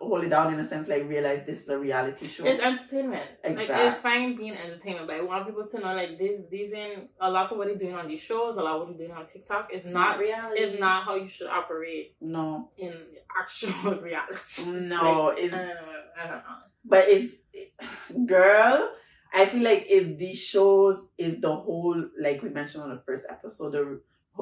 hold 0.00 0.24
it 0.24 0.30
down 0.30 0.52
in 0.54 0.58
a 0.58 0.64
sense, 0.64 0.88
like 0.88 1.06
realize 1.06 1.44
this 1.44 1.60
is 1.60 1.68
a 1.68 1.78
reality 1.78 2.26
show. 2.26 2.46
it's 2.46 2.58
entertainment 2.58 3.22
like 3.44 3.68
it's 3.68 3.98
fine 3.98 4.34
being 4.34 4.56
entertainment 4.56 5.06
but 5.06 5.16
i 5.16 5.22
want 5.22 5.44
people 5.46 5.66
to 5.66 5.78
know 5.78 5.94
like 5.94 6.18
this 6.18 6.40
these 6.50 6.72
in 6.72 7.06
a 7.20 7.30
lot 7.30 7.52
of 7.52 7.58
what 7.58 7.66
they're 7.66 7.76
doing 7.76 7.92
on 7.94 8.08
these 8.08 8.22
shows 8.22 8.56
a 8.56 8.60
lot 8.62 8.76
of 8.80 8.88
what 8.88 8.96
they're 8.96 9.06
doing 9.08 9.18
on 9.18 9.26
tiktok 9.26 9.68
is 9.70 9.82
It's 9.82 9.90
not 9.90 10.18
reality. 10.18 10.58
it's 10.62 10.80
not 10.80 11.04
how 11.04 11.16
you 11.16 11.28
should 11.28 11.48
operate 11.48 12.16
No, 12.22 12.70
in 12.78 12.94
actual 13.38 13.96
reality 14.02 14.64
no, 14.64 15.24
Like, 15.26 15.38
it's 15.38 15.52
uh, 15.52 15.56
I 15.56 15.60
don't 15.60 15.68
know. 15.68 15.92
I 16.16 16.26
don't 16.28 16.36
know. 16.36 16.42
But 16.84 17.04
it's 17.08 17.34
girl, 18.26 18.90
I 19.32 19.44
feel 19.46 19.62
like 19.62 19.86
it's 19.88 20.16
these 20.16 20.38
shows 20.38 21.08
is 21.18 21.40
the 21.40 21.54
whole 21.54 22.02
like 22.20 22.42
we 22.42 22.48
mentioned 22.50 22.82
on 22.84 22.90
the 22.90 23.02
first 23.06 23.24
episode, 23.28 23.72
the 23.72 24.00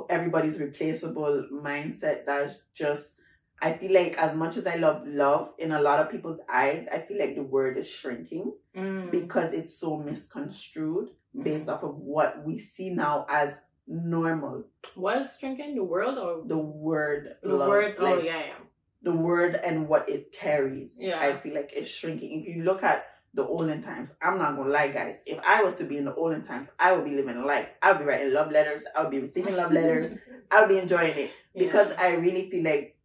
everybody's 0.08 0.58
replaceable 0.58 1.46
mindset 1.52 2.24
that's 2.26 2.60
just 2.74 3.14
I 3.60 3.72
feel 3.72 3.92
like 3.92 4.16
as 4.18 4.36
much 4.36 4.56
as 4.56 4.66
I 4.68 4.76
love 4.76 5.02
love, 5.06 5.50
in 5.58 5.72
a 5.72 5.82
lot 5.82 5.98
of 5.98 6.10
people's 6.10 6.40
eyes, 6.48 6.86
I 6.92 7.00
feel 7.00 7.18
like 7.18 7.34
the 7.34 7.42
word 7.42 7.76
is 7.76 7.88
shrinking 7.90 8.52
Mm. 8.76 9.10
because 9.10 9.52
it's 9.52 9.76
so 9.76 9.98
misconstrued 9.98 11.08
based 11.42 11.68
off 11.68 11.82
of 11.82 11.96
what 11.96 12.44
we 12.46 12.60
see 12.60 12.90
now 12.94 13.26
as 13.28 13.58
normal. 13.88 14.64
Was 14.94 15.36
shrinking? 15.40 15.74
the 15.74 15.82
world 15.82 16.16
or 16.18 16.46
The 16.46 16.58
word 16.58 17.36
the 17.42 17.48
love, 17.56 17.68
word? 17.68 17.96
oh 17.98 18.04
like, 18.04 18.24
yeah, 18.24 18.38
yeah. 18.40 18.54
The 19.02 19.12
word 19.12 19.54
and 19.54 19.88
what 19.88 20.08
it 20.08 20.32
carries. 20.32 20.96
Yeah. 20.98 21.18
I 21.18 21.38
feel 21.38 21.54
like 21.54 21.70
it's 21.74 21.90
shrinking. 21.90 22.40
If 22.40 22.56
you 22.56 22.64
look 22.64 22.82
at 22.82 23.06
the 23.34 23.46
olden 23.46 23.82
times, 23.82 24.14
I'm 24.20 24.38
not 24.38 24.56
gonna 24.56 24.70
lie, 24.70 24.88
guys. 24.88 25.18
If 25.26 25.38
I 25.46 25.62
was 25.62 25.76
to 25.76 25.84
be 25.84 25.96
in 25.96 26.04
the 26.04 26.14
olden 26.14 26.44
times, 26.44 26.72
I 26.78 26.92
would 26.92 27.04
be 27.04 27.12
living 27.14 27.44
life. 27.44 27.68
I 27.82 27.92
would 27.92 28.00
be 28.00 28.04
writing 28.04 28.32
love 28.32 28.50
letters. 28.50 28.84
I 28.96 29.02
would 29.02 29.10
be 29.10 29.20
receiving 29.20 29.54
love 29.54 29.72
letters. 29.72 30.18
I 30.50 30.60
would 30.60 30.68
be 30.68 30.78
enjoying 30.78 31.16
it 31.16 31.30
because 31.54 31.92
I 31.92 32.14
really 32.14 32.50
feel 32.50 32.64
like 32.64 32.96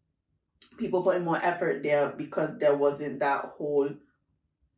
people 0.77 1.03
putting 1.03 1.23
more 1.23 1.37
effort 1.43 1.83
there 1.83 2.09
because 2.09 2.57
there 2.57 2.75
wasn't 2.75 3.19
that 3.19 3.53
whole 3.57 3.89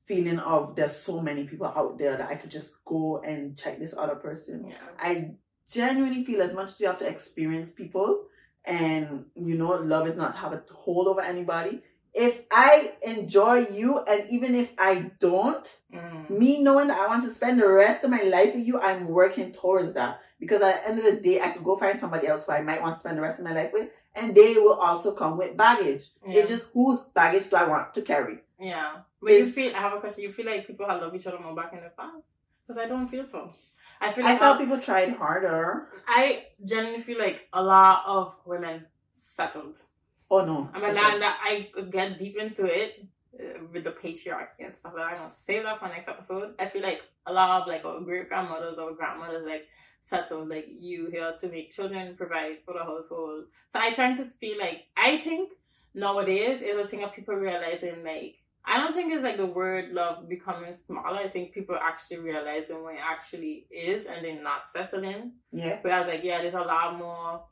feeling 0.06 0.40
of 0.40 0.76
there's 0.76 0.96
so 0.96 1.22
many 1.22 1.46
people 1.46 1.68
out 1.68 1.98
there 1.98 2.18
that 2.18 2.30
I 2.30 2.36
could 2.36 2.52
just 2.52 2.84
go 2.86 3.22
and 3.26 3.58
check 3.58 3.80
this 3.80 3.94
other 3.98 4.16
person. 4.16 4.68
yeah. 4.70 4.76
I 5.00 5.32
genuinely 5.72 6.24
feel 6.24 6.42
as 6.42 6.54
much 6.54 6.70
as 6.72 6.80
you 6.80 6.88
have 6.88 7.00
to 7.00 7.08
experience 7.08 7.72
people 7.72 8.26
and 8.68 9.26
you 9.36 9.58
know 9.58 9.74
love 9.74 10.08
is 10.08 10.16
not 10.16 10.36
have 10.38 10.54
a 10.54 10.64
hold 10.74 11.08
over 11.08 11.22
anybody. 11.22 11.82
If 12.14 12.44
I 12.50 12.94
enjoy 13.06 13.68
you 13.72 14.00
and 14.00 14.30
even 14.30 14.56
if 14.56 14.72
I 14.78 15.12
don't, 15.20 15.68
Mm. 15.94 16.30
me 16.30 16.62
knowing 16.62 16.88
that 16.90 17.00
I 17.00 17.08
want 17.08 17.24
to 17.24 17.32
spend 17.32 17.62
the 17.62 17.70
rest 17.70 18.04
of 18.04 18.10
my 18.10 18.22
life 18.24 18.54
with 18.56 18.66
you, 18.66 18.80
I'm 18.82 19.08
working 19.08 19.52
towards 19.54 19.94
that. 19.94 20.20
Because 20.40 20.62
at 20.62 20.84
the 20.84 20.90
end 20.90 21.00
of 21.00 21.06
the 21.06 21.22
day, 21.22 21.40
I 21.42 21.50
could 21.52 21.64
go 21.64 21.78
find 21.78 21.98
somebody 21.98 22.28
else 22.28 22.46
who 22.46 22.52
I 22.52 22.62
might 22.62 22.82
want 22.82 22.96
to 22.96 23.00
spend 23.00 23.18
the 23.18 23.22
rest 23.22 23.40
of 23.40 23.46
my 23.46 23.54
life 23.54 23.72
with, 23.72 23.90
and 24.14 24.36
they 24.36 24.56
will 24.56 24.74
also 24.74 25.14
come 25.14 25.38
with 25.38 25.56
baggage. 25.56 26.10
Yeah. 26.28 26.40
It's 26.40 26.50
just 26.50 26.66
whose 26.74 27.00
baggage 27.14 27.50
do 27.50 27.56
I 27.56 27.68
want 27.68 27.94
to 27.94 28.02
carry? 28.02 28.40
Yeah. 28.60 28.98
But 29.22 29.32
you 29.32 29.38
It's- 29.40 29.54
feel, 29.54 29.74
I 29.76 29.80
have 29.80 29.94
a 29.94 30.00
question. 30.02 30.24
You 30.24 30.32
feel 30.34 30.46
like 30.46 30.68
people 30.68 30.86
have 30.86 31.02
loved 31.02 31.16
each 31.16 31.28
other 31.28 31.40
more 31.40 31.56
back 31.56 31.72
in 31.74 31.80
the 31.82 31.90
past? 31.98 32.28
Because 32.68 32.82
I 32.84 32.88
don't 32.88 33.08
feel 33.08 33.26
so. 33.28 33.52
I 34.02 34.12
feel 34.12 34.24
like 34.24 34.36
I 34.36 34.40
felt 34.40 34.60
people 34.60 34.80
tried 34.80 35.14
harder. 35.14 35.88
I 36.08 36.46
genuinely 36.64 37.02
feel 37.02 37.20
like 37.20 37.48
a 37.54 37.64
lot 37.64 38.04
of 38.06 38.36
women 38.46 38.86
settled. 39.14 39.82
Oh 40.30 40.46
no. 40.46 40.70
I'm 40.74 40.84
a 40.84 40.94
man 40.94 41.20
that 41.20 41.40
I 41.44 41.70
get 41.92 42.20
deep 42.20 42.38
into 42.38 42.66
it 42.66 43.06
uh, 43.40 43.64
with 43.72 43.84
the 43.84 43.92
patriarchy 43.92 44.66
and 44.66 44.76
stuff. 44.76 44.94
But 44.96 45.04
I'm 45.04 45.18
gonna 45.18 45.32
save 45.46 45.64
that 45.64 45.80
for 45.80 45.88
next 45.88 46.08
episode. 46.08 46.56
I 46.60 46.68
feel 46.68 46.82
like 46.82 47.02
a 47.26 47.34
lot 47.34 47.62
of 47.62 47.68
like 47.68 47.86
our 47.86 48.02
great 48.02 48.30
grandmothers 48.30 48.78
or 48.78 48.94
grandmothers 48.94 49.46
like 49.46 49.68
settled 50.02 50.50
like 50.50 50.68
you 50.80 51.10
here 51.12 51.34
to 51.40 51.48
make 51.50 51.74
children, 51.74 52.16
provide 52.16 52.58
for 52.66 52.74
the 52.74 52.84
household. 52.84 53.46
So 53.74 53.80
I 53.80 53.94
trying 53.94 54.18
to 54.18 54.26
feel 54.26 54.60
like 54.60 54.86
I 54.96 55.18
think 55.18 55.52
nowadays 55.94 56.62
is 56.62 56.78
a 56.78 56.88
thing 56.88 57.04
of 57.04 57.14
people 57.14 57.36
realizing 57.36 58.04
like 58.04 58.36
I 58.68 58.78
don't 58.78 58.94
think 58.94 59.14
it's 59.14 59.24
like 59.24 59.38
the 59.38 59.46
word 59.46 59.92
love 59.94 60.28
becoming 60.28 60.76
smaller. 60.88 61.18
I 61.20 61.30
think 61.30 61.54
people 61.54 61.78
actually 61.80 62.18
realizing 62.18 62.82
what 62.82 62.96
it 62.96 63.00
actually 63.04 63.68
is 63.72 64.06
and 64.08 64.26
then 64.26 64.44
not 64.44 64.64
settling. 64.74 65.34
Yeah. 65.52 65.80
But 65.84 65.92
I 65.92 66.00
was 66.00 66.08
like 66.08 66.24
yeah, 66.24 66.42
there's 66.42 66.54
a 66.56 66.60
lot 66.60 66.98
more 66.98 67.46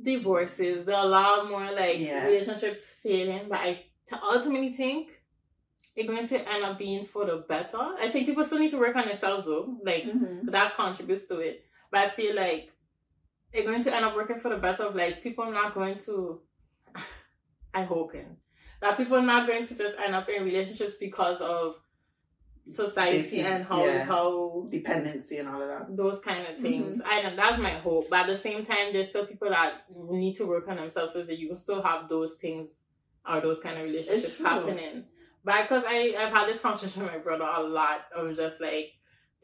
divorces, 0.00 0.86
there 0.86 0.96
are 0.96 1.04
a 1.06 1.08
lot 1.08 1.48
more 1.48 1.70
like 1.72 1.98
Yeah. 1.98 2.24
relationships 2.26 2.80
failing. 3.02 3.48
But 3.48 3.58
I 3.58 3.74
t- 4.08 4.16
ultimately 4.22 4.72
think 4.72 5.10
it's 5.94 6.08
going 6.08 6.26
to 6.26 6.48
end 6.48 6.64
up 6.64 6.78
being 6.78 7.06
for 7.06 7.26
the 7.26 7.44
better. 7.48 7.76
I 8.00 8.10
think 8.10 8.26
people 8.26 8.44
still 8.44 8.58
need 8.58 8.70
to 8.70 8.78
work 8.78 8.96
on 8.96 9.06
themselves 9.06 9.46
though. 9.46 9.76
Like 9.84 10.04
Mhm. 10.04 10.50
that 10.50 10.74
contributes 10.76 11.26
to 11.28 11.38
it. 11.40 11.64
But 11.90 12.00
I 12.00 12.08
feel 12.10 12.34
like 12.34 12.72
it's 13.52 13.66
going 13.66 13.82
to 13.84 13.94
end 13.94 14.04
up 14.04 14.16
working 14.16 14.38
for 14.40 14.48
the 14.48 14.56
better 14.56 14.84
of 14.84 14.94
like 14.94 15.22
people 15.22 15.50
not 15.50 15.74
going 15.74 15.98
to 16.06 16.40
I'm 17.74 17.86
hoping 17.86 18.36
that 18.82 18.96
people 18.98 19.16
are 19.16 19.22
not 19.22 19.46
going 19.46 19.66
to 19.66 19.74
just 19.74 19.96
end 19.98 20.14
up 20.14 20.28
in 20.28 20.44
relationships 20.44 20.96
because 21.00 21.40
of 21.40 21.76
society 22.68 23.22
feel- 23.22 23.46
and 23.46 23.64
how 23.64 23.84
yeah. 23.84 24.04
how 24.04 24.66
Dependency 24.70 25.38
and 25.38 25.48
all 25.48 25.62
of 25.62 25.68
that. 25.68 25.96
those 25.96 26.20
kind 26.20 26.46
of 26.46 26.58
things. 26.58 26.98
Mm-hmm. 26.98 27.08
I 27.08 27.22
know 27.22 27.36
that's 27.36 27.58
my 27.58 27.70
hope. 27.70 28.08
But 28.10 28.20
at 28.20 28.26
the 28.28 28.36
same 28.36 28.64
time, 28.66 28.92
there's 28.92 29.08
still 29.08 29.26
people 29.26 29.48
that 29.50 29.84
need 29.90 30.34
to 30.36 30.46
work 30.46 30.68
on 30.68 30.76
themselves 30.76 31.12
so 31.14 31.22
that 31.22 31.38
you 31.38 31.48
can 31.48 31.56
still 31.56 31.82
have 31.82 32.08
those 32.08 32.34
things 32.34 32.68
or 33.28 33.40
those 33.40 33.60
kind 33.62 33.78
of 33.78 33.84
relationships 33.84 34.38
happening. 34.38 35.06
But 35.44 35.62
because 35.62 35.84
I 35.86 36.14
I've 36.18 36.32
had 36.32 36.48
this 36.48 36.60
conversation 36.60 37.02
with 37.02 37.12
my 37.12 37.18
brother 37.18 37.44
a 37.44 37.62
lot 37.62 38.02
of 38.14 38.36
just 38.36 38.60
like 38.60 38.92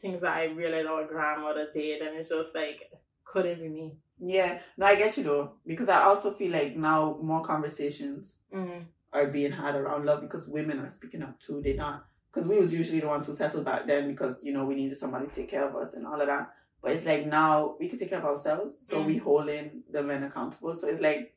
things 0.00 0.20
that 0.20 0.32
I 0.36 0.44
realized 0.46 0.86
our 0.86 1.04
grandmother 1.06 1.68
did, 1.74 2.02
and 2.02 2.16
it's 2.18 2.30
just 2.30 2.54
like 2.54 2.90
couldn't 3.24 3.60
be 3.60 3.68
me. 3.68 3.96
Yeah. 4.20 4.60
No, 4.76 4.86
I 4.86 4.94
get 4.96 5.16
you 5.16 5.24
though. 5.24 5.52
Because 5.66 5.88
I 5.88 6.02
also 6.02 6.32
feel 6.34 6.52
like 6.52 6.76
now 6.76 7.18
more 7.22 7.42
conversations 7.44 8.36
Mm-hmm. 8.54 8.84
Are 9.12 9.26
being 9.26 9.52
had 9.52 9.74
around 9.74 10.04
love 10.04 10.20
because 10.20 10.46
women 10.48 10.78
are 10.80 10.90
speaking 10.90 11.22
up 11.22 11.40
too. 11.40 11.60
They're 11.62 11.74
not 11.76 12.04
because 12.32 12.48
we 12.48 12.58
was 12.58 12.72
usually 12.72 13.00
the 13.00 13.06
ones 13.08 13.26
who 13.26 13.34
settled 13.34 13.64
back 13.64 13.86
then 13.86 14.08
because 14.08 14.42
you 14.44 14.52
know 14.52 14.64
we 14.64 14.74
needed 14.74 14.96
somebody 14.98 15.26
to 15.26 15.34
take 15.34 15.50
care 15.50 15.68
of 15.68 15.74
us 15.76 15.94
and 15.94 16.06
all 16.06 16.20
of 16.20 16.26
that. 16.26 16.52
But 16.82 16.92
it's 16.92 17.06
like 17.06 17.26
now 17.26 17.76
we 17.80 17.88
can 17.88 17.98
take 17.98 18.10
care 18.10 18.18
of 18.20 18.24
ourselves, 18.24 18.78
so 18.86 19.02
Mm. 19.02 19.06
we 19.06 19.16
holding 19.16 19.82
the 19.90 20.02
men 20.02 20.22
accountable. 20.22 20.76
So 20.76 20.86
it's 20.88 21.00
like, 21.00 21.34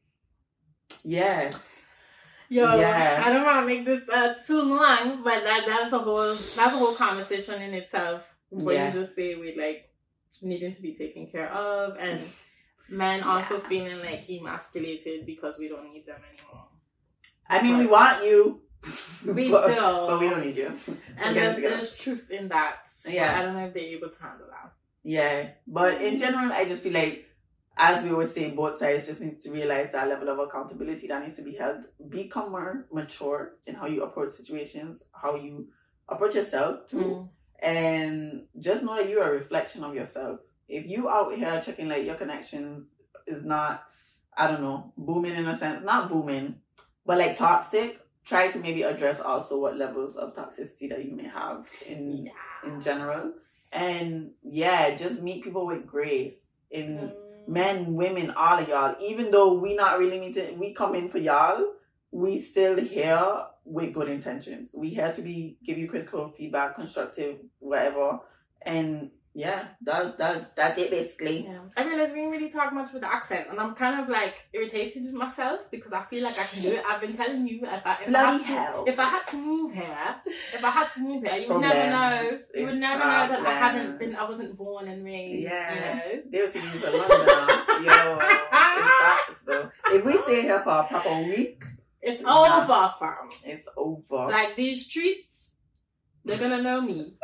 yeah, 1.04 1.50
Yo, 2.50 2.76
Yeah. 2.76 3.24
I 3.26 3.32
don't 3.32 3.46
want 3.46 3.62
to 3.62 3.66
make 3.66 3.86
this 3.86 4.08
uh, 4.10 4.34
too 4.46 4.62
long, 4.62 5.24
but 5.24 5.42
that 5.44 5.62
that's 5.66 5.94
a 5.94 6.00
whole 6.00 6.36
that's 6.36 6.58
a 6.58 6.78
whole 6.78 6.94
conversation 6.94 7.62
in 7.62 7.74
itself. 7.74 8.28
Where 8.50 8.76
Yeah. 8.76 8.88
you 8.88 8.92
just 9.02 9.16
say 9.16 9.36
with 9.36 9.56
like 9.56 9.90
needing 10.42 10.74
to 10.76 10.82
be 10.82 10.94
taken 10.96 11.28
care 11.32 11.50
of, 11.52 11.96
and 11.98 12.20
men 12.90 13.24
also 13.24 13.56
Yeah. 13.62 13.68
feeling 13.70 14.00
like 14.00 14.30
emasculated 14.30 15.26
because 15.26 15.58
we 15.60 15.70
don't 15.70 15.94
need 15.94 16.06
them 16.06 16.20
anymore. 16.30 16.66
I 17.52 17.62
mean 17.62 17.78
we 17.78 17.88
want 17.88 18.26
you, 18.26 18.62
We 19.26 19.52
but, 19.56 19.68
do, 19.68 19.76
but 19.76 20.20
we 20.20 20.30
don't 20.30 20.46
need 20.46 20.56
you. 20.56 20.74
And 21.18 21.36
there's, 21.36 21.58
there's 21.58 21.96
truth 21.96 22.32
in 22.32 22.48
that. 22.48 22.88
Yeah. 23.08 23.38
I 23.38 23.44
don't 23.44 23.56
know 23.56 23.66
if 23.66 23.74
they're 23.74 23.84
able 23.84 24.10
to 24.10 24.22
handle 24.22 24.48
that. 24.50 24.74
Yeah, 25.04 25.50
but 25.68 26.02
in 26.02 26.18
general, 26.20 26.52
I 26.54 26.66
just 26.66 26.84
feel 26.84 26.94
like, 26.94 27.26
as 27.76 28.04
we 28.04 28.12
always 28.12 28.34
say, 28.34 28.52
both 28.52 28.78
sides 28.78 29.08
just 29.08 29.20
need 29.22 29.40
to 29.42 29.52
realize 29.52 29.92
that 29.92 30.08
level 30.08 30.30
of 30.30 30.40
accountability 30.40 31.08
that 31.08 31.24
needs 31.24 31.36
to 31.38 31.42
be 31.42 31.56
held. 31.56 31.86
Become 32.10 32.52
more 32.52 32.86
mature 32.92 33.54
in 33.66 33.74
how 33.76 33.88
you 33.88 34.04
approach 34.04 34.32
situations, 34.32 35.04
how 35.12 35.36
you 35.36 35.68
approach 36.08 36.36
yourself 36.36 36.88
too, 36.88 36.98
Mm. 36.98 37.30
and 37.64 38.44
just 38.60 38.84
know 38.84 38.96
that 38.96 39.10
you 39.10 39.20
are 39.22 39.30
a 39.32 39.38
reflection 39.38 39.84
of 39.84 39.96
yourself. 39.96 40.40
If 40.68 40.86
you 40.88 41.10
out 41.10 41.34
here 41.36 41.62
checking 41.66 41.90
like 41.90 42.06
your 42.06 42.16
connections 42.16 42.88
is 43.26 43.44
not, 43.44 43.84
I 44.38 44.48
don't 44.50 44.62
know, 44.62 44.94
booming 44.98 45.36
in 45.36 45.48
a 45.48 45.58
sense, 45.58 45.84
not 45.84 46.10
booming, 46.10 46.56
but 47.06 47.18
like 47.18 47.38
toxic. 47.38 48.00
Try 48.24 48.52
to 48.52 48.60
maybe 48.60 48.84
address 48.84 49.20
also 49.20 49.60
what 49.60 49.78
levels 49.78 50.16
of 50.16 50.36
toxicity 50.36 50.88
that 50.90 51.04
you 51.04 51.16
may 51.16 51.28
have 51.28 51.68
in 51.88 52.28
Yeah. 52.28 52.32
in 52.70 52.80
general. 52.80 53.34
And 53.74 54.32
yeah, 54.44 54.96
just 54.96 55.22
meet 55.24 55.44
people 55.44 55.66
with 55.66 55.88
grace. 55.88 56.58
In 56.70 56.98
Mm. 56.98 57.48
men, 57.48 57.94
women, 57.96 58.32
all 58.32 58.60
of 58.60 58.68
y'all. 58.70 58.96
Even 59.02 59.32
though 59.32 59.54
we 59.54 59.76
not 59.76 59.98
really 60.00 60.20
meeting, 60.20 60.60
we 60.60 60.74
come 60.74 60.94
in 60.96 61.10
for 61.10 61.18
y'all. 61.18 61.74
We 62.12 62.40
still 62.40 62.78
here 62.78 63.46
with 63.66 63.94
good 63.94 64.10
intentions. 64.10 64.72
We 64.76 64.90
here 64.90 65.12
to 65.14 65.22
be 65.22 65.58
give 65.64 65.78
you 65.78 65.90
critical 65.90 66.30
feedback, 66.30 66.76
constructive, 66.76 67.38
whatever. 67.60 68.20
And 68.62 69.12
yeah, 69.34 69.68
that's 69.82 70.16
that's 70.18 70.50
that's 70.50 70.78
it 70.78 70.92
basically. 70.92 71.46
Yeah. 71.46 71.60
I 71.78 71.84
realize 71.86 72.10
we 72.10 72.16
didn't 72.16 72.32
really 72.32 72.50
talk 72.50 72.74
much 72.74 72.92
with 72.92 73.02
the 73.02 73.08
accent, 73.14 73.48
and 73.50 73.60
I'm 73.60 73.76
kind 73.76 74.02
of 74.02 74.10
like 74.10 74.36
irritated 74.54 75.06
with 75.06 75.14
myself 75.14 75.62
because 75.72 75.94
I 75.94 76.04
feel 76.10 76.24
like 76.24 76.38
I 76.38 76.44
can 76.44 76.62
do 76.64 76.70
it. 76.74 76.84
I've 76.88 77.00
been 77.00 77.16
telling 77.16 77.48
you 77.48 77.60
if 77.64 77.86
I, 77.86 77.94
if 78.02 78.08
I 78.08 78.10
Bloody 78.10 78.44
had 78.44 78.56
to, 78.56 78.62
hell. 78.72 78.86
if 78.88 79.00
I 79.00 79.06
had 79.06 79.28
to 79.28 79.38
move 79.38 79.74
here, 79.74 80.16
if 80.54 80.64
I 80.64 80.70
had 80.70 80.92
to 80.92 81.00
move 81.02 81.24
here, 81.24 81.38
you 81.38 81.48
would 81.54 81.62
never 81.62 81.90
know. 81.90 82.18
Problems. 82.20 82.44
You 82.56 82.66
would 82.66 82.76
never 82.78 83.00
know 83.06 83.28
that 83.30 83.46
I 83.46 83.54
hadn't 83.54 84.00
been, 84.00 84.16
I 84.16 84.30
wasn't 84.30 84.58
born 84.58 84.88
and 84.90 85.04
raised. 85.06 85.44
Yeah. 85.44 85.74
You 85.74 86.16
know. 86.16 86.22
They 86.30 86.42
was 86.42 86.56
in 86.56 86.82
London. 86.82 87.86
Yo, 87.86 88.20
facts. 88.52 89.70
If 89.94 90.06
we 90.06 90.18
stay 90.20 90.42
here 90.44 90.62
for 90.64 90.70
a 90.72 90.84
proper 90.84 91.22
week, 91.24 91.64
It's 92.02 92.22
over, 92.26 92.94
fam. 93.00 93.30
it's 93.46 93.68
over. 93.78 94.28
Like 94.30 94.56
these 94.56 94.86
streets, 94.86 95.31
they're 96.26 96.38
gonna 96.38 96.62
know 96.62 96.82
me. 96.82 97.14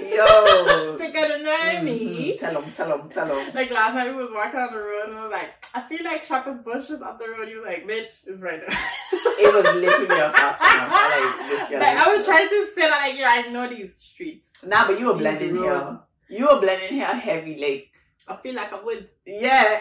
Yo. 0.00 0.96
They're 0.98 1.12
gonna 1.12 1.38
know 1.38 1.50
Mhm. 1.50 1.84
me. 1.84 2.36
Tell 2.38 2.54
them, 2.54 2.72
tell 2.72 2.88
them, 2.88 3.08
tell 3.10 3.26
them. 3.26 3.50
Like 3.54 3.70
last 3.70 3.94
time 3.94 4.16
we 4.16 4.22
was 4.22 4.32
walking 4.32 4.58
on 4.60 4.72
the 4.72 4.78
road 4.80 5.08
and 5.08 5.18
I 5.18 5.22
was 5.24 5.30
like, 5.32 5.50
I 5.74 5.80
feel 5.88 6.04
like 6.04 6.24
Shepherd's 6.24 6.62
Bush 6.62 6.90
is 6.90 7.02
up 7.02 7.18
the 7.18 7.28
road. 7.28 7.48
You 7.48 7.56
was 7.60 7.66
like, 7.66 7.86
bitch, 7.86 8.08
it's 8.26 8.40
right 8.42 8.60
there. 8.60 8.78
It 9.42 9.54
was 9.54 9.64
literally 9.64 10.20
a 10.20 10.30
fast 10.30 10.60
one. 10.60 11.70
Like, 11.70 11.80
like 11.80 12.06
I 12.06 12.14
was 12.14 12.24
trying 12.26 12.48
to 12.48 12.66
say 12.74 12.82
that 12.82 12.90
like 12.90 13.18
yeah, 13.18 13.28
I 13.30 13.48
know 13.50 13.68
these 13.68 13.96
streets. 13.96 14.48
Nah, 14.64 14.86
but 14.86 14.98
you 14.98 15.06
were 15.06 15.14
blending 15.14 15.56
here. 15.56 15.98
You 16.28 16.46
were 16.46 16.60
blending 16.60 16.90
here 16.94 17.06
heavy, 17.06 17.56
like 17.58 17.90
I 18.28 18.40
feel 18.42 18.54
like 18.54 18.72
I 18.72 18.82
would. 18.82 19.08
yeah. 19.26 19.80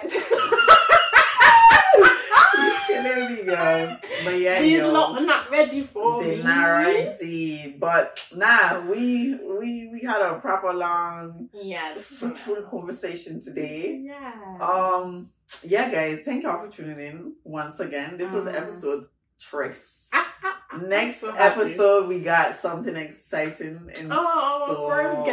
Killing 2.89 3.35
me, 3.35 3.43
girl. 3.43 3.97
But 4.23 4.39
yeah, 4.39 4.61
These 4.61 4.77
yo, 4.79 4.91
lot 4.91 5.17
are 5.19 5.25
not 5.25 5.49
ready 5.51 5.81
for 5.83 6.21
they 6.23 6.37
me. 6.37 6.43
not 6.43 6.65
ready. 6.65 7.75
But 7.79 8.27
nah, 8.35 8.81
we 8.81 9.35
we 9.35 9.89
we 9.91 10.01
had 10.01 10.21
a 10.21 10.39
proper 10.39 10.73
long, 10.73 11.49
Yeah, 11.53 11.97
fruitful 11.99 12.63
conversation 12.63 13.39
today. 13.41 14.01
Yeah. 14.03 14.57
Um, 14.61 15.29
yeah, 15.63 15.89
guys, 15.89 16.21
thank 16.23 16.43
y'all 16.43 16.65
for 16.65 16.71
tuning 16.71 16.99
in 16.99 17.33
once 17.43 17.79
again. 17.79 18.17
This 18.17 18.31
was 18.33 18.45
Mhm. 18.45 18.55
episode 18.55 19.07
three. 19.41 19.71
Next 20.83 21.21
so 21.21 21.33
episode, 21.33 22.07
we 22.07 22.19
got 22.19 22.55
something 22.57 22.95
exciting 22.95 23.89
in 23.99 24.09
Oh, 24.11 24.65
store. 24.67 24.91
first 24.91 25.25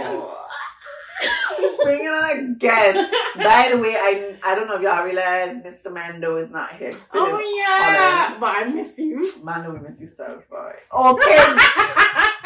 guest. 1.87 1.99
Bringing 1.99 2.09
on 2.09 2.39
a 2.39 2.55
guest. 2.55 3.13
By 3.37 3.69
the 3.75 3.79
way, 3.81 3.95
I 3.97 4.37
I 4.45 4.55
don't 4.55 4.67
know 4.69 4.75
if 4.77 4.83
y'all 4.83 5.05
realize 5.05 5.57
Mr. 5.63 5.93
Mando 5.93 6.37
is 6.37 6.51
not 6.51 6.77
here. 6.77 6.93
Oh 7.15 7.39
yeah, 7.39 7.83
Holland. 7.83 8.41
but 8.41 8.57
I 8.57 8.65
miss 8.65 8.99
you. 8.99 9.33
Mando, 9.43 9.73
we 9.73 9.81
miss 9.81 10.01
you 10.01 10.09
so 10.09 10.43
much. 10.51 10.77
Okay. 10.93 11.57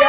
Yo, 0.00 0.06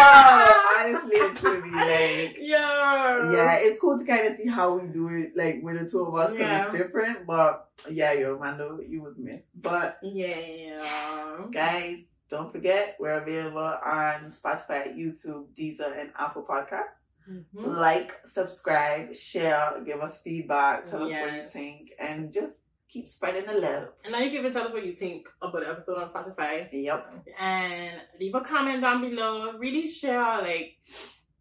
honestly 0.77 1.19
and 1.19 1.35
truly, 1.37 1.71
like, 1.71 2.37
Yo. 2.39 3.31
yeah, 3.31 3.55
it's 3.59 3.79
cool 3.79 3.97
to 3.97 4.05
kind 4.05 4.27
of 4.27 4.35
see 4.35 4.47
how 4.47 4.75
we 4.77 4.87
do 4.87 5.07
it, 5.09 5.35
like, 5.35 5.61
with 5.63 5.79
the 5.79 5.89
two 5.89 6.03
of 6.05 6.15
us, 6.15 6.31
because 6.31 6.45
Yeah. 6.47 6.67
it's 6.67 6.77
different. 6.77 7.25
But, 7.25 7.67
yeah, 7.89 8.13
yo, 8.13 8.37
Mando, 8.37 8.79
you 8.87 9.01
was 9.01 9.15
missed. 9.17 9.47
But, 9.59 9.97
Yeah. 10.03 11.37
guys, 11.51 12.05
don't 12.29 12.51
forget, 12.51 12.97
we're 12.99 13.17
available 13.17 13.57
on 13.83 14.29
Spotify, 14.29 14.95
YouTube, 14.95 15.47
Deezer, 15.57 15.99
and 15.99 16.11
Apple 16.17 16.43
Podcasts. 16.43 17.08
Mhm. 17.29 17.45
Like, 17.53 18.11
subscribe, 18.25 19.15
share, 19.15 19.81
give 19.85 20.01
us 20.01 20.21
feedback, 20.21 20.89
tell 20.89 21.03
us 21.03 21.11
what 21.11 21.33
you 21.33 21.45
think, 21.45 21.89
and 21.99 22.33
just 22.33 22.63
keep 22.87 23.07
spreading 23.07 23.45
the 23.45 23.53
love. 23.59 23.89
And 24.03 24.13
now 24.13 24.19
you 24.19 24.29
can 24.31 24.39
even 24.39 24.51
tell 24.53 24.65
us 24.67 24.73
what 24.73 24.85
you 24.85 24.93
think 24.95 25.27
about 25.41 25.61
the 25.61 25.69
episode 25.69 25.97
on 26.01 26.09
Spotify. 26.09 26.67
Yep. 26.71 27.25
And 27.39 28.01
leave 28.19 28.33
a 28.33 28.41
comment 28.41 28.81
down 28.81 29.01
below. 29.01 29.57
Really 29.59 29.87
share, 29.87 30.41
like, 30.41 30.77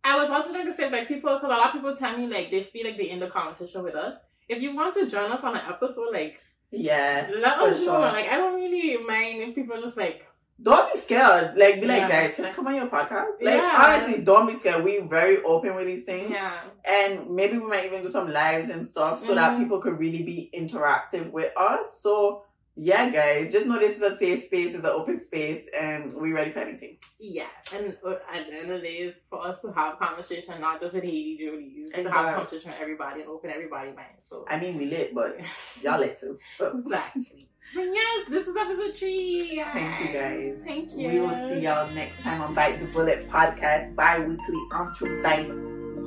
I 0.04 0.16
was 0.16 0.28
also 0.30 0.52
trying 0.52 0.66
to 0.66 0.74
say, 0.74 0.90
like, 0.90 1.08
people, 1.08 1.34
because 1.34 1.44
a 1.50 1.56
lot 1.56 1.68
of 1.68 1.72
people 1.72 1.96
tell 1.96 2.16
me, 2.18 2.26
like, 2.26 2.50
they 2.50 2.64
feel 2.64 2.86
like 2.86 2.96
they're 2.98 3.06
in 3.06 3.20
the 3.20 3.28
conversation 3.28 3.82
with 3.82 3.94
us. 3.94 4.18
If 4.48 4.60
you 4.62 4.74
want 4.74 4.94
to 4.96 5.06
join 5.08 5.32
us 5.32 5.42
on 5.42 5.56
an 5.56 5.62
episode, 5.66 6.12
like, 6.12 6.38
Yeah. 6.70 7.30
let 7.34 7.58
us 7.60 7.78
know. 7.78 7.84
sure. 7.84 7.98
Like, 8.00 8.28
I 8.28 8.36
don't 8.36 8.54
really 8.54 8.96
mind 9.02 9.40
if 9.42 9.54
people 9.54 9.80
just, 9.80 9.96
like, 9.96 10.26
Don't 10.60 10.92
be 10.92 10.98
scared. 10.98 11.56
Like, 11.56 11.80
be 11.80 11.86
like, 11.86 12.00
Yeah. 12.02 12.08
guys, 12.08 12.34
can 12.34 12.44
I 12.46 12.52
come 12.52 12.66
on 12.66 12.74
your 12.74 12.86
podcast? 12.88 13.40
Like, 13.40 13.56
Yeah. 13.60 13.84
honestly, 14.02 14.24
don't 14.24 14.46
be 14.48 14.54
scared. 14.54 14.82
We're 14.82 15.04
very 15.04 15.42
open 15.44 15.76
with 15.76 15.86
these 15.86 16.04
things. 16.04 16.30
yeah. 16.30 16.62
And 16.84 17.30
maybe 17.30 17.58
we 17.58 17.66
might 17.68 17.84
even 17.86 18.02
do 18.02 18.08
some 18.10 18.32
lives 18.32 18.68
and 18.68 18.84
stuff 18.84 19.20
so 19.20 19.34
that 19.36 19.52
Mhm. 19.52 19.58
people 19.62 19.80
could 19.80 19.98
really 19.98 20.24
be 20.24 20.50
interactive 20.52 21.30
with 21.30 21.52
us. 21.56 22.00
So, 22.02 22.44
yeah, 22.74 23.08
guys, 23.10 23.52
just 23.52 23.66
know 23.66 23.78
this 23.78 23.96
is 23.96 24.02
a 24.02 24.16
safe 24.16 24.44
space, 24.44 24.74
it's 24.74 24.84
an 24.84 24.90
open 24.90 25.18
space, 25.20 25.66
and 25.76 26.14
we're 26.14 26.34
ready 26.34 26.52
for 26.52 26.60
anything. 26.60 26.98
Yeah, 27.20 27.46
and 27.74 27.96
uh, 28.04 28.16
at 28.32 28.46
the 28.46 28.52
end 28.54 28.70
of 28.70 28.80
the 28.80 28.86
day, 28.86 28.96
it's 28.98 29.18
for 29.30 29.44
us 29.46 29.60
to 29.62 29.72
have 29.72 29.98
conversation, 29.98 30.60
not 30.60 30.80
just 30.80 30.94
with 30.94 31.02
Hadie 31.04 31.38
Jojo, 31.40 31.86
to 31.90 31.96
have 31.96 32.06
Exactly. 32.06 32.34
conversation 32.34 32.70
with 32.72 32.80
everybody 32.80 33.20
and 33.22 33.30
open 33.30 33.50
everybody's 33.50 33.96
mind. 33.96 34.18
So 34.20 34.44
I 34.48 34.58
mean, 34.60 34.76
we 34.76 34.86
lit, 34.86 35.12
but 35.14 35.38
y'all 35.82 35.98
lit 36.00 36.18
too. 36.20 36.38
So, 36.56 36.78
exactly. 36.84 37.48
Yes, 37.74 38.28
this 38.28 38.46
is 38.46 38.56
episode 38.56 38.96
three. 38.96 39.62
Thank 39.72 40.00
you, 40.00 40.18
guys. 40.18 40.56
Thank 40.64 40.92
you. 40.96 41.08
we 41.08 41.20
will 41.20 41.34
see 41.34 41.60
y'all 41.60 41.90
next 41.94 42.20
time 42.20 42.40
on 42.40 42.54
Bite 42.54 42.80
the 42.80 42.86
Bullet 42.86 43.28
podcast, 43.28 43.94
bi 43.94 44.20
weekly 44.20 44.56
on 44.72 44.94
Truth 44.94 45.22
Dice. 45.22 45.52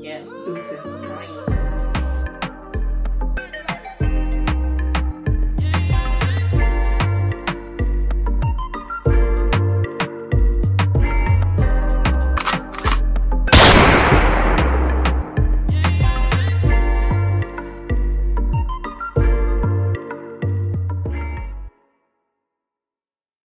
Yes. 0.01 0.27
Deuces. 0.45 1.47